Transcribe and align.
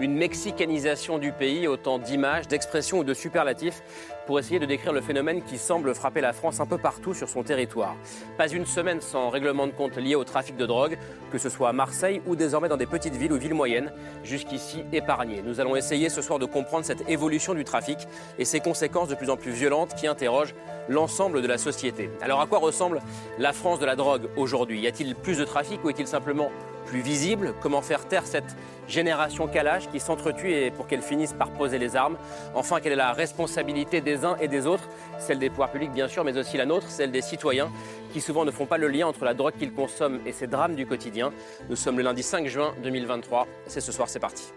une 0.00 0.14
mexicanisation 0.14 1.18
du 1.18 1.32
pays, 1.32 1.66
autant 1.66 1.98
d'images, 1.98 2.48
d'expressions 2.48 2.98
ou 2.98 3.04
de 3.04 3.14
superlatifs 3.14 3.82
pour 4.26 4.38
essayer 4.38 4.58
de 4.58 4.66
décrire 4.66 4.92
le 4.92 5.00
phénomène 5.00 5.42
qui 5.42 5.56
semble 5.56 5.94
frapper 5.94 6.20
la 6.20 6.32
France 6.32 6.60
un 6.60 6.66
peu 6.66 6.78
partout 6.78 7.14
sur 7.14 7.28
son 7.28 7.42
territoire. 7.42 7.96
Pas 8.36 8.48
une 8.48 8.66
semaine 8.66 9.00
sans 9.00 9.30
règlement 9.30 9.66
de 9.66 9.72
compte 9.72 9.96
lié 9.96 10.14
au 10.14 10.24
trafic 10.24 10.56
de 10.56 10.66
drogue, 10.66 10.98
que 11.30 11.38
ce 11.38 11.48
soit 11.48 11.68
à 11.68 11.72
Marseille 11.72 12.20
ou 12.26 12.36
désormais 12.36 12.68
dans 12.68 12.76
des 12.76 12.86
petites 12.86 13.14
villes 13.14 13.32
ou 13.32 13.38
villes 13.38 13.54
moyennes, 13.54 13.92
jusqu'ici 14.24 14.84
épargnées. 14.92 15.42
Nous 15.42 15.60
allons 15.60 15.76
essayer 15.76 16.08
ce 16.08 16.22
soir 16.22 16.38
de 16.38 16.46
comprendre 16.46 16.84
cette 16.84 17.08
évolution 17.08 17.54
du 17.54 17.64
trafic 17.64 17.98
et 18.38 18.44
ses 18.44 18.60
conséquences 18.60 19.08
de 19.08 19.14
plus 19.14 19.30
en 19.30 19.36
plus 19.36 19.52
violentes 19.52 19.94
qui 19.94 20.06
interrogent 20.06 20.54
l'ensemble 20.88 21.40
de 21.40 21.46
la 21.46 21.58
société. 21.58 22.10
Alors 22.20 22.40
à 22.40 22.46
quoi 22.46 22.58
ressemble 22.58 23.00
la 23.38 23.52
France 23.52 23.78
de 23.78 23.86
la 23.86 23.96
drogue 23.96 24.28
aujourd'hui? 24.36 24.80
Y 24.80 24.86
a-t-il 24.88 25.14
plus 25.14 25.38
de 25.38 25.44
trafic 25.44 25.82
ou 25.84 25.90
est-il 25.90 26.06
simplement 26.06 26.50
plus 26.86 27.00
visible 27.00 27.54
Comment 27.60 27.82
faire 27.82 28.06
taire 28.06 28.26
cette 28.26 28.56
génération 28.88 29.48
calage 29.48 29.88
qui 29.90 30.00
s'entretue 30.00 30.52
et 30.52 30.70
pour 30.70 30.86
qu'elle 30.86 31.02
finisse 31.02 31.32
par 31.32 31.50
poser 31.50 31.78
les 31.78 31.96
armes 31.96 32.16
Enfin, 32.54 32.80
quelle 32.80 32.92
est 32.92 32.96
la 32.96 33.12
responsabilité 33.12 34.00
des 34.00 34.24
uns 34.24 34.36
et 34.40 34.48
des 34.48 34.66
autres? 34.66 34.88
Celle 35.18 35.38
des 35.38 35.50
pouvoirs 35.50 35.70
publics, 35.70 35.92
bien 35.92 36.08
sûr, 36.08 36.24
mais 36.24 36.38
aussi 36.38 36.56
la 36.56 36.66
nôtre, 36.66 36.88
celle 36.88 37.10
des 37.10 37.22
citoyens 37.22 37.70
qui 38.12 38.20
souvent 38.20 38.44
ne 38.44 38.50
font 38.50 38.66
pas 38.66 38.78
le 38.78 38.88
lien 38.88 39.06
entre 39.06 39.24
la 39.24 39.34
drogue 39.34 39.54
qu'ils 39.58 39.72
consomment 39.72 40.20
et 40.24 40.32
ces 40.32 40.46
drames 40.46 40.74
du 40.74 40.86
quotidien. 40.86 41.32
Nous 41.68 41.76
sommes 41.76 41.98
le 41.98 42.04
lundi 42.04 42.22
5 42.22 42.46
juin 42.46 42.74
2023. 42.82 43.46
C'est 43.66 43.80
ce 43.80 43.92
soir, 43.92 44.08
c'est 44.08 44.20
parti. 44.20 44.52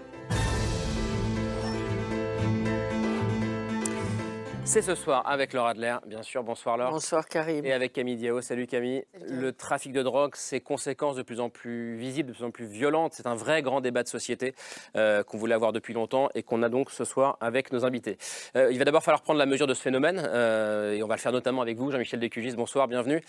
C'est 4.70 4.84
ce 4.84 4.94
soir 4.94 5.23
avec 5.25 5.53
Laura 5.53 5.72
Adler, 5.72 5.95
bien 6.06 6.22
sûr. 6.22 6.44
Bonsoir 6.44 6.78
Laure. 6.78 6.92
Bonsoir 6.92 7.28
Karim. 7.28 7.66
Et 7.66 7.73
avec 7.73 7.92
Camille 7.92 8.17
Diao. 8.17 8.39
Salut 8.39 8.67
Camille. 8.67 9.03
Le 9.28 9.52
trafic 9.52 9.92
de 9.92 10.03
drogue, 10.03 10.36
ses 10.36 10.61
conséquences 10.61 11.16
de 11.16 11.23
plus 11.23 11.39
en 11.39 11.50
plus 11.50 11.95
visibles, 11.95 12.30
de 12.30 12.36
plus 12.36 12.45
en 12.45 12.52
plus 12.52 12.67
violentes. 12.67 13.14
C'est 13.16 13.26
un 13.26 13.34
vrai 13.34 13.64
grand 13.64 13.81
débat 13.81 14.03
de 14.03 14.08
société 14.08 14.53
euh, 14.95 15.23
qu'on 15.23 15.39
voulait 15.39 15.56
avoir 15.56 15.73
depuis 15.73 15.95
longtemps 15.95 16.30
et 16.36 16.44
qu'on 16.44 16.61
a 16.61 16.70
donc 16.70 16.92
ce 16.92 17.03
soir 17.03 17.38
avec 17.42 17.73
nos 17.73 17.84
invités. 17.84 18.20
Euh, 18.56 18.70
il 18.72 18.78
va 18.78 18.86
d'abord 18.86 19.02
falloir 19.02 19.23
prendre 19.23 19.39
la 19.39 19.48
mesure 19.48 19.66
de 19.66 19.73
ce 19.73 19.81
phénomène 19.81 20.22
euh, 20.23 20.94
et 20.94 21.02
on 21.02 21.08
va 21.08 21.16
le 21.16 21.20
faire 21.20 21.31
notamment 21.31 21.64
avec 21.64 21.76
vous, 21.76 21.89
Jean-Michel 21.89 22.20
Descugis. 22.20 22.56
Bonsoir, 22.56 22.88
bienvenue. 22.88 23.23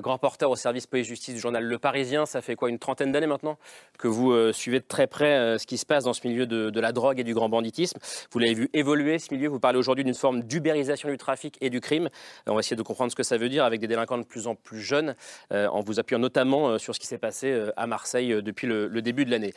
grand 0.00 0.18
porteur 0.18 0.50
au 0.50 0.56
service 0.56 0.86
police-justice 0.86 1.32
du 1.32 1.40
journal 1.40 1.64
Le 1.64 1.78
Parisien. 1.78 2.26
Ça 2.26 2.42
fait 2.42 2.54
quoi, 2.54 2.68
une 2.68 2.78
trentaine 2.78 3.12
d'années 3.12 3.26
maintenant 3.26 3.56
que 3.98 4.08
vous 4.08 4.52
suivez 4.52 4.80
de 4.80 4.86
très 4.86 5.06
près 5.06 5.56
ce 5.58 5.66
qui 5.66 5.78
se 5.78 5.86
passe 5.86 6.04
dans 6.04 6.12
ce 6.12 6.28
milieu 6.28 6.44
de, 6.44 6.68
de, 6.68 6.80
la 6.80 6.92
drogue 6.92 7.18
et 7.18 7.24
du 7.24 7.32
grand 7.32 7.48
banditisme? 7.48 7.98
Vous 8.30 8.38
l'avez 8.38 8.52
vu 8.52 8.68
évoluer 8.74 9.18
ce 9.18 9.32
milieu. 9.32 9.48
Vous 9.48 9.58
parlez 9.58 9.78
aujourd'hui 9.78 10.04
d'une 10.04 10.12
forme 10.12 10.42
d'ubérisation 10.42 10.81
du 10.82 11.18
trafic 11.18 11.56
et 11.60 11.70
du 11.70 11.80
crime. 11.80 12.08
On 12.46 12.54
va 12.54 12.60
essayer 12.60 12.76
de 12.76 12.82
comprendre 12.82 13.10
ce 13.10 13.16
que 13.16 13.22
ça 13.22 13.36
veut 13.36 13.48
dire 13.48 13.64
avec 13.64 13.80
des 13.80 13.86
délinquants 13.86 14.18
de 14.18 14.24
plus 14.24 14.46
en 14.46 14.54
plus 14.54 14.80
jeunes, 14.80 15.14
euh, 15.52 15.66
en 15.68 15.80
vous 15.80 16.00
appuyant 16.00 16.18
notamment 16.18 16.68
euh, 16.68 16.78
sur 16.78 16.94
ce 16.94 17.00
qui 17.00 17.06
s'est 17.06 17.18
passé 17.18 17.50
euh, 17.50 17.72
à 17.76 17.86
Marseille 17.86 18.42
depuis 18.42 18.66
le, 18.66 19.02
début 19.02 19.24
de 19.24 19.30
l'année. 19.30 19.52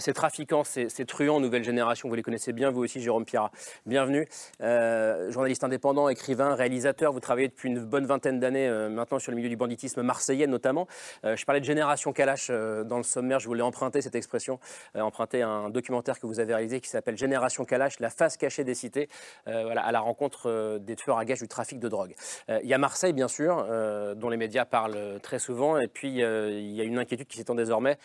ces 0.00 0.12
trafiquants, 0.12 0.64
ces, 0.64 0.88
truands 1.06 1.38
nouvelle 1.38 1.62
génération, 1.62 2.08
vous 2.08 2.14
les 2.16 2.22
connaissez 2.22 2.52
bien, 2.52 2.70
vous 2.70 2.82
aussi, 2.82 3.00
Jérôme 3.00 3.24
Pierrat. 3.24 3.52
Bienvenue. 3.86 4.28
journaliste 4.60 5.62
indépendant, 5.62 6.08
écrivain, 6.08 6.54
réalisateur. 6.56 7.12
Vous 7.12 7.20
travaillez 7.20 7.46
depuis 7.46 7.68
une 7.68 7.78
bonne 7.84 8.06
vingtaine 8.06 8.40
d'années 8.40 8.68
maintenant 8.90 9.20
sur 9.20 9.30
le 9.30 9.36
milieu 9.36 9.48
du 9.48 9.56
banditisme 9.56 10.02
marseillais 10.02 10.48
notamment. 10.48 10.88
je 11.22 11.44
parlais 11.44 11.60
de 11.60 11.64
génération 11.64 12.12
Kalash 12.12 12.50
dans 12.50 12.96
le 12.96 13.04
sommaire. 13.04 13.38
Je 13.38 13.46
voulais 13.46 13.62
emprunter 13.62 14.02
cette 14.02 14.16
expression, 14.16 14.58
emprunter 14.96 15.42
un 15.42 15.70
documentaire 15.70 16.18
que 16.18 16.26
vous 16.26 16.40
avez 16.40 16.54
réalisé 16.54 16.80
qui 16.80 16.88
s'appelle 16.88 17.16
Génération 17.16 17.64
Kalash, 17.64 18.00
la 18.00 18.10
face 18.10 18.36
cachée 18.36 18.64
des 18.64 18.74
cités, 18.74 19.08
voilà, 19.46 19.82
à 19.82 19.92
la 19.92 20.00
rencontre 20.00 20.50
des 20.80 20.96
tueurs 20.96 21.18
à 21.18 21.24
gages 21.24 21.40
du 21.40 21.48
trafic 21.48 21.78
de 21.78 21.88
drogue. 21.88 22.14
Euh, 22.50 22.60
il 22.62 22.68
y 22.68 22.74
a 22.74 22.78
Marseille, 22.78 23.12
bien 23.12 23.28
sûr, 23.28 23.66
euh, 23.68 24.14
dont 24.14 24.28
les 24.28 24.36
médias 24.36 24.64
parlent 24.64 25.18
très 25.22 25.38
souvent, 25.38 25.78
et 25.78 25.88
puis 25.88 26.22
euh, 26.22 26.50
il 26.50 26.72
y 26.72 26.80
a 26.80 26.84
une 26.84 26.98
inquiétude 26.98 27.26
qui 27.26 27.36
s'étend 27.36 27.54
désormais 27.54 27.98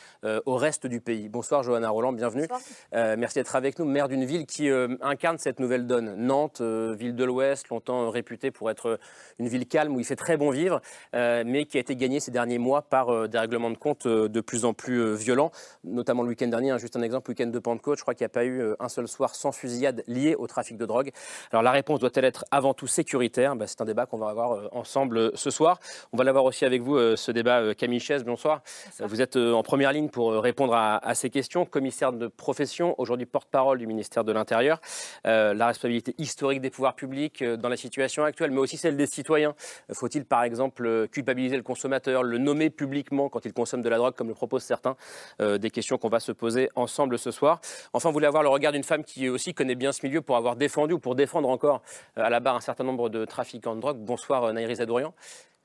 au 0.45 0.55
reste 0.55 0.87
du 0.87 1.01
pays. 1.01 1.29
Bonsoir, 1.29 1.63
Johanna 1.63 1.89
Roland, 1.89 2.13
bienvenue. 2.13 2.47
merci 2.93 3.35
d'être 3.35 3.55
avec 3.55 3.79
nous, 3.79 3.85
maire 3.85 4.07
d'une 4.07 4.25
ville 4.25 4.45
qui 4.45 4.69
incarne 5.01 5.37
cette 5.37 5.59
nouvelle 5.59 5.85
donne. 5.85 6.15
Nantes, 6.15 6.61
ville 6.61 7.15
de 7.15 7.23
l'Ouest, 7.23 7.69
longtemps 7.69 8.09
réputée 8.09 8.51
pour 8.51 8.69
être 8.69 8.99
une 9.39 9.47
ville 9.47 9.67
calme 9.67 9.95
où 9.95 9.99
il 9.99 10.05
fait 10.05 10.15
très 10.15 10.37
bon 10.37 10.49
vivre, 10.49 10.81
mais 11.13 11.65
qui 11.65 11.77
a 11.77 11.81
été 11.81 11.95
gagnée 11.95 12.19
ces 12.19 12.31
derniers 12.31 12.57
mois 12.57 12.83
par 12.83 13.27
des 13.27 13.37
règlements 13.37 13.69
de 13.69 13.77
compte 13.77 14.07
de 14.07 14.41
plus 14.41 14.65
en 14.65 14.73
plus 14.73 15.15
violents, 15.15 15.51
notamment 15.83 16.23
le 16.23 16.29
week-end 16.29 16.47
dernier. 16.47 16.71
Hein, 16.71 16.77
juste 16.77 16.95
un 16.95 17.01
exemple, 17.01 17.29
week-end 17.29 17.47
de 17.47 17.59
Pentecôte, 17.59 17.97
je 17.97 18.03
crois 18.03 18.13
qu'il 18.13 18.23
n'y 18.23 18.27
a 18.27 18.29
pas 18.29 18.45
eu 18.45 18.63
un 18.79 18.89
seul 18.89 19.07
soir 19.07 19.35
sans 19.35 19.51
fusillade 19.51 20.03
liée 20.07 20.35
au 20.35 20.47
trafic 20.47 20.77
de 20.77 20.85
drogue. 20.85 21.11
Alors 21.51 21.63
la 21.63 21.71
réponse 21.71 21.99
doit-elle 21.99 22.25
être 22.25 22.42
avant 22.51 22.73
tout 22.73 22.87
sécuritaire 22.87 23.55
bah, 23.55 23.67
C'est 23.67 23.81
un 23.81 23.85
débat 23.85 24.05
qu'on 24.05 24.17
va 24.17 24.29
avoir 24.29 24.53
euh, 24.53 24.67
ensemble 24.71 25.17
euh, 25.17 25.31
ce 25.35 25.49
soir. 25.49 25.79
On 26.11 26.17
va 26.17 26.23
l'avoir 26.23 26.45
aussi 26.45 26.65
avec 26.65 26.81
vous, 26.81 26.95
euh, 26.95 27.15
ce 27.15 27.31
débat. 27.31 27.73
Camille 27.75 27.99
Chaise, 27.99 28.23
bonsoir. 28.23 28.61
Vous 28.99 29.21
êtes 29.21 29.35
en 29.35 29.63
première 29.63 29.91
ligne 29.93 30.09
pour 30.09 30.33
répondre 30.33 30.73
à, 30.75 31.15
ces 31.15 31.29
questions. 31.29 31.65
Commissaire 31.65 32.13
de 32.13 32.27
profession, 32.27 32.95
aujourd'hui 32.97 33.25
porte-parole 33.25 33.77
du 33.77 33.87
ministère 33.87 34.23
de 34.23 34.31
l'Intérieur. 34.31 34.79
la 35.23 35.67
responsabilité 35.67 36.15
historique 36.17 36.61
des 36.61 36.69
pouvoirs 36.69 36.95
publics 36.95 37.43
dans 37.43 37.69
la 37.69 37.77
situation 37.77 38.23
actuelle, 38.23 38.51
mais 38.51 38.59
aussi 38.59 38.77
celle 38.77 38.97
des 38.97 39.05
citoyens. 39.05 39.55
Faut-il, 39.91 40.25
par 40.25 40.43
exemple, 40.43 41.07
culpabiliser 41.09 41.57
le 41.57 41.63
consommateur, 41.63 42.23
le 42.23 42.37
nommer 42.37 42.69
publiquement 42.69 43.29
quand 43.29 43.45
il 43.45 43.53
consomme 43.53 43.81
de 43.81 43.89
la 43.89 43.97
drogue, 43.97 44.15
comme 44.15 44.27
le 44.27 44.33
proposent 44.33 44.63
certains 44.63 44.95
Des 45.39 45.69
questions 45.69 45.97
qu'on 45.97 46.09
va 46.09 46.19
se 46.19 46.31
poser 46.31 46.69
ensemble 46.75 47.17
ce 47.17 47.31
soir. 47.31 47.59
Enfin, 47.93 48.09
vous 48.09 48.13
voulez 48.13 48.27
avoir 48.27 48.43
le 48.43 48.49
regard 48.49 48.71
d'une 48.71 48.83
femme 48.83 49.03
qui 49.03 49.29
aussi 49.29 49.53
connaît 49.53 49.75
bien 49.75 49.91
ce 49.91 50.05
milieu 50.05 50.21
pour 50.21 50.37
avoir 50.37 50.55
défendu 50.55 50.93
ou 50.93 50.99
pour 50.99 51.15
défendre 51.15 51.49
encore 51.49 51.81
à 52.15 52.29
la 52.29 52.32
barre 52.39 52.55
un 52.55 52.61
certain 52.61 52.83
nombre 52.83 53.09
de 53.09 53.25
trafiquants 53.25 53.75
de 53.75 53.81
drogue. 53.81 53.97
Bonsoir 53.97 54.43
euh, 54.43 54.53
Naïris 54.53 54.81
Adourian. 54.81 55.13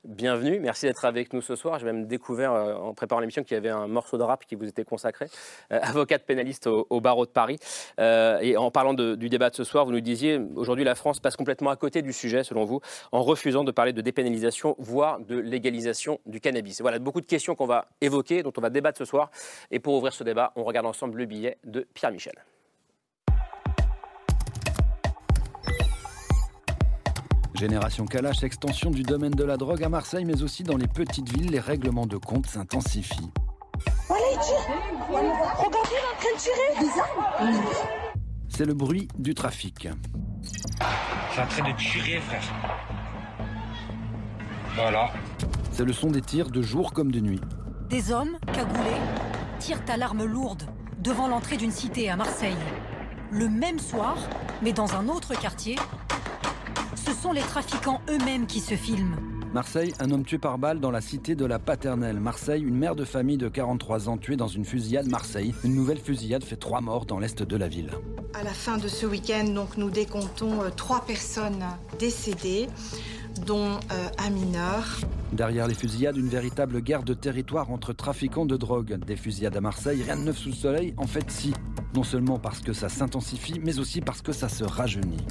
Bienvenue, 0.05 0.61
merci 0.61 0.85
d'être 0.85 1.03
avec 1.03 1.33
nous 1.33 1.41
ce 1.41 1.57
soir. 1.57 1.77
J'ai 1.77 1.85
même 1.85 2.07
découvert 2.07 2.53
euh, 2.53 2.73
en 2.75 2.93
préparant 2.93 3.19
l'émission 3.19 3.43
qu'il 3.43 3.55
y 3.55 3.57
avait 3.57 3.69
un 3.69 3.87
morceau 3.87 4.17
de 4.17 4.23
rap 4.23 4.45
qui 4.45 4.55
vous 4.55 4.65
était 4.65 4.85
consacré, 4.85 5.25
euh, 5.73 5.79
avocate 5.81 6.25
pénaliste 6.25 6.67
au, 6.67 7.01
barreau 7.01 7.25
de 7.25 7.31
Paris. 7.31 7.59
et 7.99 8.55
en 8.55 8.71
parlant 8.71 8.93
du 8.93 9.29
débat 9.29 9.49
de 9.49 9.55
ce 9.55 9.65
soir, 9.65 9.85
vous 9.85 9.91
nous 9.91 9.99
disiez 9.99 10.39
aujourd'hui 10.55 10.85
la 10.85 10.95
France 10.95 11.19
passe 11.19 11.35
complètement 11.35 11.69
à 11.69 11.75
côté 11.75 12.01
du 12.01 12.13
sujet, 12.13 12.45
selon 12.45 12.63
vous, 12.63 12.79
en 13.11 13.23
refusant 13.23 13.65
de 13.65 13.71
parler 13.71 13.91
de 13.91 14.01
dépénalisation, 14.01 14.75
voire 14.79 15.19
de 15.19 15.37
légalisation 15.37 16.21
du 16.25 16.39
cannabis. 16.39 16.81
voilà 16.81 16.99
beaucoup 16.99 17.21
de 17.21 17.25
questions 17.25 17.55
qu'on 17.55 17.65
va 17.65 17.89
évoquer, 17.99 18.41
dont 18.41 18.53
on 18.57 18.61
va 18.61 18.69
débattre 18.69 18.97
ce 18.97 19.05
soir. 19.05 19.31
Et 19.69 19.79
pour 19.79 19.95
ouvrir 19.95 20.13
ce 20.13 20.23
débat, 20.23 20.53
on 20.55 20.63
regarde 20.63 20.85
ensemble 20.85 21.17
le 21.17 21.25
billet 21.25 21.57
de 21.65 21.85
Pierre 21.93 22.11
Michel. 22.11 22.35
Génération 27.59 28.05
Kalash, 28.05 28.43
extension 28.43 28.89
du 28.89 29.03
domaine 29.03 29.33
de 29.33 29.43
la 29.43 29.57
drogue 29.57 29.83
à 29.83 29.89
Marseille, 29.89 30.23
mais 30.23 30.43
aussi 30.43 30.63
dans 30.63 30.77
les 30.77 30.87
petites 30.87 31.27
villes, 31.27 31.51
les 31.51 31.59
règlements 31.59 32.05
de 32.05 32.15
compte 32.15 32.45
s'intensifient. 32.45 33.31
C'est 38.47 38.63
le 38.63 38.73
bruit 38.73 39.09
du 39.17 39.33
trafic. 39.33 39.89
C'est 40.41 41.41
en 41.41 41.47
train 41.47 41.69
de 41.69 41.75
tirer, 41.75 42.21
frère. 42.21 42.43
Voilà. 44.75 45.09
C'est 45.73 45.83
le 45.83 45.91
son 45.91 46.11
des 46.11 46.21
tirs 46.21 46.51
de 46.51 46.61
jour 46.61 46.93
comme 46.93 47.11
de 47.11 47.19
nuit. 47.19 47.41
Des 47.89 48.13
hommes, 48.13 48.37
cagoulés, 48.53 49.01
tirent 49.59 49.83
à 49.89 49.97
l'arme 49.97 50.23
lourde 50.23 50.63
devant 50.99 51.27
l'entrée 51.27 51.57
d'une 51.57 51.71
cité 51.71 52.09
à 52.09 52.15
Marseille. 52.15 52.55
Le 53.31 53.49
même 53.49 53.79
soir, 53.79 54.15
mais 54.61 54.71
dans 54.71 54.95
un 54.95 55.09
autre 55.09 55.37
quartier, 55.37 55.75
ce 57.09 57.23
sont 57.23 57.31
les 57.31 57.41
trafiquants 57.41 58.01
eux-mêmes 58.07 58.45
qui 58.45 58.59
se 58.59 58.75
filment. 58.75 59.15
Marseille, 59.51 59.95
un 59.99 60.11
homme 60.11 60.23
tué 60.23 60.37
par 60.37 60.59
balle 60.59 60.79
dans 60.79 60.91
la 60.91 61.01
cité 61.01 61.33
de 61.33 61.43
la 61.43 61.57
Paternelle. 61.57 62.19
Marseille, 62.19 62.61
une 62.61 62.75
mère 62.75 62.95
de 62.95 63.03
famille 63.03 63.37
de 63.37 63.47
43 63.47 64.09
ans 64.09 64.17
tuée 64.17 64.35
dans 64.35 64.47
une 64.47 64.63
fusillade. 64.63 65.07
Marseille, 65.07 65.55
une 65.63 65.73
nouvelle 65.73 65.97
fusillade 65.97 66.43
fait 66.43 66.55
trois 66.55 66.81
morts 66.81 67.07
dans 67.07 67.17
l'est 67.17 67.41
de 67.41 67.57
la 67.57 67.67
ville. 67.67 67.89
À 68.35 68.43
la 68.43 68.51
fin 68.51 68.77
de 68.77 68.87
ce 68.87 69.07
week-end, 69.07 69.45
donc, 69.45 69.75
nous 69.77 69.89
décomptons 69.89 70.61
euh, 70.61 70.69
trois 70.69 71.03
personnes 71.03 71.63
décédées, 71.97 72.67
dont 73.43 73.79
euh, 73.91 74.09
un 74.19 74.29
mineur. 74.29 74.99
Derrière 75.33 75.67
les 75.67 75.73
fusillades, 75.73 76.17
une 76.17 76.29
véritable 76.29 76.79
guerre 76.79 77.03
de 77.03 77.15
territoire 77.15 77.71
entre 77.71 77.91
trafiquants 77.91 78.45
de 78.45 78.55
drogue. 78.55 78.99
Des 79.03 79.15
fusillades 79.15 79.57
à 79.57 79.61
Marseille, 79.61 80.03
rien 80.03 80.15
de 80.15 80.25
neuf 80.25 80.37
sous 80.37 80.49
le 80.49 80.55
soleil, 80.55 80.93
en 80.97 81.07
fait 81.07 81.31
si. 81.31 81.55
Non 81.95 82.03
seulement 82.03 82.37
parce 82.37 82.59
que 82.59 82.73
ça 82.73 82.87
s'intensifie, 82.87 83.59
mais 83.63 83.79
aussi 83.79 83.99
parce 83.99 84.21
que 84.21 84.31
ça 84.31 84.47
se 84.47 84.63
rajeunit. 84.63 85.25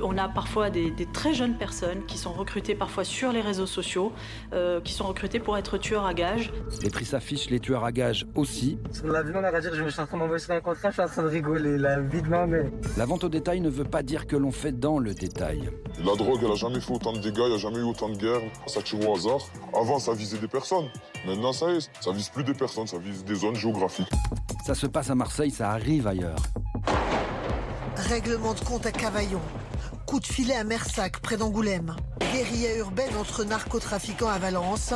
On 0.00 0.16
a 0.18 0.28
parfois 0.28 0.70
des, 0.70 0.92
très 1.12 1.34
jeunes 1.34 1.56
personnes 1.56 2.04
qui 2.06 2.18
sont 2.18 2.32
recrutées 2.32 2.74
parfois 2.74 3.04
sur 3.04 3.32
les 3.32 3.40
réseaux 3.40 3.66
sociaux, 3.66 4.12
euh, 4.52 4.80
qui 4.80 4.92
sont 4.92 5.06
recrutées 5.06 5.40
pour 5.40 5.56
être 5.58 5.78
tueurs 5.78 6.04
à 6.04 6.14
gages. 6.14 6.52
Les 6.82 6.90
prix 6.90 7.04
s'affichent, 7.04 7.50
les 7.50 7.60
tueurs 7.60 7.84
à 7.84 7.92
gages 7.92 8.26
aussi. 8.34 8.78
Sur 8.92 9.08
la 9.08 9.22
on 9.22 9.44
a 9.44 9.60
dire 9.60 9.74
je 9.74 9.82
me 9.82 9.90
suis 9.90 10.00
en 10.00 10.06
train 10.06 10.18
d'envoyer 10.18 10.44
un 10.50 10.60
contrat, 10.60 10.90
je 10.90 10.94
suis 10.94 11.02
en 11.02 11.06
train 11.06 11.22
de 11.22 11.28
rigoler, 11.28 11.78
là, 11.78 12.00
videment, 12.00 12.46
mais... 12.46 12.64
La 12.96 13.06
vente 13.06 13.24
au 13.24 13.28
détail 13.28 13.60
ne 13.60 13.70
veut 13.70 13.84
pas 13.84 14.02
dire 14.02 14.26
que 14.26 14.36
l'on 14.36 14.50
fait 14.50 14.72
dans 14.72 14.98
le 14.98 15.14
détail. 15.14 15.70
La 15.98 16.14
drogue, 16.16 16.40
elle 16.42 16.52
a 16.52 16.56
jamais 16.56 16.80
fait 16.80 16.92
autant 16.92 17.12
de 17.12 17.18
dégâts, 17.18 17.42
il 17.44 17.50
n'y 17.50 17.54
a 17.54 17.58
jamais 17.58 17.78
eu 17.78 17.84
autant 17.84 18.08
de 18.08 18.16
guerres. 18.16 18.42
Ça 18.66 18.82
tire 18.82 19.08
au 19.08 19.14
hasard. 19.14 19.40
Avant, 19.74 19.98
ça 19.98 20.14
visait 20.14 20.38
des 20.38 20.48
personnes. 20.48 20.88
Maintenant, 21.26 21.52
ça 21.52 21.70
est, 21.70 21.90
ça 22.00 22.12
vise 22.12 22.28
plus 22.28 22.44
des 22.44 22.54
personnes, 22.54 22.86
ça 22.86 22.98
vise 22.98 23.24
des 23.24 23.34
zones 23.34 23.56
géographiques. 23.56 24.10
Ça 24.64 24.74
se 24.74 24.86
passe 24.86 25.10
à 25.10 25.14
Marseille, 25.14 25.50
ça 25.50 25.70
arrive 25.70 26.06
ailleurs. 26.06 26.36
Règlement 27.96 28.54
de 28.54 28.60
compte 28.60 28.86
à 28.86 28.92
Cavaillon. 28.92 29.40
Coup 30.12 30.20
de 30.20 30.26
filet 30.26 30.54
à 30.54 30.62
Mersac, 30.62 31.20
près 31.20 31.38
d'Angoulême. 31.38 31.96
Guérilla 32.34 32.76
urbaine 32.76 33.16
entre 33.18 33.44
narcotrafiquants 33.44 34.28
à 34.28 34.38
Valence. 34.38 34.92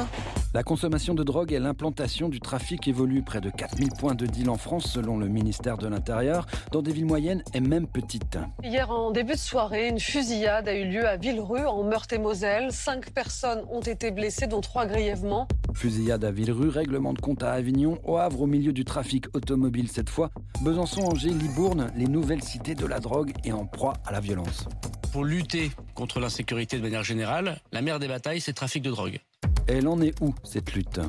La 0.53 0.63
consommation 0.63 1.15
de 1.15 1.25
drogue 1.25 1.55
et 1.55 1.59
l'implantation 1.59 2.29
du 2.29 2.39
trafic 2.39 2.87
évoluent. 2.87 3.23
Près 3.23 3.41
de 3.41 3.49
4000 3.49 3.93
points 3.99 4.15
de 4.15 4.27
deal 4.27 4.51
en 4.51 4.59
France, 4.59 4.85
selon 4.85 5.17
le 5.17 5.29
ministère 5.29 5.79
de 5.79 5.89
l'Intérieur, 5.89 6.47
dans 6.71 6.83
des 6.83 6.93
villes 6.93 7.07
moyennes 7.07 7.43
et 7.55 7.61
même 7.61 7.87
petites. 7.87 8.39
Hier, 8.63 8.91
en 8.91 9.11
début 9.11 9.33
de 9.33 9.39
soirée, 9.39 9.89
une 9.89 10.01
fusillade 10.01 10.69
a 10.69 10.75
eu 10.75 10.85
lieu 10.85 11.07
à 11.07 11.17
Villerue, 11.17 11.65
en 11.65 11.83
Meurthe-et-Moselle. 11.85 12.71
Cinq 12.71 13.11
personnes 13.13 13.65
ont 13.71 13.81
été 13.81 14.11
blessées, 14.11 14.47
dont 14.47 14.61
trois 14.61 14.85
grièvement. 14.85 15.49
Fusillade 15.73 16.25
à 16.25 16.31
Villerue, 16.31 16.69
règlement 16.69 17.15
de 17.15 17.23
compte 17.23 17.43
à 17.43 17.53
Avignon, 17.53 17.99
au 18.05 18.19
Havre, 18.19 18.43
au 18.43 18.47
milieu 18.47 18.75
du 18.75 18.85
trafic 18.85 19.35
automobile 19.35 19.89
cette 19.89 20.11
fois. 20.11 20.31
Besançon, 20.61 21.07
Angers, 21.07 21.31
Libourne, 21.31 21.91
les 21.97 22.07
nouvelles 22.07 22.43
cités 22.43 22.75
de 22.75 22.85
la 22.85 23.01
drogue 23.01 23.33
et 23.45 23.53
en 23.53 23.65
proie 23.65 23.95
à 24.05 24.13
la 24.13 24.21
violence. 24.21 24.69
Pour 25.13 25.25
lutter 25.25 25.71
contre 25.95 26.21
l'insécurité 26.21 26.77
de 26.77 26.83
manière 26.83 27.05
générale, 27.05 27.61
la 27.73 27.83
mère 27.83 27.99
des 27.99 28.09
batailles, 28.09 28.41
c'est 28.41 28.51
le 28.51 28.57
trafic 28.57 28.83
de 28.83 28.91
drogue. 28.91 29.19
Elle 29.67 29.89
en 29.89 30.01
est 30.01 30.21
où, 30.21 30.35
cette 30.45 30.75
lutte? 30.75 31.01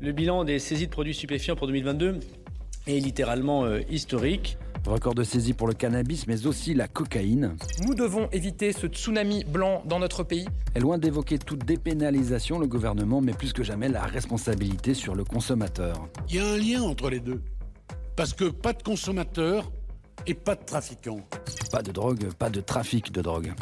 Le 0.00 0.12
bilan 0.12 0.44
des 0.44 0.58
saisies 0.58 0.86
de 0.86 0.92
produits 0.92 1.14
stupéfiants 1.14 1.56
pour 1.56 1.66
2022 1.66 2.20
est 2.86 2.98
littéralement 2.98 3.64
euh, 3.64 3.80
historique. 3.88 4.58
Record 4.86 5.14
de 5.14 5.24
saisie 5.24 5.54
pour 5.54 5.66
le 5.66 5.72
cannabis, 5.72 6.26
mais 6.26 6.46
aussi 6.46 6.74
la 6.74 6.88
cocaïne. 6.88 7.56
Nous 7.86 7.94
devons 7.94 8.28
éviter 8.32 8.72
ce 8.72 8.86
tsunami 8.86 9.44
blanc 9.44 9.82
dans 9.86 9.98
notre 9.98 10.24
pays. 10.24 10.46
Et 10.74 10.80
loin 10.80 10.98
d'évoquer 10.98 11.38
toute 11.38 11.64
dépénalisation, 11.64 12.58
le 12.58 12.66
gouvernement 12.66 13.22
met 13.22 13.32
plus 13.32 13.54
que 13.54 13.62
jamais 13.62 13.88
la 13.88 14.02
responsabilité 14.02 14.92
sur 14.92 15.14
le 15.14 15.24
consommateur. 15.24 16.08
Il 16.28 16.36
y 16.36 16.38
a 16.38 16.46
un 16.46 16.58
lien 16.58 16.82
entre 16.82 17.08
les 17.08 17.20
deux. 17.20 17.40
Parce 18.14 18.34
que 18.34 18.44
pas 18.44 18.74
de 18.74 18.82
consommateur 18.82 19.72
et 20.26 20.34
pas 20.34 20.54
de 20.54 20.64
trafiquant. 20.64 21.20
Pas 21.70 21.82
de 21.82 21.92
drogue, 21.92 22.32
pas 22.34 22.50
de 22.50 22.60
trafic 22.60 23.12
de 23.12 23.22
drogue. 23.22 23.52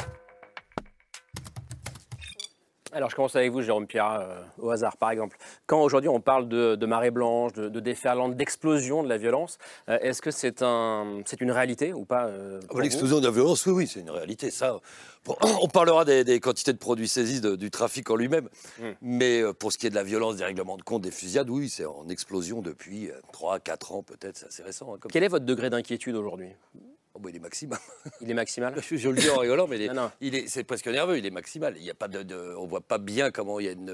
Alors, 2.93 3.09
je 3.09 3.15
commence 3.15 3.35
avec 3.35 3.51
vous, 3.51 3.63
Jérôme 3.63 3.87
Pierre, 3.87 4.19
euh, 4.21 4.39
au 4.59 4.69
hasard, 4.69 4.97
par 4.97 5.09
exemple. 5.09 5.37
Quand 5.65 5.81
aujourd'hui 5.81 6.09
on 6.09 6.21
parle 6.21 6.47
de, 6.47 6.85
marée 6.85 7.09
blanche, 7.09 7.53
de, 7.53 7.79
déferlante, 7.79 8.35
d'explosion 8.35 9.01
de 9.03 9.09
la 9.09 9.17
violence, 9.17 9.57
euh, 9.89 9.97
est-ce 10.01 10.21
que 10.21 10.29
c'est 10.29 10.61
un, 10.61 11.21
c'est 11.25 11.41
une 11.41 11.51
réalité 11.51 11.91
ou 11.91 12.05
pas 12.05 12.27
euh, 12.27 12.59
ah, 12.69 12.79
L'explosion 12.79 13.19
de 13.19 13.25
la 13.25 13.31
violence, 13.31 13.65
oui, 13.65 13.73
oui, 13.73 13.87
c'est 13.87 14.01
une 14.01 14.11
réalité. 14.11 14.51
Ça, 14.51 14.79
on 15.41 15.67
parlera 15.67 16.05
des, 16.05 16.39
quantités 16.39 16.71
de 16.71 16.77
produits 16.77 17.07
saisis, 17.07 17.41
du 17.41 17.71
trafic 17.71 18.09
en 18.11 18.15
lui-même. 18.15 18.47
Hmm. 18.79 18.91
Mais 19.01 19.41
pour 19.57 19.73
ce 19.73 19.79
qui 19.79 19.87
est 19.87 19.91
de 19.91 19.95
la 19.95 20.03
violence, 20.03 20.35
des 20.35 20.45
règlements 20.45 20.77
de 20.77 20.83
compte, 20.83 21.01
des 21.01 21.11
fusillades, 21.11 21.49
oui, 21.49 21.69
c'est 21.69 21.85
en 21.85 22.07
explosion 22.09 22.61
depuis 22.61 23.09
3-4 23.33 23.93
ans, 23.93 24.03
peut-être, 24.03 24.37
c'est 24.37 24.47
assez 24.47 24.63
récent. 24.63 24.93
Hein, 24.93 24.99
Quel 25.11 25.23
est 25.23 25.29
votre 25.29 25.45
degré 25.45 25.71
d'inquiétude 25.71 26.15
aujourd'hui? 26.15 26.49
Oh 27.15 27.19
bah, 27.19 27.29
il 27.29 27.35
est 27.35 27.39
maximal. 27.39 27.79
Il 28.21 28.31
est 28.31 28.33
maximal? 28.33 28.73
Je, 28.81 29.09
le 29.09 29.15
dis 29.15 29.29
en 29.29 29.37
rigolant, 29.37 29.67
mais 29.67 29.77
il 30.19 30.35
est, 30.35 30.47
c'est 30.47 30.63
presque 30.63 30.87
nerveux, 30.87 31.17
il 31.19 31.25
est 31.25 31.31
maximal. 31.31 31.75
Il 31.77 31.83
y 31.83 31.91
a 31.91 31.93
pas 31.93 32.07
de, 32.07 32.55
on 32.57 32.65
voit 32.65 32.81
pas 32.81 32.97
bien 32.97 33.29
comment 33.29 33.59
il 33.59 33.65
y 33.67 33.69
a 33.69 33.73
une, 33.73 33.93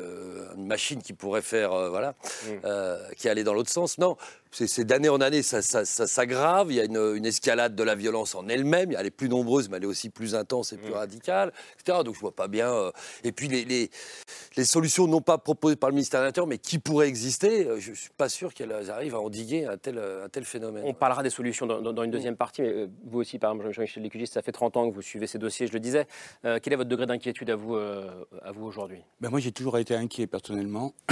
machine 0.57 1.01
qui 1.01 1.12
pourrait 1.12 1.42
faire, 1.42 1.74
euh, 1.74 1.89
voilà, 1.89 2.12
mm. 2.12 2.48
euh, 2.63 3.10
qui 3.18 3.27
allait 3.27 3.44
dans 3.44 3.54
l'autre 3.54 3.71
sens. 3.71 3.98
Non, 3.98 4.16
c'est 4.51 4.83
d'année 4.83 5.10
en 5.10 5.21
année, 5.21 5.44
ça, 5.44 5.62
s'aggrave. 5.62 6.71
Il 6.71 6.75
y 6.75 6.80
a 6.80 6.86
une, 6.86 7.25
escalade 7.25 7.75
de 7.75 7.83
la 7.83 7.95
violence 7.95 8.33
en 8.33 8.48
elle-même. 8.48 8.92
Elle 8.98 9.06
est 9.06 9.12
plus 9.12 9.30
nombreuse, 9.30 9.69
mais 9.69 9.77
elle 9.77 9.83
est 9.83 9.88
aussi 9.88 10.10
plus 10.10 10.33
intense 10.33 10.74
et 10.74 10.77
plus 10.77 10.92
mm. 10.92 10.95
radicale, 10.95 11.54
etc. 11.80 12.00
Donc 12.04 12.16
je 12.16 12.19
vois 12.19 12.36
pas 12.36 12.48
bien. 12.48 12.71
Euh, 12.74 12.92
et 13.24 13.31
puis 13.31 13.48
les, 13.48 13.63
les, 13.66 14.66
solutions 14.66 15.07
non 15.07 15.21
pas 15.21 15.38
proposées 15.38 15.75
par 15.75 15.89
le 15.89 15.95
ministère 15.95 16.21
de 16.21 16.25
l'Intérieur, 16.25 16.48
mais 16.48 16.57
qui 16.57 16.80
pourraient 16.80 17.07
exister, 17.07 17.68
euh, 17.68 17.80
je 17.80 17.94
suis 17.94 18.10
pas 18.18 18.30
sûr 18.30 18.54
qu'elles 18.54 18.89
arrivent 18.89 19.16
à 19.16 19.19
endiguer 19.19 19.66
un 19.66 19.77
tel, 19.77 20.00
un 20.00 20.30
tel 20.30 20.45
phénomène. 20.45 20.83
On 20.86 20.94
parlera 20.94 21.24
des 21.24 21.30
solutions 21.30 21.66
dans, 21.66 22.04
une 22.04 22.12
deuxième 22.12 22.36
partie, 22.36 22.62
mais 22.62 22.69
euh, 22.69 22.88
vous 23.09 23.19
aussi, 23.19 23.39
par 23.39 23.51
exemple, 23.51 23.71
Jean-Michel 23.71 24.03
Lécugis, 24.03 24.27
ça 24.27 24.41
fait 24.41 24.51
30 24.51 24.77
ans 24.77 24.89
que 24.89 24.95
vous 24.95 25.01
suivez 25.01 25.27
ces 25.27 25.38
dossiers, 25.38 25.67
je 25.67 25.73
le 25.73 25.79
disais. 25.79 26.07
quel 26.44 26.73
est 26.73 26.75
votre 26.75 26.89
degré 26.89 27.06
d'inquiétude 27.06 27.50
à 27.50 27.56
vous, 27.56 27.75
à 27.75 28.51
vous 28.53 28.65
aujourd'hui? 28.65 29.01
Ben 29.21 29.29
Moi, 29.29 29.39
j'ai 29.39 29.51
toujours 29.51 29.77
été 29.77 29.95
inquiet 29.95 30.27
personnellement. 30.27 30.94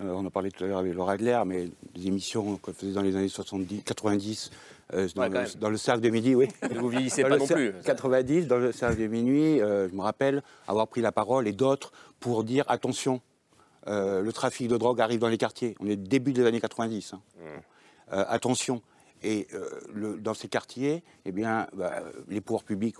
Euh, 0.00 0.12
on 0.12 0.24
en 0.24 0.30
parlait 0.30 0.50
tout 0.50 0.64
à 0.64 0.66
l'heure 0.66 0.78
avec 0.78 0.94
Laura 0.94 1.12
Adler, 1.12 1.40
mais 1.46 1.68
des 1.94 2.06
émissions 2.06 2.56
qu'on 2.58 2.72
faisait 2.72 2.92
dans 2.92 3.02
les 3.02 3.16
années 3.16 3.28
70, 3.28 3.82
90, 3.82 4.50
euh, 4.94 5.08
dans, 5.14 5.68
le, 5.68 5.76
cercle 5.76 6.00
de 6.00 6.10
midi, 6.10 6.34
oui. 6.34 6.48
Vous 6.76 6.88
vieillissez 6.88 7.22
pas 7.22 7.36
non 7.36 7.46
plus. 7.46 7.72
90, 7.84 8.46
dans 8.46 8.58
le 8.58 8.72
cercle 8.72 9.00
de 9.00 9.06
minuit, 9.06 9.60
euh, 9.60 9.88
je 9.88 9.94
me 9.94 10.02
rappelle 10.02 10.42
avoir 10.68 10.86
pris 10.86 11.00
la 11.00 11.12
parole 11.12 11.48
et 11.48 11.52
d'autres 11.52 11.92
pour 12.20 12.44
dire 12.44 12.64
attention, 12.68 13.20
le 13.86 14.30
trafic 14.30 14.68
de 14.68 14.76
drogue 14.76 15.00
arrive 15.00 15.18
dans 15.18 15.28
les 15.28 15.38
quartiers. 15.38 15.74
On 15.80 15.86
est 15.86 15.96
début 15.96 16.32
des 16.32 16.46
années 16.46 16.60
90. 16.60 17.14
Hein. 17.14 17.20
Mmh. 17.38 18.14
attention. 18.28 18.82
Et 19.22 19.48
dans 20.18 20.34
ces 20.34 20.48
quartiers, 20.48 21.02
eh 21.24 21.32
bien, 21.32 21.66
bah, 21.74 22.02
les 22.28 22.40
pouvoirs 22.40 22.64
publics 22.64 22.96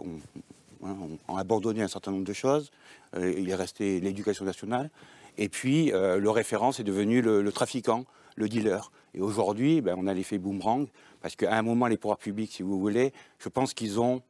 hein, 0.82 0.96
ont, 1.28 1.36
abandonné 1.36 1.82
un 1.82 1.88
certain 1.88 2.10
nombre 2.10 2.26
de 2.26 2.32
choses. 2.32 2.70
il 3.16 3.48
est 3.48 3.54
resté 3.54 4.00
l'éducation 4.00 4.44
nationale. 4.44 4.90
Et 5.38 5.48
puis, 5.48 5.92
euh, 5.92 6.18
le 6.18 6.30
référent, 6.30 6.72
c'est 6.72 6.84
devenu 6.84 7.22
le, 7.22 7.50
trafiquant, 7.52 8.04
le 8.36 8.48
dealer. 8.48 8.90
Et 9.14 9.20
aujourd'hui, 9.20 9.80
ben, 9.80 9.96
on 9.98 10.06
a 10.06 10.14
l'effet 10.14 10.38
boomerang, 10.38 10.86
parce 11.20 11.36
qu'à 11.36 11.56
un 11.56 11.62
moment, 11.62 11.86
les 11.86 11.96
pouvoirs 11.96 12.18
publics, 12.18 12.52
si 12.52 12.62
vous 12.62 12.78
voulez, 12.78 13.12
je 13.38 13.48
pense 13.48 13.74
qu'ils 13.74 14.00
ont, 14.00 14.22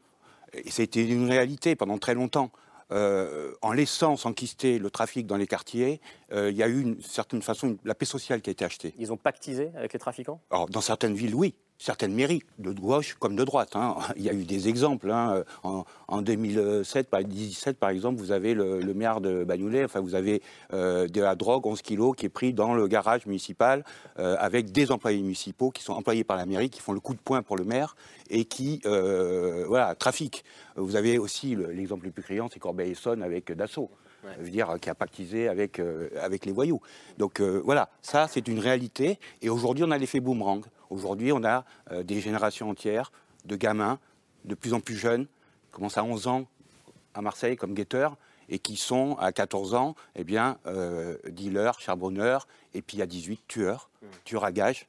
et 0.52 0.70
c'était 0.70 1.04
une 1.04 1.28
réalité 1.28 1.76
pendant 1.76 1.98
très 1.98 2.14
longtemps, 2.14 2.50
euh, 2.92 3.52
en 3.62 3.72
laissant 3.72 4.16
s'enquister 4.16 4.78
le 4.78 4.90
trafic 4.90 5.26
dans 5.26 5.36
les 5.36 5.46
quartiers, 5.46 6.00
euh, 6.32 6.50
il 6.50 6.56
y 6.56 6.62
a 6.62 6.68
eu 6.68 6.80
une 6.80 7.00
certaine 7.00 7.42
façon 7.42 7.76
la 7.84 7.94
paix 7.94 8.04
sociale 8.04 8.42
qui 8.42 8.50
a 8.50 8.52
été 8.52 8.64
achetée. 8.64 8.94
Ils 8.98 9.12
ont 9.12 9.16
pactisé 9.16 9.70
avec 9.76 9.92
les 9.92 9.98
trafiquants? 9.98 10.40
Alors, 10.50 10.68
Dans 10.68 10.80
certaines 10.80 11.14
villes, 11.14 11.34
oui 11.34 11.54
certaines 11.80 12.12
mairies, 12.12 12.42
de 12.58 12.72
gauche 12.72 13.16
comme 13.18 13.34
de 13.34 13.42
droite. 13.42 13.70
Hein. 13.74 13.96
Il 14.16 14.22
y 14.22 14.28
a 14.28 14.34
eu 14.34 14.44
des 14.44 14.68
exemples. 14.68 15.10
Hein. 15.10 15.42
En, 15.64 16.22
2007, 16.22 17.08
par, 17.08 17.22
2017, 17.22 17.78
par 17.78 17.90
exemple, 17.90 18.20
vous 18.20 18.32
avez 18.32 18.54
le, 18.54 18.94
maire 18.94 19.20
de 19.20 19.44
Bagnolet, 19.44 19.84
enfin, 19.84 20.00
vous 20.00 20.14
avez 20.14 20.42
euh, 20.74 21.08
de 21.08 21.20
la 21.20 21.34
drogue, 21.34 21.66
11 21.66 21.80
kilos, 21.80 22.14
qui 22.16 22.26
est 22.26 22.30
pris 22.30 22.52
dans 22.52 22.74
le 22.74 22.86
garage 22.86 23.24
municipal 23.26 23.84
euh, 24.18 24.36
avec 24.38 24.72
des 24.72 24.92
employés 24.92 25.22
municipaux 25.22 25.70
qui 25.70 25.82
sont 25.82 25.94
employés 25.94 26.22
par 26.22 26.36
la 26.36 26.44
mairie, 26.44 26.68
qui 26.68 26.80
font 26.80 26.92
le 26.92 27.00
coup 27.00 27.14
de 27.14 27.20
poing 27.20 27.42
pour 27.42 27.56
le 27.56 27.64
maire 27.64 27.96
et 28.28 28.44
qui 28.44 28.82
euh, 28.84 29.64
voilà, 29.66 29.94
trafiquent. 29.94 30.44
Vous 30.76 30.96
avez 30.96 31.18
aussi 31.18 31.56
l'exemple 31.56 32.04
le 32.04 32.10
plus 32.10 32.22
criant, 32.22 32.48
c'est 32.52 32.60
Corbeil-Essonne 32.60 33.22
avec 33.22 33.50
Dassault. 33.52 33.90
dire 34.40 34.76
qui 34.82 34.90
a 34.90 34.94
pactisé 34.94 35.48
avec, 35.48 35.80
avec 36.20 36.44
les 36.44 36.52
voyous. 36.52 36.80
Donc 37.16 37.40
voilà, 37.40 37.88
ça 38.02 38.28
c'est 38.28 38.46
une 38.48 38.58
réalité. 38.58 39.18
Et 39.40 39.48
aujourd'hui, 39.48 39.84
on 39.84 39.90
a 39.90 39.98
l'effet 39.98 40.20
boomerang. 40.20 40.62
Aujourd'hui, 40.90 41.32
on 41.32 41.44
a 41.44 41.64
euh, 41.92 42.02
des 42.02 42.20
générations 42.20 42.68
entières 42.68 43.12
de 43.44 43.56
gamins 43.56 43.98
de 44.44 44.54
plus 44.54 44.74
en 44.74 44.80
plus 44.80 44.96
jeunes, 44.96 45.26
qui 45.26 45.70
commencent 45.70 45.98
à 45.98 46.04
11 46.04 46.26
ans 46.26 46.46
à 47.14 47.22
Marseille 47.22 47.56
comme 47.56 47.74
guetteurs, 47.74 48.16
et 48.48 48.58
qui 48.58 48.76
sont 48.76 49.16
à 49.20 49.30
14 49.30 49.74
ans, 49.74 49.94
eh 50.16 50.24
bien, 50.24 50.58
euh, 50.66 51.16
dealers, 51.28 51.78
charbonneurs, 51.78 52.48
et 52.74 52.82
puis 52.82 53.00
à 53.00 53.06
18, 53.06 53.42
tueurs, 53.46 53.88
mmh. 54.02 54.06
tueurs 54.24 54.44
à 54.44 54.50
gages. 54.50 54.88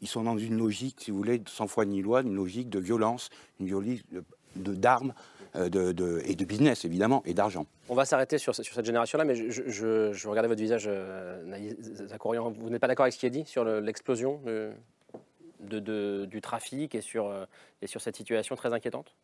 ils 0.00 0.08
sont 0.08 0.22
dans 0.22 0.38
une 0.38 0.56
logique, 0.56 1.00
si 1.02 1.10
vous 1.10 1.18
voulez, 1.18 1.42
sans 1.46 1.66
foi 1.66 1.84
ni 1.84 2.00
loi, 2.00 2.22
une 2.22 2.34
logique 2.34 2.70
de 2.70 2.78
violence, 2.78 3.28
une 3.60 3.70
logique 3.70 4.06
d'armes 4.56 5.12
euh, 5.56 5.68
de, 5.68 6.22
et 6.24 6.34
de 6.34 6.44
business, 6.46 6.86
évidemment, 6.86 7.22
et 7.26 7.34
d'argent. 7.34 7.66
On 7.90 7.94
va 7.94 8.06
s'arrêter 8.06 8.38
sur, 8.38 8.54
cette 8.54 8.86
génération-là, 8.86 9.24
mais 9.24 9.34
je, 9.34 10.28
regardais 10.28 10.48
votre 10.48 10.62
visage, 10.62 10.88
Naïs 11.44 11.76
Vous 11.78 12.70
n'êtes 12.70 12.80
pas 12.80 12.88
d'accord 12.88 13.04
avec 13.04 13.12
ce 13.12 13.18
qui 13.18 13.26
est 13.26 13.30
dit 13.30 13.44
sur 13.44 13.64
l'explosion 13.64 14.40
du 15.66 16.40
trafic 16.40 16.94
et 16.94 17.00
sur, 17.00 17.26
euh, 17.26 17.44
et 17.82 17.86
sur 17.86 18.00
cette 18.00 18.16
situation 18.16 18.56
très 18.56 18.72
inquiétante? 18.72 19.14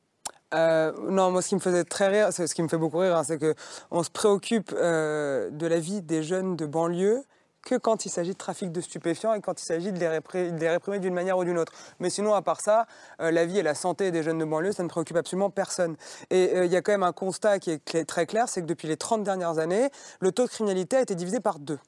Euh, 0.54 0.92
non, 1.08 1.30
moi, 1.30 1.40
ce 1.40 1.48
qui 1.48 1.54
me 1.54 1.60
faisait 1.60 1.84
très 1.84 2.08
rire, 2.08 2.32
ce 2.32 2.42
qui 2.54 2.62
me 2.62 2.68
fait 2.68 2.78
beaucoup 2.78 2.98
rire, 2.98 3.16
hein, 3.16 3.24
c'est 3.24 3.38
qu'on 3.38 4.02
se 4.02 4.10
préoccupe 4.10 4.72
euh, 4.74 5.50
de 5.50 5.66
la 5.66 5.78
vie 5.78 6.02
des 6.02 6.22
jeunes 6.22 6.56
de 6.56 6.66
banlieue 6.66 7.24
que 7.62 7.76
quand 7.76 8.04
il 8.04 8.08
s'agit 8.08 8.32
de 8.32 8.36
trafic 8.36 8.72
de 8.72 8.80
stupéfiants 8.80 9.34
et 9.34 9.40
quand 9.40 9.62
il 9.62 9.64
s'agit 9.64 9.92
de, 9.92 9.98
les 9.98 10.68
réprimer 10.68 10.98
d'une 10.98 11.14
manière 11.14 11.38
ou 11.38 11.44
d'une 11.44 11.58
autre. 11.58 11.72
Mais 12.00 12.10
sinon, 12.10 12.34
à 12.34 12.42
part 12.42 12.60
ça, 12.60 12.86
la 13.20 13.46
vie 13.46 13.60
et 13.60 13.62
la 13.62 13.76
santé 13.76 14.10
des 14.10 14.24
jeunes 14.24 14.38
de 14.38 14.44
banlieue, 14.44 14.72
ça 14.72 14.82
ne 14.82 14.88
préoccupe 14.88 15.16
absolument 15.16 15.48
personne. 15.48 15.94
Et 16.30 16.64
il 16.64 16.72
y 16.72 16.76
a 16.76 16.82
quand 16.82 16.90
même 16.90 17.04
un 17.04 17.12
constat 17.12 17.60
qui 17.60 17.70
est 17.70 18.04
très 18.04 18.26
clair, 18.26 18.48
c'est 18.48 18.62
que 18.62 18.66
depuis 18.66 18.88
les 18.88 18.96
30 18.96 19.22
dernières 19.22 19.60
années, 19.60 19.90
le 20.18 20.32
taux 20.32 20.42
de 20.42 20.48
criminalité 20.48 20.96
a 20.96 21.02
été 21.02 21.14
divisé 21.14 21.38
par 21.38 21.60
deux. 21.60 21.78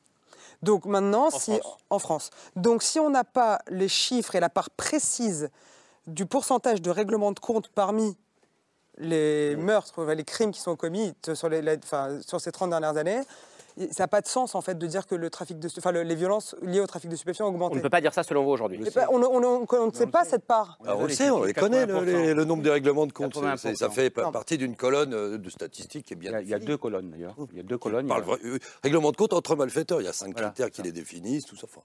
Donc 0.63 0.85
maintenant, 0.87 1.27
en, 1.27 1.31
si, 1.31 1.59
France. 1.59 1.77
en 1.91 1.99
France. 1.99 2.31
Donc 2.57 2.83
si 2.83 2.99
on 3.01 3.11
n'a 3.11 3.25
pas 3.25 3.59
les 3.69 3.89
chiffres 3.89 4.35
et 4.35 4.41
la 4.41 4.49
part 4.51 4.71
précise 4.71 5.51
du 6.07 6.27
pourcentage 6.27 6.83
de 6.83 6.91
règlement 6.91 7.33
de 7.33 7.41
compte 7.41 7.69
parmi 7.69 8.17
les 8.99 9.57
meurtres, 9.57 10.05
les 10.05 10.25
crimes 10.25 10.53
qui 10.53 10.61
sont 10.61 10.77
commis 10.77 11.15
sur, 11.35 11.49
les, 11.49 11.63
la- 11.63 11.75
enfin, 11.83 12.21
sur 12.27 12.41
ces 12.41 12.53
30 12.53 12.71
dernières 12.71 12.97
années, 12.97 13.21
ça 13.91 14.05
n'a 14.05 14.09
pas 14.09 14.21
de 14.21 14.27
sens 14.29 14.55
en 14.55 14.61
fait 14.61 14.79
de 14.79 14.87
dire 14.87 15.07
que 15.07 15.15
le 15.15 15.31
trafic 15.31 15.59
de, 15.59 15.69
stu- 15.69 15.81
enfin, 15.81 15.91
le- 15.93 16.03
les 16.03 16.15
violences 16.15 16.55
liées 16.63 16.81
au 16.81 16.87
trafic 16.87 17.11
de 17.11 17.17
stupéfiants 17.17 17.47
ont 17.47 17.51
On 17.51 17.55
augmenté. 17.55 17.77
ne 17.77 17.81
peut 17.81 17.91
pas 17.91 18.01
dire 18.01 18.13
ça 18.15 18.23
selon 18.23 18.45
vous 18.45 18.51
aujourd'hui. 18.51 18.81
On, 19.11 19.23
on- 19.23 19.45
on- 19.45 19.67
on 19.71 19.87
ne 19.87 19.93
sait 19.93 20.07
pas 20.07 20.25
cette 20.25 20.45
part. 20.45 20.79
Alors, 20.85 21.01
on 21.01 21.05
le 21.05 21.09
sait, 21.11 21.31
on 21.31 21.43
les 21.45 21.53
connaît, 21.55 21.87
le, 21.87 22.45
nombre 22.45 22.63
de 22.63 22.71
règlements 22.71 23.07
de 23.07 23.13
compte. 23.13 23.35
80%. 23.35 23.57
C'est- 23.57 23.75
Ça 23.77 23.91
fait 23.91 24.11
pa- 24.11 24.31
partie 24.31 24.59
d'une 24.59 24.77
colonne 24.77 25.13
euh, 25.15 25.39
de 25.39 25.51
statistiques 25.51 26.07
qui 26.07 26.13
est 26.15 26.17
bien 26.17 26.31
Il 26.31 26.35
y 26.35 26.37
a, 26.37 26.43
il 26.43 26.49
y 26.49 26.55
a 26.55 26.59
deux 26.59 26.77
colonnes 26.77 27.11
d'ailleurs. 27.11 27.35
Il 27.53 27.57
y 27.57 27.61
a 27.61 27.65
deux 27.65 27.79
colonnes. 27.79 28.11
Euh, 28.11 28.59
règlement 28.83 29.11
de 29.11 29.17
compte 29.17 29.33
entre 29.33 29.57
malfaiteurs, 29.57 30.01
il 30.01 30.05
y 30.05 30.09
a 30.09 30.13
cinq 30.13 30.33
Voilà. 30.33 30.49
critères 30.49 30.71
qui 30.71 30.83
les 30.83 30.93
définissent, 30.93 31.45
tout 31.47 31.57
ça. 31.57 31.67
Enfin, 31.71 31.81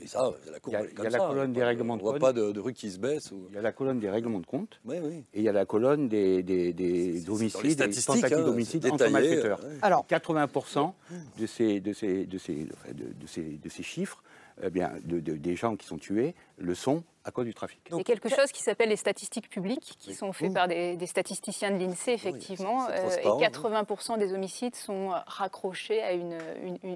et 0.00 0.06
ça, 0.06 0.30
la 0.50 0.58
Cour, 0.60 0.72
Il 0.72 1.02
y 1.02 1.06
a- 1.06 1.10
la 1.10 1.18
colonne 1.18 1.52
des 1.52 1.62
règlements 1.64 1.96
de 1.96 2.00
On 2.02 2.04
voit 2.04 2.12
compte. 2.14 2.20
pas 2.22 2.32
de, 2.32 2.52
de 2.52 2.60
rue 2.60 2.72
qui 2.72 2.90
se 2.90 2.98
baisse. 2.98 3.30
Ou... 3.32 3.46
Il 3.50 3.56
y 3.56 3.58
a 3.58 3.62
la 3.62 3.72
colonne 3.72 3.98
des 4.00 4.08
règlements 4.08 4.40
de 4.40 4.46
compte. 4.46 4.80
Oui, 4.86 4.96
oui. 5.02 5.24
Et 5.34 5.40
il 5.40 5.42
y 5.42 5.48
a 5.48 5.52
la 5.52 5.66
colonne 5.66 6.08
des, 6.08 6.42
des, 6.42 6.72
des 6.72 7.28
homicides, 7.28 7.82
des 7.82 8.02
tentatives 8.02 8.38
hein, 8.38 8.42
d'homicide 8.42 8.82
c'est 8.84 8.90
entre 8.90 9.08
malfaiteurs. 9.08 9.60
ouais. 9.60 9.78
Alors, 9.82 10.06
80% 10.08 10.92
de 11.38 11.46
ces, 11.46 11.80
de 11.80 11.92
ces, 11.92 12.26
de 12.26 12.38
ces, 12.38 12.54
de, 12.92 13.12
de 13.12 13.26
ces, 13.26 13.42
de 13.42 13.68
ces 13.68 13.82
chiffres, 13.82 14.22
eh 14.62 14.70
bien, 14.70 14.92
de, 15.04 15.18
de- 15.20 15.36
des 15.36 15.56
gens 15.56 15.76
qui 15.76 15.86
sont 15.86 15.96
tués, 15.98 16.34
le 16.58 16.74
sont 16.74 17.02
à 17.24 17.30
cause 17.30 17.46
du 17.46 17.54
trafic. 17.54 17.78
Il 17.90 17.96
y 17.96 18.00
a 18.00 18.04
quelque 18.04 18.28
chose 18.28 18.50
qui 18.52 18.62
s'appelle 18.62 18.88
les 18.88 18.96
statistiques 18.96 19.48
publiques, 19.48 19.96
qui 20.00 20.12
sont 20.12 20.32
faites 20.32 20.52
par 20.52 20.66
des, 20.68 20.96
des 20.96 21.06
statisticiens 21.06 21.70
de 21.70 21.78
l'INSEE, 21.78 22.12
effectivement. 22.14 22.86
c'est 23.08 23.24
euh, 23.24 23.38
et 23.38 23.44
80% 23.44 24.18
des 24.18 24.34
homicides 24.34 24.74
sont 24.74 25.10
raccrochés 25.26 26.02
à 26.02 26.12
une, 26.12 26.36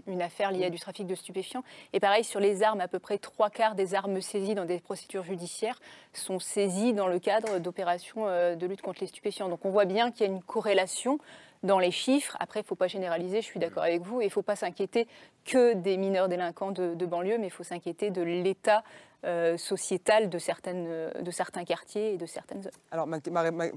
une- 0.08 0.20
affaire 0.22 0.50
liée 0.50 0.64
à 0.64 0.70
du 0.70 0.78
trafic 0.80 1.06
de 1.06 1.14
stupéfiants. 1.14 1.62
Et 1.92 2.00
pareil, 2.00 2.24
sur 2.24 2.40
les 2.40 2.62
armes, 2.64 2.80
à 2.80 2.88
peu 2.88 2.98
près 2.98 3.18
trois 3.18 3.50
quarts 3.50 3.74
des 3.76 3.94
armes 3.94 4.20
saisies 4.20 4.54
dans 4.56 4.64
des 4.64 4.80
procédures 4.80 5.22
judiciaires 5.24 5.78
sont 6.12 6.40
saisies 6.40 6.92
dans 6.92 7.06
le 7.06 7.18
cadre 7.20 7.58
d'opérations 7.60 8.26
euh, 8.26 8.56
de 8.56 8.66
lutte 8.66 8.82
contre 8.82 9.00
les 9.02 9.06
stupéfiants. 9.06 9.48
Donc 9.48 9.64
on 9.64 9.70
voit 9.70 9.84
bien 9.84 10.10
qu'il 10.10 10.26
y 10.26 10.28
a 10.28 10.32
une 10.32 10.42
corrélation 10.42 11.18
dans 11.62 11.78
les 11.78 11.90
chiffres. 11.90 12.36
Après, 12.40 12.60
il 12.60 12.62
ne 12.62 12.66
faut 12.68 12.75
pas 12.75 12.88
généraliser, 12.88 13.40
je 13.40 13.46
suis 13.46 13.60
d'accord 13.60 13.82
avec 13.82 14.02
vous, 14.02 14.20
et 14.20 14.25
il 14.25 14.28
ne 14.28 14.32
faut 14.32 14.42
pas 14.42 14.56
s'inquiéter 14.56 15.06
que 15.44 15.75
des 15.75 15.96
mineurs 15.96 16.28
délinquants 16.28 16.72
de, 16.72 17.06
banlieue, 17.06 17.38
mais 17.38 17.46
il 17.46 17.52
faut 17.52 17.62
s'inquiéter 17.62 18.10
de 18.10 18.22
l'état 18.22 18.82
euh, 19.25 19.56
sociétal 19.56 20.28
de, 20.28 20.38
certaines, 20.38 21.10
de 21.20 21.30
certains 21.30 21.64
quartiers 21.64 22.14
et 22.14 22.16
de 22.16 22.26
certaines 22.26 22.62
zones. 22.62 22.72
Alors, 22.90 23.06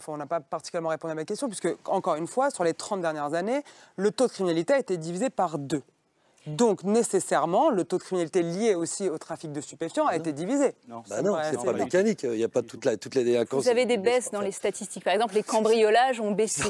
on 0.08 0.18
n'a 0.18 0.26
pas 0.26 0.40
particulièrement 0.40 0.90
répondu 0.90 1.12
à 1.12 1.16
ma 1.16 1.26
question, 1.26 1.48
puisque, 1.48 1.70
encore 1.86 2.16
une 2.16 2.28
fois, 2.28 2.50
sur 2.50 2.64
les 2.64 2.74
30 2.74 3.02
dernières 3.02 3.34
années, 3.34 3.64
le 3.96 4.12
taux 4.12 4.28
de 4.28 4.32
criminalité 4.32 4.74
a 4.74 4.80
été 4.80 4.98
divisé 4.98 5.30
par 5.30 5.58
deux. 5.58 5.84
Donc, 6.48 6.84
nécessairement, 6.84 7.70
le 7.70 7.84
taux 7.84 7.98
de 7.98 8.04
criminalité 8.04 8.42
lié 8.42 8.76
aussi 8.76 9.10
au 9.10 9.18
trafic 9.18 9.52
de 9.52 9.62
stupéfiants 9.62 10.08
a 10.08 10.16
été 10.16 10.34
divisé. 10.34 10.74
Non. 10.88 11.04
Bah 11.10 11.22
non, 11.22 11.38
c'est 11.44 11.64
pas 11.64 11.74
mécanique. 11.74 12.24
Il 12.24 12.32
n'y 12.32 12.44
a 12.44 12.50
pas 12.50 12.62
toute 12.62 12.86
la, 12.86 12.98
toutes 12.98 13.16
les 13.16 13.24
délinquances. 13.24 13.64
Vous 13.64 13.70
avez 13.70 13.86
des 13.86 13.98
baisses 13.98 14.32
dans 14.32 14.42
les 14.42 14.52
statistiques. 14.52 15.04
Par 15.04 15.14
exemple, 15.14 15.36
les 15.36 15.44
cambriolages 15.44 16.20
ont 16.20 16.32
baissé. 16.32 16.64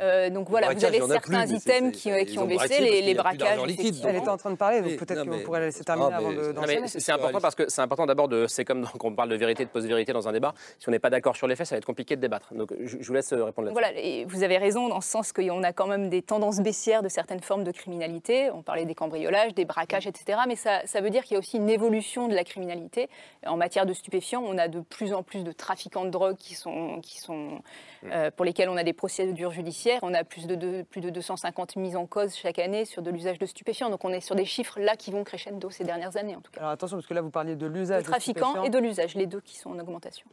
Euh, 0.00 0.28
donc 0.30 0.48
voilà, 0.50 0.72
vous 0.72 0.84
avez 0.84 0.98
certains 0.98 1.46
plus, 1.46 1.56
items 1.56 1.96
qui, 1.96 2.10
ont 2.10 2.42
ont 2.42 2.46
baissé, 2.46 2.80
les, 2.80 3.14
braquages. 3.14 3.64
liquide. 3.64 3.96
Elle 4.04 4.16
était 4.16 4.28
en 4.28 4.36
train 4.36 4.50
de 4.50 4.56
parler, 4.56 4.80
donc 4.80 4.90
Oui, 4.90 4.96
peut-être 4.96 5.24
qu'on 5.24 5.30
mais- 5.30 5.42
pourrait 5.42 5.60
la 5.60 5.66
laisser 5.66 5.84
terminer 5.84 6.10
Ah, 6.12 6.16
avant 6.16 6.30
mais- 6.66 6.80
de 6.80 6.86
c'est 6.86 7.12
important 7.12 7.40
parce 7.40 7.54
que 7.54 7.68
c'est 7.68 7.80
important 7.80 8.06
d'abord 8.06 8.28
de 8.28 8.46
c'est 8.46 8.64
comme 8.64 8.86
quand 8.98 9.08
on 9.08 9.14
parle 9.14 9.28
de 9.30 9.36
vérité 9.36 9.64
de 9.64 9.70
post-vérité 9.70 10.12
dans 10.12 10.28
un 10.28 10.32
débat 10.32 10.54
si 10.78 10.88
on 10.88 10.92
n'est 10.92 10.98
pas 10.98 11.10
d'accord 11.10 11.36
sur 11.36 11.46
les 11.46 11.56
faits 11.56 11.66
ça 11.66 11.74
va 11.74 11.78
être 11.78 11.84
compliqué 11.84 12.16
de 12.16 12.20
débattre 12.20 12.54
donc 12.54 12.72
je, 12.80 12.96
vous 12.98 13.14
laisse 13.14 13.32
euh, 13.32 13.44
répondre 13.44 13.68
là-dessus. 13.68 13.80
Voilà, 13.80 13.98
et 13.98 14.24
vous 14.24 14.42
avez 14.42 14.58
raison 14.58 14.88
dans 14.88 15.00
ce 15.00 15.08
sens 15.08 15.32
qu'on 15.32 15.62
a 15.62 15.72
quand 15.72 15.86
même 15.86 16.08
des 16.08 16.22
tendances 16.22 16.60
baissières 16.60 17.02
de 17.02 17.08
certaines 17.08 17.40
formes 17.40 17.64
de 17.64 17.72
criminalité. 17.72 18.50
On 18.50 18.62
parlait 18.62 18.84
des 18.84 18.94
cambriolages, 19.04 19.54
des 19.54 19.64
braquages, 19.64 20.06
etc. 20.06 20.38
Mais 20.48 20.56
ça, 20.56 20.86
ça 20.86 21.00
veut 21.00 21.10
dire 21.10 21.22
qu'il 21.24 21.34
y 21.34 21.36
a 21.36 21.38
aussi 21.38 21.58
une 21.58 21.68
évolution 21.68 22.26
de 22.28 22.34
la 22.34 22.42
criminalité. 22.44 23.08
En 23.46 23.56
matière 23.56 23.84
de 23.86 23.92
stupéfiants, 23.92 24.42
on 24.42 24.56
a 24.58 24.68
de 24.68 24.80
plus 24.80 25.12
en 25.12 25.22
plus 25.22 25.44
de 25.44 25.52
trafiquants 25.52 26.04
de 26.04 26.10
drogue 26.10 26.36
qui 26.36 26.54
sont, 26.54 27.00
qui 27.02 27.18
sont, 27.18 27.60
euh, 28.04 28.30
pour 28.30 28.44
lesquels 28.44 28.68
on 28.68 28.76
a 28.76 28.82
des 28.84 28.92
procédures 28.94 29.50
judiciaires. 29.52 30.00
On 30.02 30.14
a 30.14 30.24
plus 30.24 30.46
de, 30.46 30.54
deux- 30.54 30.84
plus 30.84 31.00
de 31.00 31.10
250 31.10 31.76
mises 31.76 31.96
en 31.96 32.06
cause 32.06 32.34
chaque 32.34 32.58
année 32.58 32.84
sur 32.84 33.02
de 33.02 33.10
l'usage 33.10 33.38
de 33.38 33.46
stupéfiants. 33.46 33.90
Donc 33.90 34.04
on 34.04 34.10
est 34.10 34.20
sur 34.20 34.34
des 34.34 34.44
chiffres 34.46 34.80
là 34.80 34.96
qui 34.96 35.10
vont 35.10 35.24
crescendo 35.24 35.68
ces 35.70 35.84
dernières 35.84 36.16
années 36.16 36.34
en 36.36 36.40
tout 36.40 36.50
cas. 36.52 36.60
Alors 36.60 36.72
attention, 36.72 36.96
parce 36.96 37.06
que 37.06 37.14
là, 37.14 37.20
vous 37.20 37.30
parliez 37.30 37.56
de 37.56 37.64
De 37.68 37.72
l'usage 37.72 38.02
de 38.04 38.08
trafiquants 38.08 38.62
et 38.64 38.70
de 38.70 38.78
l'usage, 38.78 39.14
les 39.14 39.26
deux 39.26 39.40
qui 39.40 39.56
sont 39.58 39.70
en 39.70 39.78
augmentation. 39.78 40.26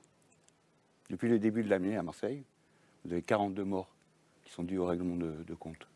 Depuis 1.09 1.27
le 1.29 1.39
début 1.39 1.63
de 1.63 1.69
l'année 1.69 1.97
à 1.97 2.03
Marseille, 2.03 2.43
vous 3.03 3.11
avez 3.11 3.21
42 3.21 3.63
morts 3.63 3.89
qui 4.45 4.51
sont 4.53 4.63
dus 4.63 4.77
au 4.77 4.85
règlement 4.85 5.15
de, 5.15 5.43
de 5.45 5.53
compte. 5.55 5.87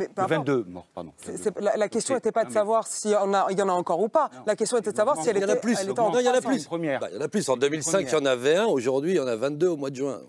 Mais 0.00 0.08
par 0.08 0.24
rapport- 0.28 0.38
22 0.44 0.64
morts, 0.68 0.86
pardon. 0.94 1.12
C'est- 1.18 1.36
c'est- 1.36 1.60
la, 1.60 1.76
la 1.76 1.88
question 1.88 2.14
n'était 2.14 2.32
pas 2.32 2.44
de 2.44 2.52
savoir 2.52 2.86
s'il 2.86 3.10
y, 3.12 3.16
en 3.16 3.32
a- 3.34 3.46
il 3.50 3.58
y 3.58 3.62
en 3.62 3.68
a 3.68 3.72
encore 3.72 4.00
ou 4.00 4.08
pas. 4.08 4.30
La 4.46 4.56
question 4.56 4.76
était 4.78 4.90
de 4.92 4.96
savoir 4.96 5.16
si 5.22 5.28
elle 5.28 5.36
Il 5.36 5.40
y 5.40 5.42
était, 5.42 5.52
en 5.52 5.54
a 5.54 5.58
plus. 5.58 5.76
elle 5.80 5.90
était 5.90 6.00
en 6.00 6.10
Non, 6.10 6.18
il 6.18 6.24
y 6.24 6.28
en 6.28 6.32
a 6.34 6.40
plus. 6.40 6.64
première. 6.64 7.00
Bah, 7.00 7.08
il 7.10 7.16
y 7.16 7.18
en 7.18 7.22
a 7.24 7.28
plus. 7.28 7.48
En 7.48 7.56
2005, 7.56 8.00
il 8.08 8.12
y 8.12 8.14
en 8.16 8.24
avait 8.26 8.56
un. 8.56 8.66
Aujourd'hui, 8.66 9.12
il 9.12 9.16
y 9.16 9.20
en 9.20 9.26
a 9.26 9.36
22 9.36 9.68
au 9.68 9.76
mois 9.76 9.90
de 9.90 9.96
juin. 9.96 10.20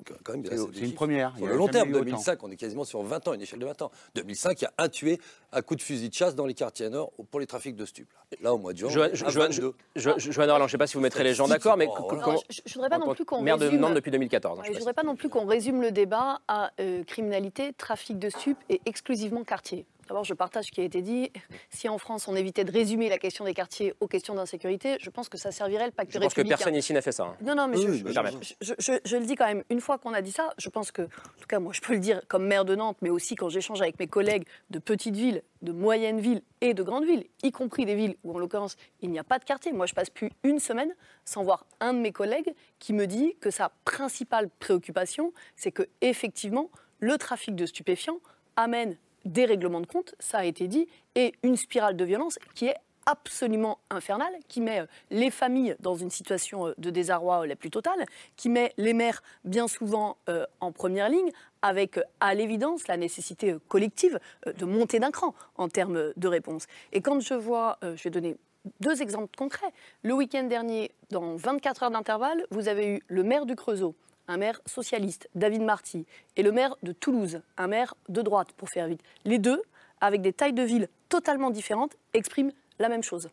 C'est- 0.74 0.80
une 0.80 0.94
première. 0.94 1.34
Sur 1.38 1.48
le 1.48 1.56
long 1.56 1.68
terme, 1.68 1.90
eu 1.90 1.94
autant. 1.96 2.04
2005, 2.04 2.44
on 2.44 2.52
est 2.52 2.56
quasiment 2.56 2.84
sur 2.84 3.02
20 3.04 3.28
ans, 3.28 3.34
une 3.34 3.42
échelle 3.42 3.60
de 3.60 3.66
20 3.66 3.82
ans. 3.82 3.92
2005, 4.16 4.62
il 4.62 4.64
y 4.66 4.68
a 4.68 4.74
un 4.78 4.90
tué 4.90 5.20
à 5.52 5.62
coup 5.62 5.76
de 5.76 5.82
fusil 5.82 6.10
de 6.10 6.14
chasse 6.14 6.36
dans 6.36 6.46
les 6.46 6.54
quartiers 6.54 6.90
nord 6.90 7.12
pour 7.30 7.40
les 7.40 7.48
trafics 7.48 7.76
de 7.76 7.86
stupes. 7.86 8.10
Là, 8.42 8.54
au 8.54 8.58
mois 8.58 8.74
de 8.74 8.78
juin, 8.78 8.90
Joanne, 8.90 9.10
on 9.12 9.14
est 9.14 9.18
Jo- 9.18 9.26
à 9.26 9.30
Joanne, 9.30 9.52
22. 9.52 9.74
Jo- 9.96 10.14
Jo- 10.18 10.32
Joanne 10.32 10.50
Orlan, 10.50 10.66
je 10.66 10.70
ne 10.70 10.72
sais 10.72 10.78
pas 10.78 10.88
si 10.88 10.94
vous 10.96 11.02
mettrez 11.02 11.24
les 11.24 11.34
gens 11.34 11.48
d'accord, 11.48 11.76
mais 11.78 11.88
oh, 11.90 12.08
je- 12.50 12.62
je 12.66 12.74
voudrais 12.76 12.90
pas 12.90 12.98
non 12.98 13.14
plus 13.14 13.26
qu'on 13.26 13.42
maire 13.42 13.58
de 13.58 13.66
résume- 13.66 13.80
Nantes 13.82 13.94
depuis 13.94 14.12
2014. 14.12 14.60
hein, 14.60 14.64
je 14.68 14.72
sais 14.74 14.80
voudrais 14.80 14.94
pas 14.94 15.04
non 15.04 15.16
plus 15.16 15.28
qu'on 15.30 15.46
résume 15.46 15.82
le 15.82 15.92
débat 15.92 16.40
à 16.48 16.72
euh, 16.80 17.04
criminalité, 17.04 17.74
trafic 17.78 18.18
de 18.20 18.30
stupes 18.30 18.58
et 18.70 18.80
exclusivement 18.86 19.44
quartier. 19.44 19.61
D'abord, 20.08 20.26
je 20.26 20.34
partage 20.34 20.66
ce 20.66 20.72
qui 20.72 20.82
a 20.82 20.84
été 20.84 21.02
dit. 21.02 21.32
Si 21.70 21.88
en 21.88 21.98
France, 21.98 22.28
on 22.28 22.36
évitait 22.36 22.66
de 22.66 22.72
résumer 22.72 23.08
la 23.08 23.18
question 23.18 23.46
des 23.46 23.54
quartiers 23.54 23.94
aux 24.02 24.08
questions 24.08 24.36
d'insécurité, 24.36 24.98
je 25.00 25.10
pense 25.10 25.30
que 25.30 25.38
ça 25.38 25.52
servirait 25.54 25.86
le 25.86 25.92
pacte 25.92 26.12
Je 26.12 26.18
pense 26.18 26.34
que 26.34 26.42
républicain. 26.42 26.58
personne 26.58 26.76
ici 26.76 26.92
n'a 26.92 27.02
fait 27.02 27.14
ça. 27.14 27.24
hein. 27.28 27.36
Non, 27.42 27.56
non, 27.56 27.68
mais 27.70 27.78
Oui, 27.78 27.84
je, 27.84 27.88
oui, 27.90 27.94
je- 27.94 28.04
je 28.04 28.08
me 28.10 28.14
permets. 28.14 28.32
je- 28.62 28.74
je- 28.78 29.00
je 29.06 29.16
le 29.18 29.26
dis 29.26 29.36
quand 29.36 29.46
même. 29.46 29.64
Une 29.70 29.80
fois 29.80 29.98
qu'on 30.00 30.14
a 30.14 30.22
dit 30.22 30.34
ça, 30.34 30.54
je 30.58 30.68
pense 30.68 30.92
que, 30.92 31.04
en 31.04 31.06
tout 31.40 31.48
cas, 31.48 31.60
moi, 31.60 31.72
je 31.72 31.80
peux 31.80 31.94
le 31.94 32.00
dire 32.00 32.22
comme 32.28 32.46
maire 32.46 32.66
de 32.66 32.76
Nantes, 32.76 32.98
mais 33.02 33.10
aussi 33.10 33.36
quand 33.36 33.48
j'échange 33.48 33.82
avec 33.82 34.00
mes 34.00 34.08
collègues 34.08 34.44
de 34.70 34.80
petites 34.80 35.16
villes, 35.16 35.44
de 35.62 35.72
moyennes 35.72 36.20
villes 36.20 36.42
et 36.60 36.74
de 36.74 36.84
grandes 36.84 37.06
villes, 37.06 37.24
y 37.44 37.52
compris 37.52 37.86
des 37.86 37.96
villes 37.96 38.16
où, 38.26 38.36
en 38.36 38.40
l'occurrence, 38.40 38.76
il 39.02 39.12
n'y 39.12 39.20
a 39.20 39.24
pas 39.24 39.40
de 39.40 39.46
quartier. 39.46 39.72
Moi, 39.72 39.86
je 39.86 39.94
passe 39.94 40.10
plus 40.10 40.30
une 40.44 40.60
semaine 40.60 40.94
sans 41.24 41.44
voir 41.44 41.66
un 41.80 41.94
de 41.94 42.00
mes 42.00 42.12
collègues 42.12 42.54
qui 42.80 42.92
me 42.92 43.08
dit 43.08 43.36
que 43.40 43.50
sa 43.50 43.72
principale 43.86 44.50
préoccupation, 44.60 45.32
c'est 45.56 45.72
que 45.72 45.84
effectivement, 46.02 46.70
le 47.00 47.18
trafic 47.18 47.56
de 47.56 47.66
stupéfiants 47.66 48.20
amène 48.58 48.98
des 49.26 49.46
règlements 49.46 49.82
de 49.82 49.86
compte, 49.86 50.16
ça 50.20 50.40
a 50.40 50.46
été 50.46 50.68
dit, 50.68 50.88
et 51.16 51.34
une 51.44 51.58
spirale 51.58 51.96
de 51.96 52.06
violence 52.06 52.40
qui 52.56 52.68
est 52.68 52.76
absolument 53.06 53.80
infernale, 53.90 54.34
qui 54.48 54.62
met 54.62 54.82
euh, 54.82 54.86
les 55.10 55.32
familles 55.32 55.76
dans 55.80 55.96
une 55.96 56.10
situation 56.10 56.68
euh, 56.68 56.74
de 56.78 56.90
désarroi 56.90 57.42
euh, 57.42 57.48
la 57.48 57.56
plus 57.56 57.70
totale, 57.70 58.06
qui 58.36 58.50
met 58.50 58.74
les 58.78 58.94
maires 58.94 59.24
bien 59.44 59.68
souvent 59.68 60.18
en 60.60 60.72
première 60.72 61.10
ligne, 61.10 61.32
avec 61.62 62.00
à 62.20 62.34
l'évidence 62.34 62.88
la 62.88 62.98
nécessité 62.98 63.56
collective 63.68 64.20
de 64.46 64.66
monter 64.66 65.00
d'un 65.00 65.12
cran 65.12 65.34
en 65.56 65.68
termes 65.68 66.14
de 66.16 66.28
réponse. 66.28 66.66
Et 66.92 67.02
quand 67.02 67.20
je 67.20 67.34
vois, 67.34 67.78
je 67.82 68.04
vais 68.04 68.10
donner 68.10 68.38
deux 68.80 69.02
exemples 69.02 69.36
concrets. 69.38 69.72
Le 70.04 70.14
week-end 70.14 70.44
dernier, 70.44 70.92
dans 71.10 71.36
24 71.36 71.84
heures 71.84 71.92
d'intervalle, 71.92 72.46
vous 72.52 72.68
avez 72.68 72.88
eu 72.96 73.04
le 73.08 73.24
maire 73.24 73.46
du 73.46 73.56
Creusot, 73.56 73.96
un 74.28 74.38
maire 74.38 74.62
socialiste, 74.66 75.30
David 75.36 75.62
Marty, 75.62 76.06
et 76.36 76.44
le 76.44 76.52
maire 76.52 76.76
de 76.84 76.92
Toulouse, 76.92 77.42
un 77.58 77.68
maire 77.68 77.96
de 78.10 78.22
droite, 78.22 78.52
pour 78.54 78.70
faire 78.70 78.88
vite. 78.88 79.02
Les 79.26 79.40
deux, 79.40 79.62
avec 80.00 80.22
des 80.22 80.34
tailles 80.34 80.54
de 80.54 80.64
ville 80.64 80.88
totalement 81.10 81.50
différentes, 81.50 81.96
expriment 82.14 82.52
la 82.80 82.90
même 82.90 83.04
chose. 83.04 83.30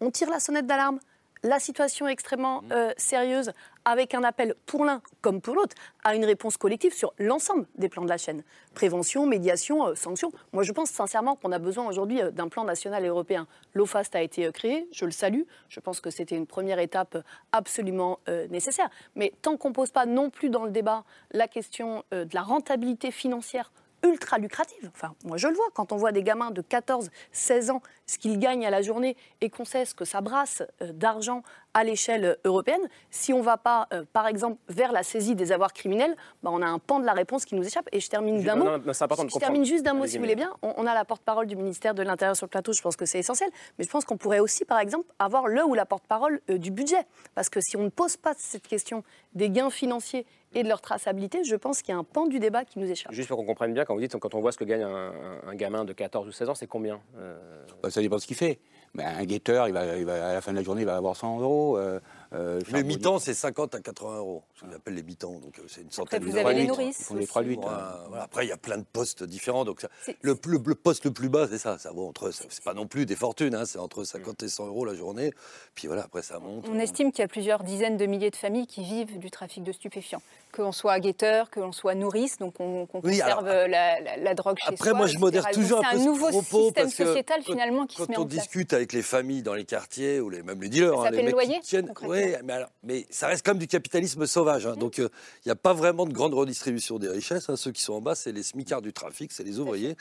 On 0.00 0.10
tire 0.10 0.30
la 0.30 0.40
sonnette 0.40 0.66
d'alarme, 0.66 0.98
la 1.42 1.58
situation 1.58 2.08
est 2.08 2.12
extrêmement 2.12 2.62
euh, 2.72 2.92
sérieuse, 2.96 3.52
avec 3.84 4.14
un 4.14 4.22
appel 4.24 4.54
pour 4.66 4.84
l'un 4.84 5.02
comme 5.20 5.40
pour 5.40 5.54
l'autre 5.54 5.74
à 6.04 6.14
une 6.14 6.24
réponse 6.24 6.56
collective 6.56 6.92
sur 6.92 7.12
l'ensemble 7.18 7.66
des 7.76 7.88
plans 7.88 8.04
de 8.04 8.08
la 8.08 8.18
chaîne. 8.18 8.42
Prévention, 8.74 9.26
médiation, 9.26 9.86
euh, 9.86 9.94
sanctions. 9.94 10.32
Moi, 10.52 10.62
je 10.62 10.72
pense 10.72 10.90
sincèrement 10.90 11.36
qu'on 11.36 11.52
a 11.52 11.58
besoin 11.58 11.86
aujourd'hui 11.86 12.20
euh, 12.20 12.30
d'un 12.30 12.48
plan 12.48 12.64
national 12.64 13.04
et 13.04 13.08
européen. 13.08 13.46
L'OFAST 13.74 14.14
a 14.16 14.22
été 14.22 14.50
créé, 14.52 14.86
je 14.92 15.04
le 15.04 15.10
salue. 15.10 15.42
Je 15.68 15.80
pense 15.80 16.00
que 16.00 16.10
c'était 16.10 16.36
une 16.36 16.46
première 16.46 16.78
étape 16.78 17.18
absolument 17.52 18.20
euh, 18.28 18.46
nécessaire. 18.48 18.90
Mais 19.14 19.32
tant 19.42 19.56
qu'on 19.56 19.70
ne 19.70 19.74
pose 19.74 19.90
pas 19.90 20.06
non 20.06 20.30
plus 20.30 20.50
dans 20.50 20.64
le 20.64 20.70
débat 20.70 21.04
la 21.32 21.48
question 21.48 22.04
de 22.10 22.28
la 22.32 22.42
rentabilité 22.42 23.10
financière 23.10 23.70
ultra 24.02 24.38
lucrative. 24.38 24.90
Enfin, 24.94 25.14
moi 25.24 25.36
je 25.36 25.48
le 25.48 25.54
vois 25.54 25.68
quand 25.74 25.92
on 25.92 25.96
voit 25.96 26.12
des 26.12 26.22
gamins 26.22 26.50
de 26.50 26.62
14, 26.62 27.10
16 27.32 27.70
ans, 27.70 27.82
ce 28.06 28.18
qu'ils 28.18 28.38
gagnent 28.38 28.66
à 28.66 28.70
la 28.70 28.82
journée 28.82 29.16
et 29.40 29.50
qu'on 29.50 29.64
sait 29.64 29.84
ce 29.84 29.94
que 29.94 30.04
ça 30.04 30.20
brasse 30.20 30.62
euh, 30.82 30.92
d'argent 30.92 31.42
à 31.74 31.84
l'échelle 31.84 32.24
euh, 32.24 32.34
européenne. 32.44 32.80
Si 33.10 33.32
on 33.32 33.38
ne 33.38 33.42
va 33.44 33.56
pas, 33.56 33.88
euh, 33.92 34.04
par 34.12 34.26
exemple, 34.26 34.58
vers 34.68 34.92
la 34.92 35.02
saisie 35.02 35.34
des 35.34 35.52
avoirs 35.52 35.72
criminels, 35.72 36.16
bah, 36.42 36.50
on 36.52 36.62
a 36.62 36.66
un 36.66 36.78
pan 36.78 37.00
de 37.00 37.06
la 37.06 37.12
réponse 37.12 37.44
qui 37.44 37.54
nous 37.54 37.66
échappe. 37.66 37.88
Et 37.92 38.00
je 38.00 38.08
termine 38.08 38.42
d'un 38.42 38.56
mot. 38.56 38.64
non, 38.64 38.78
non, 38.78 38.92
je 38.92 38.98
comprendre. 38.98 39.38
termine 39.38 39.64
juste 39.64 39.84
d'un 39.84 39.94
mot, 39.94 40.06
si 40.06 40.16
vous 40.16 40.24
voulez 40.24 40.36
bien. 40.36 40.52
On, 40.62 40.74
on 40.76 40.86
a 40.86 40.94
la 40.94 41.04
porte-parole 41.04 41.46
du 41.46 41.56
ministère 41.56 41.94
de 41.94 42.02
l'Intérieur 42.02 42.36
sur 42.36 42.46
le 42.46 42.50
plateau, 42.50 42.72
je 42.72 42.82
pense 42.82 42.96
que 42.96 43.06
c'est 43.06 43.18
essentiel. 43.18 43.50
Mais 43.78 43.84
je 43.84 43.90
pense 43.90 44.04
qu'on 44.04 44.16
pourrait 44.16 44.40
aussi, 44.40 44.64
par 44.64 44.78
exemple, 44.78 45.06
avoir 45.18 45.46
le 45.46 45.64
ou 45.64 45.74
la 45.74 45.86
porte-parole 45.86 46.40
euh, 46.50 46.58
du 46.58 46.70
budget. 46.70 47.06
Parce 47.34 47.48
que 47.48 47.60
si 47.60 47.76
on 47.76 47.82
ne 47.82 47.88
pose 47.88 48.16
pas 48.16 48.34
cette 48.36 48.66
question 48.66 49.04
des 49.34 49.50
gains 49.50 49.70
financiers 49.70 50.26
et 50.54 50.62
de 50.62 50.68
leur 50.68 50.80
traçabilité, 50.80 51.44
je 51.44 51.56
pense 51.56 51.82
qu'il 51.82 51.92
y 51.92 51.96
a 51.96 51.98
un 51.98 52.04
pan 52.04 52.26
du 52.26 52.38
débat 52.38 52.64
qui 52.64 52.78
nous 52.78 52.90
échappe. 52.90 53.12
Juste 53.12 53.28
pour 53.28 53.38
qu'on 53.38 53.44
comprenne 53.46 53.72
bien, 53.72 53.84
quand 53.84 53.94
vous 53.94 54.00
dites, 54.00 54.16
quand 54.18 54.34
on 54.34 54.40
voit 54.40 54.52
ce 54.52 54.58
que 54.58 54.64
gagne 54.64 54.82
un, 54.82 55.12
un 55.46 55.54
gamin 55.54 55.84
de 55.84 55.92
14 55.92 56.26
ou 56.26 56.32
16 56.32 56.48
ans, 56.48 56.54
c'est 56.54 56.66
combien 56.66 57.00
euh, 57.18 57.36
Bah, 57.82 57.90
ça 57.90 58.00
dépend 58.00 58.16
de 58.16 58.20
ce 58.20 58.26
qu'il 58.26 58.36
fait. 58.36 58.58
Mais 58.94 59.04
un 59.04 59.24
guetteur, 59.24 59.68
il 59.68 59.74
va, 59.74 59.96
il 59.96 60.04
va- 60.04 60.30
à 60.30 60.34
la 60.34 60.40
fin 60.40 60.50
de 60.52 60.56
la 60.56 60.62
journée, 60.64 60.82
il 60.82 60.86
va 60.86 60.96
avoir 60.96 61.14
100 61.16 61.38
euros. 61.40 61.78
Euh, 61.78 62.00
euh, 62.32 62.60
Le 62.72 62.82
mi-temps, 62.82 63.18
c'est 63.18 63.34
50 63.34 63.74
à 63.74 63.80
80 63.80 64.18
euros. 64.18 64.42
Ce 64.54 64.60
qu'on 64.64 64.72
appelle 64.72 64.94
les 64.94 65.02
mi-temps. 65.02 65.32
Donc, 65.40 65.58
euh, 65.58 65.62
c'est 65.68 65.80
une 65.82 65.90
centaine 65.90 66.22
vous 66.24 66.32
d'euros. 66.32 66.46
avez 66.46 66.60
les 66.60 66.66
nourrices 66.66 67.12
des 67.12 67.26
trois 67.26 67.42
aussi. 67.42 67.50
huit, 67.50 67.58
Voilà, 67.60 67.96
hein. 68.02 68.04
voilà. 68.08 68.22
Après, 68.24 68.46
il 68.46 68.48
y 68.48 68.52
a 68.52 68.56
plein 68.56 68.78
de 68.78 68.84
postes 68.84 69.24
différents. 69.24 69.64
Donc, 69.64 69.80
ça- 69.80 69.88
C'est- 70.02 70.16
le, 70.22 70.38
le- 70.46 70.60
le 70.64 70.74
poste 70.74 71.04
le 71.04 71.10
plus 71.10 71.28
bas, 71.28 71.48
c'est 71.48 71.58
ça. 71.58 71.78
Ça 71.78 71.90
vaut 71.92 72.06
entre. 72.06 72.30
C'est 72.30 72.62
pas 72.62 72.74
non 72.74 72.86
plus 72.86 73.04
des 73.06 73.16
fortunes. 73.16 73.54
hein, 73.54 73.64
c'est 73.66 73.78
entre 73.78 74.04
50 74.04 74.42
et 74.44 74.48
100 74.48 74.66
euros 74.66 74.84
la 74.84 74.94
journée. 74.94 75.32
Puis 75.74 75.86
voilà, 75.88 76.04
après, 76.04 76.22
ça 76.22 76.38
monte. 76.38 76.66
On 76.70 76.78
estime 76.78 77.10
qu'il 77.10 77.20
y 77.22 77.24
a 77.24 77.28
plusieurs 77.28 77.64
dizaines 77.64 77.96
de 77.96 78.06
milliers 78.06 78.30
de 78.30 78.36
familles 78.36 78.66
qui 78.66 78.82
vivent 78.84 79.18
du 79.18 79.30
trafic 79.30 79.64
de 79.64 79.72
stupéfiants. 79.72 80.22
Que 80.52 80.62
l'on 80.62 80.72
soit 80.72 80.98
guetteur, 80.98 81.48
que 81.48 81.60
l'on 81.60 81.70
soit 81.70 81.94
nourrice, 81.94 82.36
donc 82.38 82.54
on, 82.58 82.80
Oui, 82.82 83.18
conserve 83.18 83.46
alors, 83.46 83.68
la, 83.68 84.00
la- 84.00 84.16
la 84.16 84.34
drogue 84.34 84.56
chez 84.58 84.74
Après, 84.74 84.90
soi. 84.90 84.98
moi, 84.98 85.06
je 85.06 85.12
etc. 85.12 85.20
modère 85.20 85.42
Donc, 85.44 85.52
toujours 85.52 85.78
un 85.86 85.92
peu 85.92 85.98
ce 85.98 86.04
nouveau 86.04 86.28
propos 86.30 86.62
système 86.64 86.84
parce 86.84 86.94
que 86.96 87.04
sociétal 87.06 87.40
quand- 87.46 87.52
finalement 87.52 87.86
qui 87.86 87.96
quand 87.96 88.04
se 88.06 88.10
met 88.10 88.18
on 88.18 88.22
en 88.22 88.26
place. 88.26 88.38
discute 88.40 88.72
avec 88.72 88.92
les 88.92 89.02
familles 89.02 89.42
dans 89.42 89.54
les 89.54 89.64
quartiers 89.64 90.18
ou 90.18 90.28
les, 90.28 90.42
même 90.42 90.60
les 90.60 90.68
dealers, 90.68 90.94
Ça 91.00 91.06
hein, 91.06 91.10
les 91.12 91.16
mecs 91.18 91.26
le 91.26 91.30
loyer, 91.32 91.54
qui 91.60 91.68
tiennent, 91.68 91.92
ouais, 92.02 92.40
mais, 92.42 92.52
alors- 92.52 92.70
mais 92.82 93.06
ça 93.10 93.28
reste 93.28 93.46
comme 93.46 93.58
du 93.58 93.68
capitalisme 93.68 94.26
sauvage. 94.26 94.66
Mhm. 94.66 94.72
hein. 94.72 94.76
donc 94.76 94.98
il 94.98 95.08
n'y 95.46 95.52
a 95.52 95.56
pas 95.56 95.72
vraiment 95.72 96.04
de 96.04 96.12
grande 96.12 96.34
redistribution 96.34 96.98
des 96.98 97.08
richesses. 97.08 97.48
hein. 97.48 97.54
Ceux 97.56 97.70
qui 97.70 97.82
sont 97.82 97.92
en 97.94 98.00
bas, 98.00 98.16
c'est 98.16 98.32
les 98.32 98.42
smicards 98.42 98.82
du 98.82 98.92
trafic, 98.92 99.30
c'est 99.30 99.44
les 99.44 99.60
ouvriers. 99.60 99.96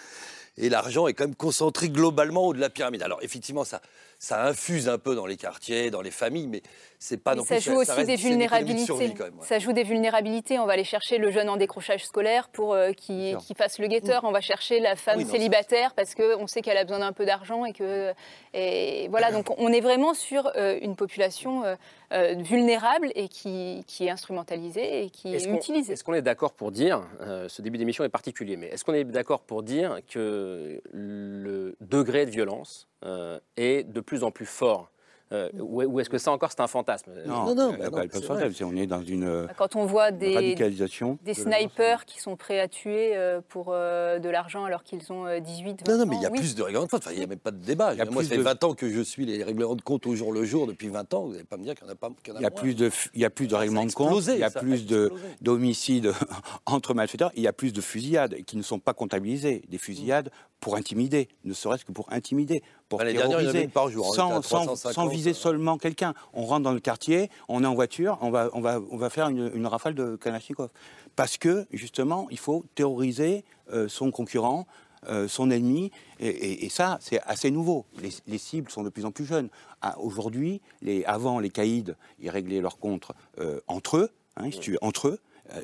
Et 0.59 0.69
l'argent 0.69 1.07
est 1.07 1.13
quand 1.13 1.23
même 1.25 1.35
concentré 1.35 1.89
globalement 1.89 2.45
au 2.47 2.53
de 2.53 2.59
la 2.59 2.69
pyramide. 2.69 3.01
Alors 3.01 3.19
effectivement, 3.23 3.63
ça, 3.63 3.81
ça 4.19 4.45
infuse 4.45 4.89
un 4.89 4.97
peu 4.97 5.15
dans 5.15 5.25
les 5.25 5.37
quartiers, 5.37 5.89
dans 5.89 6.01
les 6.01 6.11
familles, 6.11 6.47
mais 6.47 6.61
c'est 6.99 7.15
pas 7.17 7.31
Mais 7.31 7.37
non 7.37 7.45
ça 7.45 7.55
plus. 7.55 7.63
joue 7.63 7.77
aussi 7.79 7.91
reste- 7.91 8.07
des 8.07 8.17
de 8.17 8.21
vulnérabilités. 8.21 8.85
survie, 8.85 9.13
quand 9.13 9.23
même, 9.23 9.39
ouais. 9.39 9.45
Ça 9.45 9.57
joue 9.59 9.71
des 9.71 9.83
vulnérabilités. 9.83 10.59
On 10.59 10.65
va 10.65 10.73
aller 10.73 10.83
chercher 10.83 11.17
le 11.17 11.31
jeune 11.31 11.47
en 11.49 11.55
décrochage 11.55 12.05
scolaire 12.05 12.49
pour 12.49 12.73
euh, 12.73 12.91
qu'il 12.91 13.37
fasse 13.57 13.79
le 13.79 13.87
guetteur. 13.87 14.25
On 14.25 14.31
va 14.31 14.41
chercher 14.41 14.81
la 14.81 14.97
femme 14.97 15.17
Oui, 15.19 15.23
non, 15.25 15.31
célibataire 15.31 15.93
parce 15.95 16.13
qu'on 16.13 16.45
sait 16.47 16.61
qu'elle 16.61 16.77
a 16.77 16.83
besoin 16.83 16.99
d'un 16.99 17.13
peu 17.13 17.25
d'argent 17.25 17.63
et 17.63 17.71
que 17.73 18.11
et 18.53 19.07
voilà. 19.09 19.31
Donc 19.31 19.57
on 19.57 19.71
est 19.71 19.79
vraiment 19.81 20.13
sur 20.13 20.51
euh, 20.57 20.77
une 20.81 20.97
population 20.97 21.63
euh, 21.63 21.75
euh, 22.11 22.35
vulnérable 22.37 23.11
et 23.15 23.29
qui, 23.29 23.83
qui 23.87 24.07
est 24.07 24.09
instrumentalisée 24.09 25.03
et 25.05 25.09
qui 25.09 25.33
est 25.33 25.45
utilisée. 25.45 25.93
est-ce 25.93 26.03
qu'on 26.03 26.15
est 26.15 26.21
d'accord 26.21 26.51
pour 26.53 26.71
dire, 26.71 27.01
euh, 27.21 27.47
ce 27.47 27.61
début 27.61 27.77
d'émission 27.77 28.03
est 28.03 28.09
particulier, 28.09 28.57
mais 28.57 28.67
est-ce 28.67 28.83
qu'on 28.83 28.93
est 28.95 29.03
d'accord 29.05 29.41
pour 29.41 29.63
dire 29.63 29.99
que 30.11 30.48
le 30.91 31.75
degré 31.81 32.25
de 32.25 32.31
violence 32.31 32.87
euh, 33.03 33.39
est 33.57 33.83
de 33.83 34.01
plus 34.01 34.23
en 34.23 34.31
plus 34.31 34.45
fort 34.45 34.91
Euh, 35.31 35.47
ou, 35.59 35.83
ou 35.83 35.99
est-ce 35.99 36.09
que 36.09 36.17
ça 36.17 36.31
encore 36.31 36.49
c'est 36.51 36.61
un 36.61 36.67
fantasme? 36.67 37.11
Non, 37.27 37.53
non, 37.53 37.73
a 37.73 37.77
bah 37.77 38.07
pas- 38.07 38.19
non, 38.19 38.49
on 38.63 38.75
est 38.75 38.87
dans 38.87 39.03
une 39.03 39.23
euh, 39.25 39.45
Quand 39.57 39.75
on 39.75 39.85
voit 39.85 40.09
des, 40.09 40.33
radicalisation. 40.33 41.19
des 41.23 41.33
de 41.33 41.37
snipers 41.37 42.05
qui 42.05 42.19
sont 42.19 42.35
prêts 42.35 42.59
à 42.59 42.67
tuer 42.67 43.15
euh, 43.15 43.39
pour 43.47 43.67
euh, 43.69 44.17
de 44.17 44.27
l'argent 44.27 44.63
alors 44.63 44.81
qu'ils 44.83 45.11
ont 45.11 45.27
euh, 45.27 45.39
18, 45.39 45.87
20 45.87 45.91
Non, 45.93 45.99
non, 45.99 46.05
mais 46.09 46.15
il 46.15 46.23
y 46.23 46.25
a 46.25 46.31
oui. 46.31 46.39
plus 46.39 46.55
de 46.55 46.63
règlements 46.63 46.85
de 46.85 46.89
compte. 46.89 47.01
Enfin, 47.03 47.11
il 47.13 47.19
n'y 47.19 47.23
a 47.23 47.27
même 47.27 47.37
pas 47.37 47.51
de 47.51 47.63
débat. 47.63 47.93
Il 47.93 47.99
y 47.99 48.01
a 48.01 48.05
Moi, 48.05 48.21
plus 48.21 48.23
ça 48.25 48.29
fait 48.31 48.37
de- 48.37 48.41
20 48.43 48.63
ans 48.63 48.73
que 48.73 48.89
je 48.89 49.01
suis 49.01 49.25
les 49.27 49.43
règlements 49.43 49.75
de 49.75 49.81
compte 49.83 50.07
au 50.07 50.15
jour 50.15 50.33
le 50.33 50.43
jour 50.45 50.65
depuis 50.65 50.87
20 50.89 51.13
ans. 51.13 51.25
Vous 51.25 51.33
n'allez 51.33 51.43
pas 51.43 51.57
me 51.57 51.63
dire 51.63 51.75
qu'il 51.75 51.85
n'y 51.85 51.91
en 51.91 51.93
a 51.93 51.95
pas 51.95 52.09
y 52.09 52.31
Il 52.37 52.41
y 52.41 52.45
a 52.45 52.51
plus 52.51 52.73
de, 52.75 52.89
il 53.13 53.21
y 53.21 53.25
a 53.25 53.29
plus 53.29 53.45
de 53.47 53.53
règlements 53.55 53.85
de 53.85 53.91
compte, 53.93 54.23
il 54.27 54.37
y 54.39 54.43
a 54.43 54.49
plus 54.49 54.87
de- 54.87 55.11
d'homicides 55.41 56.11
entre 56.65 56.95
malfaiteurs, 56.95 57.31
il 57.35 57.43
y 57.43 57.47
a 57.47 57.53
plus 57.53 57.71
de 57.71 57.81
fusillades 57.81 58.35
qui 58.45 58.57
ne 58.57 58.63
sont 58.63 58.79
pas 58.79 58.93
comptabilisées. 58.95 59.61
Des 59.69 59.77
fusillades 59.77 60.31
pour 60.59 60.75
intimider, 60.75 61.29
ne 61.45 61.53
serait-ce 61.53 61.85
que 61.85 61.91
pour 61.91 62.11
intimider, 62.11 62.61
pour 62.89 62.99
avait 63.01 63.13
terroriser, 63.13 63.67
par 63.69 63.89
jour, 63.89 64.05
à 64.11 64.15
sans, 64.15 64.41
sans- 64.41 64.65
350, 64.65 64.93
sans 64.93 65.07
viser 65.07 65.31
euh. 65.31 65.33
seulement 65.33 65.77
quelqu'un. 65.77 66.13
On 66.33 66.45
rentre 66.45 66.63
dans 66.63 66.73
le 66.73 66.79
quartier, 66.79 67.29
on 67.47 67.63
est 67.63 67.67
en 67.67 67.75
voiture, 67.75 68.17
on 68.21 68.29
va, 68.29 68.49
on 68.53 68.61
va, 68.61 68.79
on 68.91 68.97
va 68.97 69.09
faire 69.09 69.29
une, 69.29 69.51
une 69.53 69.67
rafale 69.67 69.95
de 69.95 70.15
Kalachnikov. 70.17 70.69
Parce 71.15 71.37
que, 71.37 71.65
justement, 71.71 72.27
il 72.31 72.39
faut 72.39 72.65
terroriser 72.75 73.43
euh, 73.71 73.87
son 73.87 74.11
concurrent, 74.11 74.67
euh, 75.07 75.27
son 75.29 75.49
ennemi, 75.49 75.91
et, 76.19 76.27
et- 76.27 76.65
et 76.65 76.69
ça, 76.69 76.97
c'est 77.01 77.21
assez 77.21 77.51
nouveau. 77.51 77.85
Les, 78.01 78.09
les 78.27 78.37
cibles 78.37 78.69
sont 78.69 78.83
de 78.83 78.89
plus 78.89 79.05
en 79.05 79.11
plus 79.11 79.25
jeunes. 79.25 79.47
Ah, 79.81 79.97
Aujourd'hui, 79.99 80.61
les, 80.81 81.05
avant, 81.05 81.39
les 81.39 81.49
caïds, 81.49 81.93
ils 82.19 82.29
réglaient 82.29 82.59
leurs 82.61 82.79
comptes 82.79 83.07
euh, 83.39 83.61
entre 83.67 83.95
eux, 83.97 84.09
hein, 84.35 84.43
ils 84.47 84.53
se 84.53 84.59
tuaient 84.59 84.77
entre 84.81 85.07
eux. 85.07 85.19
Euh, 85.55 85.61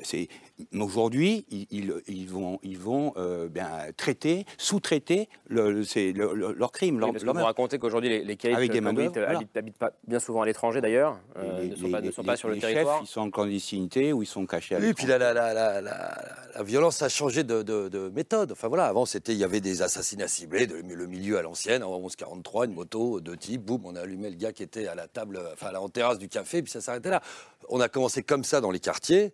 aujourd'hui, 0.74 1.44
ils, 1.50 1.66
ils- 1.70 2.28
vont, 2.28 2.58
ils 2.62 2.78
vont 2.78 3.12
euh, 3.16 3.48
ben, 3.48 3.68
traiter, 3.96 4.46
sous-traiter 4.58 5.28
le, 5.48 5.70
le- 5.70 6.12
le- 6.12 6.34
le- 6.34 6.52
leur 6.52 6.72
crime, 6.72 6.94
Oui, 6.96 7.00
leur, 7.00 7.10
parce 7.10 7.20
que 7.22 7.26
leur 7.26 7.34
vous 7.34 7.38
meurtre. 7.40 7.46
racontez 7.48 7.78
qu'aujourd'hui, 7.78 8.08
les, 8.10 8.24
les 8.24 8.36
caïds 8.36 8.54
Avec 8.54 8.72
des 8.72 8.80
vous 8.80 8.92
dites, 8.92 9.12
voilà. 9.14 9.36
habitent, 9.36 9.56
habitent 9.56 9.78
pas 9.78 9.92
bien 10.06 10.18
souvent 10.18 10.42
à 10.42 10.46
l'étranger 10.46 10.80
d'ailleurs, 10.80 11.18
euh, 11.36 11.64
ne 11.68 11.76
sont 11.76 11.86
les- 11.86 11.90
pas, 11.92 12.00
ne 12.00 12.10
sont 12.10 12.22
les- 12.22 12.26
pas 12.26 12.36
sur 12.36 12.48
le 12.48 12.54
les 12.54 12.60
territoire. 12.60 13.00
chefs, 13.00 13.08
ils 13.08 13.12
sont 13.12 13.20
en 13.20 13.30
clandestinité 13.30 14.12
ou 14.12 14.22
ils 14.22 14.26
sont 14.26 14.46
cachés 14.46 14.74
à 14.74 14.78
Oui, 14.78 14.92
puis 14.94 15.06
l'étranger. 15.06 15.18
la, 15.34 15.34
la, 15.34 15.52
la, 15.54 15.72
la, 15.72 15.80
la- 15.80 16.24
la 16.56 16.62
violence 16.62 17.02
a 17.02 17.08
changé 17.08 17.44
de, 17.44 17.62
de- 17.62 17.88
de 17.88 18.08
méthode. 18.08 18.52
Enfin 18.52 18.68
voilà, 18.68 18.86
avant 18.86 19.04
c'était 19.06 19.32
il 19.32 19.38
y 19.38 19.44
avait 19.44 19.60
des 19.60 19.82
assassinats 19.82 20.28
ciblés, 20.28 20.66
de- 20.66 20.76
le 20.76 21.06
milieu 21.06 21.38
à 21.38 21.42
l'ancienne, 21.42 21.82
en 21.82 21.98
1143, 21.98 22.66
une 22.66 22.74
moto, 22.74 23.20
deux 23.20 23.36
types, 23.36 23.62
boum, 23.62 23.82
on 23.84 23.94
a 23.96 24.00
allumé 24.00 24.30
le 24.30 24.36
gars 24.36 24.52
qui 24.52 24.62
était 24.62 24.86
à 24.88 24.94
la 24.94 25.06
table, 25.06 25.38
enfin 25.52 25.74
en 25.74 25.88
terrasse 25.88 26.18
du 26.18 26.28
café, 26.28 26.62
puis 26.62 26.72
ça 26.72 26.80
s'arrêtait 26.80 27.10
là. 27.10 27.20
On 27.68 27.80
a 27.80 27.88
commencé 27.88 28.22
comme 28.22 28.44
ça 28.44 28.60
dans 28.60 28.70
les 28.70 28.78
quartiers 28.80 29.32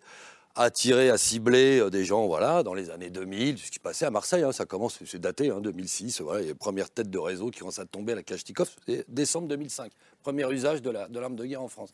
à 0.55 0.71
tirer, 0.71 1.11
à 1.11 1.17
cibler 1.17 1.81
euh, 1.81 1.91
des 1.91 2.05
gens, 2.05 2.27
voilà, 2.27 2.63
dans 2.63 2.75
les 2.75 2.91
années 2.91 3.11
2000, 3.11 3.59
ce 3.59 3.71
qui 3.71 3.79
passait 3.79 4.05
à 4.05 4.11
Marseille, 4.11 4.43
hein, 4.43 4.53
ça 4.53 4.67
commence, 4.67 4.99
c'est 5.05 5.21
daté, 5.21 5.51
hein, 5.51 5.61
2006, 5.61 6.21
voilà, 6.21 6.43
les 6.45 6.55
premières 6.55 6.91
têtes 6.91 7.11
de 7.11 7.19
réseau 7.19 7.51
qui 7.51 7.61
commencent 7.61 7.79
à 7.79 7.87
tomber 7.87 8.13
à 8.13 8.17
la 8.17 8.23
Kalachnikov, 8.23 8.71
c'est 8.87 9.05
décembre 9.09 9.49
2005, 9.49 9.93
premier 10.23 10.51
usage 10.51 10.83
de 10.83 10.91
l'arme 10.91 11.37
de 11.37 11.45
guerre 11.45 11.63
en 11.63 11.69
France. 11.69 11.91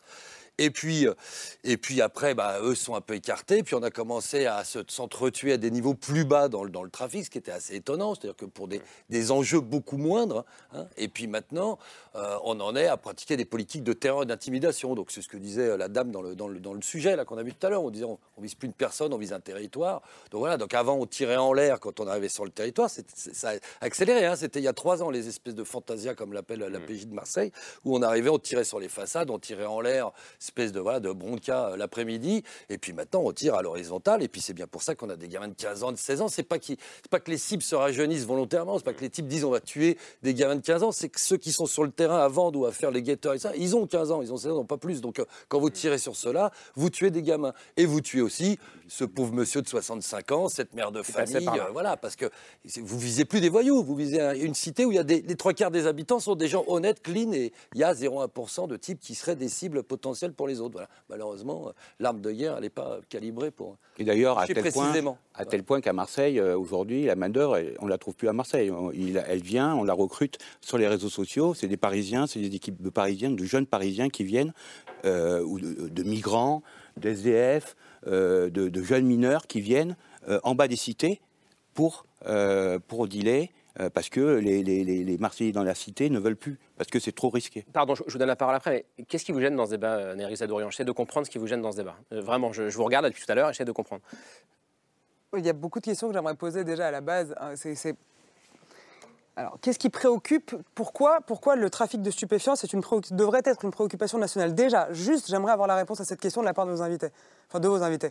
Et 0.58 0.70
puis, 0.70 1.06
euh, 1.06 1.14
et 1.64 1.76
puis 1.76 2.00
après, 2.02 2.34
bah, 2.34 2.58
eux 2.62 2.74
sont 2.74 2.94
un 2.94 3.00
peu 3.00 3.14
écartés. 3.14 3.62
Puis 3.62 3.74
on 3.74 3.82
a 3.82 3.90
commencé 3.90 4.46
à 4.46 4.64
se- 4.64 4.80
s'entretuer 4.88 5.52
à 5.52 5.56
des 5.56 5.70
niveaux 5.70 5.94
plus 5.94 6.24
bas 6.24 6.48
dans 6.48 6.64
le, 6.64 6.70
dans 6.70 6.82
le 6.82 6.90
trafic, 6.90 7.24
ce 7.24 7.30
qui 7.30 7.38
était 7.38 7.52
assez 7.52 7.76
étonnant. 7.76 8.14
C'est-à-dire 8.14 8.36
que 8.36 8.44
pour 8.44 8.66
des, 8.68 8.80
des 9.08 9.30
enjeux 9.30 9.60
beaucoup 9.60 9.96
moindres. 9.96 10.44
hein. 10.74 10.86
et 10.96 11.08
puis 11.08 11.26
maintenant, 11.28 11.78
euh, 12.16 12.36
on 12.44 12.58
en 12.60 12.74
est 12.74 12.86
à 12.86 12.96
pratiquer 12.96 13.36
des 13.36 13.44
politiques 13.44 13.84
de 13.84 13.92
terreur 13.92 14.24
et 14.24 14.26
d'intimidation. 14.26 14.94
Donc 14.94 15.10
c'est 15.12 15.22
ce 15.22 15.28
que 15.28 15.36
disait 15.36 15.68
euh, 15.70 15.76
la 15.76 15.88
dame 15.88 16.10
dans 16.10 16.22
le, 16.22 16.34
dans 16.34 16.48
le, 16.48 16.58
dans 16.58 16.74
le 16.74 16.82
sujet 16.82 17.14
là 17.16 17.24
qu'on 17.24 17.38
a 17.38 17.42
vu 17.42 17.52
tout 17.54 17.66
à 17.66 17.70
l'heure. 17.70 17.82
On 17.84 17.90
disait 17.90 18.04
on, 18.04 18.18
on 18.36 18.40
vise 18.42 18.54
plus 18.54 18.66
une 18.66 18.72
personne, 18.74 19.12
on 19.12 19.18
vise 19.18 19.32
un 19.32 19.40
territoire. 19.40 20.02
Donc 20.32 20.40
voilà. 20.40 20.56
Donc 20.56 20.74
avant 20.74 20.94
on 20.94 21.06
tirait 21.06 21.36
en 21.36 21.52
l'air 21.52 21.78
quand 21.78 22.00
on 22.00 22.06
arrivait 22.08 22.28
sur 22.28 22.44
le 22.44 22.50
territoire. 22.50 22.90
Ça 22.90 23.50
a 23.50 23.54
accéléré. 23.80 24.26
hein. 24.26 24.34
C'était 24.36 24.58
il 24.58 24.64
y 24.64 24.68
a 24.68 24.72
trois 24.72 25.02
ans 25.02 25.10
les 25.10 25.28
espèces 25.28 25.54
de 25.54 25.64
fantasia 25.64 26.14
comme 26.14 26.32
l'appelle 26.32 26.60
la 26.60 26.80
PJ 26.80 27.06
de 27.06 27.14
Marseille, 27.14 27.52
où 27.84 27.96
on 27.96 28.02
arrivait, 28.02 28.30
on 28.30 28.38
tirait 28.38 28.64
sur 28.64 28.80
les 28.80 28.88
façades, 28.88 29.30
on 29.30 29.38
tirait 29.38 29.66
en 29.66 29.80
l'air, 29.80 30.10
espèce 30.48 30.72
de 30.72 30.80
voilà 30.80 31.00
de 31.00 31.12
bronca 31.12 31.68
euh, 31.70 31.76
l'après-midi. 31.76 32.42
Et 32.70 32.78
puis 32.78 32.92
maintenant 32.92 33.20
on 33.24 33.32
tire 33.32 33.54
à 33.54 33.62
l'horizontale. 33.62 34.22
Et 34.22 34.28
puis 34.28 34.40
c'est 34.40 34.54
bien 34.54 34.66
pour 34.66 34.82
ça 34.82 34.94
qu'on 34.94 35.10
a 35.10 35.16
des 35.16 35.28
gamins 35.28 35.48
de 35.48 35.54
15 35.54 35.82
ans, 35.84 35.92
de 35.92 35.96
16 35.98 36.22
ans. 36.22 36.28
C'est 36.28 36.42
pas 36.42 36.58
qui, 36.58 36.76
pas 37.10 37.20
que 37.20 37.30
les 37.30 37.38
cibles 37.38 37.62
se 37.62 37.74
rajeunissent 37.74 38.24
volontairement. 38.26 38.78
C'est 38.78 38.84
pas 38.84 38.92
que 38.94 39.00
les 39.02 39.10
types 39.10 39.26
disent 39.28 39.44
on 39.44 39.50
va 39.50 39.60
tuer 39.60 39.96
des 40.22 40.34
gamins 40.34 40.56
de 40.56 40.62
15 40.62 40.82
ans. 40.82 40.92
C'est 40.92 41.08
que 41.08 41.20
ceux 41.20 41.36
qui 41.36 41.52
sont 41.52 41.66
sur 41.66 41.84
le 41.84 41.90
terrain 41.90 42.18
à 42.18 42.28
vendre 42.28 42.58
ou 42.58 42.66
à 42.66 42.72
faire 42.72 42.90
les 42.90 43.02
guetteurs 43.02 43.34
et 43.34 43.38
ça, 43.38 43.52
ils 43.56 43.76
ont 43.76 43.86
15 43.86 44.10
ans, 44.10 44.22
ils 44.22 44.32
ont 44.32 44.36
16 44.38 44.52
ans, 44.52 44.64
pas 44.64 44.78
plus. 44.78 45.00
Donc 45.00 45.18
euh, 45.18 45.24
quand 45.48 45.60
vous 45.60 45.70
tirez 45.70 45.98
sur 45.98 46.16
cela, 46.16 46.50
vous 46.74 46.90
tuez 46.90 47.10
des 47.10 47.22
gamins 47.22 47.52
et 47.76 47.84
vous 47.86 48.00
tuez 48.00 48.20
aussi 48.20 48.58
ce 48.88 49.04
pauvre 49.04 49.32
monsieur 49.34 49.60
de 49.62 49.68
65 49.68 50.32
ans, 50.32 50.48
cette 50.48 50.72
mère 50.74 50.90
de 50.92 51.02
famille. 51.02 51.46
euh, 51.68 51.70
voilà, 51.72 51.96
parce 51.98 52.16
que 52.16 52.26
vous 52.80 52.98
visez 52.98 53.24
plus 53.26 53.40
des 53.42 53.50
voyous, 53.50 53.82
vous 53.82 53.94
visez 53.94 54.20
un- 54.20 54.34
une 54.34 54.54
cité 54.54 54.84
où 54.86 54.92
il 54.92 54.94
y 54.94 54.98
a 54.98 55.04
des, 55.04 55.20
les 55.20 55.36
trois 55.36 55.52
quarts 55.52 55.70
des 55.70 55.86
habitants 55.86 56.20
sont 56.20 56.34
des 56.34 56.48
gens 56.48 56.64
honnêtes, 56.68 57.02
clean, 57.02 57.32
et 57.32 57.52
il 57.74 57.80
y 57.80 57.84
a 57.84 57.92
0,1% 57.92 58.66
de 58.66 58.76
types 58.76 58.98
qui 59.00 59.14
seraient 59.14 59.36
des 59.36 59.48
cibles 59.50 59.82
potentielles 59.82 60.32
pour 60.38 60.48
les 60.48 60.62
autres. 60.62 60.72
Voilà. 60.72 60.88
Malheureusement, 61.10 61.68
euh, 61.68 61.72
l'arme 62.00 62.22
de 62.22 62.30
guerre, 62.30 62.54
elle 62.56 62.62
n'est 62.62 62.70
pas 62.70 63.00
calibrée 63.10 63.50
pour. 63.50 63.76
Et 63.98 64.04
d'ailleurs, 64.04 64.38
à 64.38 64.46
tel 64.46 64.72
point, 64.72 65.18
à 65.34 65.44
tel 65.44 65.64
point 65.64 65.82
qu'à 65.82 65.92
Marseille, 65.92 66.38
euh, 66.38 66.56
aujourd'hui, 66.56 67.04
la 67.04 67.16
main-d'œuvre, 67.16 67.60
on 67.80 67.84
ne 67.84 67.90
la 67.90 67.98
trouve 67.98 68.14
plus 68.14 68.28
à 68.28 68.32
Marseille. 68.32 68.72
Elle 69.26 69.42
vient, 69.42 69.74
on 69.74 69.84
la 69.84 69.92
recrute 69.92 70.38
sur 70.62 70.78
les 70.78 70.88
réseaux 70.88 71.10
sociaux. 71.10 71.52
C'est 71.52 71.68
des 71.68 71.76
Parisiens, 71.76 72.26
c'est 72.26 72.40
des 72.40 72.54
équipes 72.54 72.80
de 72.80 72.88
Parisiens, 72.88 73.30
de 73.30 73.44
jeunes 73.44 73.66
Parisiens 73.66 74.08
qui 74.08 74.24
viennent, 74.24 74.54
euh, 75.04 75.42
ou 75.42 75.60
de, 75.60 75.88
de 75.88 76.02
migrants, 76.02 76.62
d'SDF, 76.96 77.76
euh, 78.06 78.50
de, 78.50 78.68
de 78.68 78.82
jeunes 78.82 79.06
mineurs 79.06 79.46
qui 79.46 79.60
viennent 79.60 79.96
euh, 80.28 80.40
en 80.42 80.54
bas 80.54 80.68
des 80.68 80.76
cités 80.76 81.20
pour, 81.74 82.06
pour 82.88 83.06
dealer. 83.06 83.50
Euh, 83.80 83.90
parce 83.90 84.08
que 84.08 84.20
les, 84.20 84.62
les- 84.62 84.84
les- 84.84 85.04
les 85.04 85.18
Marseillais 85.18 85.52
dans 85.52 85.62
la 85.64 85.74
cité 85.74 86.10
ne 86.10 86.18
veulent 86.18 86.36
plus, 86.36 86.58
parce 86.76 86.90
que 86.90 86.98
c'est 86.98 87.12
trop 87.12 87.30
risqué. 87.30 87.64
Pardon, 87.72 87.94
je, 87.94 88.02
je 88.06 88.12
vous 88.12 88.18
donne 88.18 88.28
la 88.28 88.36
parole 88.36 88.54
après, 88.54 88.84
mais 88.98 89.04
qu'est-ce 89.04 89.24
qui 89.24 89.32
vous 89.32 89.40
gêne 89.40 89.56
dans 89.56 89.66
ce 89.66 89.70
débat, 89.72 89.96
euh, 89.96 90.14
Nérissa 90.14 90.46
Dorian? 90.46 90.70
J'essaie 90.70 90.84
de 90.84 90.92
comprendre 90.92 91.26
ce 91.26 91.30
qui 91.30 91.38
vous 91.38 91.46
gêne 91.46 91.62
dans 91.62 91.72
ce 91.72 91.76
débat. 91.78 91.96
Euh, 92.12 92.20
vraiment, 92.20 92.52
je, 92.52 92.68
je 92.68 92.76
vous 92.76 92.84
regarde 92.84 93.04
depuis 93.06 93.24
tout 93.24 93.30
à 93.30 93.34
l'heure, 93.34 93.48
j'essaie 93.52 93.64
de 93.64 93.72
comprendre. 93.72 94.02
Il 95.36 95.44
y 95.44 95.50
a 95.50 95.52
beaucoup 95.52 95.78
de 95.80 95.84
questions 95.84 96.08
que 96.08 96.14
j'aimerais 96.14 96.34
poser 96.34 96.64
déjà 96.64 96.88
à 96.88 96.90
la 96.90 97.00
base. 97.00 97.34
hein. 97.40 97.54
C'est- 97.54 97.74
c'est- 97.74 97.96
Alors, 99.36 99.58
qu'est-ce 99.60 99.78
qui 99.78 99.88
préoccupe 99.90 100.56
Pourquoi, 100.74 101.20
pourquoi 101.20 101.54
le 101.54 101.70
trafic 101.70 102.02
de 102.02 102.10
stupéfiants 102.10 102.56
c'est 102.56 102.72
une 102.72 102.82
devrait 103.12 103.42
être 103.44 103.64
une 103.64 103.70
préoccupation 103.70 104.18
nationale? 104.18 104.54
Déjà, 104.54 104.92
juste, 104.92 105.28
j'aimerais 105.28 105.52
avoir 105.52 105.68
la 105.68 105.76
réponse 105.76 106.00
à 106.00 106.04
cette 106.04 106.20
question 106.20 106.40
de 106.40 106.46
la 106.46 106.54
part 106.54 106.66
de 106.66 106.72
nos 106.72 106.82
invités, 106.82 107.10
enfin 107.48 107.60
de 107.60 107.68
vos 107.68 107.80
invités. 107.82 108.10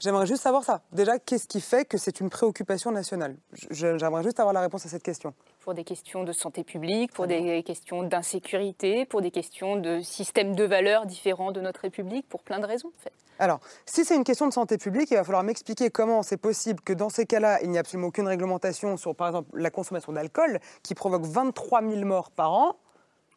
J'aimerais 0.00 0.26
juste 0.26 0.42
savoir 0.42 0.62
ça. 0.62 0.82
Déjà, 0.92 1.18
qu'est-ce 1.18 1.48
qui 1.48 1.60
fait 1.60 1.84
que 1.84 1.98
c'est 1.98 2.20
une 2.20 2.30
préoccupation 2.30 2.92
nationale? 2.92 3.36
J'aimerais 3.70 4.22
juste 4.22 4.38
avoir 4.38 4.52
la 4.52 4.60
réponse 4.60 4.86
à 4.86 4.88
cette 4.88 5.02
question. 5.02 5.34
pour 5.60 5.74
des 5.74 5.84
questions 5.84 6.24
de 6.24 6.32
santé 6.32 6.64
publique, 6.64 7.12
pour 7.12 7.26
des 7.26 7.62
questions 7.62 8.02
d'insécurité, 8.02 9.04
pour 9.04 9.20
des 9.20 9.30
questions 9.30 9.76
de 9.76 10.00
système 10.00 10.54
de 10.54 10.64
valeurs 10.64 11.04
différents 11.04 11.52
de 11.52 11.60
notre 11.60 11.80
République, 11.80 12.28
pour 12.28 12.42
plein 12.42 12.58
de 12.58 12.64
raisons 12.64 12.88
en 12.88 13.02
fait. 13.02 13.12
Alors, 13.40 13.60
si 13.86 14.04
c'est 14.04 14.16
une 14.16 14.24
question 14.24 14.46
de 14.46 14.52
santé 14.52 14.78
publique, 14.78 15.10
il 15.10 15.16
va 15.16 15.24
falloir 15.24 15.42
m'expliquer 15.42 15.90
comment 15.90 16.22
c'est 16.22 16.36
possible 16.36 16.80
que 16.80 16.92
dans 16.92 17.08
ces 17.08 17.26
cas-là, 17.26 17.60
il 17.62 17.70
n'y 17.70 17.76
a 17.76 17.80
absolument 17.80 18.08
aucune 18.08 18.26
réglementation 18.26 18.96
sur, 18.96 19.14
par 19.14 19.28
exemple, 19.28 19.50
la 19.54 19.70
consommation 19.70 20.12
d'alcool, 20.12 20.58
qui 20.82 20.94
provoque 20.94 21.24
23 21.24 21.82
000 21.82 22.04
morts 22.04 22.30
par 22.30 22.52
an. 22.52 22.76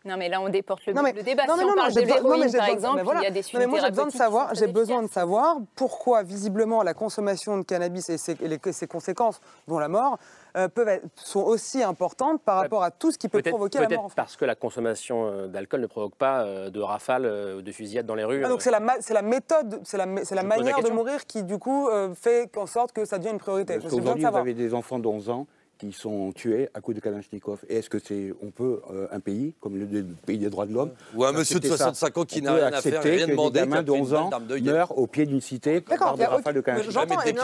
Non, 0.04 0.18
mais 0.18 0.30
là, 0.30 0.42
on 0.42 0.50
déporte 0.50 0.84
le, 0.88 0.94
Non, 0.94 1.04
mais- 1.04 1.14
le 1.14 1.22
débat. 1.22 1.46
non, 1.46 1.54
si 1.54 1.60
mais 1.60 1.64
on 1.66 1.68
non, 1.70 1.76
non, 1.76 1.82
parle 1.84 1.94
de 1.94 2.00
l'héroïne, 2.02 2.24
par 2.42 2.44
besoin- 2.44 2.66
exemple, 2.66 2.96
mais 2.98 3.04
voilà. 3.04 3.20
il 3.20 3.24
y 3.24 3.28
a 3.28 3.30
des 3.32 3.44
mais 3.54 3.68
moi, 3.68 3.80
j'ai 3.82 3.90
besoin 3.90 4.08
de 4.08 4.12
savoir, 4.12 4.56
j'ai 4.56 4.66
besoin 4.68 5.04
de 5.04 5.08
savoir 5.10 5.58
pourquoi, 5.76 6.24
visiblement, 6.24 6.82
la 6.82 6.96
consommation 6.96 7.58
de 7.60 7.64
cannabis 7.64 8.10
et 8.10 8.18
ses, 8.18 8.32
et 8.42 8.48
les- 8.48 8.60
et 8.66 8.72
ses 8.72 8.88
conséquences, 8.88 9.40
dont 9.68 9.78
la 9.78 9.88
mort, 9.90 10.18
euh, 10.58 10.68
peuvent 10.68 10.88
être, 10.88 11.06
sont 11.16 11.42
aussi 11.42 11.84
importantes 11.84 12.42
par 12.42 12.58
rapport 12.58 12.84
à 12.84 12.90
tout 12.90 13.12
ce 13.12 13.18
qui 13.20 13.30
peut 13.30 13.42
provoquer 13.44 13.78
la 13.80 13.88
mort. 13.90 14.06
peut-être 14.06 14.16
parce 14.16 14.36
que 14.36 14.44
la 14.46 14.56
consommation 14.56 15.28
euh, 15.28 15.48
d'alcool 15.48 15.82
ne 15.82 15.88
provoque 15.88 16.16
pas 16.16 16.42
euh, 16.46 16.70
de 16.72 16.82
rafales, 16.82 17.26
ou 17.58 17.62
de 17.62 17.72
fusillades 17.72 18.08
dans 18.08 18.16
les 18.16 18.24
rues. 18.24 18.42
Ah, 18.44 18.50
donc 18.50 18.62
c'est 18.64 18.72
la, 18.72 18.80
ma- 18.80 19.00
c'est 19.02 19.14
la 19.14 19.22
méthode, 19.22 19.82
c'est 19.84 19.98
la, 19.98 20.06
c'est 20.24 20.34
la 20.36 20.42
Je 20.42 20.48
pose 20.48 20.58
la 20.58 20.64
manière 20.64 20.82
de 20.82 20.90
mourir 20.90 21.26
qui 21.28 21.44
du 21.44 21.60
coup 21.60 21.88
euh, 21.90 22.14
fait 22.16 22.50
en 22.58 22.66
sorte 22.66 22.92
que 22.92 23.06
ça 23.06 23.20
devient 23.20 23.32
une 23.32 23.38
priorité. 23.38 23.78
Qu'aujourd'hui, 23.78 24.26
vous 24.26 24.36
avez 24.36 24.54
des 24.56 24.74
enfants 24.74 24.98
de 25.00 25.08
11 25.08 25.30
ans 25.30 25.46
qui 25.82 25.92
sont 25.94 26.32
tués 26.32 26.70
à 26.76 26.80
coups 26.82 26.96
de 26.96 27.02
Kalachnikov. 27.02 27.58
Et 27.68 27.78
est-ce 27.78 27.90
que 27.90 27.98
c'est, 27.98 28.32
on 28.44 28.52
peut, 28.52 28.82
euh, 28.92 29.08
un 29.12 29.20
pays 29.20 29.56
comme 29.60 29.78
le, 29.80 29.86
le 29.86 30.04
pays 30.04 30.38
des 30.38 30.52
droits 30.52 30.68
de 30.68 30.74
l'homme, 30.74 30.92
Ou 31.16 31.26
un 31.26 31.32
monsieur 31.32 31.60
de 31.60 31.66
accepter 31.66 31.78
ça 31.78 31.86
65 31.86 32.18
ans 32.20 32.24
qui 32.26 32.42
n'a 32.44 32.54
rien 32.54 32.68
à 32.68 32.82
faire 32.82 33.02
rien 33.02 33.26
que 33.26 33.32
demander, 33.32 33.62
des 33.62 33.66
gamins 33.68 33.82
de 33.82 33.90
pris 33.92 33.98
une 33.98 34.04
11 34.04 34.12
balle 34.12 34.20
ans 34.22 34.30
meurent 34.62 34.98
au 34.98 35.08
pied 35.08 35.26
d'une 35.26 35.42
cité 35.42 35.82
D'accord, 35.82 36.10
par 36.10 36.18
des 36.18 36.26
rafales 36.26 36.54
de 36.54 36.62
Kalachnikov. 36.62 36.94
j'entends, 36.94 37.22
il 37.26 37.34
n'y 37.34 37.40
a, 37.40 37.42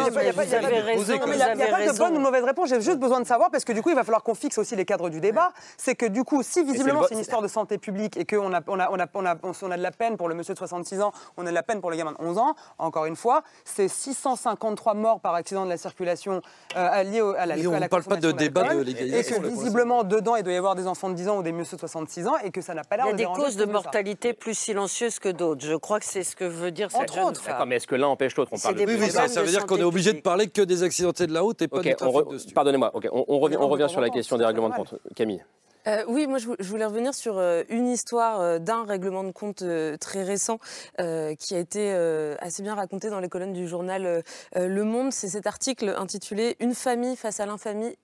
pas 1.68 1.88
de 1.88 1.98
bonne 1.98 2.16
ou 2.16 2.20
mauvaise 2.20 2.44
réponse. 2.44 2.70
J'ai 2.70 2.80
juste 2.80 3.00
besoin 3.00 3.22
de 3.22 3.26
savoir, 3.26 3.50
parce 3.50 3.66
que 3.66 3.72
du 3.72 3.82
coup, 3.82 3.90
il 3.90 3.96
va 3.96 4.04
falloir 4.04 4.22
qu'on 4.22 4.36
fixe 4.36 4.60
aussi 4.60 4.76
les 4.76 4.86
cadres 4.86 5.10
du 5.10 5.20
débat. 5.20 5.52
C'est 5.76 5.96
que 5.96 6.06
du 6.06 6.24
coup, 6.24 6.44
si 6.44 6.64
visiblement 6.64 7.02
le- 7.02 7.08
c'est 7.08 7.16
une 7.16 7.22
histoire 7.22 7.42
de 7.42 7.48
santé 7.48 7.80
publique 7.80 8.18
et 8.18 8.26
qu'on 8.26 8.54
a, 8.54 8.62
on 8.68 8.80
a, 8.80 8.92
on 8.92 9.00
a, 9.00 9.08
on 9.16 9.26
a, 9.26 9.36
on 9.64 9.72
a 9.72 9.78
de 9.78 9.82
la 9.82 9.92
peine 9.92 10.16
pour 10.16 10.30
le 10.30 10.36
monsieur 10.36 10.54
de 10.54 10.60
66 10.60 11.02
ans, 11.02 11.12
on 11.38 11.46
a 11.48 11.50
de 11.50 11.56
la 11.56 11.64
peine 11.64 11.82
pour 11.82 11.90
le 11.90 11.98
gamin 11.98 12.12
de 12.12 12.18
11 12.20 12.38
ans, 12.38 12.56
encore 12.78 13.06
une 13.08 13.16
fois, 13.16 13.42
c'est 13.66 13.88
653 13.88 14.94
morts 14.94 15.22
par 15.22 15.34
accident 15.34 15.66
de 15.66 15.70
la 15.70 15.78
circulation 15.78 16.44
euh, 16.76 17.02
liés 17.04 17.22
à 17.40 17.48
la, 17.48 17.56
on 17.68 17.72
la 17.72 17.80
ne 17.80 17.88
parle 17.88 18.04
pas 18.04 18.18
de 18.18 18.27
consommation 18.32 18.62
débat 18.62 18.74
de 18.76 18.82
légalisation, 18.82 19.36
Et 19.38 19.40
que 19.42 19.48
visiblement, 19.48 20.04
dedans, 20.04 20.36
il 20.36 20.44
doit 20.44 20.54
y 20.54 20.58
avoir 20.58 20.76
des 20.76 20.88
enfants 20.88 21.10
de 21.10 21.16
10 21.16 21.30
ans 21.30 21.38
ou 21.40 21.44
des 21.44 21.52
messieurs 21.52 21.78
de 21.78 21.80
66 21.82 22.28
ans 22.28 22.36
et 22.44 22.52
que 22.52 22.62
ça 22.62 22.74
n'a 22.74 22.84
pas 22.84 22.96
Il 22.96 22.98
l'air 22.98 23.06
y 23.08 23.10
a 23.10 23.14
de 23.14 23.18
des 23.18 23.26
causes 23.26 23.56
de 23.56 23.66
mortalité 23.66 24.34
plus 24.34 24.58
silencieuses 24.58 25.20
que 25.20 25.30
d'autres. 25.30 25.66
Je 25.66 25.76
crois 25.76 26.00
que 26.00 26.06
c'est 26.06 26.24
ce 26.24 26.36
que 26.36 26.46
veut 26.46 26.72
dire 26.72 26.92
cette 26.92 27.02
Entre 27.02 27.20
autres. 27.26 27.44
D'accord, 27.46 27.66
mais 27.66 27.76
est-ce 27.78 27.88
que 27.88 27.96
l'un 27.96 28.08
empêche 28.08 28.36
l'autre 28.36 28.52
On 28.54 28.60
parle 28.60 28.76
de 28.76 28.80
des 28.86 28.86
Oui, 28.94 29.00
oui, 29.02 29.10
ça, 29.10 29.26
veut 29.28 29.46
de 29.46 29.50
dire 29.52 29.66
qu'on 29.66 29.78
est 29.78 29.84
obligé 29.84 30.14
de 30.14 30.22
parler 30.22 30.48
que 30.48 30.62
des 30.62 30.84
accidentés 30.84 31.28
de 31.28 31.34
la 31.34 31.42
route 31.42 31.62
et 31.62 31.68
pas 31.68 31.78
Ok, 31.78 31.84
du 31.84 31.92
on 31.94 31.96
trafic 31.96 32.16
re- 32.16 32.32
de 32.32 32.38
stupéfiants. 32.38 32.56
pardonnez-moi. 32.56 32.92
ok, 32.94 33.08
on, 33.12 33.26
on 33.28 33.40
revient, 33.40 33.58
on 33.58 33.68
de 33.68 33.72
revient 33.72 33.90
sur 33.90 34.02
la 34.02 34.10
question 34.10 34.38
des 34.38 34.46
règlements 34.46 34.70
de 34.70 34.76
compte. 34.76 34.96
Camille. 35.16 35.44
Euh, 35.88 36.04
oui, 36.08 36.28
moi 36.28 36.38
je, 36.38 36.48
vou- 36.48 36.56
je 36.60 36.68
voulais 36.68 36.86
revenir 36.86 37.14
sur 37.14 37.38
euh, 37.38 37.64
une 37.70 37.88
histoire 37.88 38.42
euh, 38.42 38.60
d'un 38.60 38.84
règlement 38.84 39.24
de 39.24 39.32
compte 39.32 39.64
très 40.00 40.24
récent 40.24 40.60
qui 40.98 41.56
a 41.56 41.60
été 41.60 41.92
assez 42.40 42.64
bien 42.64 42.76
raconté 42.76 43.10
dans 43.10 43.20
les 43.20 43.30
colonnes 43.30 43.54
du 43.54 43.68
journal 43.68 44.24
Le 44.56 44.84
Monde. 44.84 45.12
C'est 45.14 45.30
cet 45.30 45.48
article 45.48 45.94
intitulé 45.98 46.56
Une 46.60 46.74
famille 46.74 47.16
face 47.16 47.40
à 47.40 47.46
l'infamie 47.46 47.96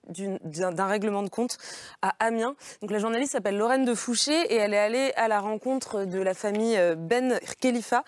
d'un 0.44 0.86
règlement 0.86 1.22
de 1.22 1.28
compte 1.28 1.58
à 2.02 2.14
Amiens. 2.20 2.54
Donc 2.80 2.90
la 2.90 2.98
journaliste 2.98 3.32
s'appelle 3.32 3.56
Lorraine 3.56 3.84
de 3.84 3.94
Fouché 3.94 4.32
et 4.32 4.56
elle 4.56 4.74
est 4.74 4.78
allée 4.78 5.12
à 5.16 5.28
la 5.28 5.40
rencontre 5.40 6.04
de 6.04 6.20
la 6.20 6.34
famille 6.34 6.78
Ben 6.96 7.38
Khalifa 7.60 8.04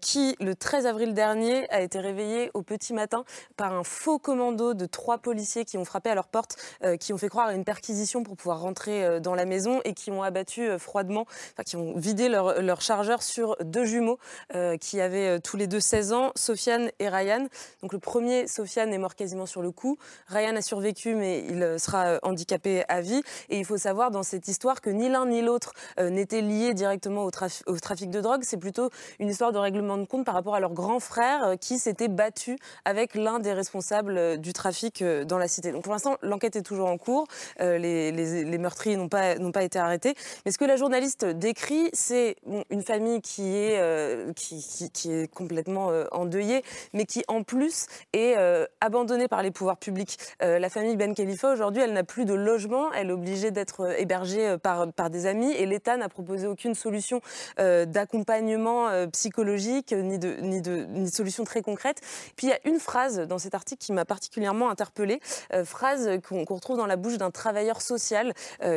qui, 0.00 0.36
le 0.40 0.54
13 0.54 0.86
avril 0.86 1.14
dernier, 1.14 1.68
a 1.70 1.80
été 1.80 2.00
réveillée 2.00 2.50
au 2.54 2.62
petit 2.62 2.92
matin 2.92 3.24
par 3.56 3.72
un 3.72 3.84
faux 3.84 4.18
commando 4.18 4.74
de 4.74 4.86
trois 4.86 5.18
policiers 5.18 5.64
qui 5.64 5.78
ont 5.78 5.84
frappé 5.84 6.10
à 6.10 6.14
leur 6.14 6.28
porte, 6.28 6.56
qui 7.00 7.12
ont 7.12 7.18
fait 7.18 7.28
croire 7.28 7.48
à 7.48 7.54
une 7.54 7.64
perquisition 7.64 8.22
pour 8.22 8.36
pouvoir 8.36 8.60
rentrer 8.60 8.97
euh, 9.04 9.20
dans 9.20 9.34
la 9.34 9.44
maison 9.44 9.80
et 9.84 9.94
qui 9.94 10.10
ont 10.10 10.22
abattu 10.22 10.68
euh, 10.68 10.78
froidement, 10.78 11.26
enfin 11.52 11.62
qui 11.64 11.76
ont 11.76 11.94
vidé 11.96 12.28
leur, 12.28 12.60
leur 12.62 12.80
chargeur 12.80 13.22
sur 13.22 13.56
deux 13.62 13.84
jumeaux 13.84 14.18
euh, 14.54 14.76
qui 14.76 15.00
avaient 15.00 15.40
tous 15.40 15.56
les 15.56 15.66
deux 15.66 15.80
16 15.80 16.12
ans, 16.12 16.32
Sofiane 16.36 16.90
et 16.98 17.08
Ryan. 17.08 17.46
Donc 17.82 17.92
le 17.92 17.98
premier, 17.98 18.46
Sofiane, 18.46 18.92
est 18.92 18.98
mort 18.98 19.14
quasiment 19.14 19.46
sur 19.46 19.62
le 19.62 19.70
coup. 19.70 19.98
Ryan 20.28 20.56
a 20.56 20.62
survécu, 20.62 21.14
mais 21.14 21.44
il 21.48 21.78
sera 21.78 22.18
handicapé 22.22 22.84
à 22.88 23.00
vie. 23.00 23.22
Et 23.48 23.58
il 23.58 23.64
faut 23.64 23.76
savoir 23.76 24.10
dans 24.10 24.22
cette 24.22 24.48
histoire 24.48 24.80
que 24.80 24.90
ni 24.90 25.08
l'un 25.08 25.26
ni 25.26 25.42
l'autre 25.42 25.72
n'étaient 26.00 26.40
liés 26.42 26.74
directement 26.74 27.24
au, 27.24 27.30
traf- 27.30 27.62
au 27.66 27.78
trafic 27.78 28.10
de 28.10 28.20
drogue. 28.20 28.42
C'est 28.44 28.56
plutôt 28.56 28.90
une 29.18 29.28
histoire 29.28 29.52
de 29.52 29.58
règlement 29.58 29.96
de 29.98 30.04
compte 30.04 30.24
par 30.24 30.34
rapport 30.34 30.54
à 30.54 30.60
leur 30.60 30.72
grand 30.72 31.00
frère 31.00 31.54
qui 31.60 31.78
s'était 31.78 32.08
battu 32.08 32.56
avec 32.84 33.14
l'un 33.14 33.38
des 33.38 33.52
responsables 33.52 34.38
du 34.38 34.52
trafic 34.52 35.02
dans 35.04 35.38
la 35.38 35.48
cité. 35.48 35.72
Donc 35.72 35.82
pour 35.84 35.92
l'instant, 35.92 36.16
l'enquête 36.22 36.56
est 36.56 36.62
toujours 36.62 36.88
en 36.88 36.98
cours. 36.98 37.26
Les- 37.60 38.12
les 38.12 38.58
meurtriers 38.58 38.87
n'ont 38.96 39.08
pas, 39.08 39.36
n'ont 39.36 39.52
pas 39.52 39.62
été 39.62 39.78
arrêtés. 39.78 40.14
Mais 40.44 40.52
ce 40.52 40.58
que 40.58 40.64
la 40.64 40.76
journaliste 40.76 41.24
décrit, 41.24 41.90
c'est 41.92 42.36
une 42.70 42.82
famille 42.82 43.20
qui 43.20 43.56
est, 43.56 43.78
euh, 43.78 44.32
qui, 44.34 45.10
est 45.10 45.32
complètement 45.32 45.90
euh, 45.90 46.04
endeuillée, 46.12 46.62
mais 46.92 47.04
qui 47.04 47.22
en 47.28 47.42
plus 47.42 47.86
est 48.12 48.34
euh, 48.36 48.66
abandonnée 48.80 49.28
par 49.28 49.42
les 49.42 49.50
pouvoirs 49.50 49.76
publics. 49.76 50.18
La 50.40 50.68
famille 50.68 50.96
Ben 50.96 51.14
Khalifa, 51.14 51.52
aujourd'hui, 51.52 51.82
elle 51.82 51.92
n'a 51.92 52.04
plus 52.04 52.24
de 52.24 52.34
logement. 52.34 52.92
Elle 52.92 53.10
est 53.10 53.12
obligée 53.12 53.50
d'être 53.50 53.98
hébergée 53.98 54.56
par, 54.62 54.90
par 54.92 55.10
des 55.10 55.26
amis 55.26 55.52
et 55.52 55.66
l'État 55.66 55.96
n'a 55.96 56.08
proposé 56.08 56.46
aucune 56.46 56.74
solution 56.74 57.20
d'accompagnement 57.58 58.88
psychologique 59.12 59.92
ni 59.92 60.18
de, 60.18 60.36
ni, 60.40 60.62
de, 60.62 60.86
ni 60.90 61.10
solution 61.10 61.44
très 61.44 61.62
concrète. 61.62 62.00
Puis 62.36 62.46
il 62.46 62.50
y 62.50 62.52
a 62.52 62.60
une 62.64 62.78
phrase 62.78 63.20
dans 63.20 63.38
cet 63.38 63.54
article 63.54 63.84
qui 63.84 63.92
m'a 63.92 64.04
particulièrement 64.04 64.70
interpellée, 64.70 65.20
phrase 65.64 66.10
qu'on 66.28 66.44
retrouve 66.44 66.76
dans 66.76 66.86
la 66.86 66.96
bouche 66.96 67.18
d'un 67.18 67.30
travailleur 67.30 67.80
social 67.80 68.32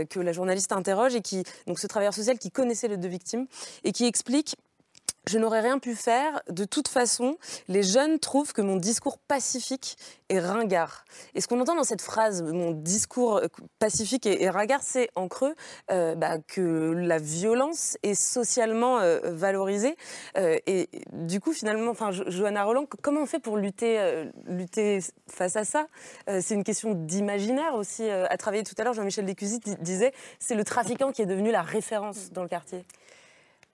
que 0.10 0.19
la 0.19 0.32
journaliste 0.34 0.71
interroge 0.71 1.15
et 1.15 1.21
qui, 1.21 1.43
donc 1.67 1.80
ce 1.80 1.88
travailleur 1.88 2.13
social 2.13 2.38
qui 2.38 2.51
connaissait 2.51 2.88
les 2.88 2.97
deux 2.97 3.08
victimes 3.08 3.47
et 3.84 3.91
qui 3.91 4.06
explique 4.06 4.56
je 5.27 5.38
n'aurais 5.38 5.62
rien 5.62 5.79
pu 5.79 5.95
faire. 5.95 6.41
De 6.49 6.65
toute 6.65 6.88
façon, 6.88 7.38
les 7.67 7.84
jeunes 7.84 8.19
trouvent 8.19 8.53
que 8.53 8.62
mon 8.62 8.77
discours 8.77 9.17
pacifique 9.17 9.97
est 10.29 10.39
ringard. 10.39 11.05
Et 11.36 11.41
ce 11.41 11.47
qu'on 11.47 11.60
entend 11.60 11.75
dans 11.75 11.84
cette 11.84 12.01
phrase, 12.01 12.41
mon 12.41 12.71
discours 12.71 13.38
euh, 13.38 13.47
pacifique 13.79 14.25
est, 14.25 14.49
ringard, 14.49 14.81
c'est 14.81 15.10
en 15.15 15.27
creux 15.27 15.55
euh, 15.91 16.15
bah, 16.15 16.38
que 16.39 16.93
la 16.95 17.19
violence 17.19 17.97
est 18.03 18.15
socialement 18.15 18.99
euh, 18.99 19.19
valorisée. 19.25 19.95
Et 20.38 20.89
du 21.12 21.39
coup, 21.39 21.53
finalement, 21.53 21.91
enfin, 21.91 22.12
Jo- 22.12 22.23
Johanna 22.27 22.63
Roland, 22.63 22.86
comment 23.01 23.21
on 23.21 23.25
fait 23.25 23.39
pour 23.39 23.57
lutter, 23.57 24.25
lutter 24.47 24.99
face 25.27 25.55
à 25.55 25.63
ça? 25.63 25.88
C'est 26.27 26.53
une 26.55 26.63
question 26.63 26.93
d'imaginaire 26.93 27.75
aussi. 27.75 28.10
À 28.10 28.36
travailler 28.38 28.63
tout 28.63 28.75
à 28.77 28.84
l'heure, 28.84 28.93
Jean-Michel 28.93 29.25
Descusy 29.25 29.60
di- 29.60 29.75
disait, 29.79 30.13
c'est 30.39 30.55
le 30.55 30.63
trafiquant 30.63 31.12
qui 31.12 31.21
est 31.21 31.25
devenu 31.25 31.51
la 31.51 31.62
référence 31.62 32.31
dans 32.31 32.43
le 32.43 32.49
quartier. 32.49 32.86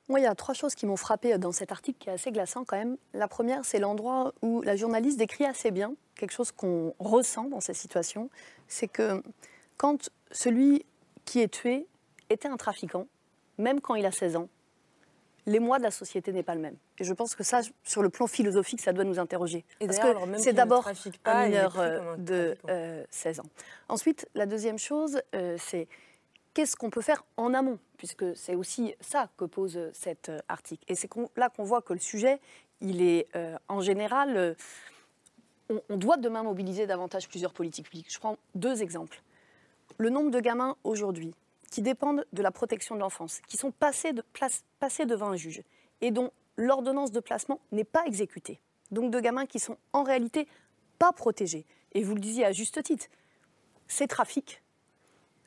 Moi, 0.09 0.19
il 0.19 0.23
y 0.23 0.27
a 0.27 0.35
trois 0.35 0.53
choses 0.53 0.73
qui 0.73 0.85
m'ont 0.85 0.95
frappé 0.95 1.37
dans 1.37 1.51
cet 1.51 1.71
article 1.71 1.97
qui 1.99 2.09
est 2.09 2.13
assez 2.13 2.31
glaçant 2.31 2.63
quand 2.63 2.77
même. 2.77 2.97
La 3.13 3.27
première, 3.27 3.65
c'est 3.65 3.79
l'endroit 3.79 4.33
où 4.41 4.61
la 4.61 4.75
journaliste 4.75 5.17
décrit 5.17 5.45
assez 5.45 5.71
bien 5.71 5.93
quelque 6.15 6.31
chose 6.31 6.51
qu'on 6.51 6.93
ressent 6.99 7.45
dans 7.45 7.59
ces 7.59 7.73
situations. 7.73 8.29
C'est 8.67 8.87
que 8.87 9.21
quand 9.75 10.09
celui 10.31 10.85
qui 11.25 11.41
est 11.41 11.49
tué 11.49 11.87
était 12.29 12.47
un 12.47 12.57
trafiquant, 12.57 13.07
même 13.57 13.81
quand 13.81 13.95
il 13.95 14.05
a 14.05 14.11
16 14.11 14.37
ans, 14.37 14.47
l'émoi 15.45 15.77
de 15.79 15.83
la 15.83 15.91
société 15.91 16.31
n'est 16.31 16.43
pas 16.43 16.55
le 16.55 16.61
même. 16.61 16.75
Et 16.99 17.03
je 17.03 17.13
pense 17.13 17.35
que 17.35 17.43
ça, 17.43 17.61
sur 17.83 18.03
le 18.03 18.09
plan 18.09 18.27
philosophique, 18.27 18.81
ça 18.81 18.93
doit 18.93 19.05
nous 19.05 19.17
interroger. 19.17 19.65
Et 19.79 19.87
Parce 19.87 19.99
que 19.99 20.37
c'est 20.37 20.53
d'abord 20.53 20.87
un 21.25 21.45
mineur 21.45 21.79
euh, 21.79 22.15
de 22.17 22.57
euh, 22.69 23.03
16 23.09 23.39
ans. 23.39 23.45
Ensuite, 23.87 24.27
la 24.35 24.45
deuxième 24.45 24.77
chose, 24.77 25.21
euh, 25.33 25.55
c'est 25.57 25.87
qu'est-ce 26.53 26.75
qu'on 26.75 26.89
peut 26.89 27.01
faire 27.01 27.23
en 27.37 27.53
amont? 27.53 27.79
Puisque 27.97 28.35
c'est 28.35 28.55
aussi 28.55 28.93
ça 29.01 29.29
que 29.37 29.45
pose 29.45 29.79
cet 29.93 30.29
euh, 30.29 30.39
article. 30.47 30.83
Et 30.87 30.95
c'est 30.95 31.09
là 31.35 31.49
qu'on 31.49 31.63
voit 31.63 31.81
que 31.81 31.93
le 31.93 31.99
sujet, 31.99 32.39
il 32.81 33.01
est 33.01 33.27
euh, 33.35 33.57
en 33.67 33.81
général... 33.81 34.37
euh, 34.37 34.53
on, 35.89 35.97
doit 35.97 36.17
demain 36.17 36.43
mobiliser 36.43 36.87
davantage 36.87 37.27
plusieurs 37.27 37.53
politiques 37.53 37.89
publiques. 37.89 38.11
Je 38.11 38.19
prends 38.19 38.37
deux 38.55 38.81
exemples. 38.81 39.21
Le 39.97 40.09
nombre 40.09 40.31
de 40.31 40.39
gamins 40.39 40.77
aujourd'hui 40.83 41.33
qui 41.71 41.81
dépendent 41.81 42.25
de 42.31 42.41
la 42.41 42.51
protection 42.51 42.95
de 42.95 43.01
l'enfance, 43.01 43.41
qui 43.47 43.57
sont 43.57 43.71
passés 43.71 44.13
devant 44.13 45.27
un 45.27 45.35
juge 45.35 45.61
et 46.01 46.11
dont 46.11 46.31
l'ordonnance 46.55 47.11
de 47.11 47.19
placement 47.19 47.59
n'est 47.71 47.83
pas 47.83 48.05
exécutée. 48.05 48.59
Donc 48.91 49.11
de 49.11 49.19
gamins 49.19 49.45
qui 49.45 49.59
sont 49.59 49.77
en 49.91 50.03
réalité 50.03 50.47
pas 50.97 51.11
protégés. 51.11 51.65
Et 51.93 52.03
vous 52.03 52.15
le 52.15 52.21
disiez 52.21 52.45
à 52.45 52.51
juste 52.51 52.81
titre, 52.83 53.07
ces 53.87 54.07
trafics, 54.07 54.61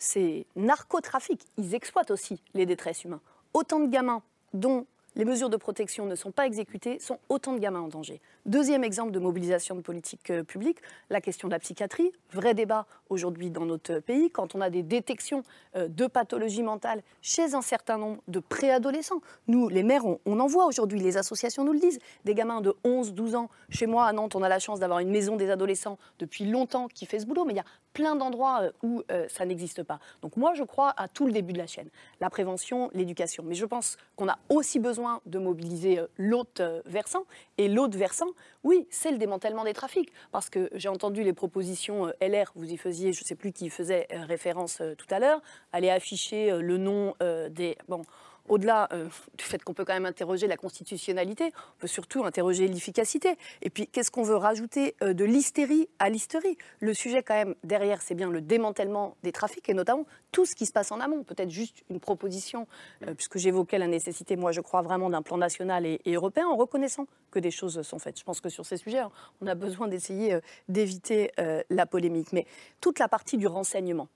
ces 0.01 0.47
narcotrafics, 0.57 1.47
ils 1.59 1.75
exploitent 1.75 2.11
aussi 2.11 2.43
les 2.55 2.67
détresses 2.67 3.05
humains. 3.05 3.21
Autant 3.55 3.79
de 3.79 3.87
gamins 3.87 4.23
dont 4.55 4.87
les 5.17 5.25
mesures 5.25 5.51
de 5.51 5.57
protection 5.57 6.07
ne 6.07 6.15
sont 6.15 6.31
pas 6.31 6.47
exécutées 6.47 7.01
sont 7.01 7.19
autant 7.29 7.53
de 7.53 7.59
gamins 7.59 7.81
en 7.81 7.89
danger. 7.89 8.21
Deuxième 8.47 8.85
exemple 8.85 9.11
de 9.11 9.19
mobilisation 9.19 9.75
de 9.75 9.81
politique 9.81 10.31
euh, 10.31 10.45
publique, 10.45 10.79
la 11.11 11.21
question 11.21 11.49
de 11.49 11.53
la 11.53 11.59
psychiatrie. 11.59 12.13
Vrai 12.33 12.55
débat 12.55 12.87
aujourd'hui 13.09 13.51
dans 13.51 13.67
notre 13.67 13.99
pays 13.99 14.31
quand 14.31 14.55
on 14.55 14.61
a 14.61 14.71
des 14.71 14.85
détections 14.85 15.43
euh, 15.75 15.89
de 15.89 16.07
pathologies 16.07 16.63
mentales 16.63 17.03
chez 17.23 17.55
un 17.55 17.61
certain 17.61 17.99
nombre 17.99 18.23
de 18.29 18.39
préadolescents. 18.39 19.21
Nous, 19.49 19.69
les 19.69 19.83
maires, 19.83 20.07
on, 20.07 20.21
on 20.27 20.39
en 20.39 20.47
voit 20.47 20.67
aujourd'hui, 20.67 21.01
les 21.01 21.17
associations 21.17 21.65
nous 21.65 21.73
le 21.73 21.81
disent. 21.81 21.99
Des 22.25 22.35
gamins 22.35 22.61
de 22.61 22.75
11, 22.85 23.13
12 23.13 23.35
ans. 23.35 23.51
Chez 23.69 23.87
moi, 23.87 24.07
à 24.07 24.13
Nantes, 24.13 24.37
on 24.37 24.43
a 24.43 24.49
la 24.49 24.61
chance 24.61 24.79
d'avoir 24.79 25.01
une 25.01 25.11
maison 25.11 25.37
des 25.37 25.51
adolescents 25.51 25.99
depuis 26.21 26.45
longtemps 26.45 26.87
qui 26.87 27.05
fait 27.05 27.19
ce 27.19 27.27
boulot, 27.27 27.45
mais 27.45 27.53
il 27.53 27.57
y 27.57 27.61
a 27.61 27.65
plein 27.93 28.17
d'endroits 28.17 28.63
euh, 28.63 28.73
où 28.83 29.03
euh, 29.11 29.27
ça 29.29 29.45
n'existe 29.45 29.83
pas. 29.83 29.99
Donc 30.23 30.37
moi, 30.37 30.55
je 30.55 30.63
crois 30.63 30.95
à 30.97 31.09
tout 31.09 31.27
le 31.27 31.33
début 31.33 31.53
de 31.53 31.59
la 31.59 31.67
chaîne. 31.67 31.89
La 32.21 32.31
prévention, 32.31 32.91
l'éducation. 32.95 33.45
Mais 33.47 33.55
je 33.55 33.67
pense 33.67 33.97
qu'on 34.17 34.29
a 34.29 34.39
aussi 34.49 34.79
besoin 34.79 35.21
de 35.27 35.39
mobiliser 35.39 35.99
euh, 35.99 36.07
l'autre 36.17 36.83
versant. 36.87 37.25
Et 37.59 37.69
l'autre 37.69 37.99
versant, 37.99 38.29
oui, 38.65 38.87
c'est 38.91 39.11
le 39.11 39.19
démantèlement 39.19 39.65
des 39.65 39.75
trafics. 39.75 40.13
Parce 40.33 40.51
que 40.51 40.71
j'ai 40.75 40.89
entendu 40.89 41.23
les 41.23 41.33
propositions 41.33 42.13
LR, 42.21 42.53
vous 42.55 42.71
y 42.71 42.77
faisiez, 42.77 43.13
je 43.13 43.23
ne 43.23 43.27
sais 43.27 43.35
plus 43.35 43.53
qui 43.53 43.71
faisait 43.71 44.07
référence 44.11 44.83
tout 44.99 45.07
à 45.11 45.19
l'heure, 45.19 45.41
aller 45.73 45.91
afficher 45.91 46.51
le 46.61 46.77
nom 46.77 47.15
des... 47.51 47.77
Bon, 47.89 48.03
au-delà 48.51 48.89
euh, 48.93 49.09
du 49.39 49.45
fait 49.45 49.63
qu'on 49.63 49.73
peut 49.73 49.85
quand 49.85 49.95
même 49.95 50.07
interroger 50.07 50.47
la 50.47 50.57
constitutionnalité, 50.57 51.53
on 51.77 51.81
peut 51.81 51.87
surtout 51.87 52.25
interroger 52.25 52.67
l'efficacité. 52.67 53.37
Et 53.63 53.71
puis, 53.71 53.87
qu'est-ce 53.87 54.11
qu'on 54.11 54.25
veut 54.25 54.37
rajouter 54.37 54.97
euh, 55.03 55.15
de 55.15 55.25
l'hystérie 55.25 55.89
à 56.01 56.11
l'hystérie? 56.11 56.59
Le 56.81 56.93
sujet, 56.93 57.23
quand 57.23 57.35
même, 57.35 57.55
derrière, 57.63 58.03
c'est 58.03 58.17
bien 58.17 58.29
le 58.29 58.41
démantèlement 58.41 59.17
des 59.23 59.33
trafics 59.33 59.69
et 59.69 59.75
notamment 59.75 60.05
tout 60.33 60.45
ce 60.45 60.57
qui 60.57 60.67
se 60.67 60.73
passe 60.73 60.91
en 60.91 61.01
amont. 61.01 61.23
Peut-être 61.23 61.51
juste 61.51 61.85
une 61.91 62.01
proposition, 62.01 62.67
euh, 63.07 63.15
puisque 63.15 63.39
j'évoquais 63.39 63.79
la 63.79 63.87
nécessité, 63.87 64.35
moi, 64.35 64.51
je 64.51 64.61
crois 64.61 64.83
vraiment 64.83 65.11
d'un 65.11 65.23
plan 65.23 65.39
national 65.39 65.87
et, 65.87 66.01
et 66.05 66.15
européen 66.15 66.49
en 66.49 66.57
reconnaissant 66.57 67.07
que 67.31 67.39
des 67.39 67.53
choses 67.53 67.81
sont 67.83 68.01
faites. 68.01 68.19
Je 68.19 68.25
pense 68.25 68.41
que 68.41 68.49
sur 68.49 68.67
ces 68.67 68.77
sujets, 68.77 68.99
hein, 68.99 69.13
on 69.41 69.47
a 69.47 69.55
besoin 69.55 69.87
d'essayer 69.87 70.37
d'éviter 70.69 71.31
la 71.71 71.87
polémique. 71.87 72.33
Mais 72.33 72.47
toute 72.81 72.99
la 72.99 73.07
partie 73.07 73.37
du 73.37 73.47
renseignement. 73.47 74.09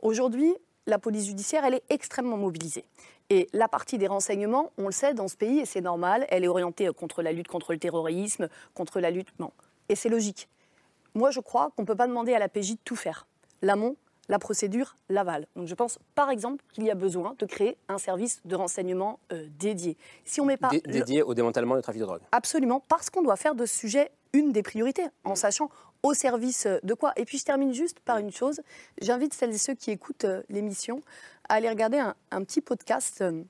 Aujourd'hui, 0.00 0.54
la 0.86 0.98
police 0.98 1.26
judiciaire, 1.26 1.64
elle 1.64 1.74
est 1.74 1.84
extrêmement 1.88 2.36
mobilisée. 2.36 2.84
Et 3.30 3.48
la 3.52 3.68
partie 3.68 3.96
des 3.96 4.08
renseignements, 4.08 4.72
on 4.76 4.86
le 4.86 4.92
sait, 4.92 5.14
dans 5.14 5.28
ce 5.28 5.36
pays, 5.36 5.60
et 5.60 5.64
c'est 5.64 5.80
normal, 5.80 6.26
elle 6.30 6.44
est 6.44 6.48
orientée 6.48 6.88
euh, 6.88 6.92
contre 6.92 7.22
la 7.22 7.32
lutte 7.32 7.48
contre 7.48 7.72
le 7.72 7.78
terrorisme, 7.78 8.48
contre 8.74 8.98
la 9.00 9.10
lutte... 9.10 9.28
Non. 9.38 9.52
Et 9.88 9.94
c'est 9.94 10.08
logique. 10.08 10.48
Moi, 11.14 11.30
je 11.30 11.40
crois 11.40 11.70
qu'on 11.76 11.82
ne 11.82 11.86
peut 11.86 11.94
pas 11.96 12.06
demander 12.08 12.34
à 12.34 12.38
la 12.40 12.48
PJ 12.48 12.72
de 12.72 12.78
tout 12.84 12.96
faire. 12.96 13.26
L'amont, 13.62 13.96
la 14.28 14.38
procédure, 14.38 14.96
l'aval. 15.08 15.46
Donc 15.56 15.66
je 15.66 15.74
pense, 15.74 15.98
par 16.14 16.30
exemple, 16.30 16.64
qu'il 16.72 16.84
y 16.84 16.90
a 16.90 16.94
besoin 16.94 17.34
de 17.38 17.46
créer 17.46 17.76
un 17.88 17.98
service 17.98 18.40
de 18.44 18.54
renseignement 18.54 19.18
euh, 19.32 19.46
dédié. 19.58 19.96
Si 20.24 20.40
on 20.40 20.44
met 20.44 20.56
pas... 20.56 20.68
Dé- 20.68 20.82
le- 20.86 20.92
dédié 20.92 21.22
au 21.22 21.34
démantèlement 21.34 21.74
du 21.76 21.82
trafic 21.82 22.00
de 22.00 22.06
drogue. 22.06 22.20
Absolument, 22.32 22.80
parce 22.88 23.10
qu'on 23.10 23.22
doit 23.22 23.36
faire 23.36 23.54
de 23.56 23.66
ce 23.66 23.76
sujet 23.76 24.10
une 24.32 24.52
des 24.52 24.62
priorités, 24.62 25.06
en 25.24 25.34
sachant 25.34 25.68
au 26.04 26.14
service 26.14 26.66
de 26.84 26.94
quoi. 26.94 27.12
Et 27.16 27.24
puis 27.24 27.38
je 27.38 27.44
termine 27.44 27.74
juste 27.74 27.98
par 28.00 28.18
une 28.18 28.30
chose. 28.32 28.60
J'invite 29.02 29.34
celles 29.34 29.50
et 29.52 29.58
ceux 29.58 29.74
qui 29.74 29.90
écoutent 29.90 30.24
euh, 30.24 30.42
l'émission 30.48 31.02
à 31.50 31.54
aller 31.54 31.68
regarder 31.68 31.98
un, 31.98 32.14
un 32.30 32.44
petit 32.44 32.60
podcast 32.60 33.20
euh, 33.22 33.42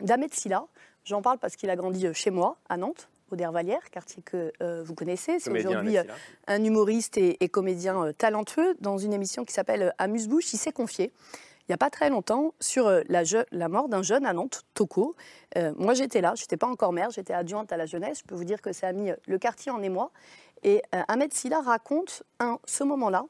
d'Ahmed 0.00 0.32
Silla. 0.32 0.64
J'en 1.04 1.20
parle 1.20 1.38
parce 1.38 1.56
qu'il 1.56 1.68
a 1.68 1.76
grandi 1.76 2.06
euh, 2.06 2.12
chez 2.14 2.30
moi, 2.30 2.56
à 2.70 2.78
Nantes, 2.78 3.08
au 3.30 3.36
Dervalière, 3.36 3.90
quartier 3.90 4.22
que 4.22 4.50
euh, 4.62 4.82
vous 4.82 4.94
connaissez. 4.94 5.38
C'est 5.38 5.50
aujourd'hui 5.50 5.98
un 6.46 6.64
humoriste 6.64 7.18
et, 7.18 7.36
et 7.44 7.48
comédien 7.50 8.02
euh, 8.02 8.12
talentueux 8.12 8.74
dans 8.80 8.96
une 8.96 9.12
émission 9.12 9.44
qui 9.44 9.52
s'appelle 9.52 9.92
Amuse-bouche. 9.98 10.52
Il 10.54 10.58
s'est 10.58 10.72
confié 10.72 11.12
il 11.66 11.70
n'y 11.70 11.74
a 11.74 11.78
pas 11.78 11.88
très 11.88 12.10
longtemps 12.10 12.52
sur 12.60 12.90
la, 13.08 13.24
je- 13.24 13.38
la 13.50 13.68
mort 13.70 13.88
d'un 13.88 14.02
jeune 14.02 14.26
à 14.26 14.34
Nantes, 14.34 14.64
Toko. 14.74 15.14
Euh, 15.56 15.72
moi, 15.78 15.94
j'étais 15.94 16.20
là, 16.20 16.34
je 16.36 16.42
n'étais 16.42 16.58
pas 16.58 16.66
encore 16.66 16.92
maire, 16.92 17.08
j'étais 17.08 17.32
adjointe 17.32 17.72
à 17.72 17.78
la 17.78 17.86
jeunesse. 17.86 18.18
Je 18.18 18.24
peux 18.24 18.34
vous 18.34 18.44
dire 18.44 18.60
que 18.60 18.72
ça 18.74 18.88
a 18.88 18.92
mis 18.92 19.10
le 19.26 19.38
quartier 19.38 19.72
en 19.72 19.82
émoi. 19.82 20.10
Et 20.62 20.82
Ahmed 20.92 21.32
Silla 21.32 21.62
raconte, 21.62 22.22
un, 22.38 22.58
ce 22.66 22.84
moment-là, 22.84 23.24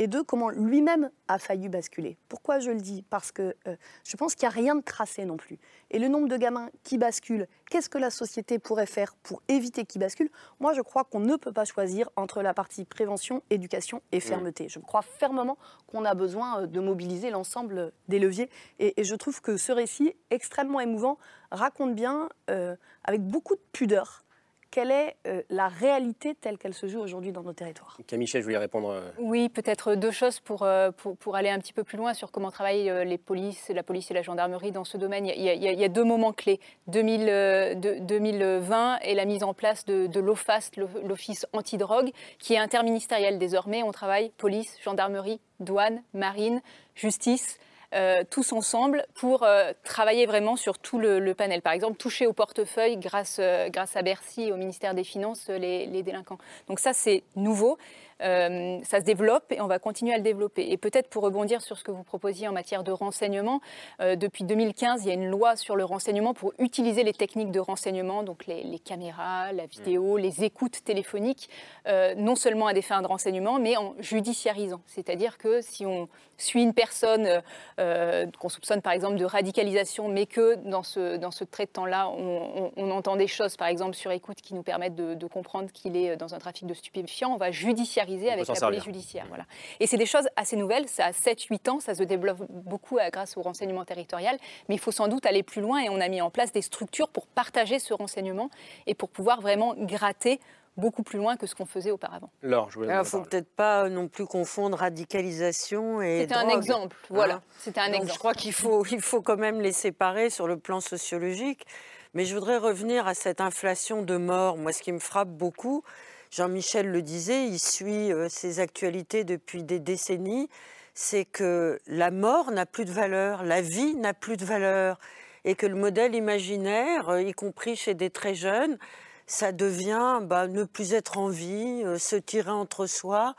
et 0.00 0.06
deux, 0.06 0.24
comment 0.24 0.48
lui-même 0.48 1.10
a 1.28 1.38
failli 1.38 1.68
basculer. 1.68 2.16
Pourquoi 2.30 2.58
je 2.58 2.70
le 2.70 2.80
dis? 2.80 3.02
Parce 3.10 3.32
que 3.32 3.54
euh, 3.68 3.76
je 4.02 4.16
pense 4.16 4.34
qu'il 4.34 4.48
n'y 4.48 4.54
a 4.54 4.56
rien 4.56 4.74
de 4.74 4.80
tracé 4.80 5.26
non 5.26 5.36
plus. 5.36 5.58
Et 5.90 5.98
le 5.98 6.08
nombre 6.08 6.26
de 6.26 6.38
gamins 6.38 6.70
qui 6.84 6.96
basculent, 6.96 7.46
qu'est-ce 7.68 7.90
que 7.90 7.98
la 7.98 8.08
société 8.08 8.58
pourrait 8.58 8.86
faire 8.86 9.14
pour 9.22 9.42
éviter 9.48 9.84
qu'ils 9.84 10.00
basculent? 10.00 10.30
Moi, 10.58 10.72
je 10.72 10.80
crois 10.80 11.04
qu'on 11.04 11.20
ne 11.20 11.36
peut 11.36 11.52
pas 11.52 11.66
choisir 11.66 12.08
entre 12.16 12.40
la 12.40 12.54
partie 12.54 12.86
prévention, 12.86 13.42
éducation 13.50 14.00
et 14.10 14.20
fermeté. 14.20 14.70
Je 14.70 14.78
crois 14.78 15.02
fermement 15.02 15.58
qu'on 15.86 16.06
a 16.06 16.14
besoin 16.14 16.62
euh, 16.62 16.66
de 16.66 16.80
mobiliser 16.80 17.28
l'ensemble 17.28 17.92
des 18.08 18.18
leviers. 18.18 18.48
Et, 18.78 19.04
je 19.04 19.14
trouve 19.14 19.42
que 19.42 19.58
ce 19.58 19.70
récit, 19.70 20.14
extrêmement 20.30 20.80
émouvant, 20.80 21.18
raconte 21.50 21.94
bien, 21.94 22.30
euh, 22.48 22.74
avec 23.04 23.20
beaucoup 23.20 23.54
de 23.54 23.62
pudeur, 23.72 24.24
quelle 24.70 24.90
est 24.90 25.16
euh, 25.26 25.42
la 25.50 25.68
réalité 25.68 26.34
telle 26.34 26.56
qu'elle 26.58 26.74
se 26.74 26.86
joue 26.86 27.00
aujourd'hui 27.00 27.32
dans 27.32 27.42
nos 27.42 27.52
territoires. 27.52 27.98
Camille 28.06 28.26
je 28.26 28.38
voulais 28.38 28.56
répondre. 28.58 28.90
euh, 28.90 29.10
Oui, 29.18 29.48
peut-être 29.48 29.94
deux 29.94 30.10
choses 30.10 30.40
pour, 30.40 30.62
euh, 30.62 30.90
pour, 30.92 31.16
pour 31.16 31.36
aller 31.36 31.48
un 31.50 31.58
petit 31.58 31.72
peu 31.72 31.82
plus 31.84 31.98
loin 31.98 32.14
sur 32.14 32.30
comment 32.30 32.50
travaillent 32.50 32.90
les 33.04 33.18
polices, 33.18 33.68
la 33.70 33.82
police 33.82 34.10
et 34.10 34.14
la 34.14 34.22
gendarmerie 34.22 34.72
dans 34.72 34.84
ce 34.84 34.96
domaine. 34.96 35.26
Il 35.26 35.42
y 35.42 35.48
a, 35.48 35.54
il 35.54 35.62
y 35.62 35.68
a- 35.68 35.72
il 35.72 35.80
y 35.80 35.84
a 35.84 35.88
deux 35.88 36.04
moments 36.04 36.32
clés. 36.32 36.60
2000, 36.86 37.26
euh, 37.28 37.74
de- 37.74 37.98
2020 38.00 38.98
et 39.02 39.14
la 39.14 39.24
mise 39.24 39.42
en 39.42 39.54
place 39.54 39.84
de, 39.84 40.06
de 40.06 40.20
l'OFAST, 40.20 40.76
l'O- 40.76 40.88
l'Office 41.04 41.46
antidrogue, 41.52 42.10
qui 42.38 42.54
est 42.54 42.58
interministériel 42.58 43.38
désormais. 43.38 43.82
On 43.82 43.92
travaille 43.92 44.30
police, 44.38 44.76
gendarmerie, 44.84 45.40
douane, 45.58 46.02
marine, 46.14 46.60
justice. 46.94 47.58
Euh, 47.92 48.22
tous 48.28 48.52
ensemble 48.52 49.04
pour 49.14 49.42
euh, 49.42 49.72
travailler 49.82 50.26
vraiment 50.26 50.54
sur 50.54 50.78
tout 50.78 50.98
le, 50.98 51.34
panel. 51.34 51.60
Par 51.60 51.72
exemple, 51.72 51.96
toucher 51.96 52.26
au 52.26 52.32
portefeuille 52.32 52.96
grâce, 52.96 53.38
euh, 53.40 53.68
grâce 53.68 53.96
à 53.96 54.02
Bercy 54.02 54.52
au 54.52 54.56
ministère 54.56 54.94
des 54.94 55.02
Finances 55.02 55.48
les, 55.48 55.86
les 55.86 56.02
délinquants. 56.04 56.38
Donc 56.68 56.78
ça, 56.78 56.92
c'est 56.92 57.24
nouveau. 57.34 57.78
Euh, 58.22 58.78
ça 58.84 58.98
se 59.00 59.04
développe 59.04 59.50
et 59.52 59.60
on 59.60 59.66
va 59.66 59.78
continuer 59.78 60.12
à 60.12 60.16
le 60.16 60.22
développer. 60.22 60.70
Et 60.70 60.76
peut-être 60.76 61.08
pour 61.08 61.22
rebondir 61.22 61.62
sur 61.62 61.78
ce 61.78 61.84
que 61.84 61.90
vous 61.90 62.02
proposiez 62.04 62.48
en 62.48 62.52
matière 62.52 62.84
de 62.84 62.92
renseignement, 62.92 63.60
euh, 64.00 64.16
depuis 64.16 64.44
2015, 64.44 65.04
il 65.04 65.08
y 65.08 65.10
a 65.10 65.14
une 65.14 65.28
loi 65.30 65.56
sur 65.56 65.76
le 65.76 65.84
renseignement 65.84 66.34
pour 66.34 66.52
utiliser 66.58 67.02
les 67.02 67.12
techniques 67.14 67.50
de 67.50 67.60
renseignement, 67.60 68.22
donc 68.22 68.46
les, 68.46 68.62
les 68.62 68.78
caméras, 68.78 69.52
la 69.52 69.66
vidéo, 69.66 70.16
les 70.16 70.44
écoutes 70.44 70.84
téléphoniques, 70.84 71.48
euh, 71.86 72.14
non 72.16 72.36
seulement 72.36 72.66
à 72.66 72.74
des 72.74 72.82
fins 72.82 73.00
de 73.02 73.06
renseignement, 73.06 73.58
mais 73.58 73.76
en 73.76 73.94
judiciarisant. 74.00 74.80
C'est-à-dire 74.86 75.38
que 75.38 75.60
si 75.62 75.86
on 75.86 76.08
suit 76.36 76.62
une 76.62 76.72
personne 76.74 77.42
qu'on 77.76 78.48
soupçonne 78.48 78.80
par 78.82 78.92
exemple 78.92 79.16
de 79.16 79.24
radicalisation, 79.24 80.08
mais 80.08 80.26
que 80.26 80.54
dans 80.68 80.82
ce, 80.82 81.16
dans 81.16 81.30
ce 81.30 81.44
trait 81.44 81.66
de 81.66 81.70
temps-là, 81.70 82.08
on, 82.08 82.40
on- 82.56 82.72
on 82.76 82.90
entend 82.90 83.16
des 83.16 83.26
choses, 83.26 83.56
par 83.56 83.68
exemple 83.68 83.94
sur 83.94 84.10
écoute, 84.10 84.40
qui 84.40 84.54
nous 84.54 84.62
permettent 84.62 84.94
de, 84.94 85.14
de 85.14 85.26
comprendre 85.26 85.70
qu'il 85.72 85.96
est 85.96 86.16
dans 86.16 86.34
un 86.34 86.38
trafic 86.38 86.66
de 86.66 86.74
stupéfiants, 86.74 87.32
on 87.34 87.36
va 87.36 87.50
judiciariser 87.50 88.09
avec 88.30 88.46
la 88.46 88.54
servir. 88.54 88.68
police 88.68 88.84
judiciaire. 88.84 89.24
Voilà. 89.28 89.44
Et 89.80 89.86
c'est 89.86 89.96
des 89.96 90.06
choses 90.06 90.28
assez 90.36 90.56
nouvelles, 90.56 90.88
ça 90.88 91.06
a 91.06 91.10
7-8 91.12 91.70
ans, 91.70 91.80
ça 91.80 91.94
se 91.94 92.02
développe 92.02 92.38
beaucoup 92.48 92.98
euh, 92.98 93.08
grâce 93.10 93.36
au 93.36 93.42
renseignement 93.42 93.84
territorial, 93.84 94.36
mais 94.68 94.74
il 94.74 94.80
faut 94.80 94.92
sans 94.92 95.08
doute 95.08 95.26
aller 95.26 95.42
plus 95.42 95.60
loin 95.62 95.80
et 95.80 95.88
on 95.88 96.00
a 96.00 96.08
mis 96.08 96.20
en 96.20 96.30
place 96.30 96.52
des 96.52 96.62
structures 96.62 97.08
pour 97.08 97.26
partager 97.26 97.78
ce 97.78 97.94
renseignement 97.94 98.50
et 98.86 98.94
pour 98.94 99.08
pouvoir 99.08 99.40
vraiment 99.40 99.74
gratter 99.76 100.40
beaucoup 100.76 101.02
plus 101.02 101.18
loin 101.18 101.36
que 101.36 101.46
ce 101.46 101.54
qu'on 101.54 101.66
faisait 101.66 101.90
auparavant. 101.90 102.30
Laure, 102.42 102.70
je 102.70 102.80
faut 103.04 103.20
peut-être 103.22 103.50
pas 103.50 103.88
non 103.88 104.08
plus 104.08 104.26
confondre 104.26 104.78
radicalisation 104.78 106.00
et 106.00 106.20
C'était 106.20 106.34
un 106.34 106.48
exemple, 106.48 106.96
voilà. 107.10 107.34
hein. 107.34 107.42
C'était 107.58 107.80
un 107.80 107.86
Donc, 107.86 107.94
exemple. 107.96 108.12
Je 108.14 108.18
crois 108.18 108.34
qu'il 108.34 108.52
faut, 108.52 108.84
il 108.86 109.00
faut 109.02 109.20
quand 109.20 109.36
même 109.36 109.60
les 109.60 109.72
séparer 109.72 110.30
sur 110.30 110.46
le 110.46 110.56
plan 110.56 110.80
sociologique. 110.80 111.66
Mais 112.14 112.24
je 112.24 112.34
voudrais 112.34 112.56
revenir 112.56 113.06
à 113.06 113.14
cette 113.14 113.40
inflation 113.40 114.02
de 114.02 114.16
morts. 114.16 114.56
Moi, 114.56 114.72
ce 114.72 114.82
qui 114.82 114.90
me 114.90 114.98
frappe 114.98 115.28
beaucoup, 115.28 115.84
Jean-Michel 116.30 116.90
le 116.90 117.02
disait, 117.02 117.46
il 117.46 117.58
suit 117.58 118.12
euh, 118.12 118.28
ces 118.28 118.60
actualités 118.60 119.24
depuis 119.24 119.64
des 119.64 119.80
décennies, 119.80 120.48
c'est 120.94 121.24
que 121.24 121.80
la 121.86 122.12
mort 122.12 122.52
n'a 122.52 122.66
plus 122.66 122.84
de 122.84 122.92
valeur, 122.92 123.42
la 123.42 123.60
vie 123.60 123.96
n'a 123.96 124.14
plus 124.14 124.36
de 124.36 124.44
valeur, 124.44 125.00
et 125.44 125.56
que 125.56 125.66
le 125.66 125.74
modèle 125.74 126.14
imaginaire, 126.14 127.08
euh, 127.08 127.22
y 127.22 127.32
compris 127.32 127.74
chez 127.74 127.94
des 127.94 128.10
très 128.10 128.34
jeunes, 128.34 128.78
ça 129.26 129.50
devient 129.50 130.20
bah, 130.22 130.46
ne 130.46 130.64
plus 130.64 130.92
être 130.94 131.18
en 131.18 131.28
vie, 131.28 131.82
euh, 131.84 131.98
se 131.98 132.16
tirer 132.16 132.50
entre 132.50 132.86
soi. 132.86 133.34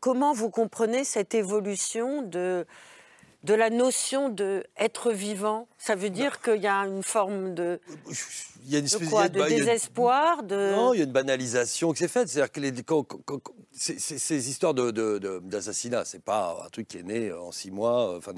Comment 0.00 0.32
vous 0.32 0.48
comprenez 0.48 1.04
cette 1.04 1.34
évolution 1.34 2.22
de, 2.22 2.66
de 3.44 3.54
la 3.54 3.70
notion 3.70 4.28
de 4.28 4.64
être 4.76 5.12
vivant 5.12 5.66
Ça 5.78 5.94
veut 5.94 6.10
dire 6.10 6.40
qu'il 6.42 6.60
y 6.60 6.66
a 6.66 6.80
une 6.86 7.02
forme 7.02 7.54
de, 7.54 7.80
Il 8.66 8.70
y 8.72 8.76
a 8.76 8.80
une 8.80 8.84
de 8.84 9.08
quoi 9.08 9.28
de- 9.28 9.38
De 9.40 9.46
il 9.46 9.50
y 9.52 9.54
a- 9.54 9.58
désespoir 9.64 10.42
de... 10.42 10.72
Non, 10.74 10.92
il 10.94 10.98
y 10.98 11.00
a 11.00 11.04
une 11.04 11.12
banalisation 11.12 11.92
qui 11.92 12.00
s'est 12.00 12.08
faite. 12.08 12.28
C'est-à-dire 12.28 12.52
que 12.52 12.60
les, 12.60 12.72
quand- 12.82 13.02
quand- 13.04 13.40
ces 13.72 14.48
histoires 14.50 14.74
de, 14.74 14.90
de- 14.90 15.40
d'assassinat, 15.44 16.04
c'est 16.04 16.22
pas 16.22 16.62
un 16.66 16.68
truc 16.68 16.86
qui 16.88 16.98
est 16.98 17.02
né 17.02 17.32
en 17.32 17.50
six 17.52 17.70
mois. 17.70 18.12
euh, 18.14 18.18
Enfin, 18.18 18.32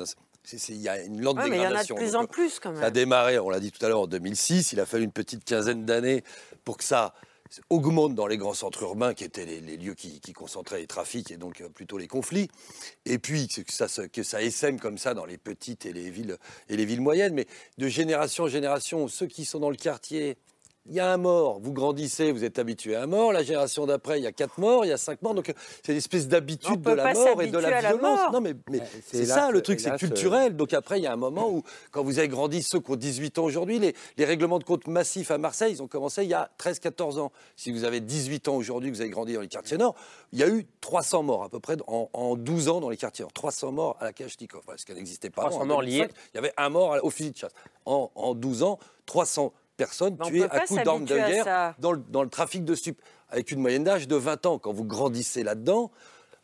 il 0.68 0.76
y 0.76 0.88
a 0.88 1.00
une 1.02 1.20
lente 1.20 1.36
Ouais, 1.38 1.48
mais 1.50 1.56
il 1.56 1.62
y 1.62 1.62
en 1.62 1.64
a 1.64 1.66
de 1.66 1.68
dégradation. 1.70 1.94
plus 1.96 2.12
Donc, 2.12 2.22
en 2.22 2.26
plus 2.26 2.60
quand 2.60 2.72
Ça 2.74 2.80
a 2.80 2.84
même. 2.84 2.90
démarré, 2.92 3.38
on 3.40 3.50
l'a 3.50 3.58
dit 3.60 3.72
tout 3.72 3.84
à 3.84 3.88
l'heure, 3.88 4.00
en 4.02 4.06
2006. 4.06 4.72
Il 4.72 4.78
a 4.80 4.86
fallu 4.86 5.04
une 5.04 5.12
petite 5.12 5.44
quinzaine 5.44 5.84
d'années 5.84 6.22
pour 6.64 6.76
que 6.76 6.84
ça 6.84 7.12
augmente 7.70 8.14
dans 8.14 8.26
les 8.26 8.36
grands 8.36 8.54
centres 8.54 8.82
urbains, 8.82 9.14
qui 9.14 9.24
étaient 9.24 9.44
les, 9.44 9.76
lieux 9.76 9.94
qui, 9.94 10.20
concentraient 10.32 10.80
les 10.80 10.86
trafics 10.86 11.30
et 11.30 11.36
donc 11.36 11.60
euh, 11.60 11.68
plutôt 11.68 11.98
les 11.98 12.08
conflits. 12.08 12.48
Et 13.04 13.18
puis 13.18 13.48
que 13.48 13.72
ça, 13.72 13.86
que 14.08 14.22
ça 14.22 14.42
essaime 14.42 14.80
comme 14.80 14.98
ça 14.98 15.14
dans 15.14 15.24
les 15.24 15.38
petites 15.38 15.86
et 15.86 15.92
les 15.92 16.10
villes, 16.10 16.38
et 16.68 16.76
les 16.76 16.84
villes 16.84 17.00
moyennes. 17.00 17.34
Mais 17.34 17.46
de 17.78 17.88
génération 17.88 18.44
en 18.44 18.48
génération, 18.48 19.08
ceux 19.08 19.26
qui 19.26 19.44
sont 19.44 19.60
dans 19.60 19.70
le 19.70 19.76
quartier, 19.76 20.36
il 20.86 20.94
y 20.94 21.00
a 21.00 21.12
un 21.12 21.16
mort, 21.16 21.60
vous 21.60 21.72
grandissez, 21.72 22.32
vous 22.32 22.42
êtes 22.42 22.58
habitué 22.58 22.96
à 22.96 23.02
un 23.02 23.06
mort. 23.06 23.32
La 23.32 23.44
génération 23.44 23.86
d'après, 23.86 24.18
il 24.18 24.24
y 24.24 24.26
a 24.26 24.32
quatre 24.32 24.58
morts, 24.58 24.84
il 24.84 24.88
y 24.88 24.92
a 24.92 24.96
cinq 24.96 25.22
morts. 25.22 25.34
Donc 25.34 25.48
euh, 25.48 25.52
c'est 25.84 25.92
une 25.92 25.98
espèce 25.98 26.26
d'habitude 26.26 26.80
de 26.80 26.90
la 26.90 27.14
mort 27.14 27.40
et 27.40 27.46
de 27.46 27.58
la 27.58 27.80
violence. 27.80 28.00
mort. 28.02 28.32
Non, 28.32 28.40
mais, 28.40 28.54
c'est 29.06 29.24
ça 29.24 29.50
le 29.52 29.62
truc, 29.62 29.78
c'est 29.78 29.96
culturel. 29.96 30.56
Donc 30.56 30.72
après, 30.72 30.98
il 30.98 31.04
y 31.04 31.06
a 31.06 31.12
un 31.12 31.16
moment 31.16 31.48
où, 31.48 31.62
quand 31.92 32.02
vous 32.02 32.18
avez 32.18 32.26
grandi, 32.26 32.62
ceux 32.64 32.80
qui 32.80 32.90
ont 32.90 32.96
18 32.96 33.38
ans 33.38 33.44
aujourd'hui, 33.44 33.78
les, 33.78 33.94
les 34.16 34.24
règlements 34.24 34.58
de 34.58 34.64
compte 34.64 34.88
massifs 34.88 35.30
à 35.30 35.38
Marseille, 35.38 35.72
ils 35.72 35.82
ont 35.82 35.86
commencé 35.88 36.24
il 36.24 36.30
y 36.30 36.34
a 36.34 36.50
13-14 36.58 37.20
ans. 37.20 37.32
Si 37.56 37.70
vous 37.70 37.84
avez 37.84 38.00
18 38.00 38.48
ans 38.48 38.56
aujourd'hui, 38.56 38.90
que 38.90 38.96
vous 38.96 39.02
avez 39.02 39.10
grandi 39.10 39.34
dans 39.34 39.40
les 39.40 39.48
quartiers 39.48 39.78
nord, 39.78 39.94
il 40.32 40.40
y 40.40 40.42
a 40.42 40.48
eu 40.48 40.66
300 40.80 41.22
morts 41.22 41.44
à 41.44 41.48
peu 41.48 41.60
près 41.60 41.76
en, 41.86 42.10
en 42.12 42.34
12 42.34 42.68
ans 42.68 42.80
dans 42.80 42.90
les 42.90 42.96
quartiers 42.96 43.22
nord. 43.22 43.32
300 43.32 43.70
morts 43.70 43.96
à 44.00 44.04
la 44.06 44.12
Kalachnikov, 44.12 44.62
parce 44.66 44.84
qu'elle 44.84 44.96
n'existait 44.96 45.30
pas. 45.30 45.42
300 45.42 45.56
avant. 45.58 45.64
En 45.64 45.68
morts 45.68 45.82
liés. 45.82 45.98
2005, 45.98 46.10
Il 46.32 46.36
y 46.36 46.38
avait 46.38 46.52
un 46.56 46.68
mort 46.70 46.96
au 47.04 47.10
fusil 47.10 47.30
de 47.30 47.36
chasse. 47.36 47.52
En, 47.84 48.10
en 48.16 48.34
12 48.34 48.64
ans, 48.64 48.78
300 49.06 49.52
personnes 49.86 50.16
Mais 50.20 50.26
tuées 50.26 50.44
à 50.44 50.60
coups 50.60 50.82
d'armes 50.84 51.04
de 51.04 51.14
guerre 51.16 51.74
dans 51.78 51.92
le, 51.92 52.02
dans 52.10 52.22
le 52.22 52.28
trafic 52.28 52.64
de 52.64 52.74
stupes. 52.74 53.00
Avec 53.28 53.50
une 53.50 53.60
moyenne 53.60 53.84
d'âge 53.84 54.06
de 54.08 54.16
20 54.16 54.46
ans, 54.46 54.58
quand 54.58 54.72
vous 54.72 54.84
grandissez 54.84 55.42
là-dedans, 55.42 55.90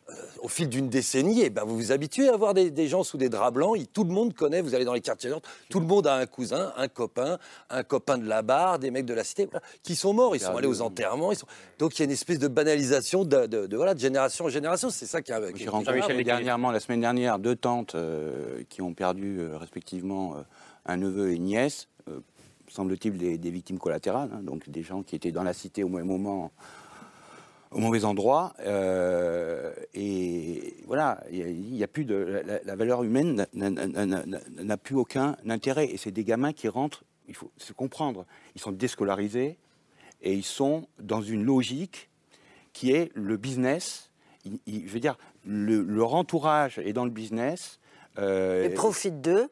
euh, 0.09 0.13
au 0.41 0.47
fil 0.47 0.67
d'une 0.69 0.89
décennie, 0.89 1.41
eh 1.43 1.51
ben, 1.51 1.63
vous 1.65 1.75
vous 1.77 1.91
habituez 1.91 2.29
à 2.29 2.35
voir 2.35 2.55
des, 2.55 2.71
des 2.71 2.87
gens 2.87 3.03
sous 3.03 3.17
des 3.19 3.29
draps 3.29 3.53
blancs. 3.53 3.77
Tout 3.93 4.03
le 4.05 4.09
monde 4.11 4.33
connaît, 4.33 4.59
vous 4.61 4.73
allez 4.73 4.85
dans 4.85 4.95
les 4.95 5.01
quartiers 5.01 5.29
nord, 5.29 5.41
tout 5.69 5.79
le 5.79 5.85
monde 5.85 6.07
a 6.07 6.15
un 6.15 6.25
cousin, 6.25 6.73
un 6.77 6.87
copain, 6.87 7.37
un 7.69 7.83
copain 7.83 8.17
de 8.17 8.27
la 8.27 8.41
barre, 8.41 8.79
des 8.79 8.89
mecs 8.89 9.05
de 9.05 9.13
la 9.13 9.23
cité, 9.23 9.45
voilà, 9.45 9.61
qui 9.83 9.95
sont 9.95 10.13
morts. 10.15 10.35
Ils 10.35 10.39
sont 10.39 10.57
allés 10.57 10.67
aux 10.67 10.81
enterrements. 10.81 11.31
Ils 11.31 11.35
sont... 11.37 11.45
Donc 11.77 11.95
il 11.95 11.99
y 11.99 12.01
a 12.01 12.05
une 12.05 12.11
espèce 12.11 12.39
de 12.39 12.47
banalisation 12.47 13.23
de, 13.23 13.45
de- 13.45 13.67
de- 13.67 13.77
voilà, 13.77 13.93
de 13.93 13.99
génération 13.99 14.45
en 14.45 14.49
génération. 14.49 14.89
C'est 14.89 15.05
ça 15.05 15.21
qui 15.21 15.31
a. 15.31 15.39
J'ai 15.53 15.65
est 15.65 15.69
rencontré 15.69 16.23
dernièrement, 16.23 16.71
la 16.71 16.79
semaine 16.79 17.01
dernière, 17.01 17.37
deux 17.37 17.55
tantes 17.55 17.93
euh, 17.93 18.63
qui 18.69 18.81
ont 18.81 18.95
perdu 18.95 19.37
euh, 19.41 19.57
respectivement 19.59 20.37
euh, 20.37 20.41
un 20.87 20.97
neveu 20.97 21.29
et 21.31 21.35
une 21.35 21.43
nièce, 21.43 21.87
semble-t-il 22.69 23.17
des, 23.17 23.51
victimes 23.51 23.79
collatérales, 23.79 24.29
hein, 24.33 24.41
donc 24.43 24.69
des 24.69 24.83
gens 24.83 25.03
qui 25.03 25.15
étaient 25.15 25.31
dans 25.31 25.43
la 25.43 25.53
cité 25.53 25.83
au 25.83 25.89
mauvais 25.89 26.03
moment, 26.03 26.51
au 27.71 27.79
mauvais 27.79 28.05
endroit. 28.05 28.53
euh, 28.61 29.73
et 29.93 30.75
voilà, 30.87 31.23
il 31.31 31.75
y 31.75 31.83
a- 31.83 31.87
plus 31.87 32.05
la, 32.05 32.75
valeur 32.75 33.03
humaine 33.03 33.45
n'a- 33.53 34.77
plus 34.77 34.95
aucun 34.95 35.35
intérêt. 35.47 35.85
Et 35.91 35.97
c'est 35.97 36.11
des 36.11 36.23
gamins 36.23 36.53
qui 36.53 36.67
rentrent, 36.67 37.03
il 37.27 37.35
faut 37.35 37.51
se 37.57 37.73
comprendre, 37.73 38.25
ils 38.55 38.61
sont 38.61 38.71
déscolarisés 38.71 39.57
et 40.21 40.33
ils 40.33 40.43
sont 40.43 40.87
dans 40.99 41.21
une 41.21 41.43
logique 41.43 42.09
qui 42.73 42.91
est 42.91 43.11
le 43.15 43.37
business. 43.37 44.11
Je 44.45 44.87
veux 44.87 44.99
dire, 44.99 45.17
le- 45.45 45.81
leur 45.81 46.13
entourage 46.15 46.79
est 46.79 46.93
dans 46.93 47.05
le 47.05 47.11
business. 47.11 47.79
euh, 48.17 48.65
Et 48.65 48.69
profite 48.73 49.21
d'eux. 49.21 49.49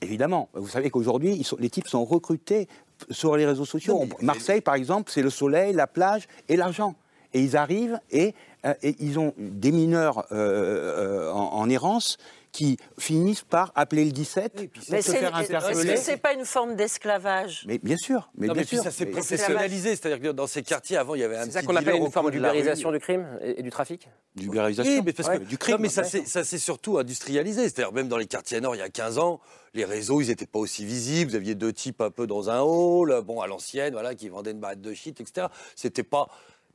Évidemment, 0.00 0.48
vous 0.54 0.68
savez 0.68 0.90
qu'aujourd'hui, 0.90 1.44
les 1.58 1.70
types 1.70 1.88
sont 1.88 2.04
recrutés 2.04 2.68
sur 3.10 3.36
les 3.36 3.46
réseaux 3.46 3.64
sociaux. 3.64 4.04
Marseille, 4.22 4.60
par 4.60 4.74
exemple, 4.74 5.10
c'est 5.12 5.22
le 5.22 5.30
soleil, 5.30 5.72
la 5.72 5.86
plage 5.86 6.26
et 6.48 6.56
l'argent. 6.56 6.94
Et 7.34 7.42
ils 7.42 7.56
arrivent 7.56 8.00
et, 8.10 8.34
euh, 8.64 8.74
et 8.82 8.96
ils 9.00 9.18
ont 9.18 9.34
des 9.36 9.70
mineurs 9.70 10.26
euh, 10.32 11.28
euh, 11.28 11.32
en, 11.32 11.52
en 11.60 11.68
errance 11.68 12.16
qui 12.52 12.76
finissent 12.98 13.42
par 13.42 13.72
appeler 13.74 14.04
le 14.04 14.10
17 14.12 14.52
Mais 14.56 14.68
pour 14.68 14.82
se 14.82 14.88
c'est- 14.88 15.02
faire 15.02 15.38
est-ce 15.38 15.82
que 15.84 15.96
c'est 15.96 16.16
pas 16.16 16.32
une 16.32 16.44
forme 16.44 16.76
d'esclavage? 16.76 17.64
Mais 17.66 17.78
bien 17.78 17.96
sûr, 17.96 18.30
mais 18.36 18.46
Non, 18.46 18.54
bien 18.54 18.62
mais 18.62 18.66
puis 18.66 18.76
sûr. 18.76 18.84
ça 18.84 18.90
s'est 18.90 19.04
Mais- 19.04 19.10
professionnalisé, 19.12 19.90
c'est-à-dire 19.90 20.20
que 20.20 20.32
dans 20.34 20.46
ces 20.46 20.62
quartiers 20.62 20.96
avant 20.96 21.14
il 21.14 21.20
y 21.20 21.24
avait 21.24 21.36
un 21.36 21.44
C'est 21.44 21.50
ça 21.52 21.62
qu'on 21.62 21.76
appelle 21.76 21.96
une 21.96 22.10
forme 22.10 22.30
d'ubérisation 22.30 22.90
du 22.92 22.98
crime 23.00 23.26
et, 23.42 23.60
et 23.60 23.62
du 23.62 23.70
trafic? 23.70 24.08
D'ubérisation 24.34 24.92
Oui, 24.92 25.02
mais 25.04 25.12
parce 25.12 25.28
que, 25.28 25.34
Ouais, 25.38 25.44
du 25.44 25.58
crime. 25.58 25.76
non, 25.76 25.82
mais 25.82 25.88
ça 25.88 26.04
s'est- 26.04 26.58
surtout 26.58 26.98
industrialisé. 26.98 27.62
C'est-à-dire 27.64 27.92
même 27.92 28.08
dans 28.08 28.16
les 28.18 28.26
quartiers 28.26 28.60
nord, 28.60 28.74
il 28.74 28.78
y 28.78 28.82
a 28.82 28.88
15 28.88 29.18
ans, 29.18 29.40
les 29.74 29.84
réseaux, 29.84 30.20
ils 30.20 30.28
n'étaient 30.28 30.46
pas 30.46 30.58
aussi 30.58 30.84
visibles. 30.84 31.30
Vous 31.30 31.36
aviez 31.36 31.54
deux 31.54 31.72
types 31.72 32.00
un 32.00 32.10
peu 32.10 32.26
dans 32.26 32.48
un 32.50 32.60
hall, 32.60 33.20
bon, 33.24 33.40
à 33.40 33.46
l'ancienne, 33.46 33.92
voilà, 33.92 34.14
qui 34.14 34.28
vendaient 34.28 34.52
une 34.52 34.60
barrette 34.60 34.80
de 34.80 34.94
shit, 34.94 35.20
etc. 35.20 35.48
C'était 35.76 36.02
pas... 36.02 36.28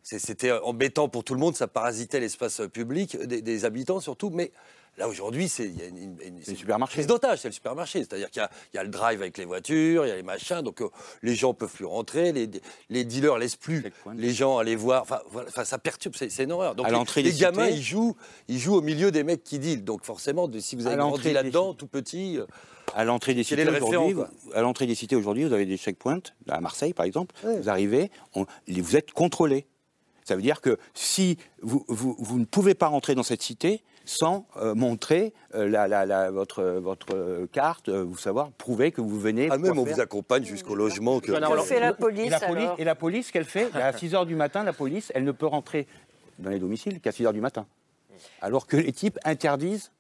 c'est- 0.04 0.20
C'était 0.20 0.52
embêtant 0.52 1.10
pour 1.10 1.24
tout 1.24 1.34
le 1.34 1.40
monde, 1.40 1.56
ça 1.56 1.68
parasitait 1.68 2.20
l'espace 2.20 2.62
public, 2.72 3.18
des, 3.26 3.42
des 3.42 3.66
habitants 3.66 4.00
surtout, 4.00 4.30
mais 4.30 4.52
là 4.98 5.08
aujourd'hui, 5.08 5.50
c'est 5.50 5.66
il 5.66 5.78
y 5.80 5.82
a 5.82 5.86
une, 5.88 5.98
une- 5.98 6.18
une- 6.24 6.42
c'est 6.44 6.52
une 6.52 6.58
supermarché. 6.58 6.94
prise 6.96 7.08
d'otage, 7.08 7.40
c'est 7.40 7.48
le 7.48 7.54
supermarché. 7.54 8.00
C'est-à-dire 8.00 8.30
qu'il 8.30 8.42
y 8.42 8.46
a- 8.46 8.50
il 8.74 8.78
y, 8.78 8.80
a 8.80 8.84
le 8.84 8.90
drive 8.90 9.22
avec 9.22 9.38
les 9.38 9.46
voitures, 9.46 10.06
il 10.06 10.10
y 10.10 10.12
a 10.12 10.16
les 10.16 10.24
machins, 10.24 10.62
donc 10.62 10.82
euh, 10.82 10.90
les 11.22 11.36
gens 11.36 11.54
peuvent 11.54 11.72
plus 11.74 11.86
rentrer, 11.86 12.32
les, 12.32 12.50
les 12.90 13.04
dealers 13.04 13.38
laissent 13.38 13.56
plus 13.56 13.84
les 14.16 14.32
gens 14.34 14.58
aller 14.58 14.76
voir. 14.76 15.02
Enfin, 15.04 15.20
voilà, 15.32 15.50
enfin, 15.50 15.66
ça 15.66 15.78
perturbe, 15.78 16.16
c'est 16.18 16.44
une 16.44 16.52
horreur. 16.52 16.76
Donc 16.76 16.86
À 16.88 16.90
les- 16.90 16.96
gamins, 17.40 17.68
ils 17.68 17.82
jouent, 17.84 18.16
ils 18.48 18.60
jouent 18.60 18.76
au 18.76 18.82
milieu 18.82 19.12
des 19.12 19.24
mecs 19.24 19.44
qui 19.44 19.60
dealent. 19.60 19.84
Donc 19.84 20.04
forcément, 20.06 20.48
de- 20.48 20.60
si 20.60 20.76
vous 20.76 20.86
avez 20.88 20.96
grandi 21.10 21.24
là-dedans, 21.34 21.74
tout 21.74 21.88
petit, 21.88 22.38
euh, 22.38 22.46
À 22.96 23.06
l'entrée 23.06 23.34
des 23.34 23.44
cités 23.44 23.64
aujourd'hui, 24.02 24.14
vous- 24.14 24.54
à 24.54 24.62
l'entrée 24.62 24.86
des 24.86 24.94
cités 24.96 25.16
aujourd'hui, 25.16 25.46
vous 25.46 25.54
avez 25.54 25.66
des 25.66 25.78
checkpoints 25.78 26.20
à 26.50 26.60
Marseille 26.62 26.94
par 26.94 27.06
exemple. 27.06 27.34
Vous 27.44 27.70
arrivez, 27.70 28.12
on- 28.36 28.46
vous 28.68 28.96
êtes 28.96 29.12
contrôlé. 29.12 29.66
Ça 30.26 30.36
veut 30.36 30.42
dire 30.42 30.62
que 30.62 30.78
si 30.94 31.38
vous, 31.62 31.84
vous, 31.88 32.16
vous 32.20 32.40
ne 32.40 32.46
pouvez 32.46 32.74
pas 32.76 32.88
rentrer 32.88 33.16
dans 33.16 33.24
cette 33.24 33.42
cité 33.42 33.84
sans 34.06 34.46
euh, 34.58 34.76
montrer 34.76 35.34
euh, 35.56 35.68
la, 35.70 35.88
la- 35.88 36.06
la- 36.06 36.30
votre, 36.32 36.62
votre 36.64 37.46
carte, 37.52 37.88
euh, 37.90 38.04
vous 38.04 38.18
savoir 38.18 38.52
prouver 38.52 38.92
que 38.92 39.00
vous 39.02 39.20
venez. 39.20 39.48
ah, 39.50 39.58
même 39.58 39.78
on 39.80 39.86
faire- 39.86 39.96
vous 39.96 40.02
accompagne 40.02 40.44
jusqu'au 40.44 40.76
logement. 40.76 41.20
Que, 41.22 41.32
Que 41.32 41.62
fait 41.62 41.80
la 41.80 41.90
Et 41.92 41.94
police 41.94 42.30
la 42.30 42.40
police, 42.42 42.64
alors 42.64 42.80
et 42.80 42.84
la 42.84 42.96
police, 42.96 43.32
qu'elle 43.32 43.46
fait 43.46 43.70
À 43.76 43.94
6 43.94 44.12
h 44.14 44.26
du 44.26 44.36
matin, 44.36 44.64
la 44.64 44.74
police, 44.74 45.12
elle 45.16 45.24
ne 45.24 45.32
peut 45.32 45.46
rentrer 45.46 45.88
dans 46.40 46.50
les 46.50 46.60
domiciles 46.60 47.00
qu'à 47.00 47.12
6 47.14 47.24
h 47.24 47.32
du 47.34 47.40
matin. 47.42 47.66
Alors 48.42 48.68
que 48.68 48.76
les 48.78 48.92
types 48.92 49.18
interdisent 49.24 49.92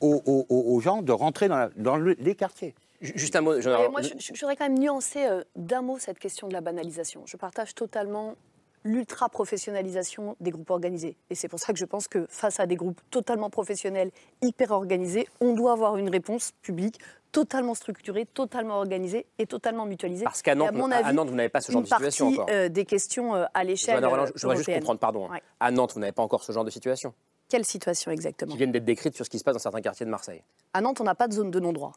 aux, 0.00 0.22
aux- 0.26 0.46
aux- 0.48 0.74
aux 0.74 0.80
gens 0.80 1.02
de 1.02 1.12
rentrer 1.12 1.48
dans, 1.48 1.56
la- 1.58 1.70
dans 1.76 1.96
le- 1.96 2.16
les 2.18 2.34
quartiers. 2.34 2.74
Juste 3.02 3.34
un 3.36 3.40
mot, 3.40 3.52
moi, 3.90 4.00
je, 4.00 4.10
je 4.18 4.32
voudrais 4.40 4.56
quand 4.56 4.68
même 4.68 4.78
nuancer 4.78 5.24
euh, 5.26 5.42
d'un 5.56 5.82
mot 5.82 5.98
cette 5.98 6.18
question 6.20 6.46
de 6.48 6.52
la 6.52 6.60
banalisation. 6.60 7.22
Je 7.26 7.36
partage 7.36 7.74
totalement 7.74 8.34
l'ultra-professionnalisation 8.84 10.36
des 10.40 10.50
groupes 10.50 10.70
organisés. 10.70 11.16
Et 11.30 11.34
c'est 11.34 11.48
pour 11.48 11.58
ça 11.58 11.72
que 11.72 11.78
je 11.78 11.84
pense 11.84 12.08
que 12.08 12.26
face 12.28 12.60
à 12.60 12.66
des 12.66 12.76
groupes 12.76 13.00
totalement 13.10 13.50
professionnels, 13.50 14.10
hyper 14.42 14.70
organisés, 14.72 15.28
on 15.40 15.54
doit 15.54 15.72
avoir 15.72 15.96
une 15.96 16.10
réponse 16.10 16.52
publique 16.62 16.98
totalement 17.32 17.74
structurée, 17.74 18.26
totalement 18.26 18.74
organisée 18.76 19.26
et 19.38 19.46
totalement 19.46 19.86
mutualisée. 19.86 20.24
Parce 20.24 20.42
qu'à 20.42 20.54
Nantes, 20.54 20.68
à 20.68 20.72
mon 20.72 20.90
à 20.90 20.96
avis, 20.96 21.16
Nantes, 21.16 21.30
vous 21.30 21.34
n'avez 21.34 21.48
pas 21.48 21.60
ce 21.62 21.72
genre 21.72 21.80
de 21.80 21.86
situation 21.86 22.28
encore. 22.28 22.46
euh, 22.50 22.68
des 22.68 22.84
questions 22.84 23.34
euh, 23.34 23.44
à 23.54 23.64
l'échelle 23.64 24.04
Roland, 24.04 24.24
euh, 24.24 24.30
je 24.34 24.42
voudrais 24.42 24.56
juste 24.58 24.72
comprendre, 24.72 25.00
pardon. 25.00 25.26
hein. 25.26 25.34
Ouais. 25.34 25.42
À 25.58 25.70
Nantes, 25.70 25.92
vous 25.94 26.00
n'avez 26.00 26.12
pas 26.12 26.22
encore 26.22 26.44
ce 26.44 26.52
genre 26.52 26.64
de 26.64 26.70
situation 26.70 27.14
Quelle 27.48 27.64
situation 27.64 28.10
exactement? 28.10 28.52
Qui 28.52 28.58
viennent 28.58 28.72
d'être 28.72 28.84
décrites 28.84 29.14
sur 29.16 29.24
ce 29.24 29.30
qui 29.30 29.38
se 29.38 29.44
passe 29.44 29.54
dans 29.54 29.60
certains 29.60 29.80
quartiers 29.80 30.04
de 30.04 30.10
Marseille. 30.10 30.42
À 30.74 30.82
Nantes, 30.82 31.00
on 31.00 31.04
n'a 31.04 31.14
pas 31.14 31.26
de 31.26 31.32
zone 31.32 31.50
de 31.50 31.58
non-droit. 31.58 31.92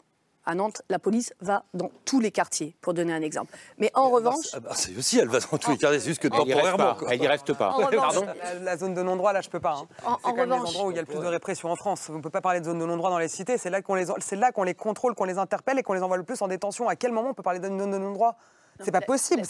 À 0.48 0.54
Nantes, 0.54 0.84
la 0.90 1.00
police 1.00 1.34
va 1.42 1.64
dans 1.74 1.90
tous 2.06 2.20
les 2.20 2.30
quartiers, 2.32 2.76
pour 2.82 2.94
donner 2.94 3.14
un 3.14 3.22
exemple. 3.24 3.52
Mais 3.80 3.90
en 3.96 4.10
revanche, 4.12 4.46
Ah, 4.54 4.60
Marseille 4.60 4.96
aussi, 4.98 5.18
elle 5.18 5.28
va 5.28 5.40
dans 5.40 5.58
tous 5.58 5.72
les 5.72 5.78
quartiers, 5.78 6.00
c'est 6.00 6.06
juste 6.10 6.22
que 6.22 6.28
Elle 6.28 6.34
y 6.48 6.54
reste 6.54 6.68
temporairement. 6.70 6.96
pas. 7.00 7.12
Elle 7.14 7.24
y 7.24 7.28
reste 7.28 7.54
pas. 7.54 7.70
En 7.72 7.78
revanche- 7.78 8.14
Pardon 8.14 8.26
La, 8.44 8.54
la 8.60 8.78
zone 8.78 8.94
de 8.94 9.02
non-droit, 9.02 9.34
là, 9.34 9.42
je 9.42 9.50
peux 9.50 9.60
pas. 9.60 9.72
hein. 9.74 9.88
En- 10.06 10.18
c'est 10.20 10.26
en 10.28 10.30
quand 10.30 10.36
même 10.36 10.50
les 10.50 10.56
revanche- 10.56 10.70
endroits 10.70 10.86
où 10.88 10.92
il 10.92 10.96
y 10.96 11.00
a 11.00 11.02
le 11.02 11.08
plus 11.08 11.20
de 11.20 11.26
répression 11.26 11.72
en 11.72 11.76
France. 11.76 12.08
On 12.10 12.14
ne 12.18 12.22
peut 12.22 12.30
pas 12.30 12.42
parler 12.42 12.60
de 12.60 12.66
zone 12.66 12.78
de 12.78 12.86
non-droit 12.86 13.10
dans 13.10 13.18
les 13.18 13.28
cités. 13.28 13.58
C'est 13.58 13.72
là 13.72 13.82
qu'on 13.82 13.96
les, 13.96 14.06
c'est 14.20 14.36
là 14.36 14.52
qu'on 14.52 14.64
les 14.64 14.76
contrôle, 14.76 15.16
qu'on 15.16 15.24
les 15.26 15.40
interpelle 15.40 15.80
et 15.80 15.84
qu'on 15.84 15.94
les 15.94 16.04
envoie 16.04 16.18
le 16.18 16.24
plus 16.24 16.40
en 16.44 16.48
détention. 16.48 16.88
À 16.90 16.96
quel 16.96 17.12
moment 17.12 17.30
on 17.30 17.34
peut 17.34 17.42
parler 17.44 17.60
de 17.60 17.68
zone 17.68 17.78
de 17.92 17.98
non-droit? 17.98 18.36
C'est 18.84 18.92
pas 18.92 19.02
possible. 19.02 19.42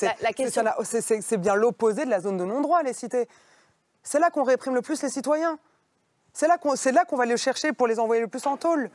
la- 0.63 0.77
c'est- 0.83 1.21
c'est 1.21 1.37
bien 1.37 1.55
l'opposé 1.55 2.05
de 2.05 2.09
la 2.09 2.21
zone 2.21 2.37
de 2.37 2.45
non-droit, 2.45 2.83
les 2.83 2.93
cités. 2.93 3.27
C'est 4.03 4.19
là 4.19 4.29
qu'on 4.29 4.43
réprime 4.43 4.75
le 4.75 4.81
plus 4.81 5.01
les 5.03 5.09
citoyens. 5.09 5.57
C'est 6.35 6.47
là 6.47 6.57
qu'on 6.57 6.75
qu'on 7.07 7.15
va 7.15 7.25
les 7.25 7.37
chercher 7.37 7.71
pour 7.71 7.87
les 7.87 7.97
envoyer 7.97 8.21
le 8.21 8.27
plus 8.27 8.45
en 8.45 8.57
tôle. 8.57 8.89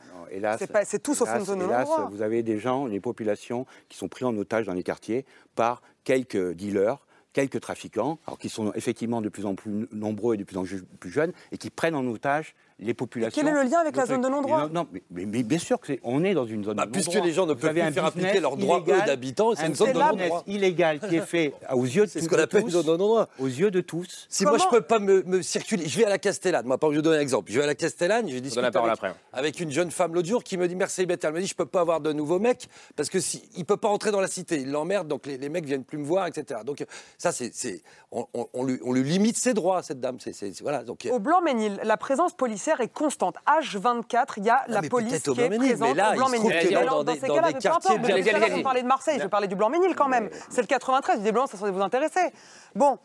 C'est 0.85 1.01
tout 1.01 1.15
sauf 1.15 1.27
une 1.35 1.43
zone 1.43 1.63
hélas. 1.63 1.89
Vous 2.11 2.21
avez 2.21 2.43
des 2.43 2.59
gens, 2.59 2.85
les 2.85 2.99
populations, 2.99 3.65
qui 3.89 3.97
sont 3.97 4.07
pris 4.07 4.25
en 4.25 4.37
otage 4.37 4.67
dans 4.67 4.73
les 4.73 4.83
quartiers 4.83 5.25
par 5.55 5.81
quelques 6.03 6.53
dealers, 6.53 7.05
quelques 7.33 7.59
trafiquants, 7.59 8.19
alors 8.27 8.37
qui 8.37 8.49
sont 8.49 8.71
effectivement 8.73 9.21
de 9.21 9.29
plus 9.29 9.47
en 9.47 9.55
plus 9.55 9.87
nombreux 9.91 10.35
et 10.35 10.37
de 10.37 10.43
plus 10.43 10.57
en 10.57 10.65
plus 10.99 11.09
jeunes, 11.09 11.33
et 11.51 11.57
qui 11.57 11.71
prennent 11.71 11.95
en 11.95 12.05
otage 12.05 12.53
les 12.81 12.93
populations. 12.93 13.39
quel 13.41 13.49
est 13.51 13.53
le 13.63 13.69
lien 13.69 13.79
avec 13.79 13.95
la 13.95 14.05
zone 14.05 14.21
de 14.21 14.27
non-droit 14.27 14.63
Non, 14.67 14.69
non, 14.81 14.87
mais, 14.91 15.01
mais- 15.11 15.25
mais 15.25 15.43
bien 15.43 15.59
sûr 15.59 15.79
que 15.79 15.87
c'est, 15.87 15.99
on 16.03 16.23
est 16.23 16.33
dans 16.33 16.45
une 16.45 16.63
zone 16.63 16.75
Bah, 16.75 16.85
de 16.85 16.91
puisque 16.91 17.07
non-droit. 17.09 17.25
les 17.27 17.33
gens 17.33 17.45
ne 17.45 17.53
peuvent 17.53 17.71
plus 17.73 17.91
faire 17.93 18.05
appliquer 18.05 18.39
leurs 18.39 18.57
droits, 18.57 18.83
d'habitants, 19.05 19.53
c'est 19.55 19.63
un 19.63 19.67
une 19.67 19.75
zone 19.75 19.93
de 19.93 19.99
non-droit. 19.99 20.43
illégal 20.47 20.99
qui 20.99 21.15
est 21.15 21.25
fait 21.25 21.53
aux 21.73 21.85
yeux 21.85 22.05
de 22.05 22.09
C'est 22.09 22.21
ce 22.21 22.27
qu'on 22.29 22.37
appelle 22.39 22.61
une 22.63 22.69
zone 22.69 22.83
de 22.85 22.89
non-droit. 22.91 23.27
aux 23.39 23.45
yeux 23.47 23.71
de 23.71 23.81
tous. 23.81 24.25
Si 24.29 24.43
moi 24.45 24.57
je 24.57 24.67
peux 24.69 24.81
pas 24.81 24.99
me, 24.99 25.23
me 25.23 25.41
circuler, 25.41 25.87
je 25.87 25.97
vais 25.97 26.05
à 26.05 26.09
la 26.09 26.17
Castellane. 26.17 26.65
Moi, 26.65 26.77
par 26.77 26.89
exemple, 26.89 26.95
je 26.95 26.99
vais 26.99 27.03
donner 27.03 27.17
un 27.17 27.21
exemple. 27.21 27.51
Je 27.51 27.57
vais 27.57 27.63
à 27.63 27.67
la 27.67 27.75
Castellane, 27.75 28.29
je 28.29 28.37
discute 28.39 28.61
la 28.61 28.71
parole 28.71 28.89
avec, 28.89 29.03
après. 29.03 29.15
avec 29.33 29.59
une 29.59 29.71
jeune 29.71 29.91
femme 29.91 30.13
l'autre 30.13 30.27
jour 30.27 30.43
qui 30.43 30.57
me 30.57 30.67
dit 30.67 30.75
merci 30.75 30.95
célibataire. 30.95 31.29
Elle 31.29 31.35
me 31.35 31.41
dit 31.41 31.47
je 31.47 31.55
peux 31.55 31.65
pas 31.65 31.81
avoir 31.81 32.01
de 32.01 32.11
nouveaux 32.13 32.39
mecs 32.39 32.67
parce 32.95 33.09
que 33.09 33.19
si 33.19 33.43
il 33.55 33.65
peut 33.65 33.77
pas 33.77 33.89
entrer 33.89 34.11
dans 34.11 34.21
la 34.21 34.27
cité, 34.27 34.57
il 34.61 34.71
l'emmerde, 34.71 35.07
donc 35.07 35.25
les, 35.27 35.37
les 35.37 35.49
mecs 35.49 35.65
viennent 35.65 35.83
plus 35.83 35.97
me 35.97 36.05
voir, 36.05 36.27
etc. 36.27 36.61
Donc 36.65 36.83
ça 37.17 37.31
c'est, 37.31 37.51
c'est 37.53 37.81
on, 38.11 38.25
on- 38.33 38.47
on 38.53 38.63
lui, 38.65 38.79
on 38.83 38.91
lui 38.93 39.03
limite 39.03 39.37
ses 39.37 39.53
droits 39.53 39.83
cette 39.83 39.99
dame. 39.99 40.17
C'est, 40.19 40.33
c'est- 40.33 40.51
c'est- 40.53 40.63
voilà. 40.63 40.83
Donc 40.83 41.07
Au 41.11 41.19
Blanc-Ménil, 41.19 41.79
la 41.83 41.97
présence 41.97 42.33
policière 42.71 42.81
est 42.81 42.87
constante. 42.93 43.35
H24, 43.47 44.25
il 44.37 44.45
y 44.45 44.49
a 44.49 44.63
la 44.67 44.81
police 44.81 45.21
qui 45.23 45.29
est 45.41 45.49
présente 45.49 45.79
mais 45.79 45.93
là, 45.93 46.11
au 46.11 46.15
Blanc-Ménil. 46.15 46.73
dans 46.85 47.03
des- 47.03 47.19
ces 47.19 47.27
dans 47.27 47.35
cas-là, 47.35 47.51
peu 47.51 47.67
importe, 47.69 48.51
vous 48.51 48.63
parlez 48.63 48.81
de 48.81 48.87
Marseille, 48.87 49.17
je 49.17 49.23
vais 49.23 49.29
parler 49.29 49.47
du 49.47 49.55
Blanc-Ménil 49.55 49.95
quand 49.95 50.07
même. 50.07 50.29
C'est 50.49 50.61
le 50.61 50.67
93, 50.67 51.19
visiblement, 51.19 51.47
ça 51.47 51.57
semble 51.57 51.71
vous 51.71 51.81
intéresser. 51.81 52.31
Bon, 52.75 52.97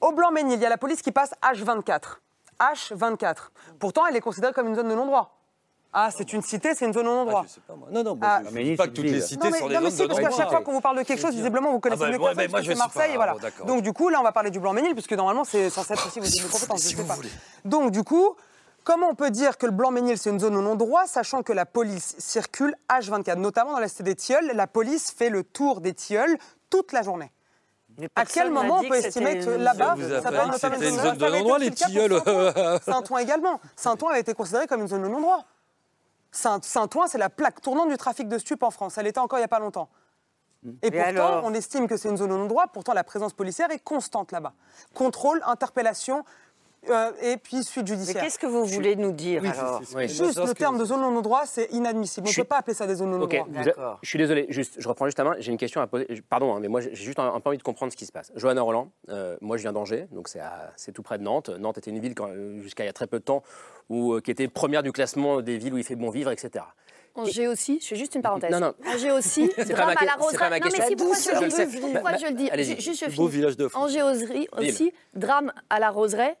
au 0.00 0.12
Blanc-Ménil, 0.12 0.54
il 0.54 0.60
y 0.62 0.66
a 0.66 0.68
la 0.70 0.78
police 0.78 1.02
qui 1.02 1.12
passe 1.12 1.30
H24. 1.42 2.20
H24. 2.60 3.50
Pourtant, 3.78 4.06
elle 4.06 4.16
est 4.16 4.20
considérée 4.20 4.52
comme 4.52 4.68
une 4.68 4.74
zone 4.74 4.88
de 4.88 4.94
non-droit. 4.94 5.32
Ah, 5.98 6.10
c'est 6.14 6.32
une 6.34 6.42
cité, 6.42 6.74
c'est 6.74 6.84
une 6.84 6.92
zone 6.92 7.04
de 7.04 7.08
non-droit. 7.10 7.44
je 7.46 7.54
sais 7.54 7.60
pas 7.66 7.74
moi. 7.74 7.88
Non 7.90 8.02
non, 8.02 8.18
Ah. 8.20 8.40
moi, 8.42 8.50
je 8.52 8.58
ne 8.58 8.62
dis 8.64 8.76
pas 8.76 8.84
que 8.86 8.92
toutes 8.92 9.04
les 9.06 9.20
cités 9.20 9.46
Non 9.46 9.50
mais, 9.50 9.58
sont 9.60 9.68
des 9.68 9.74
non, 9.76 9.80
mais 9.80 9.90
zones 9.90 9.96
si, 9.96 10.02
de 10.02 10.06
parce 10.08 10.20
qu'à 10.20 10.30
chaque 10.42 10.50
fois 10.50 10.60
qu'on 10.60 10.72
vous 10.72 10.80
parle 10.82 10.98
de 10.98 11.02
quelque 11.04 11.20
chose, 11.20 11.34
visiblement 11.34 11.70
vous 11.72 11.80
connaissez 11.80 12.02
Ah 12.02 12.06
bah, 12.06 12.12
mieux 12.12 12.18
que 12.18 12.22
ouais, 12.22 12.30
je 12.34 12.40
c'est 12.40 12.62
suis 12.64 12.68
pas- 12.74 12.78
Marseille, 12.78 13.12
et 13.12 13.16
voilà. 13.16 13.34
bon. 13.34 13.64
Donc 13.66 13.82
du 13.82 13.92
coup, 13.94 14.10
là, 14.10 14.20
on 14.20 14.22
va 14.22 14.32
parler 14.32 14.50
du 14.50 14.60
Blanc-Ménil, 14.60 14.92
puisque 14.92 15.12
normalement, 15.12 15.44
c'est 15.44 15.70
censé 15.70 15.94
être 15.94 16.06
aussi 16.06 16.20
vos 16.40 16.48
compétences. 16.48 16.82
je 16.82 16.88
si 16.88 16.96
sais 16.96 17.00
vous 17.02 17.08
pas. 17.08 17.14
voulez. 17.14 17.30
Donc 17.64 17.92
du 17.92 18.02
coup, 18.04 18.36
comment 18.86 19.08
on 19.08 19.14
peut 19.16 19.30
dire 19.30 19.58
que 19.58 19.66
le 19.66 19.72
Blanc-Ménil, 19.72 20.16
c'est 20.16 20.30
une 20.30 20.38
zone 20.40 20.56
au 20.56 20.62
non-droit, 20.62 21.06
sachant 21.06 21.42
que 21.42 21.52
la 21.52 21.66
police 21.66 22.14
circule 22.18 22.74
H24, 22.88 23.34
notamment 23.36 23.72
dans 23.72 23.80
la 23.80 23.88
cité 23.88 24.04
des 24.04 24.14
Tilleuls, 24.14 24.52
la 24.54 24.66
police 24.68 25.10
fait 25.10 25.28
le 25.28 25.42
tour 25.44 25.80
des 25.80 25.92
Tilleuls 25.92 26.38
toute 26.70 26.92
la 26.92 27.02
journée. 27.02 27.32
À 28.14 28.24
quel 28.26 28.50
moment 28.50 28.78
on 28.82 28.88
peut 28.88 28.94
estimer 28.94 29.38
que 29.40 29.50
là-bas, 29.50 29.96
ça 30.22 30.30
peut 30.30 30.36
c'était 30.58 30.88
une 30.90 30.98
zone- 31.00 31.16
de 31.16 31.26
non-droit, 31.26 31.58
les 31.58 31.70
Tilleuls. 31.72 32.20
Saint-Ouen. 32.84 33.18
Également. 33.18 33.60
Saint-Ouen 33.74 34.10
a 34.12 34.18
été 34.18 34.34
considéré 34.34 34.66
comme 34.66 34.82
une 34.82 34.88
zone 34.88 35.02
de 35.02 35.08
non-droit. 35.08 35.44
Saint- 36.30 36.60
Saint-Ouen, 36.62 37.06
c'est 37.08 37.18
la 37.18 37.30
plaque 37.30 37.60
tournante 37.62 37.88
du 37.88 37.96
trafic 37.96 38.28
de 38.28 38.38
stupes 38.38 38.62
en 38.62 38.70
France. 38.70 38.98
Elle 38.98 39.06
était 39.06 39.18
encore 39.18 39.38
il 39.38 39.42
n'y 39.42 39.46
a 39.46 39.48
pas 39.48 39.58
longtemps. 39.60 39.88
Et, 40.82 40.88
Et 40.88 40.90
pourtant, 40.90 41.06
alors? 41.08 41.44
on 41.44 41.54
estime 41.54 41.86
que 41.88 41.96
c'est 41.96 42.08
une 42.10 42.16
zone 42.18 42.32
au 42.32 42.36
non-droit. 42.38 42.66
Pourtant, 42.66 42.92
la 42.92 43.04
présence 43.04 43.32
policière 43.32 43.70
est 43.70 43.78
constante 43.78 44.30
là-bas. 44.32 44.52
Contrôle, 44.94 45.40
interpellation. 45.46 46.24
Euh, 46.90 47.10
et 47.22 47.36
puis 47.36 47.62
suite 47.64 47.88
Mais 47.88 47.94
judiciaire. 47.96 48.22
qu'est-ce 48.22 48.38
que 48.38 48.46
vous 48.46 48.64
voulez 48.64 48.96
nous 48.96 49.12
dire 49.12 49.42
Oui, 49.42 49.48
alors 49.48 49.80
Juste 49.82 50.20
le 50.38 50.54
terme 50.54 50.78
de 50.78 50.84
zone 50.84 51.02
au 51.04 51.10
non-droit, 51.10 51.42
c'est 51.46 51.66
inadmissible. 51.72 52.26
On 52.26 52.30
ne 52.30 52.34
Je- 52.34 52.40
peut 52.42 52.46
pas 52.48 52.58
appeler 52.58 52.74
ça 52.74 52.86
des 52.86 52.94
zones 52.96 53.14
au 53.14 53.22
Ok, 53.24 53.34
non-droit. 53.34 53.62
vous- 53.64 53.98
je 54.02 54.08
suis 54.08 54.18
désolé, 54.18 54.46
juste, 54.48 54.74
je 54.78 54.88
reprends 54.88 55.04
juste 55.06 55.18
la 55.18 55.24
main. 55.24 55.34
J'ai 55.38 55.52
une 55.52 55.58
question 55.58 55.80
à 55.80 55.86
poser. 55.86 56.06
Pardon, 56.28 56.54
hein, 56.54 56.58
mais 56.60 56.68
moi 56.68 56.80
j'ai 56.80 56.94
juste 56.94 57.18
un, 57.18 57.32
un 57.34 57.40
peu 57.40 57.48
envie 57.50 57.58
de 57.58 57.62
comprendre 57.62 57.92
ce 57.92 57.96
qui 57.96 58.06
se 58.06 58.12
passe. 58.12 58.32
Johanna 58.36 58.62
Roland, 58.62 58.90
euh, 59.10 59.36
moi 59.40 59.56
je 59.56 59.62
viens 59.62 59.72
d'Angers, 59.72 60.06
donc 60.12 60.28
c'est 60.28 60.40
à- 60.40 60.72
c'est 60.76 60.92
tout 60.92 61.02
près 61.02 61.18
de 61.18 61.22
Nantes. 61.22 61.48
Nantes 61.48 61.78
était 61.78 61.90
une 61.90 61.98
ville 62.00 62.14
quand- 62.14 62.28
euh, 62.30 62.60
jusqu'à 62.60 62.84
il 62.84 62.86
y 62.86 62.90
a 62.90 62.92
très 62.92 63.06
peu 63.06 63.18
de 63.18 63.24
temps 63.24 63.42
où, 63.88 64.14
euh, 64.14 64.20
qui 64.20 64.30
était 64.30 64.48
première 64.48 64.82
du 64.82 64.92
classement 64.92 65.40
des 65.42 65.58
villes 65.58 65.74
où 65.74 65.78
il 65.78 65.84
fait 65.84 65.96
bon 65.96 66.10
vivre, 66.10 66.30
etc. 66.30 66.64
Angers 67.18 67.48
aussi, 67.48 67.78
je 67.80 67.86
fais 67.86 67.96
juste 67.96 68.14
une 68.14 68.20
parenthèse. 68.20 68.50
Non, 68.50 68.60
non. 68.60 68.74
Angers 68.94 69.10
aussi, 69.12 69.48
drame 69.70 69.94
ma 69.94 70.00
à 70.00 70.04
la 70.04 70.14
roseraie. 70.16 70.50
Non, 70.60 70.66
mais 70.70 70.86
si, 70.86 70.96
pourquoi 70.96 71.16
Je 71.16 71.22
je 71.22 72.26
le 72.26 72.32
dis 72.34 72.50
je 72.52 72.56
le 72.56 73.08
dis 73.08 73.16
Beau 73.16 73.26
village 73.26 73.56
de 73.56 73.68
France. 73.68 73.84
Angers 73.84 74.02
aussi, 74.02 74.92
drame 75.14 75.50
à 75.70 75.80
la 75.80 75.90
roseraie. 75.90 76.36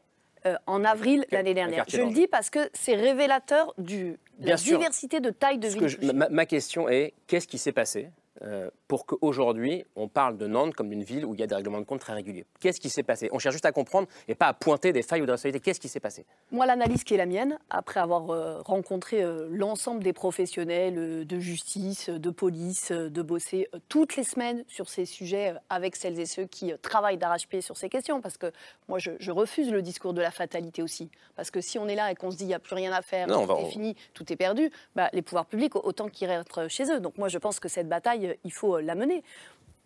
Euh, 0.46 0.54
en 0.66 0.84
avril 0.84 1.26
l'année 1.30 1.54
dernière. 1.54 1.84
Je 1.88 2.00
le 2.00 2.12
dis 2.12 2.26
parce 2.26 2.48
que 2.50 2.70
c'est 2.72 2.94
révélateur 2.94 3.74
de 3.78 4.16
la 4.40 4.56
sûr. 4.56 4.78
diversité 4.78 5.20
de 5.20 5.30
taille 5.30 5.58
de 5.58 5.68
je- 5.68 6.12
ma, 6.12 6.28
ma 6.28 6.46
question 6.46 6.88
est 6.88 7.14
qu'est-ce 7.26 7.46
qui 7.48 7.58
s'est 7.58 7.72
passé 7.72 8.08
euh, 8.42 8.70
pour 8.88 9.06
qu'aujourd'hui 9.06 9.84
on 9.96 10.08
parle 10.08 10.36
de 10.36 10.46
Nantes 10.46 10.74
comme 10.74 10.88
d'une 10.90 11.02
ville 11.02 11.24
où 11.24 11.34
il 11.34 11.40
y 11.40 11.42
a 11.42 11.46
des 11.46 11.54
règlements 11.54 11.80
de 11.80 11.84
compte 11.86 12.00
très 12.00 12.12
réguliers 12.12 12.44
Qu'est-ce 12.60 12.80
qui 12.80 12.90
s'est 12.90 13.02
passé? 13.02 13.28
On 13.32 13.38
cherche 13.38 13.54
juste 13.54 13.66
à 13.66 13.72
comprendre 13.72 14.08
et 14.28 14.34
pas 14.34 14.46
à 14.46 14.52
pointer 14.54 14.92
des 14.92 15.02
failles 15.02 15.22
ou 15.22 15.26
des 15.26 15.32
responsabilités. 15.32 15.60
Qu'est-ce 15.64 15.80
qui 15.80 15.88
s'est 15.88 16.00
passé? 16.00 16.24
Moi, 16.50 16.66
l'analyse 16.66 17.04
qui 17.04 17.14
est 17.14 17.16
la 17.18 17.26
mienne, 17.26 17.58
après 17.70 18.00
avoir 18.00 18.30
euh, 18.30 18.60
rencontré 18.62 19.22
euh, 19.22 19.48
l'ensemble 19.50 20.02
des 20.02 20.12
professionnels 20.12 20.98
euh, 20.98 21.24
de 21.24 21.38
justice, 21.38 22.08
de 22.10 22.30
police, 22.30 22.92
de 22.92 23.22
bosser 23.22 23.68
toutes 23.88 24.16
les 24.16 24.24
semaines 24.24 24.64
sur 24.68 24.88
ces 24.88 25.04
sujets 25.04 25.54
avec 25.70 25.96
celles 25.96 26.18
et 26.20 26.26
ceux 26.26 26.44
qui 26.46 26.72
travaillent 26.82 27.18
d'arrache-pied 27.18 27.60
sur 27.60 27.76
ces 27.76 27.88
questions, 27.88 28.20
parce 28.20 28.36
que 28.38 28.52
moi, 28.88 28.98
je, 28.98 29.12
je 29.18 29.30
refuse 29.30 29.70
le 29.70 29.82
discours 29.82 30.12
de 30.14 30.20
la 30.20 30.30
fatalité 30.30 30.82
aussi. 30.82 31.10
Parce 31.36 31.50
que 31.50 31.60
si 31.60 31.78
on 31.78 31.86
est 31.88 31.94
là 31.94 32.10
et 32.10 32.14
qu'on 32.14 32.30
se 32.30 32.36
dit 32.36 32.44
il 32.44 32.48
n'y 32.48 32.54
a 32.54 32.58
plus 32.58 32.74
rien 32.74 32.92
à 32.92 33.02
faire, 33.02 33.26
Non, 33.26 33.40
on 33.42 33.46
tout 33.46 33.54
va- 33.54 33.60
est 33.62 33.70
fini, 33.70 33.94
tout 34.14 34.30
est 34.32 34.36
perdu, 34.36 34.70
bah, 34.94 35.08
les 35.12 35.22
pouvoirs 35.22 35.46
publics, 35.46 35.74
autant 35.76 36.08
qu'ils 36.08 36.28
restent 36.28 36.68
chez 36.68 36.90
eux. 36.90 37.00
Donc 37.00 37.18
moi, 37.18 37.28
je 37.28 37.38
pense 37.38 37.60
que 37.60 37.68
cette 37.68 37.88
bataille, 37.88 38.25
euh, 38.28 38.34
il 38.44 38.52
faut 38.52 38.76
euh, 38.76 38.82
la 38.82 38.94
mener. 38.94 39.22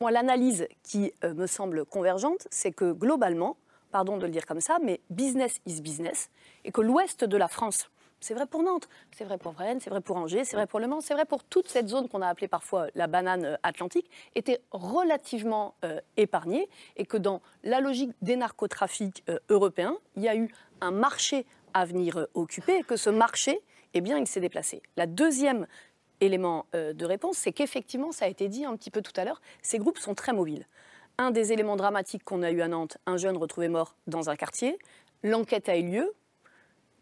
Moi, 0.01 0.11
l'analyse 0.11 0.66
qui 0.82 1.12
euh, 1.24 1.34
me 1.34 1.47
semble 1.47 1.84
convergente, 1.84 2.47
c'est 2.51 2.72
que 2.72 2.93
globalement, 2.93 3.57
pardon 3.91 4.16
de 4.16 4.26
le 4.26 4.32
dire 4.32 4.47
comme 4.47 4.61
ça, 4.61 4.78
mais 4.82 5.01
business 5.11 5.61
is 5.66 5.80
business, 5.80 6.30
et 6.64 6.72
que 6.72 6.80
l'ouest 6.80 7.24
de 7.24 7.36
la 7.36 7.49
France, 7.49 7.91
c'est 8.20 8.34
vrai 8.34 8.47
pour 8.47 8.62
Nantes, 8.62 8.88
c'est 9.12 9.24
vrai 9.24 9.38
pour 9.38 9.55
Rennes, 9.55 9.80
c'est 9.80 9.91
vrai 9.91 10.01
pour 10.01 10.16
Angers, 10.16 10.45
c'est 10.45 10.57
vrai 10.57 10.66
pour 10.66 10.78
Le 10.78 10.86
Mans, 10.86 11.01
c'est 11.01 11.14
vrai 11.14 11.24
pour 11.24 11.43
toute 11.43 11.68
cette 11.68 11.88
zone 11.88 12.09
qu'on 12.09 12.20
a 12.20 12.28
appelée 12.28 12.49
parfois 12.49 12.88
la 12.95 13.07
banane 13.07 13.59
atlantique, 13.62 14.11
était 14.34 14.61
relativement 14.72 15.74
épargnée, 16.18 16.68
et 16.99 17.07
que 17.07 17.16
dans 17.16 17.41
la 17.64 17.80
logique 17.80 18.11
des 18.20 18.36
narcotrafics 18.36 19.24
européens, 19.49 19.97
il 20.16 20.22
y 20.22 20.28
a 20.28 20.36
eu 20.36 20.53
un 20.82 20.91
marché 20.91 21.47
à 21.72 21.86
venir 21.86 22.26
occuper, 22.34 22.76
et 22.76 22.82
que 22.82 22.97
ce 22.97 23.09
marché, 23.09 23.62
eh 23.95 24.01
bien, 24.01 24.18
il 24.18 24.26
s'est 24.26 24.41
déplacé. 24.41 24.82
La 24.97 25.07
deuxième 25.07 25.66
élément 26.20 26.66
euh, 26.74 26.92
de 26.92 27.04
réponse, 27.04 27.36
c'est 27.36 27.52
qu'effectivement, 27.52 28.12
ça 28.12 28.26
a 28.26 28.28
été 28.28 28.48
dit 28.48 28.64
un 28.64 28.76
petit 28.76 28.90
peu 28.90 29.02
tout 29.02 29.12
à 29.16 29.24
l'heure, 29.24 29.40
ces 29.62 29.78
groupes 29.78 29.98
sont 29.98 30.14
très 30.14 30.32
mobiles. 30.32 30.66
Un 31.18 31.30
des 31.30 31.52
éléments 31.52 31.76
dramatiques 31.76 32.24
qu'on 32.24 32.42
a 32.42 32.50
eu 32.50 32.60
à 32.62 32.68
Nantes, 32.68 32.98
un 33.06 33.16
jeune 33.16 33.36
retrouvé 33.36 33.68
mort 33.68 33.94
dans 34.06 34.30
un 34.30 34.36
quartier, 34.36 34.78
l'enquête 35.22 35.68
a 35.68 35.76
eu 35.76 35.90
lieu, 35.90 36.14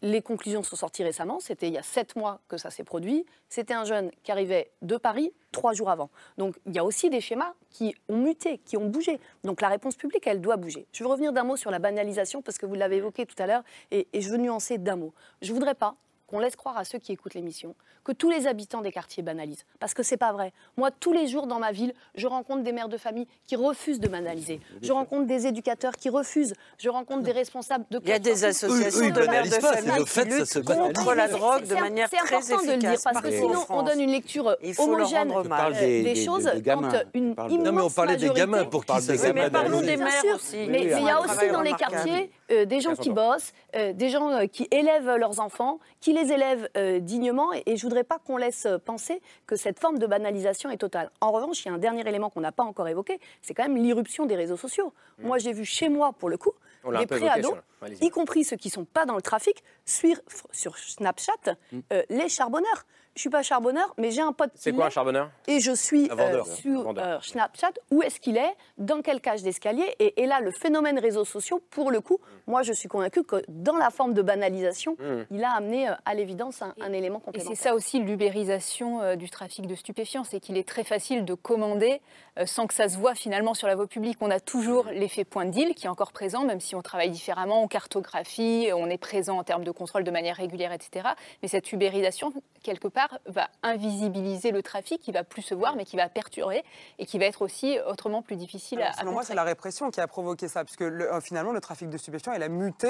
les 0.01 0.21
conclusions 0.21 0.63
sont 0.63 0.75
sorties 0.75 1.03
récemment, 1.03 1.39
c'était 1.39 1.67
il 1.67 1.73
y 1.73 1.77
a 1.77 1.83
sept 1.83 2.15
mois 2.15 2.39
que 2.47 2.57
ça 2.57 2.69
s'est 2.69 2.83
produit, 2.83 3.25
c'était 3.49 3.73
un 3.73 3.83
jeune 3.83 4.11
qui 4.23 4.31
arrivait 4.31 4.71
de 4.81 4.97
Paris 4.97 5.33
trois 5.51 5.73
jours 5.73 5.89
avant. 5.89 6.09
Donc 6.37 6.55
il 6.65 6.73
y 6.73 6.79
a 6.79 6.85
aussi 6.85 7.09
des 7.09 7.21
schémas 7.21 7.53
qui 7.69 7.95
ont 8.07 8.17
muté, 8.17 8.59
qui 8.59 8.77
ont 8.77 8.85
bougé. 8.85 9.19
Donc 9.43 9.61
la 9.61 9.67
réponse 9.67 9.95
publique, 9.95 10.25
elle 10.27 10.41
doit 10.41 10.57
bouger. 10.57 10.87
Je 10.93 11.03
veux 11.03 11.09
revenir 11.09 11.33
d'un 11.33 11.43
mot 11.43 11.57
sur 11.57 11.71
la 11.71 11.79
banalisation, 11.79 12.41
parce 12.41 12.57
que 12.57 12.65
vous 12.65 12.75
l'avez 12.75 12.97
évoqué 12.97 13.25
tout 13.25 13.41
à 13.41 13.47
l'heure, 13.47 13.63
et, 13.91 14.07
et 14.13 14.21
je 14.21 14.29
veux 14.29 14.37
nuancer 14.37 14.77
d'un 14.77 14.95
mot. 14.95 15.13
Je 15.41 15.51
voudrais 15.53 15.75
pas 15.75 15.95
qu'on 16.29 16.39
laisse 16.39 16.55
croire 16.55 16.77
à 16.77 16.83
ceux 16.85 16.99
qui 16.99 17.11
écoutent 17.11 17.33
l'émission 17.33 17.73
que 18.03 18.11
tous 18.13 18.29
les 18.29 18.47
habitants 18.47 18.81
des 18.81 18.91
quartiers 18.91 19.21
banalisent. 19.23 19.65
Parce 19.79 19.93
que 19.93 20.03
c'est 20.03 20.17
pas 20.17 20.31
vrai. 20.31 20.51
Moi, 20.77 20.89
tous 20.89 21.11
les 21.13 21.27
jours 21.27 21.47
dans 21.47 21.59
ma 21.59 21.71
ville, 21.71 21.93
je 22.15 22.27
rencontre 22.27 22.63
des 22.63 22.71
mères 22.71 22.87
de 22.89 22.97
famille 22.97 23.27
qui 23.45 23.55
refusent 23.55 23.99
de 23.99 24.07
banaliser. 24.07 24.61
Je 24.81 24.91
rencontre 24.93 25.27
des 25.27 25.47
éducateurs 25.47 25.93
qui 25.95 26.09
refusent. 26.09 26.53
Je 26.77 26.89
rencontre 26.89 27.23
des 27.23 27.31
responsables 27.33 27.85
de 27.91 27.99
Il 28.03 28.09
y 28.09 28.13
a 28.13 28.19
des 28.19 28.45
associations 28.45 29.01
eux, 29.01 29.05
ils 29.07 29.13
de 29.13 29.19
mères 29.19 29.25
de 29.27 29.27
banalisent 29.27 29.59
pas, 29.59 29.73
c'est 29.73 29.81
famille 29.81 29.99
le 29.99 30.05
fait, 30.05 30.23
qui 30.25 30.31
ça 30.31 30.37
luttent 30.37 30.45
se 30.47 30.59
banalise. 30.59 30.93
contre 30.97 31.13
la 31.15 31.27
drogue 31.27 31.61
de 31.61 31.65
C'est- 31.67 31.79
manière 31.81 32.07
c'est 32.09 32.17
très 32.17 32.35
important 32.35 32.65
de 32.65 32.71
le 32.71 32.77
dire 32.77 32.89
efficace 32.93 33.03
parce 33.13 33.21
que 33.25 33.31
sinon 33.31 33.65
on 33.69 33.83
donne 33.83 33.99
une 33.99 34.11
lecture 34.11 34.55
homogène 34.77 35.31
euh, 35.31 35.71
des- 35.73 36.03
des, 36.03 36.13
des- 36.13 36.25
choses 36.25 36.45
de 36.45 36.59
gamins. 36.59 36.89
quand 36.91 36.99
une 37.13 37.31
On 37.31 37.35
parle 37.35 37.49
de- 37.49 37.53
immense 37.55 37.65
Non, 37.67 37.73
mais 37.73 37.81
on 37.81 37.89
parlait 37.89 38.15
des 38.15 38.27
majorité- 38.29 38.39
gamins 38.39 38.65
pour 38.65 38.81
qui 38.81 38.87
parle 38.87 39.01
ça 39.01 39.11
des 39.11 39.17
s'est 39.17 39.27
gamins. 39.27 39.41
Mais 39.43 39.49
parlons 39.51 39.81
des 39.81 39.97
mères 39.97 40.23
aussi. 40.35 40.57
mais 40.67 40.79
Oui, 40.85 40.91
il 40.99 41.05
y 41.05 41.09
a 41.09 41.21
aussi 41.21 41.49
dans 41.51 41.61
les 41.61 41.73
quartiers 41.73 42.31
euh, 42.51 42.65
des 42.65 42.79
gens 42.79 42.95
qui 42.95 43.09
bossent, 43.11 43.51
euh, 43.75 43.93
des 43.93 44.09
gens 44.09 44.29
euh, 44.31 44.45
qui 44.47 44.67
élèvent 44.71 45.15
leurs 45.17 45.39
enfants, 45.39 45.79
qui 46.01 46.11
les 46.21 46.31
élèvent 46.31 46.69
euh, 46.77 46.99
dignement, 46.99 47.53
et, 47.53 47.63
et 47.65 47.77
je 47.77 47.83
voudrais 47.83 48.03
pas 48.03 48.19
qu'on 48.19 48.37
laisse 48.37 48.65
euh, 48.65 48.77
penser 48.77 49.21
que 49.47 49.55
cette 49.55 49.79
forme 49.79 49.97
de 49.99 50.07
banalisation 50.07 50.69
est 50.69 50.77
totale. 50.77 51.11
En 51.21 51.31
revanche, 51.31 51.63
il 51.65 51.69
y 51.69 51.71
a 51.71 51.73
un 51.73 51.77
dernier 51.77 52.07
élément 52.07 52.29
qu'on 52.29 52.41
n'a 52.41 52.51
pas 52.51 52.63
encore 52.63 52.87
évoqué, 52.87 53.19
c'est 53.41 53.53
quand 53.53 53.63
même 53.63 53.77
l'irruption 53.77 54.25
des 54.25 54.35
réseaux 54.35 54.57
sociaux. 54.57 54.93
Moi, 55.19 55.37
j'ai 55.37 55.53
vu 55.53 55.65
chez 55.65 55.89
moi, 55.89 56.13
pour 56.13 56.29
le 56.29 56.37
coup, 56.37 56.53
des 56.97 57.05
préados, 57.05 57.55
y 58.01 58.09
compris 58.09 58.43
ceux 58.43 58.55
qui 58.55 58.69
sont 58.69 58.85
pas 58.85 59.05
dans 59.05 59.15
le 59.15 59.21
trafic, 59.21 59.63
suivre 59.85 60.21
sur 60.51 60.77
Snapchat 60.77 61.57
euh, 61.91 62.03
les 62.09 62.29
charbonneurs. 62.29 62.85
Je 63.19 63.23
suis 63.23 63.29
pas 63.29 63.43
charbonneur, 63.43 63.93
mais 63.97 64.11
j'ai 64.11 64.21
un 64.21 64.31
pote 64.31 64.51
C'est 64.55 64.71
quoi 64.71 64.85
un 64.85 64.89
charbonneur? 64.89 65.29
Et 65.49 65.59
je 65.59 65.73
suis 65.73 66.09
euh, 66.09 66.41
sur 66.45 66.93
euh, 66.97 67.17
Snapchat, 67.21 67.73
où 67.91 68.01
est-ce 68.01 68.17
qu'il 68.17 68.37
est, 68.37 68.55
dans 68.77 69.01
quelle 69.01 69.19
cage 69.19 69.43
d'escalier? 69.43 69.83
Et, 69.99 70.21
et 70.23 70.25
là, 70.25 70.39
le 70.39 70.51
phénomène 70.51 70.97
réseaux 70.97 71.25
sociaux, 71.25 71.61
pour 71.69 71.91
le 71.91 71.99
coup, 71.99 72.19
moi, 72.47 72.61
je 72.63 72.71
suis 72.71 72.87
convaincue 72.87 73.25
que 73.25 73.43
dans 73.49 73.75
la 73.75 73.89
forme 73.89 74.13
de 74.13 74.21
banalisation, 74.21 74.95
Mm. 74.97 75.25
il 75.31 75.43
a 75.43 75.51
amené 75.51 75.89
euh, 75.89 75.93
à 76.05 76.13
l'évidence 76.13 76.61
un, 76.61 76.73
un 76.79 76.93
élément 76.93 77.19
Et 77.19 77.25
complémentaire. 77.25 77.57
c'est 77.57 77.61
ça 77.61 77.75
aussi 77.75 77.99
l'ubérisation 77.99 79.01
euh, 79.01 79.17
du 79.17 79.29
trafic 79.29 79.67
de 79.67 79.75
stupéfiants, 79.75 80.23
c'est 80.23 80.39
qu'il 80.39 80.55
est 80.55 80.67
très 80.67 80.85
facile 80.85 81.25
de 81.25 81.33
commander 81.33 81.99
euh, 82.37 82.45
sans 82.45 82.67
que 82.67 82.73
ça 82.73 82.87
se 82.87 82.97
voit 82.97 83.15
finalement 83.15 83.53
sur 83.53 83.67
la 83.67 83.75
voie 83.75 83.87
publique. 83.87 84.17
On 84.21 84.31
a 84.31 84.39
toujours 84.39 84.85
l'effet 84.93 85.25
point 85.25 85.43
de 85.43 85.51
deal 85.51 85.75
qui 85.75 85.87
est 85.87 85.89
encore 85.89 86.13
présent, 86.13 86.45
même 86.45 86.61
si 86.61 86.73
on 86.73 86.81
travaille 86.81 87.09
différemment, 87.09 87.63
on 87.63 87.67
cartographie, 87.67 88.69
on 88.73 88.89
est 88.89 88.97
présent 88.97 89.37
en 89.37 89.43
termes 89.43 89.65
de 89.65 89.71
contrôle 89.71 90.05
de 90.05 90.11
manière 90.11 90.37
régulière, 90.37 90.71
etc. 90.71 91.09
Mais 91.41 91.49
cette 91.49 91.73
ubérisation, 91.73 92.31
quelque 92.63 92.87
part, 92.87 93.08
va 93.25 93.49
invisibiliser 93.63 94.51
le 94.51 94.61
trafic, 94.61 95.01
qui 95.01 95.11
va 95.11 95.23
plus 95.23 95.41
se 95.41 95.53
voir, 95.55 95.75
mais 95.75 95.85
qui 95.85 95.95
va 95.97 96.09
perturber 96.09 96.63
et 96.99 97.05
qui 97.05 97.17
va 97.19 97.25
être 97.25 97.41
aussi 97.41 97.77
autrement 97.87 98.21
plus 98.21 98.35
difficile 98.35 98.79
à, 98.81 98.85
Alors, 98.85 98.95
à 98.95 98.99
Selon 99.01 99.11
moi, 99.13 99.23
c'est 99.23 99.35
la 99.35 99.43
répression 99.43 99.89
qui 99.91 100.01
a 100.01 100.07
provoqué 100.07 100.47
ça, 100.47 100.63
puisque 100.63 100.81
le- 100.81 101.11
euh, 101.13 101.21
finalement, 101.21 101.51
le 101.51 101.61
trafic 101.61 101.89
de 101.89 101.97
stupéfiants, 101.97 102.33
il 102.33 102.43
a 102.43 102.49
muté 102.49 102.89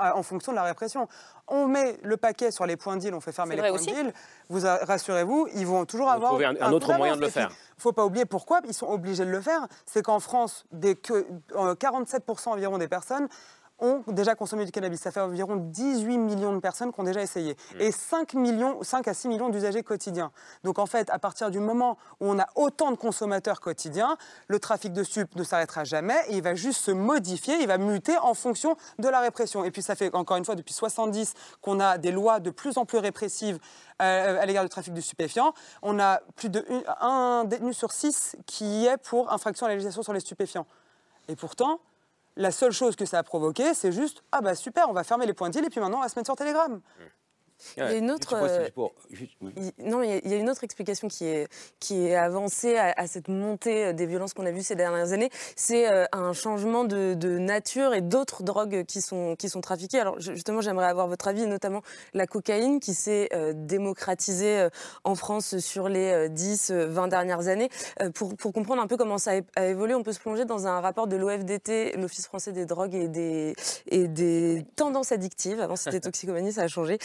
euh, 0.00 0.10
en 0.12 0.24
fonction 0.24 0.50
de 0.50 0.56
la 0.56 0.64
répression. 0.64 1.06
On 1.46 1.68
met 1.68 1.96
le 2.02 2.16
paquet 2.16 2.50
sur 2.50 2.66
les 2.66 2.76
points 2.76 2.96
deal, 2.96 3.14
on 3.14 3.20
fait 3.20 3.30
fermer 3.30 3.54
les 3.54 3.62
points 3.62 3.70
aussi. 3.70 3.92
deal. 3.92 4.12
Vous 4.48 4.66
a- 4.66 4.78
rassurez-vous, 4.84 5.46
ils 5.54 5.66
vont 5.68 5.84
toujours 5.84 6.10
avoir 6.10 6.30
trouver 6.30 6.46
un- 6.46 6.56
un 6.60 6.72
autre 6.72 6.92
moyen 6.94 7.14
de 7.14 7.20
le 7.20 7.28
faire. 7.28 7.46
puis, 7.48 7.56
faut 7.78 7.92
pas 7.92 8.04
oublier 8.04 8.24
pourquoi 8.24 8.60
ils 8.66 8.74
sont 8.74 8.88
obligés 8.88 9.24
de 9.24 9.30
le 9.30 9.40
faire. 9.40 9.68
C'est 9.86 10.02
qu'en 10.02 10.18
France, 10.18 10.64
des 10.72 10.96
que, 10.96 11.24
euh, 11.54 11.76
47% 11.76 12.50
environ 12.50 12.76
des 12.78 12.88
personnes 12.88 13.28
ont 13.80 14.02
déjà 14.06 14.34
consommé 14.34 14.64
du 14.64 14.72
cannabis. 14.72 15.00
Ça 15.00 15.10
fait 15.10 15.20
environ 15.20 15.56
18 15.56 16.18
millions 16.18 16.52
de 16.54 16.60
personnes 16.60 16.92
qui 16.92 17.00
ont 17.00 17.04
déjà 17.04 17.20
essayé. 17.22 17.56
Et 17.78 17.90
5, 17.92 18.34
millions, 18.34 18.82
5 18.82 19.08
à 19.08 19.14
6 19.14 19.28
millions 19.28 19.48
d'usagers 19.48 19.82
quotidiens. 19.82 20.30
Donc 20.62 20.78
en 20.78 20.86
fait, 20.86 21.10
à 21.10 21.18
partir 21.18 21.50
du 21.50 21.58
moment 21.58 21.98
où 22.20 22.26
on 22.30 22.38
a 22.38 22.46
autant 22.54 22.90
de 22.92 22.96
consommateurs 22.96 23.60
quotidiens, 23.60 24.16
le 24.48 24.58
trafic 24.60 24.92
de 24.92 25.02
stupes 25.02 25.34
ne 25.36 25.42
s'arrêtera 25.44 25.84
jamais 25.84 26.16
et 26.28 26.36
il 26.36 26.42
va 26.42 26.54
juste 26.54 26.80
se 26.80 26.90
modifier, 26.92 27.56
il 27.60 27.66
va 27.66 27.78
muter 27.78 28.16
en 28.18 28.34
fonction 28.34 28.76
de 28.98 29.08
la 29.08 29.20
répression. 29.20 29.64
Et 29.64 29.70
puis 29.70 29.82
ça 29.82 29.94
fait 29.96 30.14
encore 30.14 30.36
une 30.36 30.44
fois 30.44 30.54
depuis 30.54 30.74
70 30.74 31.34
qu'on 31.60 31.80
a 31.80 31.98
des 31.98 32.12
lois 32.12 32.40
de 32.40 32.50
plus 32.50 32.78
en 32.78 32.84
plus 32.86 32.98
répressives 32.98 33.58
euh, 34.02 34.40
à 34.40 34.46
l'égard 34.46 34.64
du 34.64 34.70
trafic 34.70 34.94
de 34.94 35.00
stupéfiants. 35.00 35.52
On 35.82 35.98
a 35.98 36.20
plus 36.36 36.48
de 36.48 36.64
une- 36.68 36.84
un 37.00 37.44
détenu 37.44 37.74
sur 37.74 37.92
six 37.92 38.36
qui 38.46 38.86
est 38.86 38.96
pour 38.96 39.32
infraction 39.32 39.66
à 39.66 39.68
la 39.68 39.74
législation 39.74 40.02
sur 40.02 40.12
les 40.12 40.20
stupéfiants. 40.20 40.66
Et 41.28 41.36
pourtant, 41.36 41.80
la 42.36 42.50
seule 42.50 42.72
chose 42.72 42.96
que 42.96 43.04
ça 43.04 43.18
a 43.18 43.22
provoqué, 43.22 43.74
c'est 43.74 43.92
juste 43.92 44.22
ah 44.32 44.40
bah 44.40 44.54
super, 44.54 44.88
on 44.88 44.92
va 44.92 45.04
fermer 45.04 45.26
les 45.26 45.34
points 45.34 45.50
de 45.50 45.58
et 45.58 45.70
puis 45.70 45.80
maintenant 45.80 45.98
on 45.98 46.02
va 46.02 46.08
se 46.08 46.18
mettre 46.18 46.26
sur 46.26 46.36
Telegram. 46.36 46.80
Il 47.76 47.80
y 47.80 47.94
a 47.94 47.98
une 47.98 48.10
autre. 48.10 48.34
euh, 48.50 48.58
il- 49.56 49.72
Non, 49.90 50.02
il 50.02 50.10
y 50.10 50.12
a- 50.12 50.20
il 50.24 50.30
y 50.30 50.34
a 50.34 50.36
une 50.36 50.50
autre 50.50 50.64
explication 50.64 51.08
qui 51.08 51.26
est, 51.26 51.48
qui 51.80 52.06
est 52.06 52.14
avancée 52.16 52.76
à, 52.76 52.92
à 52.96 53.06
cette 53.06 53.28
montée 53.28 53.86
euh, 53.86 53.92
des 53.92 54.06
violences 54.06 54.34
qu'on 54.34 54.46
a 54.46 54.50
vues 54.50 54.62
ces 54.62 54.74
dernières 54.76 55.12
années. 55.12 55.30
C'est 55.56 55.88
euh, 55.90 56.04
un 56.12 56.32
changement 56.32 56.84
de, 56.84 57.14
de 57.14 57.38
nature 57.38 57.94
et 57.94 58.00
d'autres 58.00 58.42
drogues 58.42 58.84
qui 58.84 59.00
sont, 59.00 59.36
qui 59.36 59.48
sont 59.48 59.60
trafiquées. 59.60 60.00
Alors, 60.00 60.18
justement, 60.20 60.60
j'aimerais 60.60 60.86
avoir 60.86 61.08
votre 61.08 61.28
avis, 61.28 61.46
notamment 61.46 61.82
la 62.14 62.26
cocaïne 62.26 62.80
qui 62.80 62.94
s'est 62.94 63.28
euh, 63.34 63.52
démocratisée 63.54 64.68
en 65.04 65.14
France 65.14 65.58
sur 65.58 65.88
les 65.88 66.10
euh, 66.12 66.28
10, 66.28 66.70
euh, 66.70 66.86
20 66.86 67.08
dernières 67.08 67.48
années. 67.48 67.68
Pour, 68.14 68.34
pour 68.36 68.52
comprendre 68.52 68.82
un 68.82 68.86
peu 68.86 68.96
comment 68.96 69.18
ça 69.18 69.32
a, 69.32 69.60
a 69.60 69.66
évolué, 69.66 69.94
on 69.94 70.02
peut 70.02 70.12
se 70.12 70.20
plonger 70.20 70.44
dans 70.44 70.66
un 70.66 70.80
rapport 70.80 71.06
de 71.06 71.16
l'OFDT, 71.16 71.96
l'Office 71.96 72.26
français 72.26 72.52
des 72.52 72.66
drogues 72.66 72.94
et 72.94 73.08
des, 73.08 73.54
et 73.88 74.08
des 74.08 74.64
tendances 74.76 75.12
addictives. 75.12 75.60
Avant, 75.60 75.76
c'était 75.76 76.00
toxicomanie, 76.00 76.52
ça 76.52 76.62
a 76.62 76.68
changé. 76.68 76.98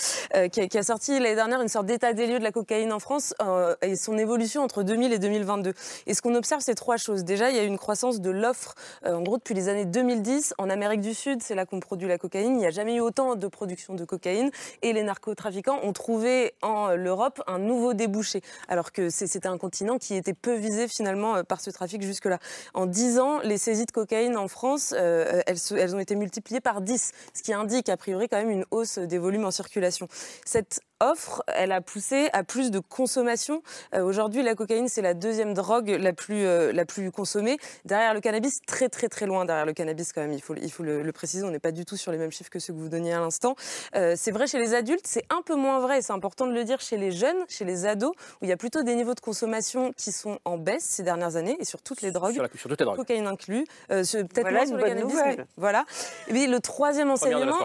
Euh, 0.57 0.67
qui, 0.67 0.77
a, 0.77 0.83
sorti 0.83 1.19
l'année 1.19 1.35
dernière 1.35 1.61
une 1.61 1.67
sorte 1.67 1.85
d'état 1.85 2.13
des 2.13 2.27
lieux 2.27 2.39
de 2.39 2.43
la 2.43 2.51
cocaïne 2.51 2.91
en 2.93 2.99
France 2.99 3.33
euh, 3.41 3.75
et 3.81 3.95
son 3.95 4.17
évolution 4.17 4.63
entre 4.63 4.83
2000 4.83 5.13
et 5.13 5.19
2022. 5.19 5.73
Et 6.07 6.13
ce 6.13 6.21
qu'on 6.21 6.35
observe, 6.35 6.61
c'est 6.61 6.75
trois 6.75 6.97
choses. 6.97 7.23
Déjà, 7.23 7.49
il 7.49 7.55
y 7.55 7.59
a 7.59 7.63
une 7.63 7.77
croissance 7.77 8.21
de 8.21 8.29
l'offre, 8.29 8.75
euh, 9.05 9.15
en 9.15 9.21
gros, 9.21 9.37
depuis 9.37 9.53
les 9.53 9.69
années 9.69 9.85
2010. 9.85 10.53
En 10.57 10.69
Amérique 10.69 11.01
du 11.01 11.13
Sud, 11.13 11.41
c'est 11.43 11.55
là 11.55 11.65
qu'on 11.65 11.79
produit 11.79 12.07
la 12.07 12.17
cocaïne. 12.17 12.53
Il 12.53 12.59
n'y 12.59 12.65
a 12.65 12.71
jamais 12.71 12.95
eu 12.95 13.01
autant 13.01 13.35
de 13.35 13.47
production 13.47 13.95
de 13.95 14.05
cocaïne. 14.05 14.51
Et 14.81 14.93
les 14.93 15.03
narcotrafiquants 15.03 15.79
ont 15.83 15.93
trouvé 15.93 16.53
en 16.61 16.95
l'Europe 16.95 17.41
un 17.47 17.59
nouveau 17.59 17.93
débouché, 17.93 18.41
alors 18.67 18.91
que 18.91 19.09
c'était 19.09 19.47
un 19.47 19.57
continent 19.57 19.97
qui 19.97 20.15
était 20.15 20.33
peu 20.33 20.55
visé 20.55 20.87
finalement 20.87 21.43
par 21.43 21.61
ce 21.61 21.69
trafic 21.69 22.01
jusque-là. 22.01 22.39
En 22.73 22.85
10 22.85 23.19
ans, 23.19 23.39
les 23.43 23.57
saisies 23.57 23.85
de 23.85 23.91
cocaïne 23.91 24.37
en 24.37 24.47
France, 24.47 24.93
elles, 24.93 25.57
elles 25.71 25.95
ont 25.95 25.99
été 25.99 26.15
multipliées 26.15 26.61
par 26.61 26.81
10, 26.81 27.11
ce 27.33 27.43
qui 27.43 27.53
indique 27.53 27.89
a 27.89 27.97
priori 27.97 28.27
quand 28.27 28.37
même 28.37 28.49
une 28.49 28.65
hausse 28.71 28.97
des 28.97 29.17
volumes 29.17 29.45
en 29.45 29.51
circulation. 29.51 30.07
Cette 30.45 30.79
offre, 30.99 31.43
elle 31.47 31.71
a 31.71 31.81
poussé 31.81 32.29
à 32.33 32.43
plus 32.43 32.71
de 32.71 32.79
consommation. 32.79 33.61
Euh, 33.93 34.01
Aujourd'hui, 34.03 34.43
la 34.43 34.55
cocaïne, 34.55 34.87
c'est 34.87 35.01
la 35.01 35.13
deuxième 35.13 35.53
drogue 35.53 35.89
la 35.89 36.13
plus, 36.13 36.45
euh, 36.45 36.71
la 36.73 36.85
plus 36.85 37.11
consommée. 37.11 37.57
Derrière 37.85 38.13
le 38.13 38.21
cannabis, 38.21 38.61
très 38.65 38.89
très 38.89 39.07
très 39.09 39.25
loin 39.25 39.45
derrière 39.45 39.65
le 39.65 39.73
cannabis 39.73 40.13
quand 40.13 40.21
même, 40.21 40.33
il 40.33 40.41
faut, 40.41 40.55
il 40.55 40.71
faut 40.71 40.83
le, 40.83 41.01
le 41.01 41.11
préciser, 41.11 41.43
on 41.43 41.51
n'est 41.51 41.59
pas 41.59 41.71
du 41.71 41.85
tout 41.85 41.97
sur 41.97 42.11
les 42.11 42.17
mêmes 42.17 42.31
chiffres 42.31 42.49
que 42.49 42.59
ceux 42.59 42.73
que 42.73 42.79
vous 42.79 42.89
donniez 42.89 43.13
à 43.13 43.19
l'instant. 43.19 43.55
Euh, 43.95 44.15
c'est 44.17 44.31
vrai 44.31 44.47
chez 44.47 44.59
les 44.59 44.73
adultes, 44.73 45.05
c'est 45.05 45.25
un 45.29 45.41
peu 45.41 45.55
moins 45.55 45.79
vrai, 45.79 46.01
c'est 46.01 46.13
important 46.13 46.47
de 46.47 46.53
le 46.53 46.63
dire 46.63 46.79
chez 46.81 46.97
les 46.97 47.11
jeunes, 47.11 47.37
chez 47.47 47.65
les 47.65 47.85
ados, 47.85 48.13
où 48.41 48.45
il 48.45 48.49
y 48.49 48.51
a 48.51 48.57
plutôt 48.57 48.83
des 48.83 48.95
niveaux 48.95 49.13
de 49.15 49.19
consommation 49.19 49.93
qui 49.95 50.11
sont 50.11 50.39
en 50.45 50.57
baisse 50.57 50.83
ces 50.83 51.03
dernières 51.03 51.35
années, 51.35 51.57
et 51.59 51.65
sur 51.65 51.81
toutes 51.81 52.01
les 52.01 52.11
drogues, 52.11 52.33
sur, 52.33 52.43
la, 52.43 52.49
sur 52.49 52.69
toutes 52.69 52.79
les 52.79 52.85
drogues. 52.85 52.97
cocaïne 52.97 53.27
inclus, 53.27 53.65
euh, 53.91 54.03
peut-être 54.03 54.41
voilà 54.41 54.59
moins 54.59 54.67
sur 54.67 54.77
le 54.77 54.83
cannabis, 54.83 55.15
mais 55.25 55.37
voilà. 55.57 55.85
Et 56.27 56.31
puis, 56.31 56.47
le 56.47 56.59
troisième 56.59 57.09
enseignement, 57.09 57.57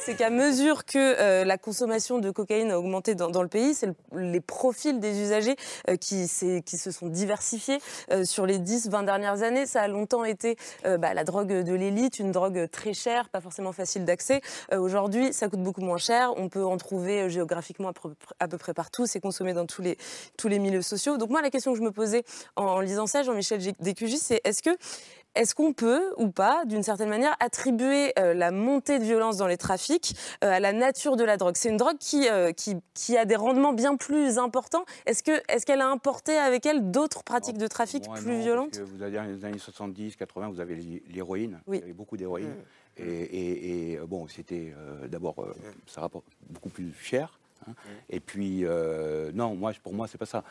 c'est 0.00 0.16
qu'à 0.16 0.30
mesure 0.30 0.84
que 0.84 0.98
euh, 0.98 1.44
la 1.44 1.58
consommation 1.58 2.18
de 2.18 2.30
cocaïne 2.30 2.65
a 2.70 2.78
augmenté 2.78 3.14
dans, 3.14 3.42
le 3.42 3.48
pays, 3.48 3.74
c'est 3.74 3.86
le, 3.86 3.94
les 4.12 4.40
profils 4.40 4.98
des 5.00 5.20
usagers 5.20 5.56
euh, 5.88 5.96
qui, 5.96 6.28
se 6.28 6.90
sont 6.90 7.08
diversifiés 7.08 7.78
euh, 8.10 8.24
sur 8.24 8.46
les 8.46 8.58
10-20 8.58 9.04
dernières 9.04 9.42
années. 9.42 9.66
Ça 9.66 9.82
a 9.82 9.88
longtemps 9.88 10.24
été 10.24 10.56
euh, 10.84 10.98
bah, 10.98 11.14
la 11.14 11.24
drogue 11.24 11.48
de 11.48 11.74
l'élite, 11.74 12.18
une 12.18 12.32
drogue 12.32 12.68
très 12.70 12.92
chère, 12.92 13.28
pas 13.28 13.40
forcément 13.40 13.72
facile 13.72 14.04
d'accès. 14.04 14.40
Aujourd'hui, 14.72 15.32
ça 15.32 15.48
coûte 15.48 15.62
beaucoup 15.62 15.80
moins 15.80 15.98
cher. 15.98 16.32
On 16.36 16.48
peut 16.48 16.64
en 16.64 16.76
trouver 16.76 17.30
géographiquement 17.30 17.92
à 18.40 18.48
peu, 18.48 18.58
près 18.58 18.74
partout. 18.74 19.06
C'est 19.06 19.20
consommé 19.20 19.52
dans 19.52 19.66
tous 19.66 19.82
les, 19.82 20.58
milieux 20.58 20.82
sociaux. 20.82 21.16
Donc 21.16 21.30
moi, 21.30 21.42
la 21.42 21.50
question 21.50 21.72
que 21.72 21.78
je 21.78 21.84
me 21.84 21.92
posais 21.92 22.24
en, 22.56 22.64
en 22.64 22.80
lisant 22.80 23.06
ça, 23.06 23.22
Jean-Michel 23.22 23.60
Décugy, 23.80 24.18
c'est 24.18 24.40
est-ce 24.44 24.62
que 24.62 24.70
est-ce 25.36 25.54
qu'on 25.54 25.72
peut 25.72 26.12
ou 26.16 26.28
pas, 26.28 26.64
d'une 26.64 26.82
certaine 26.82 27.08
manière, 27.08 27.36
attribuer 27.40 28.12
euh, 28.18 28.34
la 28.34 28.50
montée 28.50 28.98
de 28.98 29.04
violence 29.04 29.36
dans 29.36 29.46
les 29.46 29.58
trafics 29.58 30.16
euh, 30.42 30.50
à 30.50 30.60
la 30.60 30.72
nature 30.72 31.16
de 31.16 31.24
la 31.24 31.36
drogue? 31.36 31.56
C'est 31.56 31.68
une 31.68 31.76
drogue 31.76 31.98
qui, 31.98 32.28
euh, 32.28 32.52
qui, 32.52 32.76
qui, 32.94 33.16
a 33.16 33.24
des 33.24 33.36
rendements 33.36 33.72
bien 33.72 33.96
plus 33.96 34.38
importants. 34.38 34.84
Est-ce 35.04 35.22
qu'elle 35.22 35.42
est 35.48 35.64
qu'elle 35.64 35.80
a 35.80 35.88
importé 35.88 36.36
avec 36.36 36.64
elle 36.64 36.90
d'autres 36.90 37.22
pratiques 37.22 37.58
de 37.58 37.66
trafic 37.66 38.06
Moi, 38.06 38.16
plus 38.16 38.32
non, 38.32 38.40
violentes? 38.40 38.78
Vous 38.78 39.02
avez 39.02 39.16
dans 39.16 39.24
les 39.24 39.44
années 39.44 39.58
70, 39.58 40.16
80, 40.16 40.48
vous 40.48 40.60
avez 40.60 41.02
l'héroïne. 41.08 41.60
Oui. 41.66 41.78
Il 41.78 41.80
y 41.80 41.84
avait 41.84 41.92
beaucoup 41.92 42.16
d'héroïne. 42.16 42.48
Mmh. 42.48 43.02
Et, 43.02 43.04
et, 43.04 43.92
et, 43.92 43.96
bon, 43.98 44.26
c'était 44.28 44.72
d'abord, 45.08 45.34
ça 45.86 46.00
rapporte 46.00 46.24
beaucoup 46.48 46.70
plus 46.70 46.94
cher. 46.94 47.38
Hein. 47.66 47.72
Mmh. 47.72 47.90
Et 48.10 48.20
puis, 48.20 48.64
non, 49.34 49.54
moi, 49.54 49.72
pour 49.82 49.92
moi, 49.92 50.06
c'est 50.08 50.18
pas 50.18 50.26
ça. 50.26 50.44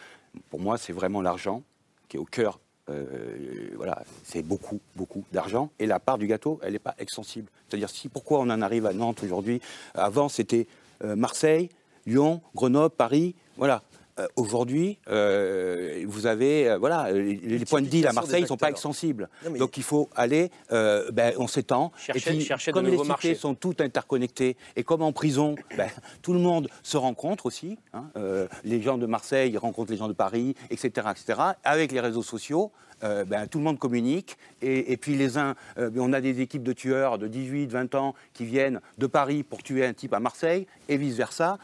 Pour 0.50 0.60
moi, 0.60 0.78
c'est 0.78 0.94
vraiment 0.94 1.22
l'argent 1.22 1.64
qui 2.08 2.18
est 2.18 2.20
au 2.20 2.26
cœur 2.26 2.60
euh, 2.90 3.72
voilà, 3.76 4.04
c'est 4.24 4.44
beaucoup, 4.44 4.80
beaucoup 4.96 5.24
d'argent. 5.32 5.72
Et 5.80 5.86
la 5.86 6.00
part 6.00 6.18
du 6.18 6.28
gâteau, 6.28 6.60
elle 6.64 6.74
n'est 6.74 6.80
pas 6.80 6.96
extensible. 7.00 7.50
C'est-à-dire, 7.68 7.90
si 7.90 8.10
pourquoi 8.10 8.40
on 8.40 8.50
en 8.50 8.62
arrive 8.62 8.86
à 8.86 8.94
Nantes 8.94 9.24
aujourd'hui? 9.24 9.62
Avant, 9.94 10.30
c'était 10.30 10.68
euh, 11.04 11.16
Marseille, 11.16 11.70
Lyon, 12.06 12.42
Grenoble, 12.54 12.94
Paris. 12.96 13.36
Voilà. 13.58 13.82
Euh, 14.18 14.28
aujourd'hui, 14.36 14.98
euh, 15.10 16.04
vous 16.08 16.26
avez 16.26 16.70
euh, 16.70 16.78
voilà 16.78 17.12
les, 17.12 17.36
les 17.36 17.66
points 17.66 17.82
de 17.82 17.88
deal 17.88 18.08
à 18.08 18.14
Marseille 18.14 18.44
ne 18.44 18.48
sont 18.48 18.58
pas 18.58 18.70
extensibles. 18.70 19.30
Mais... 19.50 19.60
Donc 19.60 19.78
il 19.78 19.84
faut 19.84 20.10
aller, 20.16 20.52
ben, 20.70 21.34
on 21.38 21.48
s'étend. 21.48 21.92
Et 22.14 22.20
puis, 22.20 22.42
chercher 22.42 22.72
comme 22.72 22.86
de 22.86 22.92
les 22.92 22.98
cités 22.98 23.08
marchés. 23.08 23.36
sont 23.36 23.56
toutes 23.56 23.82
interconnectées 23.82 24.56
et 24.76 24.84
comme 24.84 25.02
en 25.02 25.12
prison, 25.12 25.56
ben, 25.78 25.90
tout 26.22 26.34
le 26.34 26.40
monde 26.40 26.70
se 26.84 26.98
rencontre 26.98 27.46
aussi. 27.46 27.78
Hein, 27.94 28.06
les 28.64 28.82
gens 28.82 28.98
de 28.98 29.06
Marseille 29.06 29.58
rencontrent 29.58 29.92
les 29.92 29.98
gens 29.98 30.08
de 30.08 30.14
Paris, 30.14 30.56
etc., 30.70 31.08
etc. 31.12 31.40
Avec 31.64 31.92
les 31.92 32.00
réseaux 32.00 32.24
sociaux. 32.24 32.72
Euh, 33.04 33.26
ben, 33.26 33.48
tout 33.48 33.58
le 33.58 33.64
monde 33.64 33.80
communique. 33.80 34.38
Et, 34.62 34.94
et 34.94 34.98
puis 34.98 35.16
les 35.16 35.38
uns, 35.38 35.56
euh, 35.78 35.92
on 35.98 36.14
a 36.14 36.22
des 36.22 36.42
équipes 36.42 36.64
de 36.64 36.74
tueurs 36.74 37.18
de 37.18 37.28
18, 37.28 37.68
20 37.68 37.96
ans 37.96 38.16
qui 38.34 38.46
viennent 38.46 38.80
de 38.98 39.08
Paris 39.08 39.44
pour 39.44 39.62
tuer 39.64 39.86
un 39.86 39.94
type 39.94 40.14
à 40.14 40.20
Marseille 40.20 40.66
et 40.88 40.98
vice-versa. 40.98 41.58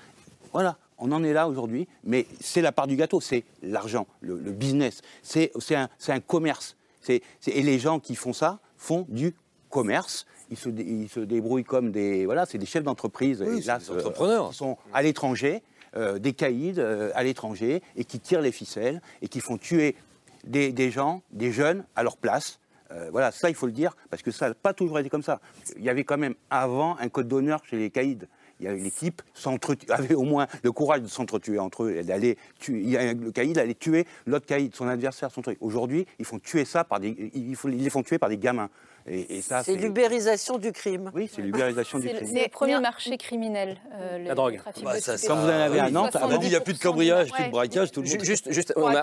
Voilà, 0.52 0.78
on 1.02 1.12
en 1.12 1.24
est 1.24 1.34
là 1.34 1.50
aujourd'hui, 1.50 1.88
mais 2.04 2.28
c'est 2.40 2.62
la 2.62 2.72
part 2.72 2.88
du 2.88 2.96
gâteau, 2.96 3.20
c'est 3.20 3.44
l'argent, 3.62 4.08
le, 4.22 4.38
le, 4.38 4.52
business, 4.52 5.02
c'est 5.24 5.52
un, 5.72 5.90
un, 6.08 6.20
commerce. 6.20 6.78
C 7.02 7.16
est, 7.16 7.24
c 7.40 7.52
est, 7.52 7.58
et 7.58 7.64
les 7.64 7.80
gens 7.80 8.00
qui 8.00 8.16
font 8.16 8.34
ça 8.34 8.60
font 8.78 9.06
du 9.10 9.36
commerce. 9.70 10.26
Ils 10.52 10.58
se, 10.58 10.70
ils 10.70 11.10
se 11.10 11.20
débrouillent 11.20 11.64
comme 11.64 11.92
des, 11.92 12.26
voilà, 12.26 12.46
c'est 12.46 12.58
des 12.58 12.66
chefs 12.66 12.84
d'entreprise, 12.84 13.42
oui, 13.42 13.62
des 13.62 13.70
entrepreneurs, 13.70 14.52
qui 14.52 14.58
sont 14.58 14.78
à 14.94 15.02
l'étranger, 15.02 15.64
euh, 15.98 16.20
des 16.20 16.34
caïds 16.34 16.76
euh, 16.78 17.12
à 17.16 17.24
l'étranger 17.24 17.82
et 17.96 18.06
qui 18.06 18.20
tirent 18.20 18.42
les 18.42 18.52
ficelles 18.52 19.02
et 19.22 19.28
qui 19.28 19.40
font 19.40 19.58
tuer 19.58 19.96
des, 20.44 20.72
des, 20.72 20.92
gens, 20.92 21.22
des 21.32 21.52
jeunes 21.52 21.84
à 21.96 22.04
leur 22.04 22.18
place. 22.18 22.60
Euh, 22.92 23.10
voilà, 23.12 23.32
ça 23.32 23.50
il 23.50 23.56
faut 23.56 23.66
le 23.66 23.72
dire, 23.72 23.96
parce 24.10 24.22
que 24.22 24.32
ça 24.32 24.50
n'a 24.50 24.54
pas 24.54 24.74
toujours 24.74 25.00
été 25.00 25.10
comme 25.10 25.24
ça. 25.24 25.40
Il 25.78 25.84
y 25.84 25.90
avait 25.90 26.04
quand 26.04 26.18
même 26.18 26.36
avant 26.50 26.98
un 26.98 27.10
code 27.10 27.28
d'honneur 27.28 27.62
chez 27.66 27.78
les 27.78 27.90
caïds. 27.90 28.28
L'équipe 28.62 29.22
avait 29.90 30.16
au 30.16 30.24
moins 30.24 30.48
le 30.64 30.72
courage 30.72 31.02
de 31.02 31.08
s'entretuer 31.08 31.60
entre 31.60 31.84
eux, 31.84 32.04
d'aller 32.04 32.38
tuer. 32.60 32.82
Il 32.82 32.90
y 32.90 32.98
a, 32.98 33.14
le 33.14 33.32
caïd 33.32 33.58
allait 33.58 33.74
tuer 33.74 34.06
l'autre 34.26 34.46
caïd, 34.46 34.76
son 34.76 34.88
adversaire, 34.88 35.32
son 35.32 35.42
truc. 35.42 35.58
Aujourd'hui, 35.62 36.06
ils 36.20 36.26
font 36.26 36.40
tuer 36.40 36.66
ça 36.66 36.84
par 36.84 37.00
des, 37.00 37.32
ils 37.34 37.56
les 37.66 37.90
font 37.90 38.04
tuer 38.04 38.18
par 38.18 38.30
des 38.30 38.38
gamins. 38.38 38.70
Et, 39.08 39.38
et 39.38 39.42
ça, 39.42 39.64
c'est 39.64 39.76
l'ubérisation 39.76 40.58
du 40.58 40.72
crime. 40.72 41.12
Oui, 41.14 41.30
c'est 41.32 41.42
l'ubérisation 41.42 42.00
du 42.00 42.08
crime. 42.08 42.26
C'est 42.26 42.44
le 42.44 42.50
premier 42.50 42.80
marché 42.80 43.18
criminel, 43.18 43.78
euh, 43.94 44.18
le 44.18 44.26
la 44.26 44.36
drogue. 44.36 44.62
Bah, 44.84 45.00
ça, 45.00 45.16
Quand 45.28 45.36
vous 45.36 45.48
en 45.48 45.50
avez 45.50 45.80
à 45.80 45.90
Nantes, 45.90 46.18
on 46.22 46.38
dit 46.38 46.48
il 46.48 46.50
n'y 46.50 46.56
a 46.56 46.62
plus 46.62 46.74
de 46.74 46.80
cambriolage, 46.80 47.32
plus 47.32 47.46
de 47.46 47.50
braquage, 47.50 47.92
tout 47.92 48.02
le 48.02 48.10
monde. 48.10 48.24
Juste, 48.24 48.52
juste 48.52 48.74
on, 48.76 48.88
a, 48.88 49.02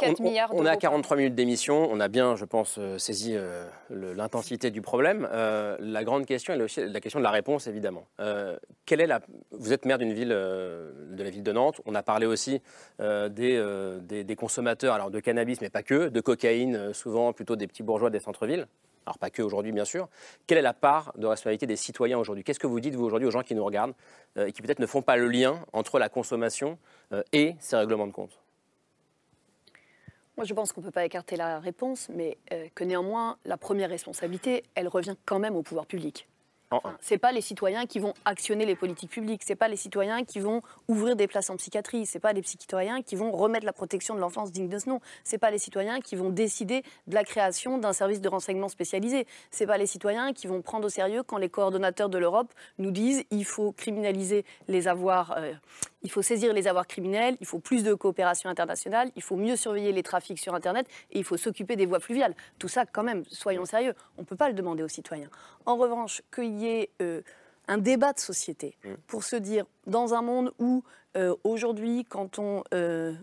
on, 0.50 0.62
on 0.62 0.66
a 0.66 0.76
43 0.76 1.16
minutes 1.16 1.34
d'émission, 1.34 1.88
on 1.90 2.00
a 2.00 2.08
bien, 2.08 2.36
je 2.36 2.44
pense, 2.44 2.76
euh, 2.78 2.98
saisi 2.98 3.34
euh, 3.34 3.64
l'intensité 3.90 4.70
du 4.70 4.82
problème. 4.82 5.28
Euh, 5.32 5.76
la 5.80 6.04
grande 6.04 6.26
question 6.26 6.54
est 6.54 6.62
aussi 6.62 6.84
la 6.84 7.00
question 7.00 7.18
de 7.18 7.24
la 7.24 7.30
réponse, 7.30 7.66
évidemment. 7.66 8.06
Euh, 8.20 8.56
quelle 8.86 9.00
est 9.00 9.06
la... 9.06 9.20
Vous 9.52 9.72
êtes 9.72 9.84
maire 9.84 9.98
d'une 9.98 10.12
ville, 10.12 10.32
euh, 10.32 10.92
de 11.10 11.22
la 11.22 11.30
ville 11.30 11.42
de 11.42 11.52
Nantes. 11.52 11.80
On 11.86 11.94
a 11.94 12.02
parlé 12.02 12.26
aussi 12.26 12.60
des, 12.98 13.62
des, 14.02 14.24
des, 14.24 14.36
consommateurs, 14.36 14.94
alors 14.94 15.10
de 15.10 15.20
cannabis, 15.20 15.60
mais 15.60 15.70
pas 15.70 15.82
que, 15.82 16.08
de 16.08 16.20
cocaïne, 16.20 16.92
souvent 16.92 17.32
plutôt 17.32 17.56
des 17.56 17.66
petits 17.66 17.82
bourgeois 17.82 18.10
des 18.10 18.20
centres-villes 18.20 18.66
alors 19.08 19.18
pas 19.18 19.30
que 19.30 19.42
aujourd'hui 19.42 19.72
bien 19.72 19.86
sûr, 19.86 20.08
quelle 20.46 20.58
est 20.58 20.62
la 20.62 20.74
part 20.74 21.12
de 21.16 21.26
responsabilité 21.26 21.66
des 21.66 21.76
citoyens 21.76 22.18
aujourd'hui? 22.18 22.44
Qu'est-ce 22.44 22.60
que 22.60 22.66
vous 22.66 22.80
dites 22.80 22.94
vous 22.94 23.04
aujourd'hui 23.04 23.26
aux 23.26 23.30
gens 23.30 23.42
qui 23.42 23.54
nous 23.54 23.64
regardent 23.64 23.94
euh, 24.36 24.46
et 24.46 24.52
qui 24.52 24.60
peut-être 24.60 24.80
ne 24.80 24.86
font 24.86 25.00
pas 25.00 25.16
le 25.16 25.28
lien 25.28 25.64
entre 25.72 25.98
la 25.98 26.10
consommation 26.10 26.78
euh, 27.12 27.22
et 27.32 27.56
ces 27.58 27.76
règlements 27.76 28.06
de 28.06 28.12
compte 28.12 28.38
moi, 30.36 30.44
je 30.44 30.54
pense 30.54 30.72
qu'on 30.72 30.82
ne 30.82 30.86
peut 30.86 30.92
pas 30.92 31.04
écarter 31.04 31.34
la 31.34 31.58
réponse, 31.58 32.08
mais 32.14 32.38
euh, 32.52 32.68
que 32.72 32.84
néanmoins, 32.84 33.38
la 33.44 33.56
première 33.56 33.90
responsabilité, 33.90 34.62
elle 34.76 34.86
revient 34.86 35.16
quand 35.24 35.40
même 35.40 35.56
au 35.56 35.64
pouvoir 35.64 35.84
public. 35.84 36.28
Enfin, 36.70 36.96
c'est 37.00 37.16
pas 37.16 37.32
les 37.32 37.40
citoyens 37.40 37.86
qui 37.86 37.98
vont 37.98 38.12
actionner 38.26 38.66
les 38.66 38.76
politiques 38.76 39.10
publiques, 39.10 39.42
c'est 39.42 39.56
pas 39.56 39.68
les 39.68 39.76
citoyens 39.76 40.24
qui 40.24 40.38
vont 40.38 40.60
ouvrir 40.86 41.16
des 41.16 41.26
places 41.26 41.48
en 41.48 41.56
psychiatrie, 41.56 42.04
c'est 42.04 42.20
pas 42.20 42.34
les 42.34 42.42
citoyens 42.42 43.00
qui 43.00 43.16
vont 43.16 43.32
remettre 43.32 43.64
la 43.64 43.72
protection 43.72 44.14
de 44.14 44.20
l'enfance 44.20 44.52
digne 44.52 44.68
de 44.68 44.78
ce 44.78 44.90
nom, 44.90 45.00
c'est 45.24 45.38
pas 45.38 45.50
les 45.50 45.58
citoyens 45.58 46.00
qui 46.00 46.14
vont 46.14 46.28
décider 46.28 46.82
de 47.06 47.14
la 47.14 47.24
création 47.24 47.78
d'un 47.78 47.94
service 47.94 48.20
de 48.20 48.28
renseignement 48.28 48.68
spécialisé, 48.68 49.26
c'est 49.50 49.66
pas 49.66 49.78
les 49.78 49.86
citoyens 49.86 50.34
qui 50.34 50.46
vont 50.46 50.60
prendre 50.60 50.86
au 50.86 50.90
sérieux 50.90 51.22
quand 51.22 51.38
les 51.38 51.48
coordonnateurs 51.48 52.10
de 52.10 52.18
l'Europe 52.18 52.52
nous 52.76 52.90
disent 52.90 53.24
il 53.30 53.46
faut 53.46 53.72
criminaliser 53.72 54.44
les 54.68 54.88
avoirs, 54.88 55.36
euh, 55.38 55.54
il 56.02 56.10
faut 56.10 56.22
saisir 56.22 56.52
les 56.52 56.68
avoirs 56.68 56.86
criminels, 56.86 57.36
il 57.40 57.46
faut 57.46 57.58
plus 57.58 57.82
de 57.82 57.94
coopération 57.94 58.48
internationale, 58.48 59.10
il 59.16 59.22
faut 59.22 59.36
mieux 59.36 59.56
surveiller 59.56 59.92
les 59.92 60.02
trafics 60.02 60.38
sur 60.38 60.54
Internet 60.54 60.86
et 61.10 61.18
il 61.18 61.24
faut 61.24 61.36
s'occuper 61.36 61.76
des 61.76 61.86
voies 61.86 62.00
fluviales. 62.00 62.34
Tout 62.58 62.68
ça, 62.68 62.86
quand 62.86 63.02
même, 63.02 63.24
soyons 63.30 63.64
sérieux, 63.64 63.94
on 64.16 64.22
ne 64.22 64.26
peut 64.26 64.36
pas 64.36 64.48
le 64.48 64.54
demander 64.54 64.82
aux 64.82 64.88
citoyens. 64.88 65.30
En 65.66 65.76
revanche, 65.76 66.22
qu'il 66.34 66.56
y 66.58 66.66
ait 66.66 66.90
euh, 67.02 67.22
un 67.66 67.78
débat 67.78 68.12
de 68.12 68.20
société 68.20 68.76
pour 69.06 69.24
se 69.24 69.36
dire, 69.36 69.64
dans 69.86 70.14
un 70.14 70.22
monde 70.22 70.52
où 70.58 70.84
euh, 71.16 71.34
aujourd'hui, 71.44 72.04
quand 72.04 72.38
on... 72.38 72.64
Euh, 72.74 73.14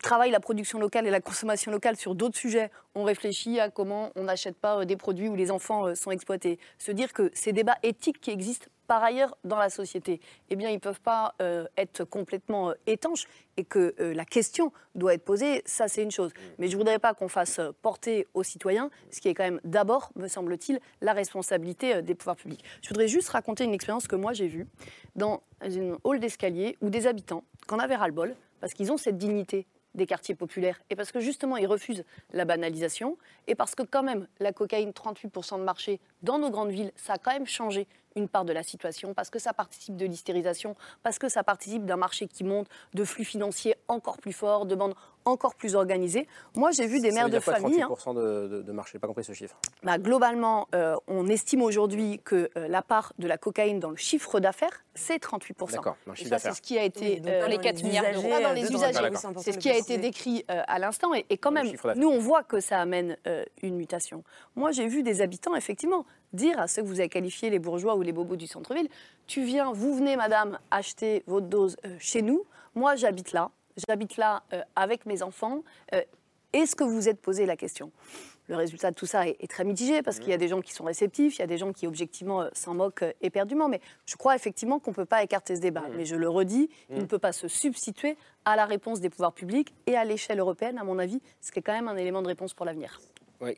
travaille 0.00 0.30
la 0.30 0.40
production 0.40 0.78
locale 0.78 1.06
et 1.06 1.10
la 1.10 1.20
consommation 1.20 1.70
locale 1.70 1.96
sur 1.96 2.14
d'autres 2.14 2.38
sujets. 2.38 2.70
On 2.94 3.04
réfléchit 3.04 3.60
à 3.60 3.70
comment 3.70 4.10
on 4.16 4.24
n'achète 4.24 4.56
pas 4.56 4.80
euh, 4.80 4.84
des 4.84 4.96
produits 4.96 5.28
où 5.28 5.36
les 5.36 5.50
enfants 5.50 5.86
euh, 5.86 5.94
sont 5.94 6.10
exploités. 6.10 6.58
Se 6.78 6.90
dire 6.92 7.12
que 7.12 7.30
ces 7.34 7.52
débats 7.52 7.76
éthiques 7.82 8.20
qui 8.20 8.30
existent 8.30 8.66
par 8.86 9.04
ailleurs 9.04 9.36
dans 9.44 9.58
la 9.58 9.70
société, 9.70 10.20
eh 10.48 10.56
bien, 10.56 10.68
ils 10.68 10.74
ne 10.74 10.80
peuvent 10.80 11.00
pas 11.00 11.34
euh, 11.40 11.64
être 11.76 12.02
complètement 12.02 12.72
étanches 12.88 13.26
et 13.56 13.62
que 13.62 13.94
la 13.98 14.24
question 14.24 14.72
doit 14.94 15.14
être 15.14 15.24
posée, 15.24 15.62
ça 15.66 15.86
c'est 15.86 16.02
une 16.02 16.10
chose. 16.10 16.32
Mais 16.58 16.66
je 16.66 16.72
ne 16.72 16.78
voudrais 16.78 16.98
pas 16.98 17.14
qu'on 17.14 17.28
fasse 17.28 17.60
porter 17.82 18.26
aux 18.32 18.42
citoyens 18.42 18.90
ce 19.10 19.20
qui 19.20 19.28
est 19.28 19.34
quand 19.34 19.44
même 19.44 19.60
d'abord, 19.64 20.10
me 20.16 20.28
semble-t-il, 20.28 20.80
la 21.02 21.12
responsabilité 21.12 22.00
des 22.00 22.14
pouvoirs 22.14 22.36
publics. 22.36 22.64
Je 22.80 22.88
voudrais 22.88 23.06
juste 23.06 23.28
raconter 23.28 23.64
une 23.64 23.74
expérience 23.74 24.08
que 24.08 24.16
moi 24.16 24.32
j'ai 24.32 24.48
vue 24.48 24.66
dans 25.14 25.42
une 25.62 25.98
hall 26.04 26.20
d'escalier 26.20 26.78
où 26.80 26.88
des 26.88 27.06
habitants, 27.06 27.44
qu'en 27.66 27.78
avaient 27.78 27.96
ras-le-bol, 27.96 28.34
parce 28.60 28.72
qu'ils 28.72 28.90
ont 28.90 28.96
cette 28.96 29.18
dignité 29.18 29.66
des 29.94 30.06
quartiers 30.06 30.34
populaires 30.34 30.80
et 30.90 30.96
parce 30.96 31.12
que 31.12 31.20
justement 31.20 31.56
ils 31.56 31.66
refusent 31.66 32.04
la 32.32 32.44
banalisation 32.44 33.16
et 33.46 33.54
parce 33.54 33.74
que 33.74 33.82
quand 33.82 34.02
même 34.02 34.26
la 34.38 34.52
cocaïne 34.52 34.90
38% 34.90 35.58
de 35.58 35.64
marché 35.64 36.00
dans 36.22 36.38
nos 36.38 36.50
grandes 36.50 36.70
villes 36.70 36.92
ça 36.96 37.14
a 37.14 37.18
quand 37.18 37.32
même 37.32 37.46
changé 37.46 37.86
une 38.16 38.28
part 38.28 38.44
de 38.44 38.52
la 38.52 38.62
situation 38.62 39.14
parce 39.14 39.30
que 39.30 39.38
ça 39.38 39.52
participe 39.52 39.96
de 39.96 40.06
l'hystérisation 40.06 40.76
parce 41.02 41.18
que 41.18 41.28
ça 41.28 41.42
participe 41.44 41.84
d'un 41.84 41.96
marché 41.96 42.26
qui 42.26 42.44
monte 42.44 42.68
de 42.94 43.04
flux 43.04 43.24
financiers 43.24 43.74
encore 43.90 44.18
plus 44.18 44.32
forts 44.32 44.66
de 44.66 44.74
bandes 44.74 44.94
encore 45.24 45.54
plus 45.54 45.74
organisées 45.74 46.26
moi 46.56 46.70
j'ai 46.70 46.86
vu 46.86 46.98
des 47.00 47.12
mères 47.12 47.28
de 47.28 47.40
famille 47.40 47.80
38% 47.80 48.14
de, 48.14 48.48
de, 48.48 48.62
de, 48.62 48.72
marché? 48.72 48.98
Pas 48.98 49.06
compris 49.06 49.24
ce 49.24 49.32
chiffre 49.32 49.56
bah, 49.82 49.98
globalement 49.98 50.66
euh, 50.74 50.96
on 51.08 51.26
estime 51.28 51.62
aujourd'hui 51.62 52.20
que 52.24 52.50
euh, 52.56 52.68
la 52.68 52.82
part 52.82 53.12
de 53.18 53.26
la 53.26 53.36
cocaïne 53.36 53.80
dans 53.80 53.90
le 53.90 53.96
chiffre 53.96 54.40
d'affaires 54.40 54.84
c'est 55.00 55.22
38%. 55.22 55.72
D'accord, 55.72 55.96
ça, 56.04 56.38
c'est 56.38 56.52
ce 56.52 56.60
qui 56.60 56.78
a 56.78 56.84
été 56.84 57.20
dans 57.20 57.48
les 57.48 57.58
4 57.58 57.82
milliards 57.82 58.12
d'euros. 58.12 58.42
dans 58.42 58.52
les 58.52 58.70
usagers. 58.70 59.10
C'est 59.38 59.52
ce 59.52 59.58
qui 59.58 59.70
a 59.70 59.76
été 59.76 59.98
décrit 59.98 60.44
euh, 60.50 60.62
à 60.66 60.78
l'instant. 60.78 61.14
Et, 61.14 61.24
et, 61.30 61.38
quand 61.38 61.52
même, 61.52 61.68
nous, 61.96 62.08
on 62.08 62.18
voit 62.18 62.42
que 62.42 62.60
ça 62.60 62.80
amène 62.80 63.16
euh, 63.26 63.44
une 63.62 63.76
mutation. 63.76 64.24
Moi, 64.56 64.72
j'ai 64.72 64.86
vu 64.88 65.02
des 65.02 65.22
habitants, 65.22 65.54
effectivement, 65.54 66.04
dire 66.32 66.58
à 66.58 66.66
ceux 66.66 66.82
que 66.82 66.86
vous 66.86 67.00
avez 67.00 67.08
qualifiés 67.08 67.50
les 67.50 67.58
bourgeois 67.58 67.94
ou 67.94 68.02
les 68.02 68.12
bobos 68.12 68.36
du 68.36 68.46
centre-ville, 68.46 68.88
tu 69.26 69.42
viens, 69.42 69.72
vous 69.72 69.94
venez, 69.94 70.16
madame, 70.16 70.58
acheter 70.70 71.22
votre 71.26 71.46
dose 71.46 71.76
euh, 71.84 71.96
chez 71.98 72.22
nous. 72.22 72.44
Moi, 72.74 72.96
j'habite 72.96 73.32
là. 73.32 73.50
J'habite 73.88 74.16
là 74.16 74.42
avec 74.76 75.06
mes 75.06 75.22
enfants. 75.22 75.62
Est-ce 76.52 76.74
que 76.74 76.82
vous 76.82 76.94
vous 76.94 77.08
êtes 77.08 77.20
posé 77.20 77.46
la 77.46 77.56
question? 77.56 77.92
Le 78.48 78.56
résultat 78.56 78.90
de 78.90 78.96
tout 78.96 79.06
ça 79.06 79.28
est, 79.28 79.48
très 79.48 79.62
mitigé 79.62 80.02
parce 80.02 80.18
qu'il 80.18 80.30
y 80.30 80.32
a 80.32 80.36
des 80.36 80.48
gens 80.48 80.60
qui 80.60 80.72
sont 80.72 80.82
réceptifs, 80.82 81.36
il 81.36 81.38
y 81.38 81.44
a 81.44 81.46
des 81.46 81.58
gens 81.58 81.72
qui 81.72 81.86
objectivement 81.86 82.42
euh, 82.42 82.48
s'en 82.52 82.74
moquent 82.74 83.04
euh, 83.04 83.12
éperdument. 83.20 83.68
Mais 83.68 83.80
je 84.06 84.16
crois 84.16 84.34
effectivement 84.34 84.80
qu'on 84.80 84.90
ne 84.90 84.96
peut 84.96 85.04
pas 85.04 85.22
écarter 85.22 85.54
ce 85.54 85.60
débat. 85.60 85.84
Mais 85.96 86.04
je 86.04 86.16
le 86.16 86.28
redis, 86.28 86.68
il 86.90 86.98
ne 86.98 87.04
peut 87.04 87.20
pas 87.20 87.30
se 87.30 87.46
substituer 87.46 88.16
à 88.44 88.56
la 88.56 88.66
réponse 88.66 88.98
des 88.98 89.08
pouvoirs 89.08 89.32
publics 89.32 89.72
et 89.86 89.94
à 89.94 90.04
l'échelle 90.04 90.40
européenne, 90.40 90.78
à 90.78 90.84
mon 90.84 90.98
avis, 90.98 91.20
ce 91.40 91.52
qui 91.52 91.60
est 91.60 91.62
quand 91.62 91.72
même 91.72 91.86
un 91.86 91.96
élément 91.96 92.22
de 92.22 92.26
réponse 92.26 92.52
pour 92.52 92.66
l'avenir. 92.66 93.00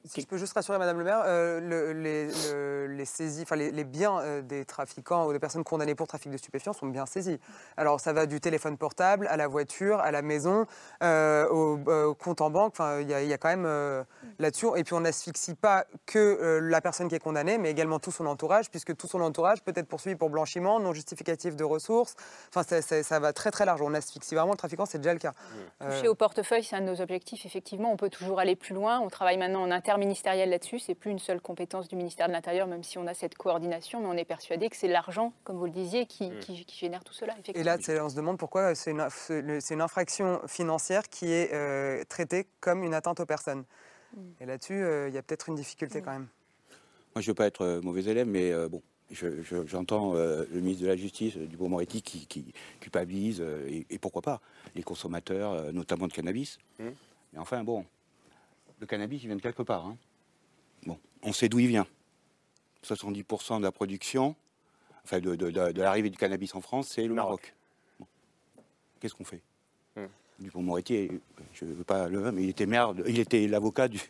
Si 0.04 0.20
je 0.20 0.26
peux 0.26 0.36
juste 0.36 0.52
rassurer 0.52 0.78
Madame 0.78 0.98
le 0.98 1.04
maire, 1.04 1.22
euh, 1.26 1.92
les, 1.92 2.86
les, 2.94 3.04
saisies, 3.04 3.42
enfin 3.42 3.56
les, 3.56 3.84
biens 3.84 4.20
euh, 4.20 4.40
des 4.40 4.64
trafiquants 4.64 5.26
ou 5.26 5.32
des 5.32 5.40
personnes 5.40 5.64
condamnées 5.64 5.96
pour 5.96 6.06
trafic 6.06 6.30
de 6.30 6.36
stupéfiants 6.36 6.72
sont 6.72 6.86
bien 6.86 7.04
saisis. 7.04 7.40
Alors 7.76 7.98
ça 7.98 8.12
va 8.12 8.26
du 8.26 8.40
téléphone 8.40 8.78
portable 8.78 9.26
à 9.26 9.36
la 9.36 9.48
voiture, 9.48 9.98
à 9.98 10.12
la 10.12 10.22
maison, 10.22 10.66
euh, 11.02 11.48
au, 11.48 12.14
compte 12.14 12.40
en 12.40 12.50
banque. 12.50 12.74
Enfin, 12.74 13.00
il 13.00 13.08
y, 13.08 13.32
a 13.32 13.38
quand 13.38 13.48
même 13.48 14.04
là-dessus. 14.38 14.68
Et 14.76 14.84
puis 14.84 14.94
on 14.94 15.00
n'asphyxie 15.00 15.54
pas 15.54 15.84
que 16.06 16.60
la 16.62 16.80
personne 16.80 17.08
qui 17.08 17.16
est 17.16 17.20
condamnée, 17.20 17.58
mais 17.58 17.70
également 17.70 17.98
tout 17.98 18.12
son 18.12 18.26
entourage, 18.26 18.70
puisque 18.70 18.96
tout 18.96 19.08
son 19.08 19.20
entourage 19.20 19.62
peut 19.62 19.72
être 19.74 19.88
poursuivi 19.88 20.14
pour 20.14 20.30
blanchiment, 20.30 20.78
non 20.78 20.92
justificatif 20.92 21.56
de 21.56 21.64
ressources. 21.64 22.14
Enfin, 22.54 22.62
ça, 22.80 23.18
va 23.18 23.32
très 23.32 23.50
très 23.50 23.64
large. 23.64 23.82
On 23.82 23.94
asphyxie 23.94 24.36
vraiment 24.36 24.52
le 24.52 24.58
trafiquant, 24.58 24.86
c'est 24.86 24.98
déjà 24.98 25.12
le 25.12 25.18
cas. 25.18 25.32
Toucher 25.80 26.06
au 26.06 26.14
portefeuille, 26.14 26.62
c'est 26.62 26.76
un 26.76 26.82
de 26.82 26.86
nos 26.86 27.00
objectifs. 27.00 27.46
Effectivement, 27.46 27.90
on 27.90 27.96
peut 27.96 28.10
toujours 28.10 28.38
aller 28.38 28.54
plus 28.54 28.74
loin. 28.74 29.00
On 29.00 29.08
travaille 29.08 29.38
maintenant 29.38 29.62
en 29.62 29.71
interministériel 29.72 30.50
là-dessus. 30.50 30.78
C'est 30.78 30.94
plus 30.94 31.10
une 31.10 31.18
seule 31.18 31.40
compétence 31.40 31.88
du 31.88 31.96
ministère 31.96 32.28
de 32.28 32.32
l'Intérieur, 32.32 32.66
même 32.66 32.82
si 32.82 32.98
on 32.98 33.06
a 33.06 33.14
cette 33.14 33.34
coordination, 33.34 34.00
mais 34.00 34.06
on 34.06 34.16
est 34.16 34.24
persuadé 34.24 34.68
que 34.68 34.76
c'est 34.76 34.88
l'argent, 34.88 35.32
comme 35.44 35.56
vous 35.56 35.64
le 35.64 35.72
disiez, 35.72 36.06
qui, 36.06 36.30
mm. 36.30 36.38
qui, 36.40 36.66
génère 36.78 37.04
tout 37.04 37.12
cela. 37.12 37.34
Et 37.54 37.62
là, 37.62 37.76
on 38.00 38.08
se 38.08 38.16
demande 38.16 38.38
pourquoi 38.38 38.74
c'est 38.74 38.90
une, 38.90 39.06
une, 39.28 39.80
infraction 39.80 40.40
financière 40.46 41.08
qui 41.08 41.32
est 41.32 41.52
euh, 41.52 42.04
traitée 42.08 42.46
comme 42.60 42.82
une 42.82 42.94
atteinte 42.94 43.20
aux 43.20 43.26
personnes. 43.26 43.64
Mm. 44.14 44.20
Et 44.40 44.46
là-dessus, 44.46 44.82
euh, 44.82 45.08
il 45.08 45.14
y 45.14 45.18
a 45.18 45.22
peut-être 45.22 45.48
une 45.48 45.56
difficulté 45.56 46.00
mm. 46.00 46.04
quand 46.04 46.12
même. 46.12 46.28
Moi, 47.14 47.20
je 47.20 47.26
ne 47.28 47.32
veux 47.32 47.34
pas 47.34 47.46
être 47.46 47.62
euh, 47.62 47.80
mauvais 47.82 48.04
élève, 48.04 48.26
mais 48.26 48.52
bon, 48.68 48.82
j'entends 49.66 50.14
le 50.14 50.46
ministre 50.60 50.82
de 50.84 50.88
la 50.88 50.96
Justice, 50.96 51.36
du 51.36 51.56
moretti 51.58 52.00
qui, 52.00 52.26
qui, 52.26 52.54
culpabilise, 52.80 53.42
et, 53.68 53.86
et, 53.90 53.98
pourquoi 53.98 54.22
pas, 54.22 54.40
les 54.74 54.82
consommateurs, 54.82 55.72
notamment 55.72 56.06
de 56.06 56.12
cannabis. 56.12 56.58
Mais 56.78 57.38
enfin, 57.38 57.62
bon, 57.62 57.84
le 58.82 58.86
cannabis, 58.86 59.22
il 59.22 59.28
vient 59.28 59.36
de 59.36 59.40
quelque 59.40 59.62
part. 59.62 59.86
Hein. 59.86 59.96
Bon, 60.84 60.98
on 61.22 61.32
sait 61.32 61.48
d'où 61.48 61.60
il 61.60 61.68
vient. 61.68 61.86
70% 62.84 63.58
de 63.58 63.62
la 63.62 63.70
production, 63.70 64.34
enfin 65.04 65.20
de, 65.20 65.80
l'arrivée 65.80 66.10
du 66.10 66.18
cannabis 66.18 66.54
en 66.54 66.60
France, 66.60 66.88
c'est 66.88 67.06
le 67.06 67.14
Maroc. 67.14 67.54
Qu'est-ce 69.00 69.14
qu'on 69.14 69.24
fait? 69.24 69.40
Hum. 69.96 70.08
Dupont-Moretti, 70.40 71.10
je 71.54 71.64
ne 71.64 71.72
veux 71.74 71.84
pas 71.84 72.08
le 72.08 72.32
mais 72.32 72.42
il 72.42 72.48
était 72.48 72.66
maire, 72.66 72.92
il 73.06 73.20
était 73.20 73.46
l'avocat 73.46 73.86
du, 73.86 74.00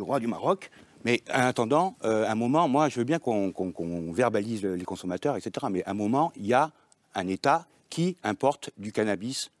roi 0.00 0.18
du 0.18 0.26
Maroc. 0.26 0.70
Mais 1.04 1.22
en 1.32 1.42
attendant, 1.42 1.96
euh, 2.02 2.28
un 2.28 2.34
moment, 2.34 2.68
moi, 2.68 2.88
je 2.88 2.98
veux 2.98 3.04
bien 3.04 3.20
qu'on 3.20 4.12
verbalise 4.12 4.64
les 4.64 4.84
consommateurs, 4.84 5.36
etc. 5.36 5.68
Mais 5.70 5.84
à 5.84 5.92
un 5.92 5.94
moment, 5.94 6.32
il 6.34 6.46
y 6.46 6.52
a 6.52 6.72
un 7.14 7.28
État 7.28 7.66
qui 7.88 8.16
importe 8.24 8.70
du 8.76 8.90
cannabis 8.92 9.52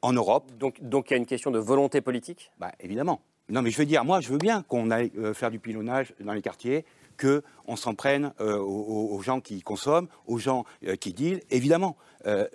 en 0.00 0.12
Europe. 0.12 0.48
Donc, 0.58 0.80
donc 0.80 1.10
il 1.10 1.14
y 1.14 1.14
a 1.14 1.18
une 1.18 1.26
question 1.26 1.50
de 1.50 1.58
volonté 1.58 2.00
politique? 2.00 2.52
Bah, 2.58 2.72
Évidemment. 2.78 3.20
Non, 3.50 3.62
mais 3.62 3.70
je 3.70 3.78
veux 3.78 3.86
dire, 3.86 4.04
moi, 4.04 4.20
je 4.20 4.28
veux 4.28 4.38
bien 4.38 4.62
qu'on 4.62 4.90
aille 4.90 5.10
euh, 5.18 5.32
faire 5.32 5.50
du 5.50 5.58
pilonnage 5.58 6.14
dans 6.20 6.34
les 6.34 6.42
quartiers, 6.42 6.84
qu'on 7.18 7.76
s'en 7.76 7.94
prenne 7.94 8.32
euh, 8.40 8.58
aux, 8.58 9.20
gens 9.22 9.40
qui 9.40 9.62
consomment, 9.62 10.08
aux 10.26 10.38
gens 10.38 10.64
euh, 10.86 10.96
qui 10.96 11.12
dealent, 11.12 11.42
évidemment. 11.50 11.96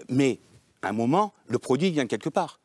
mais 0.10 0.40
à 0.82 0.90
un 0.90 0.94
moment, 0.94 1.34
le 1.48 1.58
produit 1.58 1.92
vient 1.92 2.04
de 2.04 2.10
quelque 2.10 2.30
part. 2.30 2.60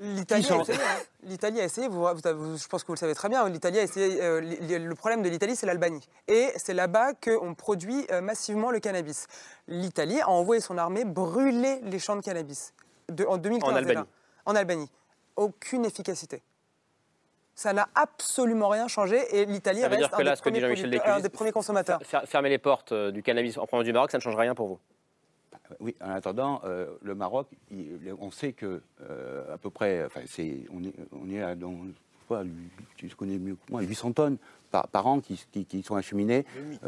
L'Italie 0.00 0.46
a, 0.48 0.60
essayé, 0.60 0.78
hein. 0.78 0.98
L'Italie 1.24 1.60
a 1.60 1.64
essayé, 1.64 1.88
vous, 1.88 2.06
je 2.06 2.68
pense 2.68 2.82
que 2.82 2.86
vous 2.86 2.92
le 2.92 2.98
savez 2.98 3.16
très 3.16 3.28
bien, 3.28 3.48
l'Italie 3.48 3.80
a 3.80 3.82
essayé, 3.82 4.20
le 4.20 4.94
problème 4.94 5.22
de 5.22 5.28
l'Italie, 5.28 5.56
c'est 5.56 5.66
l'Albanie. 5.66 6.06
Et 6.28 6.52
c'est 6.56 6.74
là-bas 6.74 7.14
qu'on 7.14 7.54
produit 7.54 8.06
massivement 8.22 8.70
le 8.70 8.78
cannabis. 8.78 9.26
L'Italie 9.66 10.20
a 10.20 10.28
envoyé 10.28 10.60
son 10.60 10.78
armée 10.78 11.04
brûler 11.04 11.80
les 11.82 11.98
champs 11.98 12.14
de 12.14 12.20
cannabis. 12.20 12.74
De, 13.08 13.24
en 13.24 13.38
2015. 13.38 13.72
En 13.72 13.74
Albanie. 13.74 14.06
En 14.46 14.54
Albanie. 14.54 14.90
Aucune 15.34 15.84
efficacité. 15.84 16.42
Ça 17.58 17.72
n'a 17.72 17.88
absolument 17.96 18.68
rien 18.68 18.86
changé 18.86 19.18
et 19.32 19.44
l'Italie 19.44 19.84
reste 19.84 20.14
un, 20.14 21.18
des 21.18 21.28
premiers, 21.28 21.50
consommateurs. 21.50 22.00
Fermer 22.26 22.50
les 22.50 22.58
portes 22.58 22.92
euh, 22.92 23.10
du 23.10 23.20
cannabis 23.20 23.58
en 23.58 23.66
provenance 23.66 23.84
du 23.84 23.92
Maroc, 23.92 24.12
ça 24.12 24.18
ne 24.18 24.22
change 24.22 24.36
rien 24.36 24.54
pour 24.54 24.68
vous? 24.68 24.78
Bah, 25.50 25.58
oui, 25.80 25.96
en 26.00 26.10
attendant, 26.10 26.60
euh, 26.62 26.86
le 27.02 27.16
Maroc, 27.16 27.48
on 28.20 28.30
sait 28.30 28.52
que 28.52 28.80
euh, 29.00 29.52
à 29.52 29.58
peu 29.58 29.70
près, 29.70 30.04
enfin, 30.04 30.20
c'est, 30.26 30.66
on 30.72 30.84
est, 30.84 30.94
on 31.10 31.28
est 31.28 31.42
à, 31.42 31.56
dans, 31.56 31.74
tu 32.94 33.08
connais 33.16 33.38
mieux 33.38 33.56
que 33.56 33.72
moi, 33.72 33.82
800 33.82 34.12
tonnes 34.12 34.36
par, 34.70 34.86
par 34.86 35.08
an 35.08 35.18
qui, 35.18 35.44
qui, 35.66 35.82
sont 35.82 35.96
acheminées. 35.96 36.46
2000, 36.54 36.78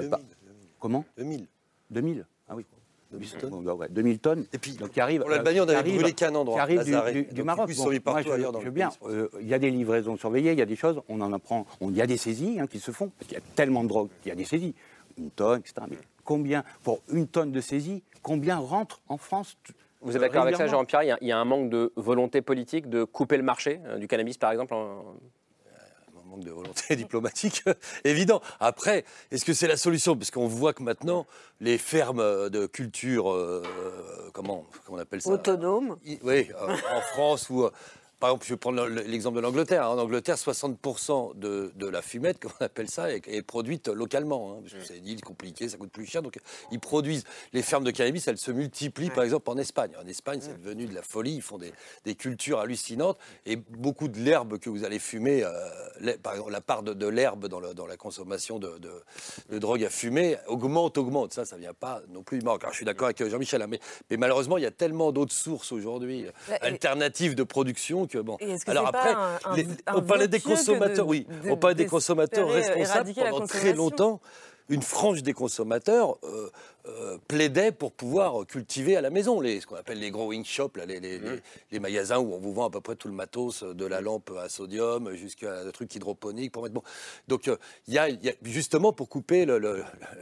comment? 0.79 1.05
2000. 1.18 1.49
2000, 1.91 2.27
ah 2.49 2.55
oui. 2.55 2.64
2000 3.11 3.31
tonnes. 3.31 3.65
Bah 3.65 3.87
2000 3.89 4.19
tonnes. 4.19 4.47
Et 4.53 4.59
puis, 4.59 4.73
donc, 4.73 4.91
qui 4.91 5.01
arrive, 5.01 5.21
pour 5.21 5.31
l'Albanie, 5.31 5.61
on 5.61 5.69
avait 5.69 5.93
brûlé 5.93 6.13
qu'un 6.13 6.35
endroit. 6.35 6.57
Qui 6.57 6.61
arrive 6.61 6.85
du, 6.85 7.35
du, 7.35 7.43
Maroc. 7.43 7.71
Bon, 7.77 7.85
moi, 8.07 8.23
je, 8.23 8.61
je 8.65 8.71
bien. 8.71 8.91
Euh, 9.05 9.29
il 9.41 9.49
y 9.49 9.55
a 9.55 9.59
des 9.59 9.71
livraisons 9.71 10.17
surveillées, 10.17 10.53
il 10.53 10.59
y 10.59 10.63
a 10.63 10.67
des 10.67 10.77
choses, 10.77 11.01
on 11.09 11.21
en 11.21 11.33
apprend. 11.33 11.67
Il 11.81 11.97
y 11.97 12.03
a 12.03 12.07
des 12.07 12.17
saisies 12.17 12.59
hein, 12.61 12.67
qui 12.67 12.79
se 12.79 12.93
font, 12.93 13.11
parce 13.19 13.29
qu'il 13.29 13.39
y 13.39 13.41
a 13.41 13.45
tellement 13.55 13.83
de 13.83 13.89
drogue 13.89 14.09
qu'il 14.23 14.31
y 14.31 14.33
a 14.33 14.37
des 14.37 14.45
saisies. 14.45 14.75
Une 15.19 15.31
tonne, 15.31 15.61
etc. 15.61 15.87
Mais 15.91 15.99
combien, 16.25 16.65
pour 16.83 17.01
une 17.13 17.27
tonne 17.27 17.53
de 17.53 17.61
saisie, 17.61 18.03
combien 18.23 18.59
rentre 18.59 19.01
en 19.09 19.17
France 19.17 19.57
vous 20.03 20.17
êtes 20.17 20.23
d'accord 20.23 20.45
avec 20.45 20.57
ça, 20.57 20.67
Jean-Pierre? 20.67 21.19
Il, 21.21 21.29
y 21.29 21.33
a 21.33 21.39
un 21.39 21.45
manque 21.45 21.69
de 21.69 21.93
volonté 21.97 22.41
politique 22.41 22.89
de 22.89 23.05
couper 23.05 23.37
le 23.37 23.43
marché 23.43 23.81
euh, 23.85 23.99
du 23.99 24.09
cannabis, 24.09 24.39
par 24.39 24.51
exemple 24.51 24.73
en 24.73 25.05
manque 26.31 26.45
de 26.45 26.51
volonté 26.51 26.97
diplomatique 26.97 27.62
évident. 28.05 28.41
Après, 28.61 29.05
est-ce 29.31 29.45
que 29.45 29.53
c'est 29.53 29.66
la 29.66 29.76
solution? 29.76 30.16
Parce 30.16 30.31
qu'on 30.31 30.47
voit 30.47 30.72
que 30.72 30.83
maintenant, 30.83 31.26
les 31.61 31.78
fermes 31.78 32.49
de 32.49 32.66
culture, 32.66 33.31
euh, 33.31 33.62
comment, 34.33 34.66
comment 34.85 34.99
on 34.99 35.01
appelle 35.01 35.20
ça? 35.20 35.31
Autonomes. 35.31 35.97
Oui, 36.22 36.49
euh, 36.51 36.76
en 36.95 37.01
France 37.12 37.51
ou 37.51 37.68
par 38.21 38.29
exemple, 38.29 38.45
je 38.45 38.53
vais 38.53 38.59
prendre 38.59 38.87
l'exemple 38.87 39.37
de 39.37 39.41
l'Angleterre. 39.41 39.91
En 39.91 39.99
Angleterre, 39.99 40.37
60% 40.37 41.39
de, 41.39 41.73
de, 41.75 41.87
la 41.87 42.03
fumette, 42.03 42.39
comme 42.41 42.53
on 42.61 42.64
appelle 42.64 42.91
ça, 42.91 43.11
est, 43.11 43.43
produite 43.43 43.89
localement. 43.89 44.53
Hein, 44.53 44.59
parce 44.61 44.75
que 44.75 44.85
c'est 44.85 44.99
une 44.99 45.07
île 45.07 45.23
compliquée, 45.23 45.71
ça 45.71 45.79
coûte 45.79 45.91
plus 45.91 46.05
cher. 46.05 46.23
Donc, 46.23 46.39
ils 46.71 46.79
produisent. 46.79 47.25
Les 47.55 47.62
fermes 47.62 47.83
de 47.83 47.91
cannabis, 47.91 48.29
elles 48.29 48.37
se 48.37 48.53
multiplient, 48.53 49.09
par 49.09 49.25
exemple, 49.25 49.49
en 49.49 49.57
Espagne. 49.57 49.93
En 50.01 50.07
Espagne, 50.07 50.41
c'est 50.43 50.61
devenu 50.62 50.87
de 50.87 50.95
la 50.95 51.03
folie. 51.03 51.37
Ils 51.37 51.43
font 51.43 51.57
des, 51.57 51.73
des, 52.05 52.14
cultures 52.14 52.61
hallucinantes. 52.61 53.18
Et 53.47 53.57
beaucoup 53.57 54.09
de 54.09 54.18
l'herbe 54.18 54.59
que 54.59 54.68
vous 54.68 54.85
allez 54.85 54.99
fumer, 54.99 55.43
euh, 55.43 56.16
par 56.23 56.35
exemple, 56.35 56.53
la 56.53 56.61
part 56.61 56.83
de, 56.83 57.07
l'herbe 57.09 57.47
dans, 57.47 57.73
dans, 57.73 57.87
la 57.87 57.97
consommation 57.97 58.59
de, 58.59 58.79
de, 59.49 59.59
drogue 59.59 59.83
à 59.83 59.89
fumer 59.89 60.37
augmente, 60.47 60.99
augmente. 60.99 61.33
Ça, 61.33 61.47
ça 61.47 61.57
vient 61.57 61.73
pas 61.73 62.03
non 62.11 62.23
plus 62.23 62.39
du 62.39 62.45
Maroc. 62.45 62.64
Alors, 62.64 62.73
je 62.73 62.77
suis 62.77 62.87
d'accord 62.87 63.07
avec 63.07 63.27
Jean-Michel, 63.27 63.62
hein, 63.62 63.66
mais, 63.66 63.81
mais, 64.11 64.18
malheureusement, 64.18 64.59
il 64.59 64.62
y 64.62 64.66
a 64.66 64.71
tellement 64.71 65.11
d'autres 65.11 65.33
sources 65.33 65.73
aujourd'hui, 65.73 66.27
alternatives 66.61 67.35
de 67.35 67.45
production 67.45 68.07
Donc 68.19 68.27
bon. 68.27 68.37
Que 68.37 68.71
Alors 68.71 68.87
après, 68.89 69.13
un- 69.13 69.39
un- 69.45 69.57
les- 69.57 69.67
un 69.87 69.95
on 69.97 70.03
parlait 70.03 70.29
des 70.29 70.41
consommateurs, 70.41 71.07
de- 71.07 71.11
oui, 71.11 71.27
de- 71.45 71.51
on 71.51 71.57
parlait 71.57 71.75
des 71.75 71.87
consommateurs 71.87 72.49
responsables 72.49 73.13
pendant 73.15 73.47
très 73.47 73.73
longtemps. 73.73 74.21
Une 74.69 74.83
frange 74.83 75.23
des 75.25 75.33
consommateurs 75.33 76.17
euh, 76.23 76.49
euh, 76.87 77.18
plaidait 77.28 77.72
pour 77.72 77.93
pouvoir 77.93 78.47
cultiver 78.47 78.97
à 78.97 79.01
la 79.01 79.11
maison 79.11 79.41
les, 79.41 79.61
ce 79.61 79.66
qu'on 79.66 79.76
appelle 79.76 79.99
les 79.99 80.11
growing 80.11 80.45
shops, 80.45 80.76
là, 80.76 80.87
les, 80.87 80.99
les- 81.01 81.18
Mmh. 81.18 81.24
les- 81.24 81.41
les 81.72 81.78
magasins 81.81 82.18
où 82.18 82.33
on 82.33 82.39
vous 82.39 82.53
vend 82.53 82.66
à 82.66 82.70
peu 82.70 82.81
près 82.81 82.97
tout 82.97 83.09
le 83.09 83.14
matos, 83.14 83.62
de 83.62 83.85
la 83.87 84.01
lampe 84.01 84.31
à 84.39 84.49
sodium 84.49 85.12
jusqu'à 85.14 85.64
des 85.64 85.72
trucs 85.72 85.95
hydroponiques 85.95 86.53
pour 86.53 86.62
mettre 86.62 86.74
bon. 86.74 86.83
Donc 87.28 87.49
euh, 87.49 87.57
y, 87.89 87.99
a, 87.99 88.09
il 88.09 88.22
y 88.24 88.28
a- 88.28 88.35
justement 88.43 88.93
pour 88.93 89.09
couper 89.09 89.47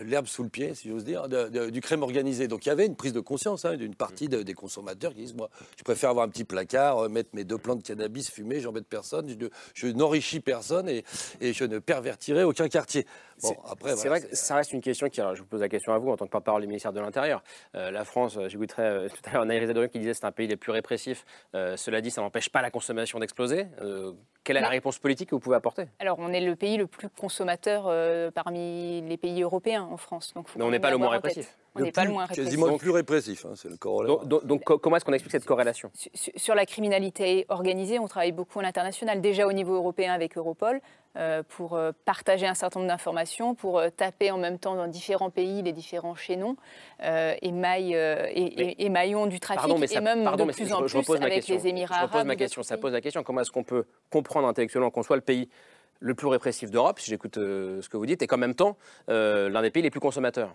l'herbe 0.02 0.26
sous 0.26 0.42
le 0.42 0.48
pied, 0.48 0.74
si 0.74 0.88
j'ose 0.88 1.04
dire, 1.04 1.28
de- 1.28 1.48
de- 1.48 1.70
du 1.70 1.80
crème 1.80 2.02
organisé. 2.02 2.48
Donc 2.48 2.66
il 2.66 2.68
y 2.68 2.72
avait 2.72 2.86
une 2.86 2.96
prise 2.96 3.12
de 3.12 3.20
conscience 3.20 3.64
hein, 3.64 3.76
d'une 3.76 3.94
partie 3.94 4.28
de- 4.28 4.42
des 4.42 4.54
consommateurs 4.54 5.12
qui 5.14 5.20
disent 5.20 5.34
moi, 5.34 5.50
je 5.76 5.84
préfère 5.84 6.10
avoir 6.10 6.24
un 6.26 6.28
petit 6.28 6.44
placard, 6.44 6.98
euh, 7.04 7.08
mettre 7.08 7.30
mes 7.34 7.44
deux 7.44 7.58
plants 7.58 7.76
de 7.76 7.82
cannabis 7.82 8.30
fumés, 8.30 8.60
j'embête 8.60 8.86
personne, 8.86 9.28
je, 9.28 9.34
ne- 9.34 9.48
je 9.74 9.86
n'enrichis 9.88 10.40
personne 10.40 10.88
et, 10.88 11.04
et 11.40 11.52
je 11.52 11.64
ne 11.64 11.78
pervertirai 11.78 12.44
aucun 12.44 12.68
quartier. 12.68 13.06
Bon, 13.42 13.50
C'est- 13.50 13.58
après, 13.70 13.90
c'est 13.96 14.08
voilà, 14.08 14.20
vrai 14.20 14.28
que 14.28 14.36
ça 14.36 14.56
reste 14.56 14.72
une 14.72 14.80
question 14.80 15.08
qui, 15.08 15.20
alors, 15.20 15.34
je 15.36 15.42
vous 15.42 15.46
pose 15.48 15.60
la 15.60 15.68
question 15.68 15.92
à 15.92 15.98
vous 15.98 16.10
en 16.10 16.16
tant 16.16 16.26
que 16.26 16.30
porte-parole 16.48 16.62
du 16.62 16.68
ministère 16.68 16.92
de 16.92 17.00
l'Intérieur. 17.00 17.42
Euh, 17.74 17.90
la 17.90 18.04
France, 18.04 18.36
euh, 18.36 18.48
j'écouterai 18.48 18.82
euh, 18.82 19.08
tout 19.14 19.20
à 19.24 19.34
l'heure 19.34 19.44
Naïri 19.44 19.66
Zadorian 19.66 19.88
qui 19.88 19.98
disait 19.98 20.12
que 20.12 20.16
c'est 20.16 20.24
un 20.24 20.32
pays 20.32 20.48
des 20.48 20.56
plus 20.56 20.72
répressifs. 20.72 21.24
Cela 21.52 22.00
dit, 22.00 22.10
ça 22.10 22.22
n'empêche 22.22 22.48
pas 22.48 22.62
la 22.62 22.70
consommation 22.70 23.18
d'exploser. 23.18 23.66
Quelle 24.44 24.56
est 24.56 24.60
la 24.60 24.68
réponse 24.68 24.98
politique 24.98 25.30
que 25.30 25.34
vous 25.34 25.40
pouvez 25.40 25.56
apporter? 25.56 25.84
Alors, 25.98 26.18
on 26.18 26.32
est 26.32 26.40
le 26.40 26.56
pays 26.56 26.76
le 26.76 26.86
plus 26.86 27.08
consommateur 27.08 27.92
parmi 28.32 29.02
les 29.02 29.16
pays 29.16 29.42
européens 29.42 29.82
en 29.82 29.96
France. 29.96 30.32
Donc, 30.34 30.48
Mais 30.56 30.64
on 30.64 30.70
n'est 30.70 30.80
pas 30.80 30.90
le 30.90 30.96
moins 30.96 31.10
répressif. 31.10 31.56
On 31.80 31.84
n'est 31.84 31.92
pas 31.92 32.04
le 32.04 32.10
moins 32.10 32.22
répressif. 32.24 32.44
quasiment 32.44 32.66
le 32.66 32.76
plus 32.78 32.90
répressif, 32.90 33.44
hein, 33.46 33.52
c'est 33.56 33.68
le 33.68 33.76
corollaire. 33.76 34.16
Donc, 34.18 34.28
donc- 34.28 34.46
donc, 34.46 34.64
co- 34.64 34.78
comment 34.78 34.96
est-ce 34.96 35.04
qu'on 35.04 35.12
explique 35.12 35.32
cette 35.32 35.44
corrélation 35.44 35.90
Sur- 35.94 36.32
Sur 36.36 36.54
la 36.54 36.66
criminalité 36.66 37.46
organisée, 37.48 37.98
on 37.98 38.06
travaille 38.08 38.32
beaucoup 38.32 38.60
à 38.60 38.62
l'international, 38.62 39.20
déjà 39.20 39.46
au 39.46 39.52
niveau 39.52 39.74
européen 39.74 40.12
avec 40.12 40.36
Europol, 40.36 40.80
euh, 41.16 41.42
pour 41.48 41.74
euh, 41.74 41.90
partager 42.04 42.46
un 42.46 42.54
certain 42.54 42.80
nombre 42.80 42.92
d'informations, 42.92 43.54
pour 43.54 43.78
euh, 43.78 43.88
taper 43.88 44.30
en 44.30 44.38
même 44.38 44.58
temps 44.58 44.76
dans 44.76 44.86
différents 44.86 45.30
pays 45.30 45.62
les 45.62 45.72
différents 45.72 46.14
chaînons 46.14 46.56
euh, 47.02 47.34
et, 47.42 47.50
mailles, 47.50 47.96
euh, 47.96 48.26
et, 48.28 48.42
et- 48.44 48.84
et 48.84 48.88
maillons 48.88 49.26
du 49.26 49.40
trafic, 49.40 49.60
Pardon, 49.62 49.78
mais 49.78 49.86
et 49.86 49.88
ça, 49.88 50.00
même 50.00 50.22
pardon, 50.24 50.44
de 50.44 50.48
mais 50.48 50.52
plus 50.54 50.72
en 50.72 50.86
je 50.86 50.98
plus 50.98 51.16
avec 51.16 51.32
question. 51.32 51.56
les 51.56 51.66
Émirats 51.68 51.94
je 52.08 52.14
arabes. 52.14 52.26
ma 52.26 52.36
question. 52.36 52.62
Ça 52.62 52.76
pose 52.76 52.92
la 52.92 53.00
question. 53.00 53.22
Comment 53.22 53.40
est-ce 53.40 53.50
qu'on 53.50 53.64
peut 53.64 53.84
comprendre 54.10 54.46
intellectuellement 54.48 54.90
qu'on 54.90 55.02
soit 55.02 55.16
le 55.16 55.22
pays 55.22 55.48
le 56.00 56.14
plus 56.14 56.28
répressif 56.28 56.70
d'Europe, 56.70 57.00
si 57.00 57.10
j'écoute 57.10 57.38
euh, 57.38 57.82
ce 57.82 57.88
que 57.88 57.96
vous 57.96 58.06
dites, 58.06 58.22
et 58.22 58.28
qu'en 58.28 58.36
même 58.36 58.54
temps 58.54 58.76
euh, 59.08 59.48
l'un 59.48 59.62
des 59.62 59.70
pays 59.70 59.82
les 59.82 59.90
plus 59.90 59.98
consommateurs? 59.98 60.54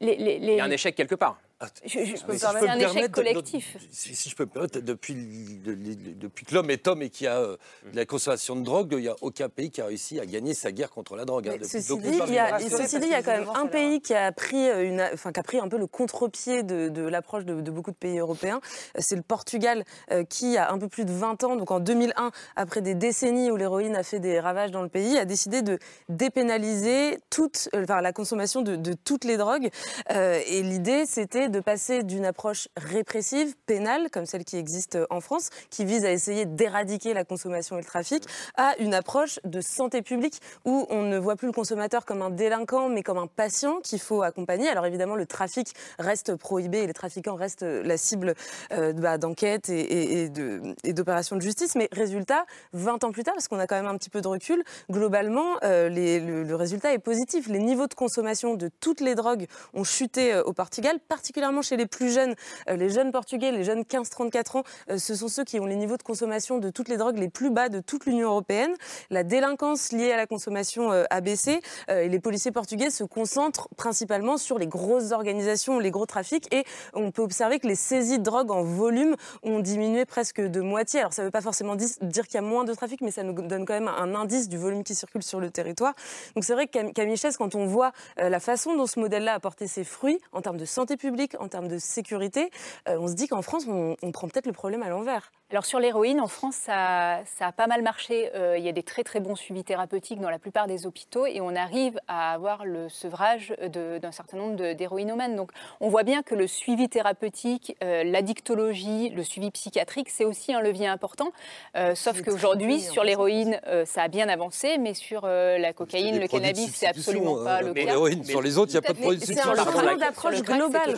Il 0.00 0.44
y 0.44 0.60
a 0.60 0.64
un 0.64 0.70
échec 0.70 0.94
quelque 0.94 1.14
part. 1.14 1.38
Je- 1.86 1.88
je- 1.88 1.98
Mais 2.28 2.36
c'est 2.36 2.46
si 2.46 2.52
je 2.52 2.58
peux 2.60 2.68
un 2.68 2.76
échec 2.76 2.92
permettre, 2.92 3.12
collectif. 3.14 3.76
Si, 3.90 4.14
si 4.14 4.28
je 4.28 4.36
peux 4.36 4.44
me 4.44 4.50
permettre, 4.50 4.78
depuis, 4.80 5.14
le- 5.14 5.72
le- 5.72 5.88
le- 5.94 6.14
depuis 6.14 6.44
que 6.44 6.54
l'homme 6.54 6.70
est 6.70 6.86
homme 6.86 7.00
et 7.00 7.08
qu'il 7.08 7.24
y 7.24 7.28
a 7.28 7.38
euh, 7.38 7.56
de 7.90 7.96
la 7.96 8.04
consommation 8.04 8.56
de 8.56 8.62
drogue, 8.62 8.92
il 8.92 8.98
n'y 9.02 9.08
a 9.08 9.16
aucun 9.22 9.48
pays 9.48 9.70
qui 9.70 9.80
a 9.80 9.86
réussi 9.86 10.20
à 10.20 10.26
gagner 10.26 10.52
sa 10.52 10.70
guerre 10.70 10.90
contre 10.90 11.16
la 11.16 11.24
drogue. 11.24 11.48
hein, 11.48 11.56
ceci 11.62 11.88
donc, 11.88 12.02
dit, 12.02 12.08
il 12.08 12.34
y 12.34 12.38
a, 12.38 12.58
bien. 12.58 12.68
ceci 12.68 12.98
dit, 13.00 13.06
il 13.06 13.12
y 13.12 13.14
a 13.14 13.22
quand 13.22 13.32
même 13.38 13.48
un 13.54 13.66
pays 13.68 14.02
qui 14.02 14.12
a 14.12 14.30
pris, 14.32 14.68
euh, 14.68 14.84
une, 14.86 15.00
enfin, 15.14 15.32
qui 15.32 15.40
a 15.40 15.42
pris 15.42 15.58
un 15.58 15.68
peu 15.68 15.78
le 15.78 15.86
contre-pied 15.86 16.62
de, 16.62 16.90
de 16.90 17.02
l'approche 17.02 17.46
de, 17.46 17.60
de 17.62 17.70
beaucoup 17.70 17.90
de 17.90 17.96
pays 17.96 18.18
européens. 18.18 18.60
C'est 18.98 19.16
le 19.16 19.22
Portugal 19.22 19.84
euh, 20.12 20.24
qui, 20.24 20.58
a 20.58 20.70
un 20.70 20.78
peu 20.78 20.88
plus 20.88 21.06
de 21.06 21.12
20 21.12 21.42
ans, 21.44 21.56
donc 21.56 21.70
en 21.70 21.80
2001, 21.80 22.32
après 22.56 22.82
des 22.82 22.94
décennies 22.94 23.50
où 23.50 23.56
l'héroïne 23.56 23.96
a 23.96 24.02
fait 24.02 24.20
des 24.20 24.40
ravages 24.40 24.72
dans 24.72 24.82
le 24.82 24.90
pays, 24.90 25.16
a 25.16 25.24
décidé 25.24 25.62
de 25.62 25.78
dépénaliser 26.10 27.18
toute, 27.30 27.68
euh, 27.74 27.84
enfin, 27.84 28.00
la 28.02 28.12
consommation 28.12 28.60
de, 28.62 28.76
de 28.76 28.92
toutes 28.92 29.24
les 29.24 29.38
drogues. 29.38 29.70
Euh, 30.12 30.40
et 30.46 30.62
l'idée, 30.62 31.06
c'était 31.06 31.45
de 31.48 31.60
passer 31.60 32.02
d'une 32.02 32.24
approche 32.24 32.68
répressive, 32.76 33.54
pénale, 33.66 34.08
comme 34.10 34.26
celle 34.26 34.44
qui 34.44 34.56
existe 34.56 34.98
en 35.10 35.20
France, 35.20 35.50
qui 35.70 35.84
vise 35.84 36.04
à 36.04 36.10
essayer 36.12 36.44
d'éradiquer 36.46 37.14
la 37.14 37.24
consommation 37.24 37.76
et 37.76 37.80
le 37.80 37.86
trafic, 37.86 38.24
à 38.56 38.74
une 38.78 38.94
approche 38.94 39.38
de 39.44 39.60
santé 39.60 40.02
publique 40.02 40.40
où 40.64 40.86
on 40.90 41.02
ne 41.02 41.18
voit 41.18 41.36
plus 41.36 41.46
le 41.46 41.52
consommateur 41.52 42.04
comme 42.04 42.22
un 42.22 42.30
délinquant, 42.30 42.88
mais 42.88 43.02
comme 43.02 43.18
un 43.18 43.26
patient 43.26 43.80
qu'il 43.80 44.00
faut 44.00 44.22
accompagner. 44.22 44.68
Alors 44.68 44.86
évidemment, 44.86 45.14
le 45.16 45.26
trafic 45.26 45.72
reste 45.98 46.34
prohibé 46.36 46.78
et 46.78 46.86
les 46.86 46.92
trafiquants 46.92 47.34
restent 47.36 47.62
la 47.62 47.96
cible 47.96 48.34
euh, 48.72 48.92
bah, 48.92 49.18
d'enquêtes 49.18 49.68
et, 49.68 50.24
et- 50.24 50.92
d'opérations 50.92 51.36
de 51.36 51.42
justice. 51.42 51.74
Mais 51.74 51.88
résultat, 51.92 52.46
20 52.72 53.04
ans 53.04 53.12
plus 53.12 53.22
tard, 53.22 53.34
parce 53.34 53.48
qu'on 53.48 53.58
a 53.58 53.66
quand 53.66 53.76
même 53.76 53.86
un 53.86 53.96
petit 53.96 54.10
peu 54.10 54.20
de 54.20 54.28
recul, 54.28 54.64
globalement, 54.90 55.56
euh, 55.62 55.88
le, 55.88 56.42
le 56.44 56.54
résultat 56.56 56.92
est 56.92 56.98
positif. 56.98 57.48
Les 57.48 57.58
niveaux 57.58 57.86
de 57.86 57.94
consommation 57.94 58.54
de 58.54 58.70
toutes 58.80 59.00
les 59.00 59.14
drogues 59.14 59.46
ont 59.74 59.84
chuté 59.84 60.32
euh, 60.34 60.42
au 60.44 60.52
Portugal, 60.52 60.98
particulièrement 61.08 61.35
chez 61.62 61.76
les 61.76 61.86
plus 61.86 62.12
jeunes. 62.12 62.34
Euh, 62.68 62.76
les 62.76 62.88
jeunes 62.88 63.12
portugais, 63.12 63.52
les 63.52 63.64
jeunes 63.64 63.82
15-34 63.82 64.58
ans, 64.58 64.62
euh, 64.90 64.98
ce 64.98 65.14
sont 65.14 65.28
ceux 65.28 65.44
qui 65.44 65.60
ont 65.60 65.66
les 65.66 65.76
niveaux 65.76 65.96
de 65.96 66.02
consommation 66.02 66.58
de 66.58 66.70
toutes 66.70 66.88
les 66.88 66.96
drogues 66.96 67.18
les 67.18 67.28
plus 67.28 67.50
bas 67.50 67.68
de 67.68 67.80
toute 67.80 68.06
l'Union 68.06 68.28
européenne. 68.28 68.72
La 69.10 69.22
délinquance 69.22 69.92
liée 69.92 70.12
à 70.12 70.16
la 70.16 70.26
consommation 70.26 70.92
euh, 70.92 71.04
a 71.10 71.20
baissé 71.20 71.60
et 71.88 72.08
les 72.08 72.20
policiers 72.20 72.50
portugais 72.52 72.90
se 72.90 73.04
concentrent 73.04 73.68
principalement 73.76 74.38
sur 74.38 74.58
les 74.58 74.66
grosses 74.66 75.12
organisations, 75.12 75.78
les 75.78 75.90
gros 75.90 76.06
trafics 76.06 76.52
et 76.52 76.64
on 76.94 77.10
peut 77.10 77.22
observer 77.22 77.58
que 77.58 77.66
les 77.66 77.74
saisies 77.74 78.18
de 78.18 78.24
drogue 78.24 78.50
en 78.50 78.62
volume 78.62 79.14
ont 79.42 79.60
diminué 79.60 80.04
presque 80.04 80.40
de 80.40 80.60
moitié. 80.60 81.00
Alors 81.00 81.12
ça 81.12 81.22
ne 81.22 81.26
veut 81.26 81.32
pas 81.32 81.40
forcément 81.40 81.76
dire 81.76 82.26
qu'il 82.26 82.34
y 82.34 82.38
a 82.38 82.42
moins 82.42 82.64
de 82.64 82.74
trafic, 82.74 83.00
mais 83.00 83.10
ça 83.10 83.22
nous 83.22 83.32
donne 83.32 83.64
quand 83.66 83.74
même 83.74 83.88
un 83.88 84.14
indice 84.14 84.48
du 84.48 84.58
volume 84.58 84.84
qui 84.84 84.94
circule 84.94 85.22
sur 85.22 85.40
le 85.40 85.50
territoire. 85.50 85.94
Donc 86.34 86.44
c'est 86.44 86.54
vrai 86.54 86.66
que 86.66 86.72
Cam- 86.72 86.92
Camille 86.92 87.16
quand 87.38 87.54
on 87.54 87.66
voit 87.66 87.92
la 88.16 88.40
façon 88.40 88.76
dont 88.76 88.86
ce 88.86 89.00
modèle-là 89.00 89.34
a 89.34 89.40
porté 89.40 89.66
ses 89.66 89.84
fruits 89.84 90.20
en 90.32 90.42
termes 90.42 90.58
de 90.58 90.64
santé 90.64 90.96
publique, 90.96 91.25
en 91.38 91.48
termes 91.48 91.68
de 91.68 91.78
sécurité, 91.78 92.50
euh, 92.88 92.98
on 92.98 93.08
se 93.08 93.14
dit 93.14 93.28
qu'en 93.28 93.42
France, 93.42 93.64
on, 93.68 93.96
on 94.02 94.12
prend 94.12 94.28
peut-être 94.28 94.46
le 94.46 94.52
problème 94.52 94.82
à 94.82 94.88
l'envers. 94.88 95.32
Alors 95.52 95.64
sur 95.64 95.78
l'héroïne, 95.78 96.20
en 96.20 96.26
France, 96.26 96.56
ça, 96.56 97.20
ça 97.38 97.46
a 97.46 97.52
pas 97.52 97.68
mal 97.68 97.80
marché. 97.80 98.32
Euh, 98.34 98.58
il 98.58 98.64
y 98.64 98.68
a 98.68 98.72
des 98.72 98.82
très 98.82 99.04
très 99.04 99.20
bons 99.20 99.36
suivis 99.36 99.62
thérapeutiques 99.62 100.20
dans 100.20 100.28
la 100.28 100.40
plupart 100.40 100.66
des 100.66 100.86
hôpitaux 100.86 101.24
et 101.24 101.40
on 101.40 101.54
arrive 101.54 102.00
à 102.08 102.32
avoir 102.32 102.64
le 102.64 102.88
sevrage 102.88 103.54
d'un 103.72 104.10
certain 104.10 104.38
nombre 104.38 104.56
de- 104.56 104.72
d'héroïnomènes. 104.72 105.36
Donc 105.36 105.52
on 105.80 105.88
voit 105.88 106.02
bien 106.02 106.24
que 106.24 106.34
le 106.34 106.48
suivi 106.48 106.88
thérapeutique, 106.88 107.76
euh, 107.84 108.02
l'addictologie, 108.02 109.10
le 109.10 109.22
suivi 109.22 109.52
psychiatrique, 109.52 110.08
c'est 110.10 110.24
aussi 110.24 110.52
un 110.52 110.60
levier 110.60 110.88
important. 110.88 111.30
Euh, 111.76 111.94
sauf 111.94 112.22
qu'aujourd'hui, 112.22 112.80
sur 112.80 113.04
l'héroïne, 113.04 113.60
euh, 113.68 113.84
ça 113.84 114.02
a 114.02 114.08
bien 114.08 114.28
avancé, 114.28 114.78
mais 114.78 114.94
sur 114.94 115.22
euh, 115.26 115.58
la 115.58 115.72
cocaïne, 115.72 116.18
le 116.18 116.26
cannabis, 116.26 116.74
c'est 116.74 116.88
absolument 116.88 117.44
pas 117.44 117.58
hein, 117.58 117.60
le 117.60 117.66
pour 117.72 117.84
cas. 117.84 117.90
l'héroïne. 117.92 118.24
Sur 118.24 118.42
les 118.42 118.58
autres, 118.58 118.72
il 118.72 118.74
n'y 118.74 118.78
a 118.78 118.82
pas 118.82 118.94
de 118.94 118.98
produits 118.98 119.20
de 119.20 119.24
C'est 119.26 119.38
un 119.40 119.96
d'approche 119.96 120.42
globale. 120.42 120.96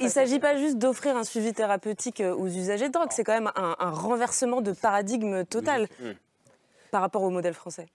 il 0.00 0.04
ne 0.04 0.08
s'agit 0.08 0.38
pas 0.38 0.56
juste 0.56 0.78
d'offrir 0.78 1.18
un 1.18 1.24
suivi 1.24 1.52
thérapeutique 1.52 2.22
aux 2.22 2.46
usagers 2.46 2.69
de 2.78 2.92
drogue, 2.92 3.08
c'est 3.10 3.24
quand 3.24 3.32
même 3.34 3.50
un, 3.56 3.76
un 3.78 3.90
renversement 3.90 4.60
de 4.60 4.72
paradigme 4.72 5.44
total 5.44 5.88
par 6.90 7.00
rapport 7.02 7.22
au 7.22 7.30
modèle 7.30 7.54
français. 7.54 7.86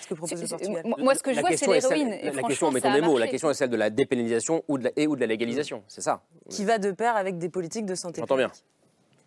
Ce 0.00 0.06
que 0.08 0.14
propose 0.14 0.40
le 0.40 0.48
Portugal. 0.48 0.82
moi- 0.98 1.14
ce 1.14 1.22
que 1.22 1.30
je 1.32 1.36
La 1.36 1.40
vois, 1.42 1.56
c'est 1.56 1.66
l'héroïne. 1.66 2.10
La 2.22 2.42
question, 2.42 2.70
mettons 2.70 2.92
des 2.92 3.00
mots, 3.00 3.18
la 3.18 3.26
question 3.26 3.50
est 3.50 3.54
celle 3.54 3.70
de 3.70 3.76
la 3.76 3.90
dépénalisation 3.90 4.62
ou 4.68 4.78
de 4.78 4.84
la, 4.84 4.90
et 4.96 5.06
ou 5.06 5.16
de 5.16 5.20
la 5.20 5.26
légalisation. 5.26 5.82
C'est 5.88 6.00
ça. 6.02 6.22
Qui 6.50 6.64
va 6.64 6.78
de 6.78 6.90
pair 6.92 7.16
avec 7.16 7.38
des 7.38 7.48
politiques 7.48 7.86
de 7.86 7.94
santé 7.94 8.20
J'entends 8.20 8.36
bien. 8.36 8.50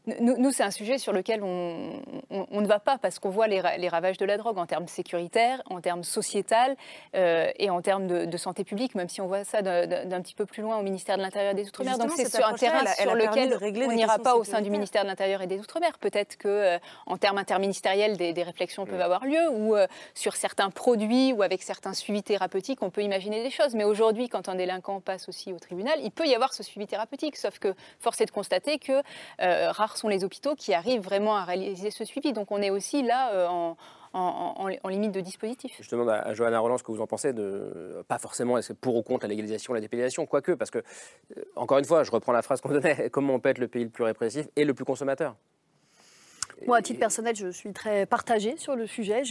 Nous, 0.08 0.36
nous, 0.38 0.52
c'est 0.52 0.64
un 0.64 0.72
sujet 0.72 0.98
sur 0.98 1.14
lequel 1.14 1.44
on, 1.44 2.02
on- 2.32 2.48
on 2.52 2.62
ne 2.62 2.66
va 2.68 2.80
pas 2.80 2.98
parce 2.98 3.20
qu'on 3.20 3.30
voit 3.30 3.48
les, 3.48 3.62
ra- 3.62 3.78
les 3.78 3.88
ravages 3.88 4.18
de 4.18 4.26
la 4.26 4.38
drogue 4.38 4.58
en 4.58 4.66
termes 4.66 4.88
sécuritaires, 4.88 5.62
en 5.70 5.80
termes 5.80 6.04
sociétal 6.04 6.76
euh, 7.16 7.52
et 7.60 7.70
en 7.70 7.82
termes 7.82 8.08
de, 8.08 8.26
de 8.26 8.38
santé 8.38 8.64
publique, 8.64 8.96
même 8.96 9.10
si 9.10 9.22
on 9.22 9.28
voit 9.28 9.44
ça 9.44 9.62
d'un- 9.62 10.22
petit 10.22 10.34
peu 10.34 10.46
plus 10.48 10.64
loin 10.64 10.78
au 10.78 10.82
ministère 10.82 11.18
de 11.18 11.22
l'Intérieur 11.22 11.52
et 11.52 11.56
des 11.56 11.68
Outre-mer. 11.68 11.94
Donc 12.00 12.12
c'est 12.18 12.24
sur 12.38 12.48
un 12.48 12.54
terrain 12.58 12.80
elle 12.82 12.88
a- 12.88 12.92
elle 12.98 13.08
sur 13.10 13.16
lequel 13.32 13.50
on 13.88 13.92
n'ira 13.96 14.18
pas 14.24 14.36
au 14.36 14.44
sein 14.44 14.62
du 14.62 14.70
ministère 14.72 15.04
de 15.04 15.08
l'Intérieur 15.08 15.42
et 15.44 15.48
des 15.48 15.60
Outre-mer. 15.60 15.98
Peut-être 16.00 16.36
que 16.38 16.48
euh, 16.48 16.78
en 17.06 17.18
termes 17.18 17.38
interministériels, 17.38 18.18
des, 18.18 18.34
des 18.34 18.44
réflexions 18.44 18.86
peuvent 18.86 19.02
avoir 19.02 19.24
lieu 19.26 19.50
ou 19.52 19.76
euh, 19.76 19.86
sur 20.16 20.36
certains 20.36 20.72
produits 20.72 21.32
ou 21.34 21.44
avec 21.44 21.62
certains 21.62 21.94
suivis 21.94 22.24
thérapeutiques, 22.24 22.82
on 22.82 22.90
peut 22.90 23.04
imaginer 23.04 23.44
des 23.44 23.52
choses. 23.52 23.76
Mais 23.76 23.84
aujourd'hui, 23.84 24.30
quand 24.30 24.50
un 24.50 24.56
délinquant 24.56 25.00
passe 25.00 25.30
aussi 25.30 25.54
au 25.54 25.60
tribunal, 25.60 25.94
il 26.02 26.12
peut 26.12 26.26
y 26.26 26.34
avoir 26.34 26.54
ce 26.54 26.64
suivi 26.64 26.88
thérapeutique. 26.88 27.36
Sauf 27.38 27.60
que 27.60 27.76
force 28.00 28.20
est 28.22 28.26
de 28.26 28.32
constater 28.32 28.80
que 28.80 29.02
euh, 29.42 29.72
rares 29.92 29.98
sont 29.98 30.08
les 30.08 30.24
hôpitaux 30.24 30.56
qui 30.56 30.74
arrivent 30.74 31.02
vraiment 31.02 31.36
à 31.36 31.44
réaliser 31.46 31.92
ce 31.92 32.06
suivi. 32.06 32.34
Donc 32.34 32.52
on 32.52 32.62
est 32.62 32.70
aussi 32.70 33.04
là 33.04 33.34
euh, 33.34 33.48
en, 33.48 33.78
en- 34.14 34.20
en- 34.58 34.70
en 34.84 34.88
limite 34.90 35.12
de 35.12 35.22
dispositif. 35.22 35.78
Je 35.80 35.90
demande 35.90 36.10
à, 36.10 36.22
à 36.22 36.34
Johanna 36.34 36.60
Roland 36.60 36.78
ce 36.78 36.84
que 36.84 36.92
vous 36.92 37.02
en 37.02 37.08
pensez 37.08 37.34
de 37.34 38.04
pas 38.08 38.18
forcément 38.18 38.58
est-ce 38.58 38.70
que 38.70 38.74
pour 38.74 38.96
ou 38.96 39.04
contre 39.04 39.26
la 39.26 39.30
légalisation, 39.30 39.74
la 39.74 39.82
dépénalisation, 39.82 40.26
quoique 40.26 40.54
parce 40.54 40.72
que 40.72 40.80
euh, 41.38 41.44
encore 41.56 41.78
une 41.78 41.86
fois, 41.86 42.04
je 42.04 42.12
reprends 42.12 42.32
la 42.32 42.42
phrase 42.42 42.62
qu'on 42.62 42.70
donnait 42.70 43.10
comment 43.12 43.36
on 43.36 43.40
peut 43.40 43.50
être 43.50 43.60
le 43.60 43.68
pays 43.68 43.84
le 43.84 43.90
plus 43.90 44.04
répressif 44.04 44.48
et 44.56 44.66
le 44.66 44.74
plus 44.74 44.86
consommateur. 44.86 45.36
Moi, 46.68 46.78
à 46.78 46.82
titre 46.84 47.00
personnel, 47.00 47.36
je 47.36 47.48
suis 47.50 47.74
très 47.74 48.06
partagée 48.06 48.56
sur 48.58 48.76
le 48.76 48.86
sujet. 48.86 49.24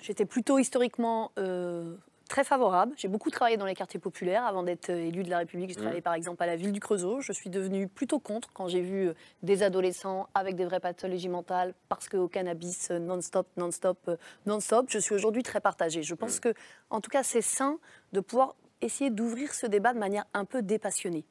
J'étais 0.00 0.24
plutôt 0.24 0.58
historiquement 0.58 1.30
euh, 1.38 1.94
très 2.28 2.44
favorable. 2.44 2.94
J'ai 2.96 3.08
beaucoup 3.08 3.30
travaillé 3.30 3.56
dans 3.56 3.66
les 3.66 3.74
quartiers 3.74 4.00
populaires 4.00 4.44
avant 4.44 4.62
d'être 4.62 4.90
euh, 4.90 5.06
élue 5.08 5.22
de 5.22 5.30
la 5.30 5.38
République. 5.38 5.70
J'ai 5.70 5.76
Mmh. 5.76 5.82
travaillé 5.82 6.00
par 6.00 6.14
exemple 6.14 6.42
à 6.42 6.46
la 6.46 6.56
ville 6.56 6.72
du 6.72 6.80
Creusot. 6.80 7.20
Je 7.20 7.32
suis 7.32 7.50
devenue 7.50 7.88
plutôt 7.88 8.18
contre 8.18 8.52
quand 8.52 8.68
j'ai 8.68 8.80
vu 8.80 9.08
euh, 9.08 9.14
des 9.42 9.62
adolescents 9.62 10.28
avec 10.34 10.56
des 10.56 10.64
vraies 10.64 10.80
pathologies 10.80 11.28
mentales 11.28 11.74
parce 11.88 12.08
qu'au 12.08 12.28
cannabis 12.28 12.90
euh, 12.90 12.98
non-stop, 12.98 13.46
non-stop, 13.56 14.10
non-stop. 14.46 14.86
Je 14.88 14.98
suis 14.98 15.14
aujourd'hui 15.14 15.42
très 15.42 15.60
partagée. 15.60 16.02
Je 16.02 16.14
pense 16.14 16.40
que, 16.40 16.54
en 16.90 17.00
tout 17.00 17.10
cas, 17.10 17.22
c'est 17.22 17.42
sain 17.42 17.78
de 18.12 18.20
pouvoir 18.20 18.54
essayer 18.80 19.10
d'ouvrir 19.10 19.54
ce 19.54 19.66
débat 19.66 19.92
de 19.92 19.98
manière 19.98 20.24
un 20.34 20.44
peu 20.44 20.62
dépassionnée. 20.62 21.24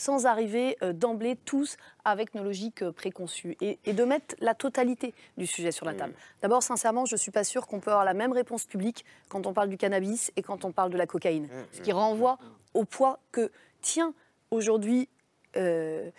Sans 0.00 0.24
arriver 0.24 0.78
euh, 0.82 0.92
d'emblée 0.94 1.36
tous 1.36 1.76
avec 2.04 2.34
nos 2.34 2.42
logiques 2.42 2.82
euh, 2.82 2.90
préconçues 2.90 3.56
et, 3.60 3.78
et 3.84 3.92
de 3.92 4.04
mettre 4.04 4.34
la 4.40 4.54
totalité 4.54 5.12
du 5.36 5.46
sujet 5.46 5.72
sur 5.72 5.84
la 5.84 5.92
table. 5.92 6.14
D'abord, 6.40 6.62
sincèrement, 6.62 7.04
je 7.04 7.14
ne 7.14 7.18
suis 7.18 7.30
pas 7.30 7.44
sûre 7.44 7.66
qu'on 7.66 7.80
peut 7.80 7.90
avoir 7.90 8.06
la 8.06 8.14
même 8.14 8.32
réponse 8.32 8.64
publique 8.64 9.04
quand 9.28 9.46
on 9.46 9.52
parle 9.52 9.68
du 9.68 9.76
cannabis 9.76 10.32
et 10.36 10.42
quand 10.42 10.64
on 10.64 10.72
parle 10.72 10.90
de 10.90 10.96
la 10.96 11.06
cocaïne. 11.06 11.48
Ce 11.72 11.80
qui 11.82 11.92
renvoie 11.92 12.38
au 12.72 12.84
poids 12.84 13.18
que 13.30 13.50
tient 13.82 14.14
aujourd'hui. 14.50 15.08
euh, 15.56 16.10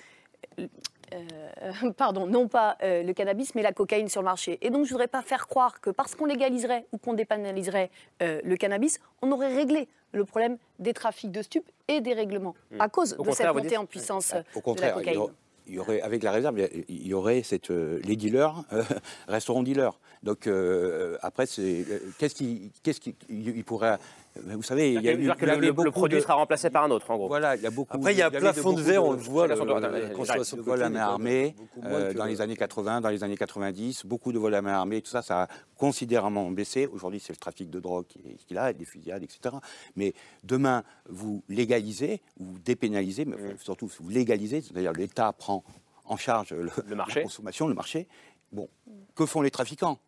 euh, 1.13 1.91
pardon, 1.97 2.25
non 2.27 2.47
pas 2.47 2.77
euh, 2.83 3.03
le 3.03 3.13
cannabis, 3.13 3.55
mais 3.55 3.61
la 3.61 3.71
cocaïne 3.73 4.07
sur 4.09 4.21
le 4.21 4.25
marché. 4.25 4.57
Et 4.61 4.69
donc, 4.69 4.85
je 4.85 4.89
ne 4.89 4.93
voudrais 4.93 5.07
pas 5.07 5.21
faire 5.21 5.47
croire 5.47 5.81
que 5.81 5.89
parce 5.89 6.15
qu'on 6.15 6.25
légaliserait 6.25 6.85
ou 6.91 6.97
qu'on 6.97 7.13
dépénaliserait 7.13 7.89
euh, 8.21 8.39
le 8.43 8.55
cannabis, 8.57 8.99
on 9.21 9.31
aurait 9.31 9.53
réglé 9.53 9.87
le 10.13 10.25
problème 10.25 10.57
des 10.79 10.93
trafics 10.93 11.31
de 11.31 11.41
stupes 11.41 11.69
et 11.87 12.01
des 12.01 12.13
règlements 12.13 12.55
à 12.79 12.89
cause 12.89 13.15
Au 13.17 13.23
de 13.23 13.31
cette 13.31 13.47
montée 13.53 13.69
dites- 13.69 13.77
en 13.77 13.85
puissance 13.85 14.33
Au 14.33 14.37
de 14.37 14.43
la 14.55 14.61
contraire, 14.61 14.93
il 14.97 15.01
y 15.01 15.03
cocaïne. 15.05 15.17
aurait- 15.19 15.33
il 15.67 15.75
y 15.75 15.79
aurait, 15.79 16.01
avec 16.01 16.23
la 16.23 16.31
réserve, 16.31 16.59
il 16.89 17.07
y 17.07 17.13
aurait 17.13 17.43
cette, 17.43 17.69
euh, 17.71 17.99
les 18.03 18.15
dealers 18.15 18.63
euh, 18.73 18.83
resteront 19.27 19.63
dealers. 19.63 19.99
Donc 20.23 20.47
euh, 20.47 21.17
après, 21.21 21.45
qu'est-ce 21.45 22.35
qui, 22.35 22.71
qu'est-ce 22.83 22.99
qui, 22.99 23.15
il 23.29 23.47
il 23.55 23.63
pourrait, 23.63 23.97
vous 24.35 24.63
savez, 24.63 24.93
il 24.93 25.01
y 25.01 25.09
a 25.09 25.13
eu- 25.13 25.29
que 25.35 25.45
le, 25.45 25.91
produit 25.91 26.17
de- 26.17 26.21
sera 26.21 26.35
remplacé 26.35 26.69
par 26.69 26.83
un 26.85 26.91
autre, 26.91 27.09
en 27.11 27.17
gros. 27.17 27.27
Voilà, 27.27 27.55
il 27.55 27.61
y 27.61 27.65
a 27.65 27.69
beaucoup. 27.69 27.97
Après, 27.97 28.13
il 28.13 28.17
y 28.17 28.21
a 28.21 28.27
un 28.27 28.31
plafond 28.31 28.73
de 28.73 28.81
verre, 28.81 29.03
on 29.03 29.11
le 29.11 29.17
voit, 29.17 29.47
le- 29.47 30.13
consommation 30.15 30.57
de 30.57 30.61
vols 30.61 30.81
à 30.83 30.89
main 30.89 30.99
armée 31.01 31.55
euh, 31.83 32.13
dans 32.13 32.25
les 32.25 32.39
années 32.41 32.55
80, 32.55 33.01
dans 33.01 33.09
les 33.09 33.23
années 33.23 33.37
90, 33.37 34.05
beaucoup 34.05 34.31
de 34.31 34.39
vols 34.39 34.55
à 34.55 34.61
main 34.61 34.73
armée, 34.73 35.01
tout 35.01 35.11
ça, 35.11 35.21
ça 35.21 35.43
a 35.43 35.47
considérablement 35.77 36.49
baissé. 36.51 36.87
Aujourd'hui, 36.87 37.19
c'est 37.19 37.33
le 37.33 37.37
trafic 37.37 37.69
de 37.69 37.79
drogue 37.79 38.05
qui 38.07 38.19
est, 38.19 38.53
là, 38.53 38.71
des 38.73 38.85
fusillades, 38.85 39.23
etc. 39.23 39.55
Mais 39.95 40.13
demain, 40.43 40.83
vous 41.09 41.43
légalisez, 41.49 42.21
vous 42.39 42.57
dépénalisez, 42.59 43.25
mais 43.25 43.35
surtout 43.61 43.89
vous 43.99 44.09
légalisez, 44.09 44.61
c'est-à-dire 44.61 44.93
l'État 44.93 45.33
prend 45.33 45.63
en 46.05 46.17
charge 46.17 46.51
le, 46.53 46.95
marché. 46.95 47.19
la 47.19 47.23
consommation, 47.23 47.67
le 47.67 47.73
marché. 47.73 48.07
Bon, 48.51 48.67
que 49.15 49.25
font 49.25 49.41
les 49.41 49.51
trafiquants? 49.51 49.99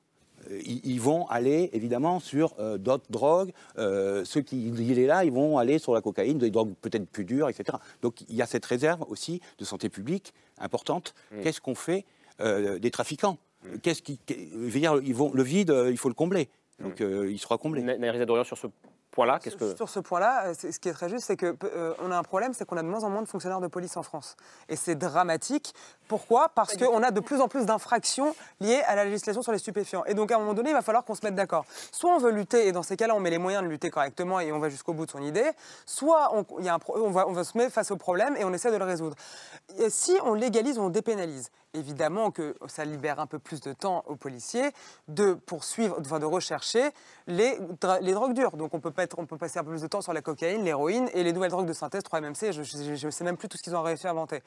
Ils, 0.49 0.81
ils 0.83 1.01
vont 1.01 1.27
aller 1.27 1.69
évidemment 1.73 2.19
sur 2.19 2.55
euh, 2.59 2.77
d'autres 2.77 3.09
drogues. 3.09 3.51
Euh, 3.77 4.23
ceux 4.25 4.41
qui 4.41 4.67
il 4.67 4.99
est 4.99 5.07
là, 5.07 5.23
ils 5.23 5.31
vont 5.31 5.57
aller 5.57 5.79
sur 5.79 5.93
la 5.93 6.01
cocaïne, 6.01 6.37
des 6.37 6.49
drogues 6.49 6.73
peut-être 6.81 7.05
plus 7.05 7.25
dures, 7.25 7.49
etc. 7.49 7.77
Donc 8.01 8.21
il 8.29 8.35
y 8.35 8.41
a 8.41 8.45
cette 8.45 8.65
réserve 8.65 9.03
aussi 9.09 9.41
de 9.59 9.65
santé 9.65 9.89
publique 9.89 10.33
importante. 10.59 11.13
Qu'est-ce 11.41 11.61
qu'on 11.61 11.75
fait 11.75 12.05
euh, 12.39 12.79
des 12.79 12.91
trafiquants 12.91 13.37
Qu'est-ce 13.81 14.01
qui, 14.01 14.19
dire, 14.27 14.99
ils 15.03 15.15
vont, 15.15 15.31
le 15.33 15.43
vide, 15.43 15.71
euh, 15.71 15.91
il 15.91 15.97
faut 15.97 16.09
le 16.09 16.15
combler. 16.15 16.49
Donc 16.79 17.01
euh, 17.01 17.31
il 17.31 17.39
sera 17.39 17.57
comblé. 17.57 17.81
Naïrisa 17.81 18.25
Dorian, 18.25 18.43
sur 18.43 18.57
ce 18.57 18.67
point-là, 19.13 19.39
qu'est-ce 19.41 19.55
que... 19.55 19.75
Sur 19.75 19.89
ce 19.89 19.99
point-là, 19.99 20.47
euh, 20.47 20.53
ce 20.53 20.77
qui 20.79 20.89
est 20.89 20.93
très 20.93 21.07
juste, 21.07 21.25
c'est 21.27 21.37
qu'on 21.37 21.55
on 22.01 22.11
a 22.11 22.17
un 22.17 22.23
problème, 22.23 22.53
c'est 22.53 22.65
qu'on 22.65 22.77
a 22.77 22.83
de 22.83 22.87
moins 22.87 23.03
en 23.03 23.09
moins 23.09 23.21
de 23.21 23.27
fonctionnaires 23.27 23.61
de 23.61 23.67
police 23.67 23.95
en 23.95 24.03
France. 24.03 24.35
Et 24.69 24.75
c'est 24.75 24.95
dramatique. 24.95 25.73
Pourquoi? 26.07 26.49
Parce 26.49 26.75
qu'on 26.75 27.01
a 27.01 27.11
de 27.11 27.19
plus 27.19 27.39
en 27.39 27.47
plus 27.47 27.65
d'infractions 27.65 28.35
liées 28.59 28.81
à 28.87 28.95
la 28.95 29.05
législation 29.05 29.41
sur 29.41 29.51
les 29.51 29.59
stupéfiants. 29.59 30.03
Et 30.05 30.13
donc, 30.13 30.31
à 30.31 30.35
un 30.35 30.39
moment 30.39 30.53
donné, 30.53 30.71
il 30.71 30.73
va 30.73 30.81
falloir 30.81 31.05
qu'on 31.05 31.15
se 31.15 31.23
mette 31.23 31.35
d'accord. 31.35 31.65
Soit 31.91 32.13
on 32.13 32.17
veut 32.17 32.31
lutter, 32.31 32.67
et 32.67 32.71
dans 32.71 32.83
ces 32.83 32.97
cas-là, 32.97 33.15
on 33.15 33.19
met 33.19 33.29
les 33.29 33.37
moyens 33.37 33.63
de 33.63 33.69
lutter 33.69 33.89
correctement 33.89 34.39
et 34.39 34.51
on 34.51 34.59
va 34.59 34.69
jusqu'au 34.69 34.93
bout 34.93 35.05
de 35.05 35.11
son 35.11 35.21
idée. 35.21 35.49
Soit 35.85 36.35
on, 36.35 36.45
il 36.59 36.65
y 36.65 36.69
a 36.69 36.73
un 36.73 36.79
pro- 36.79 36.97
on, 36.97 37.11
va, 37.11 37.27
on 37.27 37.33
va 37.33 37.43
se 37.43 37.57
mettre 37.57 37.71
face 37.71 37.91
au 37.91 37.97
problème 37.97 38.35
et 38.37 38.43
on 38.43 38.53
essaie 38.53 38.71
de 38.71 38.77
le 38.77 38.85
résoudre. 38.85 39.15
Et 39.77 39.89
si 39.89 40.17
on 40.23 40.33
légalise 40.33 40.77
ou 40.77 40.81
on 40.81 40.89
dépénalise, 40.89 41.49
évidemment 41.73 42.31
que 42.31 42.55
ça 42.67 42.85
libère 42.85 43.19
un 43.19 43.27
peu 43.27 43.39
plus 43.39 43.61
de 43.61 43.73
temps 43.73 44.03
aux 44.07 44.15
policiers 44.15 44.71
de 45.07 45.33
poursuivre, 45.33 45.97
enfin 45.99 46.19
de 46.19 46.25
rechercher 46.25 46.91
les, 47.27 47.57
les 48.01 48.13
drogues 48.13 48.33
dures. 48.33 48.55
Donc 48.57 48.73
on 48.73 48.79
peut, 48.79 48.91
pas 48.91 49.03
être- 49.03 49.17
on 49.19 49.25
peut 49.25 49.37
passer 49.37 49.59
un 49.59 49.63
peu 49.63 49.71
plus 49.71 49.81
de 49.81 49.87
temps 49.87 50.01
sur 50.01 50.13
la 50.13 50.21
cocaïne, 50.21 50.63
l'héroïne 50.63 51.09
et 51.13 51.23
les 51.23 51.33
nouvelles 51.33 51.51
drogues 51.51 51.67
de 51.67 51.73
synthèse, 51.73 52.03
3-MMC, 52.03 52.51
je 52.51 53.05
ne 53.05 53.11
sais 53.11 53.23
même 53.23 53.37
plus 53.37 53.49
tout 53.49 53.57
ce 53.57 53.63
qu'ils 53.63 53.75
ont 53.75 53.81
réussi 53.81 54.07
à 54.07 54.11
inventer. 54.11 54.43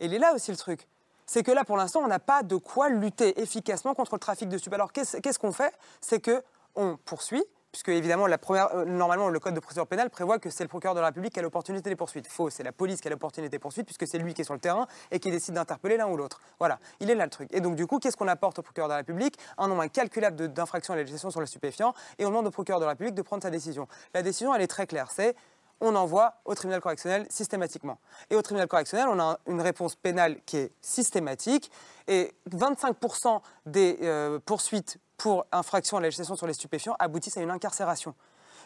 Et 0.00 0.06
il 0.06 0.14
est 0.14 0.18
là 0.18 0.34
aussi 0.34 0.50
le 0.50 0.56
truc. 0.56 0.86
C'est 1.26 1.42
que 1.42 1.52
là, 1.52 1.64
pour 1.64 1.76
l'instant, 1.76 2.00
on 2.00 2.08
n'a 2.08 2.18
pas 2.18 2.42
de 2.42 2.56
quoi 2.56 2.88
lutter 2.88 3.40
efficacement 3.40 3.94
contre 3.94 4.14
le 4.16 4.18
trafic 4.18 4.48
de 4.48 4.58
stupes. 4.58 4.72
Alors 4.74 4.92
qu'est-ce 4.92 5.18
qu'est-ce 5.18 5.38
qu'on 5.38 5.52
fait? 5.52 5.72
C'est 6.00 6.20
que 6.20 6.42
on 6.74 6.96
poursuit, 7.04 7.44
puisque 7.72 7.88
évidemment, 7.88 8.26
euh, 8.26 8.84
normalement, 8.84 9.28
le 9.30 9.40
code 9.40 9.54
de 9.54 9.60
procédure 9.60 9.86
pénale 9.86 10.10
prévoit 10.10 10.38
que 10.38 10.50
c'est 10.50 10.62
le 10.62 10.68
procureur 10.68 10.94
de 10.94 11.00
la 11.00 11.06
République 11.06 11.32
qui 11.32 11.40
a 11.40 11.42
l'opportunité 11.42 11.88
des 11.88 11.96
poursuites. 11.96 12.26
Faux, 12.26 12.50
c'est 12.50 12.62
la 12.62 12.72
police 12.72 13.00
qui 13.00 13.08
a 13.08 13.10
l'opportunité 13.10 13.50
des 13.50 13.58
poursuites, 13.58 13.86
puisque 13.86 14.06
c'est 14.06 14.18
lui 14.18 14.34
qui 14.34 14.42
est 14.42 14.44
sur 14.44 14.54
le 14.54 14.60
terrain 14.60 14.86
et 15.10 15.18
qui 15.18 15.30
décide 15.30 15.54
d'interpeller 15.54 15.96
l'un 15.96 16.06
ou 16.06 16.16
l'autre. 16.16 16.40
Voilà, 16.58 16.78
il 17.00 17.10
est 17.10 17.14
là 17.14 17.24
le 17.24 17.30
truc. 17.30 17.48
Et 17.52 17.60
donc, 17.60 17.74
du 17.74 17.86
coup, 17.86 17.98
qu'est-ce 17.98 18.16
qu'on 18.16 18.28
apporte 18.28 18.58
au 18.58 18.62
procureur 18.62 18.88
de 18.88 18.92
la 18.92 18.98
République? 18.98 19.38
Un 19.56 19.68
nombre 19.68 19.82
incalculable 19.82 20.52
d'infractions 20.52 20.92
à 20.92 20.96
la 20.96 21.02
législation 21.02 21.30
sur 21.30 21.40
le 21.40 21.46
stupéfiant, 21.46 21.94
et 22.18 22.26
on 22.26 22.28
demande 22.28 22.46
au 22.46 22.50
procureur 22.50 22.78
de 22.78 22.84
la 22.84 22.90
République 22.90 23.14
de 23.14 23.22
prendre 23.22 23.42
sa 23.42 23.50
décision. 23.50 23.88
La 24.12 24.22
décision, 24.22 24.54
elle 24.54 24.62
est 24.62 24.66
très 24.66 24.86
claire. 24.86 25.10
C'est 25.10 25.34
on 25.82 25.94
envoie 25.94 26.34
au 26.44 26.54
tribunal 26.54 26.80
correctionnel 26.80 27.26
systématiquement. 27.28 27.98
Et 28.30 28.36
au 28.36 28.42
tribunal 28.42 28.68
correctionnel, 28.68 29.08
on 29.10 29.18
a 29.18 29.24
un- 29.32 29.36
une 29.46 29.60
réponse 29.60 29.94
pénale 29.96 30.38
qui 30.46 30.56
est 30.56 30.72
systématique. 30.80 31.70
Et 32.08 32.32
25% 32.50 33.42
des 33.66 33.98
euh, 34.02 34.38
poursuites 34.44 34.98
pour 35.18 35.44
infraction 35.52 35.96
à 35.98 36.00
la 36.00 36.06
législation 36.06 36.36
sur 36.36 36.46
les 36.46 36.54
stupéfiants 36.54 36.96
aboutissent 36.98 37.36
à 37.36 37.42
une 37.42 37.50
incarcération. 37.50 38.14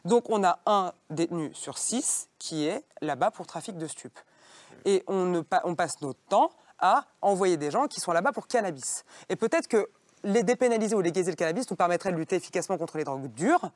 Donc 0.04 0.30
on 0.30 0.44
a 0.44 0.58
un 0.66 0.92
détenu 1.10 1.52
sur 1.54 1.78
six 1.78 2.28
qui 2.38 2.66
est 2.66 2.84
là-bas 3.00 3.30
pour 3.30 3.46
trafic 3.46 3.76
de 3.76 3.86
stupes. 3.86 4.18
Et 4.84 5.02
on, 5.08 5.24
ne 5.24 5.40
on 5.64 5.74
passe 5.74 6.00
notre 6.02 6.20
temps 6.28 6.50
à 6.78 7.04
envoyer 7.22 7.56
des 7.56 7.70
gens 7.70 7.86
qui 7.88 8.00
sont 8.00 8.12
là-bas 8.12 8.32
pour 8.32 8.46
cannabis. 8.46 9.04
Et 9.28 9.36
peut-être 9.36 9.66
que 9.68 9.88
les 10.22 10.42
dépénaliser 10.42 10.94
ou 10.94 11.00
légaliser 11.00 11.30
le 11.32 11.36
cannabis 11.36 11.68
nous 11.70 11.76
permettrait 11.76 12.12
de 12.12 12.16
lutter 12.16 12.36
efficacement 12.36 12.78
contre 12.78 12.96
les 12.98 13.04
drogues 13.04 13.26
dures. 13.32 13.70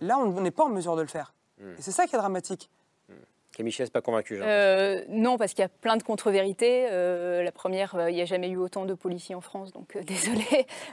Là, 0.00 0.18
on 0.18 0.40
n'est 0.40 0.50
pas 0.50 0.64
en 0.64 0.68
mesure 0.68 0.94
de 0.96 1.02
le 1.02 1.08
faire. 1.08 1.32
Et 1.60 1.82
c'est 1.82 1.92
ça 1.92 2.06
qui 2.06 2.14
est 2.14 2.18
dramatique. 2.18 2.70
Camille 3.58 3.72
Chies, 3.72 3.90
pas 3.92 4.00
convaincu. 4.00 4.36
j'ai 4.36 4.42
Euh, 4.44 5.00
non, 5.08 5.36
parce 5.36 5.52
qu'il 5.52 5.62
y 5.62 5.66
a 5.66 5.68
plein 5.68 5.96
de 5.96 6.02
contre-vérités. 6.04 6.86
Euh, 6.92 7.42
la 7.42 7.50
première, 7.50 7.96
euh, 7.96 8.08
il 8.08 8.14
n'y 8.14 8.22
a 8.22 8.24
jamais 8.24 8.48
eu 8.48 8.56
autant 8.56 8.84
de 8.84 8.94
policiers 8.94 9.34
en 9.34 9.40
France, 9.40 9.72
donc 9.72 9.96
euh, 9.96 10.02
désolé, 10.06 10.44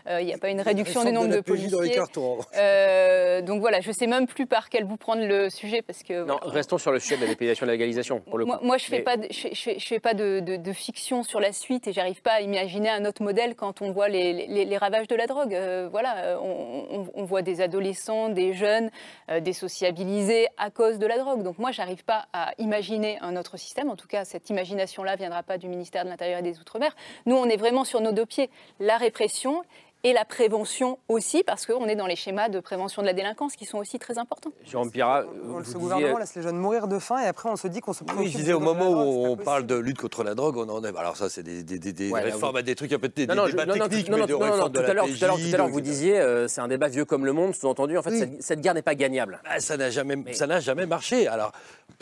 Euh, 0.10 0.20
il 0.20 0.26
n'y 0.26 0.34
a 0.34 0.40
pas 0.40 0.50
une 0.50 0.62
réduction 0.62 1.04
du 1.04 1.12
nombre 1.12 1.34
de, 1.36 1.42
policiers. 1.42 1.70
dans 1.70 1.82
les 1.82 1.92
cartons. 1.92 2.40
Euh, 2.58 3.42
donc 3.44 3.60
voilà, 3.62 3.82
je 3.82 3.90
ne 3.90 3.94
sais 3.94 4.08
même 4.08 4.26
plus 4.26 4.48
par 4.48 4.70
quel 4.70 4.86
bout 4.86 4.98
prendre 4.98 5.24
le 5.24 5.52
sujet, 5.52 5.84
parce 5.84 6.02
que 6.02 6.26
Non, 6.26 6.38
voilà, 6.42 6.54
restons 6.56 6.80
sur 6.80 6.92
le 6.92 7.00
sujet 7.00 7.18
de 7.18 7.22
la 7.22 7.28
dépénalisation 7.28 7.66
et 7.66 7.68
de 7.68 7.72
la 7.72 7.76
légalisation, 7.76 8.20
pour 8.22 8.40
le 8.40 8.46
moi, 8.46 8.58
coup. 8.58 8.66
moi, 8.66 8.78
je 8.80 8.86
ne 8.86 8.90
fais, 8.90 8.98
Mais- 8.98 9.04
pas 9.04 9.18
de- 9.18 9.28
je, 9.30 9.48
je- 9.52 9.78
je 9.78 9.86
fais 9.88 10.00
pas 10.00 10.16
de, 10.16 10.40
de- 10.40 10.56
de 10.56 10.74
fiction 10.74 11.22
sur 11.22 11.40
la 11.40 11.52
suite 11.54 11.88
et 11.88 11.94
j'arrive 11.94 12.24
pas 12.24 12.32
à 12.34 12.42
imaginer 12.42 12.90
un 12.90 13.06
autre 13.06 13.22
modèle 13.22 13.54
quand 13.56 13.84
on 13.84 13.92
voit 13.92 14.10
les, 14.10 14.34
les- 14.48 14.66
les 14.66 14.78
ravages 14.78 15.08
de 15.08 15.16
la 15.16 15.28
drogue. 15.28 15.54
Euh, 15.54 15.88
voilà, 15.92 16.40
on, 16.42 16.86
on- 16.90 17.08
on 17.14 17.24
voit 17.26 17.44
des 17.44 17.62
adolescents, 17.62 18.30
des 18.30 18.54
jeunes 18.54 18.90
euh, 19.30 19.40
désociabilisés 19.40 20.48
à 20.58 20.72
cause 20.72 20.98
de 20.98 21.06
la 21.06 21.20
drogue. 21.20 21.44
Donc 21.44 21.60
moi, 21.60 21.70
j'arrive 21.72 22.04
pas 22.04 22.26
à 22.34 22.54
imaginer 22.58 23.20
un 23.22 23.36
autre 23.36 23.58
système. 23.58 23.90
En 23.90 23.96
tout 23.96 24.08
cas, 24.08 24.26
cette 24.26 24.50
imagination-là 24.50 25.16
viendra 25.16 25.44
pas 25.44 25.58
du 25.58 25.68
ministère 25.68 26.04
de 26.04 26.10
l'Intérieur 26.10 26.40
et 26.40 26.44
des 26.44 26.60
Outre-mer. 26.60 26.96
Nous, 27.26 27.36
on 27.36 27.46
est 27.46 27.58
vraiment 27.58 27.84
sur 27.84 28.02
nos 28.02 28.12
deux 28.12 28.26
pieds. 28.26 28.50
La 28.80 28.98
répression 28.98 29.64
et 30.06 30.14
la 30.14 30.24
prévention 30.24 31.00
aussi, 31.08 31.44
parce 31.44 31.66
qu'on 31.66 31.88
est 31.88 31.96
dans 31.96 32.06
les 32.06 32.16
schémas 32.16 32.48
de 32.48 32.60
prévention 32.60 33.02
de 33.02 33.08
la 33.08 33.14
délinquance 33.14 33.56
qui 33.56 33.66
sont 33.66 33.80
aussi 33.80 33.98
très 33.98 34.20
importants. 34.20 34.52
Jérôme 34.64 34.92
Pira, 34.92 35.24
On- 35.26 35.48
vous 35.48 35.60
ce 35.62 35.66
disiez- 35.66 35.80
gouvernement 35.80 36.18
laisse 36.20 36.36
les 36.36 36.44
jeunes 36.44 36.58
mourir 36.58 36.88
de 36.88 37.00
faim 37.00 37.18
et 37.24 37.26
après 37.28 37.50
on 37.50 37.56
se 37.56 37.68
dit 37.68 37.80
qu'on 37.82 37.92
se 37.94 38.04
préoccupe 38.04 38.26
Oui, 38.28 38.32
je 38.32 38.38
disais, 38.38 38.54
au 38.54 38.60
moment 38.60 38.92
drogue, 38.92 39.08
où 39.08 39.24
c'est 39.24 39.30
on 39.32 39.38
parle 39.38 39.66
de 39.66 39.76
lutte 39.76 39.98
contre 39.98 40.24
la 40.24 40.36
drogue, 40.36 40.58
on 40.58 40.70
en 40.70 40.84
est. 40.84 40.96
Alors, 40.96 41.18
ça, 41.18 41.28
c'est 41.28 41.42
des, 41.42 41.64
des, 41.64 41.80
des, 41.80 41.92
des 41.92 42.12
Ouais, 42.12 42.22
réformes 42.22 42.52
vous- 42.54 42.58
à 42.60 42.62
des 42.62 42.76
trucs, 42.76 42.94
un 42.94 43.00
peu 43.00 43.10
des, 43.10 43.26
Non, 43.26 43.34
non, 43.36 43.46
débats 43.48 43.66
non, 43.66 43.76
non, 43.76 43.88
techniques, 43.88 44.10
mais 44.10 44.18
non, 44.18 44.26
de 44.28 44.32
non, 44.34 44.40
non, 44.40 44.46
réforme 44.52 44.72
tout 44.72 44.80
à 44.80 44.94
l'heure, 44.94 45.06
tout 45.08 45.24
à 45.24 45.58
l'heure, 45.58 45.68
vous 45.70 45.82
de- 45.82 45.86
disiez, 45.86 46.20
euh, 46.20 46.48
c'est 46.48 46.62
un 46.62 46.68
débat 46.68 46.88
vieux 46.88 47.06
comme 47.06 47.26
le 47.26 47.34
monde, 47.34 47.56
sous-entendu. 47.56 47.98
En 47.98 48.04
fait, 48.04 48.12
Oui. 48.12 48.20
cette, 48.20 48.44
cette 48.44 48.62
guerre 48.62 48.76
n'est 48.76 48.84
pas 48.84 48.94
gagnable. 48.96 49.42
Ah, 49.46 49.60
ça 49.60 49.76
n'a 49.76 49.90
jamais, 49.90 50.34
ça 50.34 50.46
n'a 50.46 50.60
jamais 50.60 50.86
marché. 50.86 51.28
Alors, 51.28 51.52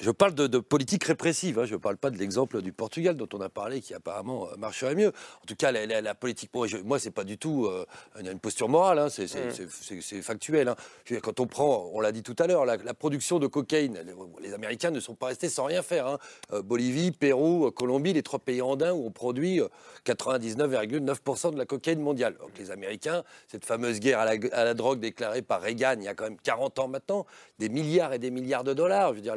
je 0.01 0.11
parle 0.11 0.33
de, 0.35 0.47
de 0.47 0.59
politique 0.59 1.05
répressive. 1.05 1.57
hein. 1.59 1.65
Je 1.65 1.73
ne 1.73 1.79
parle 1.79 1.95
pas 1.97 2.09
de 2.09 2.17
l'exemple 2.17 2.61
du 2.61 2.73
Portugal 2.73 3.15
dont 3.15 3.29
on 3.33 3.39
a 3.39 3.47
parlé, 3.49 3.79
qui 3.79 3.93
apparemment 3.93 4.47
euh, 4.47 4.55
marcherait 4.57 4.95
mieux. 4.95 5.07
En 5.09 5.45
tout 5.47 5.55
cas, 5.55 5.71
la, 5.71 5.85
la- 5.85 6.01
la 6.01 6.15
politique. 6.15 6.49
Moi, 6.53 6.67
je, 6.67 6.77
moi, 6.77 6.99
c'est 6.99 7.11
pas 7.11 7.23
du 7.23 7.37
tout 7.37 7.65
euh, 7.65 7.85
une, 8.19 8.27
une 8.27 8.39
posture 8.39 8.69
morale. 8.69 8.99
hein. 8.99 9.09
C'est, 9.09 9.23
Mm. 9.25 9.67
c'est- 10.01 10.21
factuel. 10.21 10.67
hein. 10.67 10.75
Dire, 11.05 11.21
Quand 11.21 11.39
on 11.39 11.47
prend, 11.47 11.89
on 11.93 11.99
l'a 12.01 12.11
dit 12.11 12.23
tout 12.23 12.35
à 12.39 12.47
l'heure, 12.47 12.65
la, 12.65 12.77
la 12.77 12.93
production 12.93 13.39
de 13.39 13.47
cocaïne. 13.47 13.99
Les, 14.05 14.47
les 14.47 14.53
Américains 14.53 14.91
ne 14.91 14.99
sont 14.99 15.15
pas 15.15 15.27
restés 15.27 15.49
sans 15.49 15.65
rien 15.65 15.81
faire. 15.81 16.07
hein. 16.07 16.17
Euh, 16.51 16.61
Bolivie, 16.61 17.11
Pérou, 17.11 17.65
euh, 17.67 17.71
Colombie, 17.71 18.13
les 18.13 18.23
trois 18.23 18.39
pays 18.39 18.61
andins 18.61 18.93
où 18.93 19.05
on 19.05 19.11
produit 19.11 19.59
euh, 19.61 19.67
99,9% 20.05 21.51
de 21.51 21.57
la 21.57 21.65
cocaïne 21.65 21.99
mondiale. 22.01 22.35
Donc, 22.39 22.51
les 22.57 22.71
Américains, 22.71 23.23
cette 23.47 23.65
fameuse 23.65 23.99
guerre 23.99 24.19
à 24.19 24.25
la, 24.25 24.35
à 24.53 24.63
la 24.63 24.73
drogue 24.73 24.99
déclarée 24.99 25.41
par 25.41 25.61
Reagan 25.61 25.95
il 25.97 26.03
y 26.03 26.07
a 26.07 26.13
quand 26.13 26.25
même 26.25 26.37
40 26.41 26.79
ans 26.79 26.87
maintenant, 26.87 27.25
des 27.59 27.69
milliards 27.69 28.13
et 28.13 28.19
des 28.19 28.31
milliards 28.31 28.63
de 28.63 28.73
dollars. 28.73 29.09
Je 29.09 29.15
veux 29.15 29.21
dire, 29.21 29.35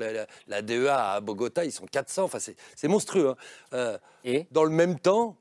la, 0.48 0.62
DEA 0.62 0.88
à 1.14 1.20
Bogota, 1.20 1.64
ils 1.64 1.72
sont 1.72 1.86
400. 1.86 2.24
Enfin, 2.24 2.38
c'est 2.38 2.88
monstrueux. 2.88 3.34
Euh, 3.72 3.98
Et? 4.24 4.46
dans 4.50 4.64
le 4.64 4.70
même 4.70 4.98
temps, 4.98 5.36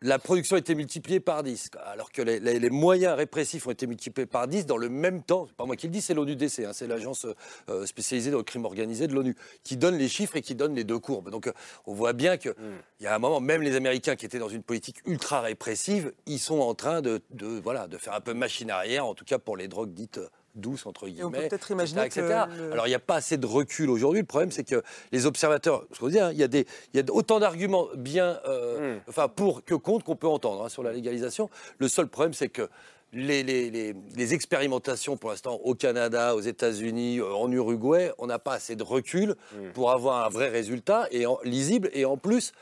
la 0.00 0.18
production 0.18 0.56
a 0.56 0.58
été 0.60 0.74
multipliée 0.74 1.18
par 1.20 1.42
10, 1.42 1.70
quoi. 1.70 1.80
alors 1.82 2.12
que 2.12 2.22
les, 2.22 2.38
les- 2.38 2.58
les 2.60 2.70
moyens 2.70 3.14
répressifs 3.16 3.66
ont 3.66 3.70
été 3.72 3.86
multipliés 3.86 4.26
par 4.26 4.46
10 4.46 4.64
dans 4.66 4.76
le 4.76 4.88
même 4.88 5.22
temps. 5.22 5.46
C'est 5.48 5.56
pas 5.56 5.64
moi 5.64 5.74
qui 5.76 5.86
le 5.86 5.92
dis, 5.92 6.00
c'est 6.00 6.14
l'ONU-DC, 6.14 6.60
hein, 6.66 6.70
c'est 6.72 6.86
l'agence 6.86 7.26
euh, 7.68 7.84
spécialisée 7.86 8.30
dans 8.30 8.38
le 8.38 8.44
crime 8.44 8.64
organisé 8.64 9.06
de 9.08 9.14
l'ONU, 9.14 9.34
qui 9.64 9.76
donne 9.76 9.96
les 9.98 10.08
chiffres 10.08 10.36
et 10.36 10.40
qui 10.42 10.54
donne 10.54 10.74
les 10.74 10.84
deux 10.84 10.98
courbes. 11.00 11.30
Donc 11.30 11.48
euh, 11.48 11.52
on 11.86 11.94
voit 11.94 12.12
bien 12.12 12.36
qu'il 12.36 12.54
y 13.00 13.06
a 13.06 13.14
un 13.14 13.18
moment, 13.18 13.40
même 13.40 13.62
les 13.62 13.74
Américains 13.74 14.14
qui 14.14 14.24
étaient 14.26 14.38
dans 14.38 14.48
une 14.48 14.62
politique 14.62 14.98
ultra 15.06 15.40
répressive, 15.40 16.12
ils 16.26 16.38
sont 16.38 16.60
en 16.60 16.74
train 16.74 17.00
de, 17.02 17.20
de, 17.30 17.46
voilà, 17.46 17.88
de 17.88 17.98
faire 17.98 18.14
un 18.14 18.20
peu 18.20 18.34
machine 18.34 18.70
arrière, 18.70 19.04
en 19.06 19.14
tout 19.14 19.24
cas 19.24 19.38
pour 19.38 19.56
les 19.56 19.66
drogues 19.68 19.92
dites 19.92 20.20
douce, 20.58 20.86
entre 20.86 21.06
Et 21.08 21.12
guillemets. 21.12 21.24
on 21.24 21.30
peut 21.30 21.48
peut-être 21.48 21.70
imaginer 21.70 22.04
etc. 22.04 22.22
que 22.22 22.58
le- 22.62 22.72
Alors, 22.72 22.86
il 22.86 22.90
n'y 22.90 22.94
a 22.94 22.98
pas 23.00 23.16
assez 23.16 23.36
de 23.36 23.46
recul 23.46 23.88
aujourd'hui. 23.90 24.20
Le 24.20 24.26
problème, 24.26 24.50
c'est 24.50 24.64
que 24.64 24.82
les 25.12 25.26
observateurs, 25.26 25.84
ce 25.92 25.98
qu'on 26.00 26.08
dit, 26.08 26.18
hein, 26.20 26.30
il 26.32 26.38
y 26.38 26.42
a, 26.42 26.48
des, 26.48 26.66
il 26.92 27.00
y 27.00 27.02
a 27.02 27.12
autant 27.12 27.40
d'arguments 27.40 27.88
bien, 27.96 28.38
euh, 28.46 28.96
Hmm. 28.96 29.00
enfin, 29.08 29.28
pour 29.28 29.64
que 29.64 29.74
contre 29.74 30.04
qu'on 30.04 30.16
peut 30.16 30.28
entendre 30.28 30.64
hein, 30.64 30.68
sur 30.68 30.82
la 30.82 30.92
légalisation. 30.92 31.48
Le 31.78 31.88
seul 31.88 32.08
problème, 32.08 32.34
c'est 32.34 32.48
que 32.48 32.68
les, 33.14 33.42
les- 33.42 33.70
les- 33.70 33.94
les 34.16 34.34
expérimentations 34.34 35.16
pour 35.16 35.30
l'instant 35.30 35.54
au 35.64 35.74
Canada, 35.74 36.34
aux 36.36 36.40
États-Unis, 36.42 37.20
euh, 37.20 37.32
en 37.32 37.50
Uruguay, 37.50 38.12
on 38.18 38.26
n'a 38.26 38.38
pas 38.38 38.52
assez 38.52 38.76
de 38.76 38.82
recul 38.82 39.34
Hmm. 39.54 39.72
pour 39.72 39.90
avoir 39.92 40.26
un 40.26 40.28
vrai 40.28 40.48
résultat 40.50 41.06
et 41.10 41.24
en- 41.26 41.38
lisible. 41.42 41.88
Et 41.94 42.04
en 42.04 42.18
plus, 42.18 42.52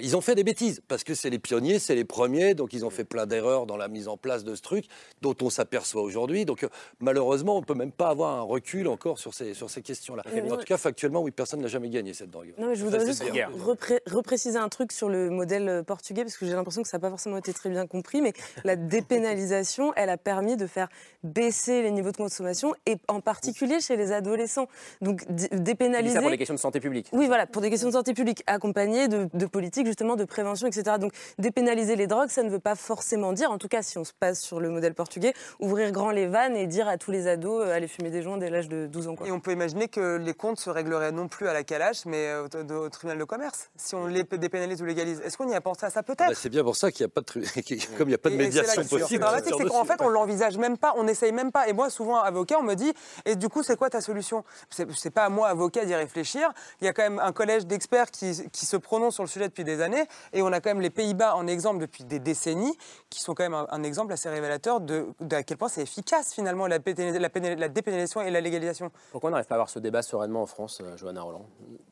ils 0.00 0.16
ont 0.16 0.20
fait 0.20 0.34
des 0.34 0.44
bêtises 0.44 0.80
parce 0.88 1.04
que 1.04 1.14
c'est 1.14 1.30
les 1.30 1.38
pionniers, 1.38 1.78
c'est 1.78 1.94
les 1.94 2.04
premiers, 2.04 2.54
donc 2.54 2.72
ils 2.72 2.84
ont 2.84 2.90
fait 2.90 3.04
plein 3.04 3.26
d'erreurs 3.26 3.66
dans 3.66 3.76
la 3.76 3.88
mise 3.88 4.08
en 4.08 4.16
place 4.16 4.44
de 4.44 4.54
ce 4.54 4.62
truc 4.62 4.86
dont 5.20 5.34
on 5.42 5.50
s'aperçoit 5.50 6.02
aujourd'hui. 6.02 6.44
Donc 6.44 6.64
euh, 6.64 6.68
malheureusement, 7.00 7.56
on 7.56 7.62
peut 7.62 7.74
même 7.74 7.92
pas 7.92 8.08
avoir 8.08 8.36
un 8.36 8.42
recul 8.42 8.88
encore 8.88 9.18
sur 9.18 9.34
ces, 9.34 9.54
sur 9.54 9.70
ces 9.70 9.82
questions-là. 9.82 10.22
Mais 10.32 10.50
en 10.50 10.56
tout 10.56 10.64
cas, 10.64 10.76
factuellement, 10.76 11.22
oui, 11.22 11.30
personne 11.30 11.60
n'a 11.60 11.68
jamais 11.68 11.90
gagné 11.90 12.14
cette 12.14 12.30
drogue. 12.30 12.54
Non, 12.58 12.68
mais 12.68 12.74
je 12.74 12.84
voudrais 12.84 13.04
juste 13.04 13.22
repré- 13.22 14.00
repréciser 14.06 14.58
un 14.58 14.68
truc 14.68 14.92
sur 14.92 15.08
le 15.08 15.30
modèle 15.30 15.68
euh, 15.68 15.82
portugais, 15.82 16.22
parce 16.22 16.36
que 16.36 16.46
j'ai 16.46 16.52
l'impression 16.52 16.82
que 16.82 16.88
ça 16.88 16.98
n'a 16.98 17.02
pas 17.02 17.10
forcément 17.10 17.36
été 17.36 17.52
très 17.52 17.70
bien 17.70 17.86
compris, 17.86 18.22
mais 18.22 18.32
la 18.64 18.76
dépénalisation, 18.76 19.92
elle 19.96 20.10
a 20.10 20.16
permis 20.16 20.56
de 20.56 20.66
faire 20.66 20.88
baisser 21.22 21.82
les 21.82 21.90
niveaux 21.90 22.12
de 22.12 22.16
consommation, 22.16 22.74
et 22.86 22.96
en 23.08 23.20
particulier 23.20 23.80
chez 23.80 23.96
les 23.96 24.12
adolescents. 24.12 24.68
Donc, 25.00 25.24
dépénaliser... 25.52 26.14
ça 26.14 26.20
pour 26.20 26.30
les 26.30 26.38
questions 26.38 26.54
de 26.54 26.60
santé 26.60 26.80
publique. 26.80 27.08
Oui, 27.12 27.26
voilà, 27.26 27.46
pour 27.46 27.62
des 27.62 27.70
questions 27.70 27.88
de 27.88 27.94
santé 27.94 28.14
publique, 28.14 28.42
accompagnées 28.46 29.08
de, 29.08 29.28
de 29.32 29.46
politiques 29.46 29.81
justement 29.86 30.16
de 30.16 30.24
prévention, 30.24 30.66
etc. 30.66 30.96
Donc 30.98 31.12
dépénaliser 31.38 31.96
les 31.96 32.06
drogues, 32.06 32.28
ça 32.30 32.42
ne 32.42 32.50
veut 32.50 32.58
pas 32.58 32.74
forcément 32.74 33.32
dire, 33.32 33.50
en 33.50 33.58
tout 33.58 33.68
cas 33.68 33.82
si 33.82 33.98
on 33.98 34.04
se 34.04 34.12
passe 34.12 34.40
sur 34.40 34.60
le 34.60 34.70
modèle 34.70 34.94
portugais, 34.94 35.34
ouvrir 35.60 35.92
grand 35.92 36.10
les 36.10 36.26
vannes 36.26 36.56
et 36.56 36.66
dire 36.66 36.88
à 36.88 36.98
tous 36.98 37.10
les 37.10 37.26
ados, 37.26 37.64
euh, 37.66 37.72
allez 37.74 37.88
fumer 37.88 38.10
des 38.10 38.22
joints 38.22 38.38
dès 38.38 38.50
l'âge 38.50 38.68
de 38.68 38.86
12 38.86 39.08
ans. 39.08 39.16
Quoi. 39.16 39.26
Et 39.26 39.32
on 39.32 39.40
peut 39.40 39.52
imaginer 39.52 39.88
que 39.88 40.16
les 40.16 40.34
comptes 40.34 40.60
se 40.60 40.70
régleraient 40.70 41.12
non 41.12 41.28
plus 41.28 41.48
à 41.48 41.52
la 41.52 41.64
calache, 41.64 42.04
mais 42.06 42.28
euh, 42.28 42.46
au, 42.70 42.72
au 42.74 42.88
tribunal 42.88 43.18
de 43.18 43.24
commerce, 43.24 43.70
si 43.76 43.94
on 43.94 44.06
les 44.06 44.22
dépénalise 44.24 44.82
ou 44.82 44.84
légalise. 44.84 45.20
Est-ce 45.24 45.36
qu'on 45.36 45.48
y 45.48 45.54
a 45.54 45.60
pensé 45.60 45.86
à 45.86 45.90
ça 45.90 46.02
peut-être? 46.02 46.28
Bah, 46.28 46.34
c'est 46.34 46.48
bien 46.50 46.62
pour 46.64 46.76
ça 46.76 46.90
qu'il 46.90 47.04
n'y 47.06 47.10
a 47.10 47.14
pas 47.14 47.20
de 47.20 47.26
comme 47.98 48.08
il 48.08 48.12
n'y 48.12 48.14
a 48.14 48.18
pas 48.18 48.28
de 48.30 48.34
Et- 48.34 48.38
médiation 48.38 48.82
possible. 48.82 49.04
c'est 49.08 49.18
dramatique, 49.18 49.54
c'est 49.58 49.64
qu'en 49.68 49.84
fait, 49.84 50.00
on 50.00 50.08
l'envisage 50.08 50.58
même 50.58 50.76
pas, 50.78 50.94
on 50.96 51.04
n'essaye 51.04 51.32
même 51.32 51.52
pas. 51.52 51.68
Et 51.68 51.72
moi, 51.72 51.90
souvent, 51.90 52.18
avocat, 52.20 52.56
on 52.58 52.62
me 52.62 52.74
dit, 52.74 52.92
et 53.24 53.36
du 53.36 53.48
coup, 53.48 53.62
c'est 53.62 53.76
quoi 53.76 53.90
ta 53.90 54.00
solution? 54.00 54.44
C'est 54.70 54.86
c'est 54.92 55.10
pas 55.10 55.24
à 55.24 55.28
moi, 55.28 55.48
avocat, 55.48 55.84
d'y 55.84 55.94
réfléchir. 55.94 56.52
Il 56.80 56.84
y 56.84 56.88
a 56.88 56.92
quand 56.92 57.02
même 57.02 57.18
un 57.18 57.32
collège 57.32 57.66
d'experts 57.66 58.10
qui, 58.10 58.48
qui 58.52 58.66
se 58.66 58.76
prononce 58.76 59.14
sur 59.14 59.22
le 59.22 59.28
sujet 59.28 59.48
depuis 59.48 59.64
des 59.64 59.71
années, 59.80 60.04
et 60.32 60.42
on 60.42 60.52
a 60.52 60.60
quand 60.60 60.70
même 60.70 60.80
les 60.80 60.90
Pays-Bas 60.90 61.34
en 61.36 61.46
exemple 61.46 61.80
depuis 61.80 62.04
des 62.04 62.18
décennies, 62.18 62.76
qui 63.10 63.20
sont 63.20 63.34
quand 63.34 63.44
même 63.44 63.54
un, 63.54 63.66
un 63.70 63.82
exemple 63.82 64.12
assez 64.12 64.28
révélateur 64.28 64.80
de, 64.80 65.08
de 65.20 65.36
à 65.36 65.42
quel 65.42 65.56
point 65.56 65.68
c'est 65.68 65.82
efficace 65.82 66.34
finalement 66.34 66.66
la, 66.66 66.78
la 66.78 67.68
dépénalisation 67.68 68.20
et 68.20 68.30
la 68.30 68.40
légalisation. 68.40 68.90
Pourquoi 69.10 69.28
on 69.28 69.32
n'arrive 69.32 69.46
pas 69.46 69.54
à 69.54 69.58
avoir 69.58 69.70
ce 69.70 69.78
débat 69.78 70.02
sereinement 70.02 70.42
en 70.42 70.46
France, 70.46 70.80
euh, 70.82 70.96
Johanna 70.96 71.22
Roland? 71.22 71.46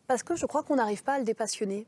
Parce 0.07 0.23
que 0.23 0.37
je 0.37 0.47
crois 0.47 0.63
qu'on 0.63 0.77
n'arrive 0.77 1.03
pas 1.03 1.15
à 1.15 1.19
le 1.19 1.25
dépassionner. 1.25 1.87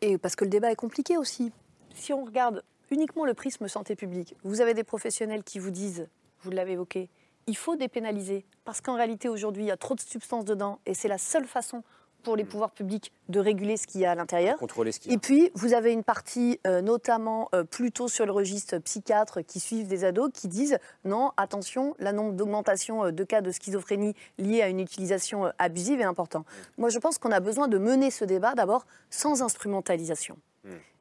Et 0.00 0.16
parce 0.16 0.36
que 0.36 0.44
le 0.44 0.50
débat 0.50 0.70
est 0.70 0.76
compliqué 0.76 1.16
aussi. 1.16 1.50
Si 1.94 2.12
on 2.12 2.24
regarde 2.24 2.62
uniquement 2.90 3.24
le 3.24 3.34
prisme 3.34 3.66
santé 3.66 3.96
publique, 3.96 4.36
vous 4.44 4.60
avez 4.60 4.72
des 4.72 4.84
professionnels 4.84 5.42
qui 5.42 5.58
vous 5.58 5.70
disent, 5.70 6.08
vous 6.42 6.50
l'avez 6.50 6.72
évoqué, 6.72 7.10
il 7.48 7.56
faut 7.56 7.74
dépénaliser. 7.74 8.44
Parce 8.64 8.80
qu'en 8.80 8.94
réalité, 8.94 9.28
aujourd'hui, 9.28 9.64
il 9.64 9.66
y 9.66 9.72
a 9.72 9.76
trop 9.76 9.94
de 9.94 10.00
substances 10.00 10.44
dedans 10.44 10.78
et 10.86 10.94
c'est 10.94 11.08
la 11.08 11.18
seule 11.18 11.46
façon 11.46 11.82
pour 12.22 12.36
les 12.36 12.44
pouvoirs 12.44 12.70
publics 12.70 13.12
de 13.28 13.40
réguler 13.40 13.76
ce 13.76 13.86
qu'il 13.86 14.00
y 14.00 14.04
a 14.04 14.12
à 14.12 14.14
l'intérieur. 14.14 14.56
Contrôler 14.58 14.92
ce 14.92 15.00
qu'il 15.00 15.10
y 15.10 15.14
a. 15.14 15.16
Et 15.16 15.18
puis, 15.18 15.50
vous 15.54 15.74
avez 15.74 15.92
une 15.92 16.04
partie, 16.04 16.60
euh, 16.66 16.80
notamment 16.80 17.48
euh, 17.54 17.64
plutôt 17.64 18.08
sur 18.08 18.26
le 18.26 18.32
registre 18.32 18.78
psychiatre, 18.78 19.42
qui 19.42 19.60
suivent 19.60 19.86
des 19.86 20.04
ados, 20.04 20.30
qui 20.32 20.48
disent 20.48 20.78
non, 21.04 21.32
attention, 21.36 21.94
la 21.98 22.12
nombre 22.12 22.32
d'augmentation 22.32 23.06
euh, 23.06 23.12
de 23.12 23.24
cas 23.24 23.40
de 23.40 23.50
schizophrénie 23.50 24.14
liés 24.38 24.62
à 24.62 24.68
une 24.68 24.80
utilisation 24.80 25.52
abusive 25.58 26.00
est 26.00 26.04
important. 26.04 26.44
Moi, 26.76 26.88
je 26.88 26.98
pense 26.98 27.18
qu'on 27.18 27.32
a 27.32 27.40
besoin 27.40 27.68
de 27.68 27.78
mener 27.78 28.10
ce 28.10 28.24
débat 28.24 28.54
d'abord 28.54 28.86
sans 29.10 29.42
instrumentalisation 29.42 30.36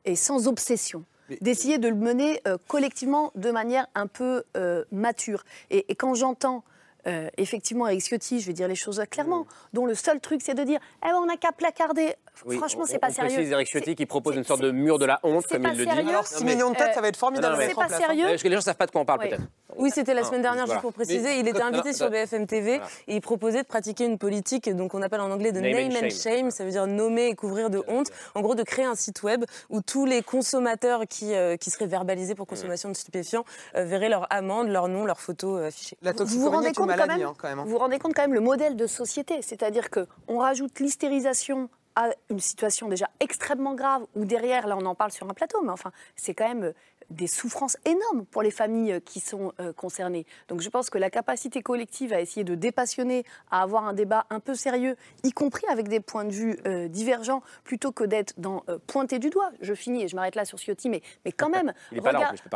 et 0.05 0.15
sans 0.15 0.47
obsession. 0.47 1.03
D'essayer 1.41 1.77
de 1.77 1.89
le 1.89 1.95
mener 1.95 2.41
collectivement 2.67 3.31
de 3.35 3.51
manière 3.51 3.87
un 3.95 4.07
peu 4.07 4.43
mature. 4.91 5.43
Et, 5.69 5.91
et 5.91 5.95
quand 5.95 6.13
j'entends 6.13 6.63
euh, 7.07 7.29
effectivement 7.37 7.85
avec 7.85 8.01
Ciotti, 8.01 8.39
je 8.41 8.47
vais 8.47 8.53
dire 8.53 8.67
les 8.67 8.75
choses 8.75 9.01
clairement, 9.09 9.45
dont 9.73 9.85
le 9.85 9.95
seul 9.95 10.19
truc 10.19 10.41
c'est 10.43 10.53
de 10.55 10.63
dire 10.63 10.79
eh 11.05 11.09
ben, 11.09 11.15
on 11.21 11.25
n'a 11.25 11.37
qu'à 11.37 11.51
placarder. 11.51 12.15
Oui, 12.45 12.57
Franchement, 12.57 12.83
c'est 12.85 12.99
pas 12.99 13.07
on 13.09 13.13
sérieux. 13.13 13.33
précise 13.33 13.51
Eric 13.51 13.67
Ciotti 13.67 13.95
qui 13.95 14.05
propose 14.05 14.35
une 14.35 14.43
sorte 14.43 14.61
de 14.61 14.69
mur 14.69 14.99
de 14.99 15.05
la 15.05 15.19
honte, 15.23 15.43
c'est 15.49 15.55
comme 15.59 15.71
il 15.73 15.77
le 15.79 15.85
dit. 15.85 15.89
Alors, 16.09 16.27
6 16.27 16.43
millions 16.45 16.69
de 16.69 16.75
têtes, 16.75 16.93
ça 16.93 17.01
va 17.01 17.07
être 17.07 17.17
formidable 17.17 17.57
mettre 17.57 17.79
en 17.79 17.81
C'est 17.81 17.87
pas 17.87 17.87
place, 17.87 17.99
hein. 17.99 18.05
sérieux. 18.07 18.25
Parce 18.29 18.43
que 18.43 18.47
les 18.47 18.53
gens 18.53 18.59
ne 18.59 18.63
savent 18.63 18.75
pas 18.75 18.85
de 18.85 18.91
quoi 18.91 19.01
on 19.01 19.05
parle, 19.05 19.21
Oui. 19.23 19.29
peut-être. 19.29 19.41
Oui, 19.75 19.91
c'était 19.93 20.13
la 20.13 20.23
semaine 20.23 20.41
dernière, 20.43 20.65
voilà. 20.65 20.75
juste 20.79 20.81
pour 20.81 20.93
préciser. 20.93 21.21
Mais- 21.23 21.39
il 21.39 21.47
était 21.47 21.61
invité 21.61 21.89
Non, 21.89 21.95
sur 21.95 22.09
BFM 22.09 22.45
TV 22.47 22.77
Voilà. 22.77 22.91
et 23.07 23.15
il 23.15 23.21
proposait 23.21 23.61
de 23.63 23.67
pratiquer 23.67 24.05
une 24.05 24.17
politique 24.17 24.69
donc 24.69 24.93
on 24.93 25.01
appelle 25.01 25.19
en 25.21 25.29
anglais 25.31 25.51
de 25.51 25.59
Name 25.59 25.89
name, 25.89 26.05
and 26.05 26.09
shame. 26.09 26.51
Ça 26.51 26.63
veut 26.63 26.71
dire 26.71 26.87
nommer 26.87 27.27
et 27.27 27.35
couvrir 27.35 27.69
de 27.69 27.83
honte. 27.87 28.07
En 28.35 28.41
gros, 28.41 28.55
de 28.55 28.63
créer 28.63 28.85
un 28.85 28.95
site 28.95 29.23
web 29.23 29.43
où 29.69 29.81
tous 29.81 30.05
les 30.05 30.21
consommateurs 30.21 31.01
qui, 31.09 31.33
euh, 31.33 31.57
qui 31.57 31.69
seraient 31.69 31.87
verbalisés 31.87 32.35
pour 32.35 32.47
consommation 32.47 32.89
de 32.89 32.95
stupéfiants 32.95 33.45
euh, 33.75 33.83
verraient 33.83 34.09
leur 34.09 34.31
amende, 34.31 34.69
leur 34.69 34.87
nom, 34.87 35.05
leur 35.05 35.19
photo 35.19 35.57
euh, 35.57 35.67
affichée. 35.67 35.97
La 36.01 36.11
vous 36.13 36.25
vous 36.25 36.49
rendez 36.49 36.71
compte 36.73 36.95
quand 36.97 37.43
même, 37.43 37.59
vous 37.59 37.69
vous 37.69 37.77
rendez 37.77 37.99
compte 37.99 38.13
quand 38.13 38.23
même 38.23 38.33
le 38.33 38.39
modèle 38.39 38.75
de 38.75 38.87
société, 38.87 39.41
c'est-à-dire 39.41 39.89
que 39.89 40.07
on 40.27 40.39
rajoute 40.39 40.79
l'hystérisation 40.79 41.69
à 41.95 42.09
une 42.29 42.39
situation 42.39 42.89
déjà 42.89 43.09
extrêmement 43.19 43.73
grave 43.73 44.05
où 44.15 44.25
derrière, 44.25 44.67
là 44.67 44.77
on 44.77 44.85
en 44.85 44.95
parle 44.95 45.11
sur 45.11 45.29
un 45.29 45.33
plateau, 45.33 45.61
mais 45.63 45.71
enfin 45.71 45.91
c'est 46.15 46.33
quand 46.33 46.47
même 46.47 46.65
euh, 46.65 46.73
des 47.09 47.27
souffrances 47.27 47.77
énormes 47.85 48.25
pour 48.25 48.41
les 48.41 48.51
familles 48.51 48.93
euh, 48.93 48.99
qui 48.99 49.19
sont 49.19 49.53
euh, 49.59 49.73
concernées. 49.73 50.25
Donc 50.47 50.61
je 50.61 50.69
pense 50.69 50.89
que 50.89 50.97
la 50.97 51.09
capacité 51.09 51.61
collective 51.61 52.13
à 52.13 52.21
essayer 52.21 52.43
de 52.43 52.55
dépassionner, 52.55 53.25
à 53.51 53.61
avoir 53.61 53.85
un 53.85 53.93
débat 53.93 54.25
un 54.29 54.39
peu 54.39 54.55
sérieux, 54.55 54.95
y 55.23 55.31
compris 55.31 55.65
avec 55.69 55.87
des 55.87 55.99
points 55.99 56.25
de 56.25 56.31
vue 56.31 56.59
euh, 56.65 56.87
divergents, 56.87 57.41
plutôt 57.63 57.91
que 57.91 58.03
d'être 58.03 58.33
dans 58.37 58.63
euh, 58.69 58.77
pointer 58.87 59.19
du 59.19 59.29
doigt. 59.29 59.51
Je 59.61 59.73
finis 59.73 60.03
et 60.03 60.07
je 60.07 60.15
m'arrête 60.15 60.35
là 60.35 60.45
sur 60.45 60.59
Ciotti, 60.59 60.89
mais, 60.89 61.01
mais 61.25 61.31
quand 61.31 61.49
même, 61.57 61.73
plus, 61.89 61.99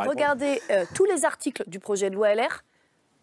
regardez 0.07 0.61
euh, 0.69 0.85
tous 0.95 1.05
les 1.05 1.25
articles 1.25 1.63
du 1.67 1.79
projet 1.79 2.09
de 2.09 2.15
loi 2.15 2.33
LR. 2.33 2.63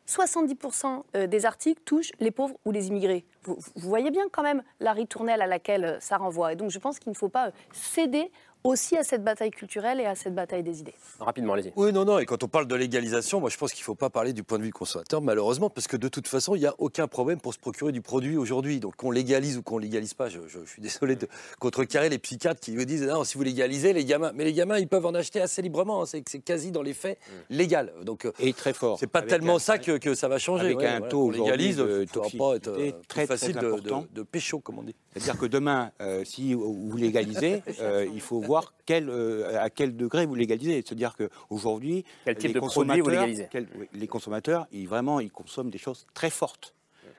70% 0.09 1.03
euh, 1.17 1.27
des 1.27 1.45
articles 1.45 1.83
touchent 1.85 2.13
les 2.19 2.31
pauvres 2.31 2.57
ou 2.65 2.71
les 2.71 2.89
immigrés. 2.89 3.27
Vous, 3.45 3.59
voyez 3.77 4.11
bien 4.11 4.25
quand 4.33 4.43
même 4.43 4.63
la 4.81 4.93
ritournelle 4.93 5.43
à 5.43 5.47
laquelle 5.47 5.85
euh, 5.85 6.01
ça 6.01 6.17
renvoie. 6.17 6.53
Et 6.53 6.57
donc 6.57 6.71
je 6.71 6.79
pense 6.79 6.99
qu'il 6.99 7.11
ne 7.11 7.17
faut 7.17 7.29
pas 7.29 7.49
euh, 7.49 7.51
céder 7.73 8.33
aussi 8.65 8.97
à 8.97 9.05
cette 9.05 9.23
bataille 9.25 9.51
culturelle 9.51 10.01
et 10.01 10.05
à 10.07 10.15
cette 10.15 10.35
bataille 10.35 10.63
des 10.63 10.81
idées. 10.81 10.95
Rapidement, 11.21 11.55
allez-y. 11.55 11.73
Oui, 11.77 11.93
non, 11.93 12.05
non. 12.05 12.19
Et 12.19 12.27
quand 12.27 12.43
on 12.43 12.49
parle 12.49 12.67
de 12.67 12.75
légalisation, 12.75 13.41
moi, 13.41 13.51
je 13.51 13.57
pense 13.57 13.73
qu'il 13.73 13.83
ne 13.83 13.85
faut 13.87 13.95
pas 13.95 14.11
parler 14.11 14.33
du 14.33 14.43
point 14.43 14.59
de 14.59 14.63
vue 14.63 14.69
du 14.69 14.73
consommateur, 14.75 15.23
malheureusement, 15.23 15.71
parce 15.71 15.87
que 15.87 15.97
de 15.97 16.09
toute 16.09 16.29
façon, 16.29 16.55
il 16.55 16.61
n'y 16.61 16.67
a 16.67 16.75
aucun 16.79 17.07
problème 17.09 17.41
pour 17.41 17.55
se 17.55 17.59
procurer 17.59 17.93
du 17.93 18.01
produit 18.03 18.37
aujourd'hui. 18.37 18.81
Donc, 18.81 18.97
qu'on 18.97 19.11
légalise 19.11 19.57
ou 19.59 19.63
qu'on 19.63 19.79
légalise 19.79 20.15
pas, 20.15 20.29
je, 20.29 20.41
je- 20.49 20.59
je 20.65 20.71
suis 20.71 20.83
désolé 20.83 21.17
de 21.17 21.29
contrecarrer 21.59 22.09
les 22.09 22.19
psychiatres 22.19 22.61
qui 22.61 22.77
vous 22.77 22.85
disent 22.85 23.03
non, 23.07 23.25
si 23.25 23.37
vous 23.39 23.45
légalisez, 23.45 23.93
les 23.93 24.05
gamins. 24.05 24.33
Mais 24.35 24.45
les 24.45 24.53
gamins, 24.53 24.79
ils 24.79 24.89
peuvent 24.89 25.07
en 25.07 25.15
acheter 25.15 25.41
assez 25.41 25.63
librement. 25.63 26.03
hein. 26.03 26.07
C'est 26.07 26.23
quasi 26.41 26.71
dans 26.71 26.83
les 26.83 26.95
faits 26.95 27.19
légal. 27.51 27.93
Donc, 28.03 28.25
euh, 28.25 28.33
Et 28.41 28.53
très 28.53 28.73
fort. 28.73 28.99
c'est 28.99 29.07
pas 29.07 29.21
Avec 29.21 29.31
tellement 29.31 29.57
un- 29.57 29.61
ça 29.61 29.79
que, 29.79 29.99
que 29.99 30.15
ça 30.15 30.29
va 30.29 30.39
changer. 30.39 30.67
Avec 30.67 30.79
Ouais, 30.79 30.87
un 30.87 30.99
voilà, 30.99 31.11
taux 31.11 31.31
légalise, 31.31 31.77
de 31.79 32.07
ça 32.13 32.21
va 32.21 32.27
pas 32.39 32.57
être 32.57 32.69
euh, 32.69 32.91
très, 33.09 33.27
facile 33.27 33.55
très 33.55 33.63
de, 33.65 33.81
de, 33.81 33.95
de 34.13 34.23
pécho, 34.23 34.59
comme 34.61 34.79
on 34.79 34.83
dit. 34.83 34.95
C'est-à-dire 35.15 35.39
que 35.39 35.47
demain, 35.47 35.91
euh, 36.01 36.25
si 36.25 36.55
vous 36.55 36.97
légalisez, 36.97 37.63
euh, 37.81 38.07
il 38.13 38.21
faut 38.21 38.41
voir 38.41 38.58
quel, 38.87 39.09
euh, 39.09 39.61
à 39.63 39.71
quel 39.71 39.97
degré 39.97 40.27
vous 40.27 40.35
légalisez. 40.35 40.83
C'est-à-dire 40.87 41.15
qu'aujourd'hui, 41.17 42.05
les 42.27 42.35
de 42.35 42.61
consommateurs- 42.61 43.27
quel- 43.51 43.69
Les 43.93 44.07
consommateurs, 44.07 44.67
ils, 44.73 44.89
vraiment, 44.89 45.21
ils 45.21 45.31
consomment 45.31 45.71
des 45.71 45.79
choses 45.79 46.07
très 46.15 46.31
fortes 46.31 46.75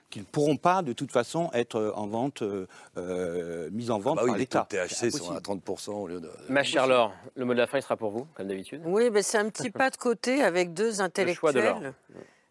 qui 0.10 0.20
ne 0.20 0.26
pourront 0.26 0.58
pas, 0.58 0.82
de 0.82 0.92
toute 0.94 1.12
façon, 1.12 1.52
être 1.54 1.94
en 1.96 2.08
vente, 2.08 2.42
euh, 2.42 2.66
euh, 2.98 3.70
mises 3.72 3.92
en 3.92 4.00
vente 4.00 4.16
Bah 4.16 4.22
oui, 4.24 4.30
par 4.30 4.36
les 4.38 4.42
l'État. 4.42 4.66
taux 4.68 4.76
de 4.78 4.82
THC 4.88 5.12
sont 5.12 5.36
à 5.36 5.40
30% 5.40 5.92
au 5.94 6.08
lieu 6.08 6.20
de. 6.20 6.30
Ma 6.50 6.64
chère 6.64 6.88
Laure, 6.88 7.14
le 7.36 7.46
mot 7.46 7.54
de 7.54 7.60
la 7.60 7.68
fin, 7.68 7.78
il 7.78 7.82
sera 7.84 7.96
pour 7.96 8.10
vous, 8.12 8.26
comme 8.34 8.48
d'habitude. 8.48 8.82
Oui, 8.86 9.10
mais 9.12 9.22
c'est 9.22 9.38
un 9.38 9.50
petit 9.50 9.70
pas 9.72 9.90
de 9.92 9.98
côté 9.98 10.42
avec 10.42 10.74
deux 10.74 10.94
choix 10.94 11.54
de 11.54 11.60
l'or. 11.60 11.76
intellectuels. 11.78 11.94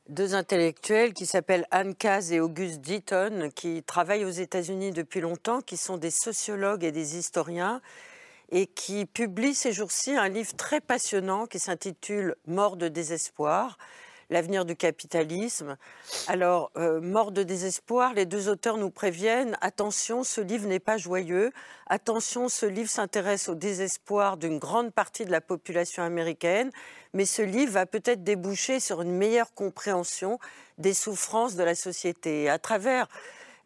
Deux 0.08 0.34
intellectuels 0.34 1.12
qui 1.12 1.26
s'appellent 1.26 1.66
Anne 1.70 1.94
Caz 1.94 2.32
et 2.32 2.40
Auguste 2.40 2.80
Deaton, 2.80 3.50
qui 3.54 3.82
travaillent 3.82 4.24
aux 4.24 4.30
États-Unis 4.30 4.92
depuis 4.92 5.20
longtemps, 5.20 5.60
qui 5.60 5.76
sont 5.76 5.98
des 5.98 6.10
sociologues 6.10 6.82
et 6.84 6.92
des 6.92 7.18
historiens, 7.18 7.82
et 8.50 8.66
qui 8.66 9.06
publient 9.06 9.54
ces 9.54 9.72
jours-ci 9.72 10.12
un 10.12 10.28
livre 10.28 10.54
très 10.56 10.80
passionnant 10.80 11.46
qui 11.46 11.58
s'intitule 11.58 12.36
Mort 12.46 12.76
de 12.76 12.88
désespoir. 12.88 13.78
L'avenir 14.30 14.66
du 14.66 14.76
capitalisme. 14.76 15.78
Alors, 16.26 16.70
euh, 16.76 17.00
mort 17.00 17.32
de 17.32 17.42
désespoir, 17.42 18.12
les 18.12 18.26
deux 18.26 18.50
auteurs 18.50 18.76
nous 18.76 18.90
préviennent, 18.90 19.56
attention, 19.62 20.22
ce 20.22 20.42
livre 20.42 20.68
n'est 20.68 20.80
pas 20.80 20.98
joyeux, 20.98 21.50
attention, 21.86 22.50
ce 22.50 22.66
livre 22.66 22.90
s'intéresse 22.90 23.48
au 23.48 23.54
désespoir 23.54 24.36
d'une 24.36 24.58
grande 24.58 24.92
partie 24.92 25.24
de 25.24 25.30
la 25.30 25.40
population 25.40 26.02
américaine, 26.02 26.70
mais 27.14 27.24
ce 27.24 27.40
livre 27.40 27.72
va 27.72 27.86
peut-être 27.86 28.22
déboucher 28.22 28.80
sur 28.80 29.00
une 29.00 29.16
meilleure 29.16 29.54
compréhension 29.54 30.38
des 30.76 30.92
souffrances 30.92 31.54
de 31.54 31.62
la 31.62 31.74
société. 31.74 32.50
À 32.50 32.58
travers 32.58 33.08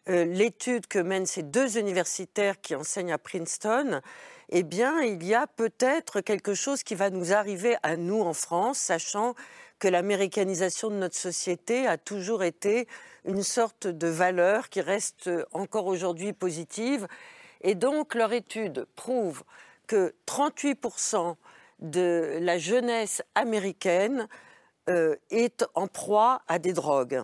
euh, 0.09 0.25
l'étude 0.25 0.87
que 0.87 1.01
mènent 1.01 1.27
ces 1.27 1.43
deux 1.43 1.77
universitaires 1.77 2.61
qui 2.61 2.77
enseignent 2.77 3.13
à 3.13 3.19
Princeton, 3.19 4.01
eh 4.55 4.65
bien, 4.65 5.01
il 5.01 5.25
y 5.25 5.35
a 5.35 5.47
peut-être 5.47 6.21
quelque 6.21 6.53
chose 6.53 6.83
qui 6.83 6.95
va 6.95 7.09
nous 7.09 7.33
arriver 7.33 7.77
à 7.83 7.97
nous 7.97 8.21
en 8.21 8.35
France, 8.35 8.77
sachant 8.77 9.35
que 9.79 9.89
l'américanisation 9.89 10.91
de 10.91 10.97
notre 10.97 11.17
société 11.17 11.87
a 11.87 11.97
toujours 11.97 12.45
été 12.45 12.87
une 13.25 13.43
sorte 13.43 13.87
de 13.87 14.09
valeur 14.09 14.69
qui 14.69 14.83
reste 14.83 15.31
encore 15.53 15.87
aujourd'hui 15.87 16.35
positive. 16.35 17.09
Et 17.63 17.75
donc 17.75 18.15
leur 18.15 18.35
étude 18.35 18.87
prouve 18.95 19.43
que 19.87 20.15
38% 20.27 21.37
de 21.81 22.39
la 22.43 22.59
jeunesse 22.59 23.23
américaine 23.35 24.29
euh, 24.91 25.17
est 25.31 25.65
en 25.75 25.87
proie 25.87 26.43
à 26.47 26.59
des 26.59 26.75
drogues, 26.75 27.23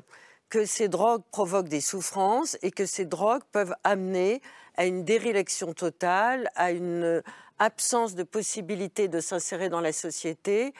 que 0.48 0.64
ces 0.64 0.88
drogues 0.88 1.22
provoquent 1.30 1.68
des 1.68 1.80
souffrances 1.80 2.56
et 2.62 2.70
que 2.70 2.86
ces 2.86 3.04
drogues 3.04 3.42
peuvent 3.52 3.74
amener 3.84 4.40
à 4.76 4.86
une 4.86 5.04
dérélection 5.04 5.74
totale, 5.74 6.50
à 6.54 6.70
une 6.70 7.22
absence 7.58 8.14
de 8.14 8.22
possibilité 8.22 9.08
de 9.08 9.20
s'insérer 9.20 9.68
dans 9.68 9.80
la 9.80 9.92
société 9.92 10.72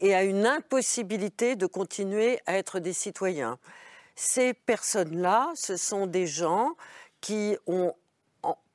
et 0.00 0.14
à 0.14 0.22
une 0.22 0.46
impossibilité 0.46 1.56
de 1.56 1.66
continuer 1.66 2.38
à 2.46 2.56
être 2.56 2.78
des 2.78 2.92
citoyens. 2.92 3.58
Ces 4.14 4.54
personnes-là, 4.54 5.50
ce 5.54 5.76
sont 5.76 6.06
des 6.06 6.26
gens 6.26 6.76
qui 7.20 7.56
ont 7.66 7.94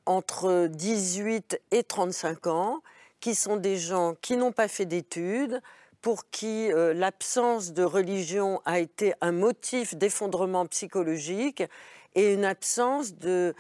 entre 0.06 0.68
18 0.68 1.62
et 1.72 1.84
35 1.84 2.48
ans, 2.48 2.82
qui 3.20 3.36
sont 3.36 3.56
des 3.56 3.78
gens 3.78 4.16
qui 4.22 4.36
n'ont 4.36 4.52
pas 4.52 4.68
fait 4.68 4.86
d'études, 4.86 5.62
pour 6.02 6.30
qui 6.30 6.72
euh, 6.72 6.94
l'absence 6.94 7.74
de 7.74 7.84
religion 7.84 8.62
a 8.66 8.80
été 8.80 9.14
un 9.22 9.32
motif 9.32 9.96
d'effondrement 9.96 10.66
psychologique 10.66 11.64
et 12.16 12.34
une 12.34 12.46
absence 12.46 13.16
de 13.16 13.54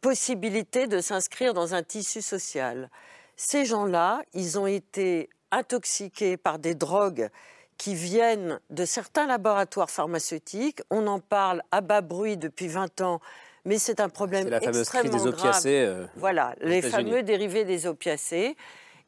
possibilité 0.00 0.86
de 0.86 1.00
s'inscrire 1.00 1.54
dans 1.54 1.74
un 1.74 1.82
tissu 1.82 2.22
social. 2.22 2.90
Ces 3.36 3.64
gens-là, 3.64 4.22
ils 4.34 4.58
ont 4.58 4.66
été 4.66 5.28
intoxiqués 5.50 6.36
par 6.36 6.58
des 6.58 6.74
drogues 6.74 7.30
qui 7.78 7.94
viennent 7.94 8.60
de 8.68 8.84
certains 8.84 9.26
laboratoires 9.26 9.90
pharmaceutiques. 9.90 10.82
On 10.90 11.06
en 11.06 11.18
parle 11.18 11.62
à 11.70 11.80
bas 11.80 12.02
bruit 12.02 12.36
depuis 12.36 12.68
20 12.68 13.00
ans 13.00 13.20
mais 13.64 13.78
c'est 13.78 14.00
un 14.00 14.08
problème 14.08 14.48
la 14.48 14.60
fameuse 14.60 14.80
extrêmement 14.80 15.10
crise 15.10 15.22
des 15.22 15.28
opiacés. 15.28 15.82
grave. 15.82 15.98
euh, 15.98 16.06
voilà, 16.16 16.54
les 16.60 16.82
fameux 16.82 17.22
dérivés 17.22 17.64
des 17.64 17.86
opiacés. 17.86 18.56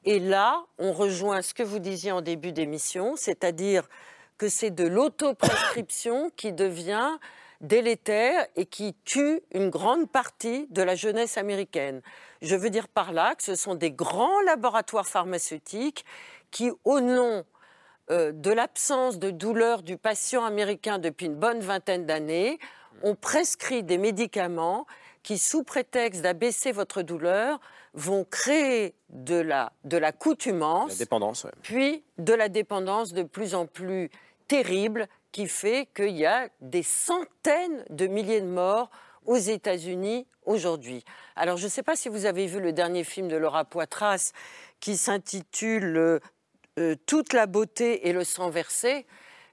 Et 0.04 0.18
là, 0.18 0.64
on 0.78 0.92
rejoint 0.92 1.42
ce 1.42 1.54
que 1.54 1.62
vous 1.62 1.78
disiez 1.78 2.12
en 2.12 2.22
début 2.22 2.52
d'émission, 2.52 3.14
c'est-à-dire 3.16 3.88
que 4.36 4.48
c'est 4.48 4.70
de 4.70 4.86
l'autoprescription 4.86 6.30
qui 6.36 6.52
devient 6.52 7.18
délétère 7.60 8.46
et 8.56 8.66
qui 8.66 8.94
tue 9.04 9.40
une 9.52 9.70
grande 9.70 10.10
partie 10.10 10.66
de 10.70 10.82
la 10.82 10.96
jeunesse 10.96 11.38
américaine. 11.38 12.02
Je 12.40 12.56
veux 12.56 12.70
dire 12.70 12.88
par 12.88 13.12
là 13.12 13.36
que 13.36 13.42
ce 13.44 13.54
sont 13.54 13.76
des 13.76 13.92
grands 13.92 14.40
laboratoires 14.42 15.06
pharmaceutiques 15.06 16.04
qui, 16.50 16.72
au 16.84 17.00
nom 17.00 17.44
euh, 18.10 18.32
de 18.32 18.50
l'absence 18.50 19.20
de 19.20 19.30
douleur 19.30 19.82
du 19.82 19.96
patient 19.96 20.44
américain 20.44 20.98
depuis 20.98 21.26
une 21.26 21.36
bonne 21.36 21.60
vingtaine 21.60 22.04
d'années, 22.04 22.58
ont 23.04 23.14
prescrit 23.14 23.84
des 23.84 23.98
médicaments 23.98 24.86
qui, 25.22 25.38
sous 25.38 25.62
prétexte 25.62 26.22
d'abaisser 26.22 26.72
votre 26.72 27.02
douleur, 27.02 27.60
vont 27.94 28.24
créer 28.24 28.94
de 29.10 29.36
la, 29.36 29.72
de 29.84 29.96
la 29.96 30.12
coutumance, 30.12 30.92
La 30.92 30.98
dépendance, 30.98 31.44
ouais. 31.44 31.52
puis 31.62 32.02
de 32.18 32.32
la 32.32 32.48
dépendance 32.48 33.12
de 33.12 33.22
plus 33.22 33.54
en 33.54 33.66
plus 33.66 34.10
terrible 34.48 35.06
qui 35.30 35.48
fait 35.48 35.88
qu'il 35.94 36.16
y 36.16 36.26
a 36.26 36.48
des 36.60 36.82
centaines 36.82 37.84
de 37.90 38.06
milliers 38.06 38.40
de 38.40 38.46
morts 38.46 38.90
aux 39.26 39.36
États-Unis 39.36 40.26
aujourd'hui. 40.44 41.04
Alors 41.36 41.56
je 41.56 41.64
ne 41.64 41.70
sais 41.70 41.82
pas 41.82 41.96
si 41.96 42.08
vous 42.08 42.26
avez 42.26 42.46
vu 42.46 42.60
le 42.60 42.72
dernier 42.72 43.04
film 43.04 43.28
de 43.28 43.36
Laura 43.36 43.64
Poitras 43.64 44.32
qui 44.80 44.96
s'intitule 44.96 45.96
euh, 45.96 46.20
euh, 46.78 46.96
Toute 47.06 47.32
la 47.32 47.46
beauté 47.46 48.08
et 48.08 48.12
le 48.12 48.24
sang 48.24 48.50
versé 48.50 49.06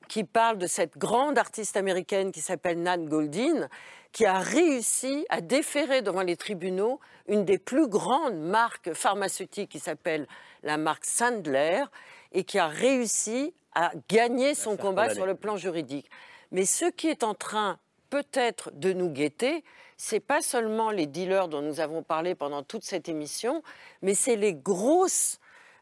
qui 0.08 0.24
parle 0.24 0.58
de 0.58 0.68
cette 0.68 0.98
grande 0.98 1.38
artiste 1.38 1.78
américaine 1.78 2.32
qui 2.32 2.42
s'appelle 2.42 2.82
Nan 2.82 3.08
Goldin, 3.08 3.70
qui 4.12 4.26
a 4.26 4.40
réussi 4.40 5.26
à 5.30 5.42
déférer 5.42 6.02
devant 6.02 6.22
les 6.22 6.36
tribunaux 6.36 7.00
une 7.28 7.46
des 7.46 7.58
plus 7.58 7.88
grandes 7.88 8.40
marques 8.40 8.94
pharmaceutiques 8.94 9.70
qui 9.70 9.80
s'appelle 9.80 10.28
la 10.64 10.78
marque 10.78 11.06
Sandler 11.06 11.84
et 12.32 12.44
qui 12.44 12.58
a 12.60 12.68
réussi 12.68 13.54
à 13.76 13.92
gagner 14.10 14.56
son 14.56 14.78
combat 14.78 15.04
condamner. 15.04 15.14
sur 15.16 15.26
le 15.26 15.36
plan 15.36 15.58
juridique. 15.58 16.10
Mais 16.52 16.66
ce 16.66 16.86
qui 16.86 17.08
est 17.08 17.24
en 17.24 17.36
train 17.36 17.78
peut-être 18.10 18.72
de 18.74 18.92
nous 18.92 19.10
guetter, 19.10 19.64
c'est 19.96 20.20
pas 20.20 20.42
seulement 20.42 20.90
les 20.90 21.06
dealers 21.06 21.48
dont 21.48 21.62
nous 21.62 21.80
avons 21.80 22.02
parlé 22.02 22.34
pendant 22.34 22.64
toute 22.64 22.84
cette 22.84 23.10
émission, 23.10 23.62
mais 24.02 24.16
c'est 24.16 24.36
les 24.36 24.54
grosses 24.54 25.40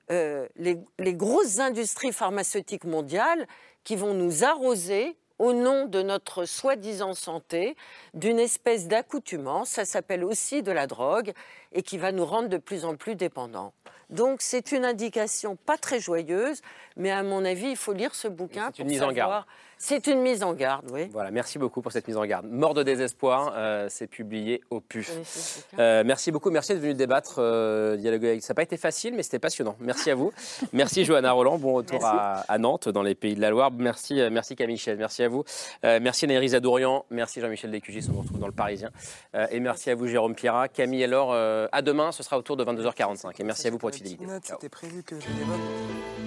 euh, 0.10 0.48
les, 0.56 0.80
les 1.00 1.14
grosses 1.14 1.60
industries 1.60 2.14
pharmaceutiques 2.14 2.86
mondiales 2.86 3.46
qui 3.84 3.98
vont 3.98 4.14
nous 4.14 4.46
arroser 4.46 5.18
au 5.40 5.54
nom 5.54 5.86
de 5.86 6.02
notre 6.02 6.46
soi-disant 6.46 7.14
santé 7.14 7.76
d'une 8.14 8.40
espèce 8.40 8.88
d'accoutumance, 8.88 9.70
ça 9.70 9.86
s'appelle 9.86 10.24
aussi 10.24 10.64
de 10.64 10.72
la 10.72 10.88
drogue, 10.88 11.34
et 11.74 11.84
qui 11.84 11.98
va 11.98 12.12
nous 12.12 12.26
rendre 12.26 12.48
de 12.50 12.58
plus 12.58 12.86
en 12.86 12.96
plus 12.96 13.16
dépendants. 13.16 13.74
Donc 14.10 14.42
c'est 14.42 14.72
une 14.72 14.86
indication 14.86 15.56
pas 15.56 15.78
très 15.78 16.00
joyeuse, 16.00 16.62
mais 16.96 17.12
à 17.12 17.24
mon 17.24 17.44
avis, 17.44 17.70
il 17.72 17.78
faut 17.78 17.94
lire 17.94 18.16
ce 18.16 18.28
bouquin 18.28 18.72
pour 18.72 18.86
savoir- 18.98 19.48
C'est 19.80 20.08
une 20.08 20.22
mise 20.22 20.44
en 20.44 20.54
garde, 20.54 20.90
oui. 20.92 21.08
Voilà, 21.12 21.32
merci 21.32 21.60
beaucoup 21.60 21.82
pour 21.82 21.92
cette 21.92 22.08
mise 22.08 22.18
en 22.18 22.26
garde. 22.26 22.48
Mort 22.48 22.74
de 22.74 22.84
désespoir, 22.84 23.54
euh, 23.56 23.88
c'est 23.90 24.08
publié 24.08 24.62
au 24.70 24.80
PUF. 24.82 25.66
Euh, 25.78 26.04
merci 26.06 26.32
beaucoup, 26.32 26.50
merci 26.50 26.74
d'être 26.74 26.82
venu 26.82 26.94
débattre, 26.96 27.36
euh, 27.38 27.96
dialoguer 27.96 28.30
avec. 28.30 28.44
Ça 28.44 28.54
n'a 28.54 28.56
pas 28.56 28.64
été 28.64 28.78
facile, 28.78 29.14
mais 29.14 29.24
c'était 29.24 29.40
passionnant. 29.40 29.76
Merci 29.80 30.10
à 30.10 30.16
vous. 30.16 30.32
merci 30.74 31.06
Johanna 31.06 31.32
Roland, 31.32 31.58
bon 31.58 31.74
retour 31.74 32.04
à, 32.04 32.40
à 32.48 32.58
Nantes, 32.58 32.90
dans 32.90 33.04
les 33.04 33.16
pays 33.16 33.36
de 33.36 33.42
la 33.42 33.50
Loire. 33.50 33.72
Merci, 33.72 34.20
euh, 34.20 34.30
merci 34.32 34.56
Camille 34.56 34.78
Chel, 34.78 34.98
merci 34.98 35.24
à 35.24 35.30
vous. 35.30 35.44
Euh, 35.84 36.00
merci 36.02 36.26
Anaïs 36.26 36.54
Adourian, 36.54 37.06
merci 37.12 37.40
Jean-Michel 37.40 37.72
Descugis, 37.72 38.08
on 38.10 38.14
vous 38.14 38.22
retrouve 38.22 38.40
dans 38.40 38.48
le 38.48 38.54
Parisien. 38.54 38.90
Euh, 39.36 39.48
et 39.52 39.60
merci 39.60 39.90
à 39.90 39.96
vous 39.96 40.08
Jérôme 40.08 40.36
Pierrat. 40.36 40.68
Camille 40.70 41.04
et 41.04 41.08
Laure, 41.08 41.32
euh, 41.34 41.68
à 41.72 41.82
demain, 41.82 42.12
ce 42.12 42.24
sera 42.24 42.38
autour 42.38 42.58
de 42.58 42.66
22h45. 42.66 43.40
Et 43.40 43.44
merci 43.44 43.68
à 43.68 43.72
vous 43.72 43.78
pour 43.78 43.88
votre 43.88 43.98
fidélité. 43.98 44.26
C'était 44.44 44.70
prévu 44.70 45.04
que 45.04 45.20
je. 45.20 46.27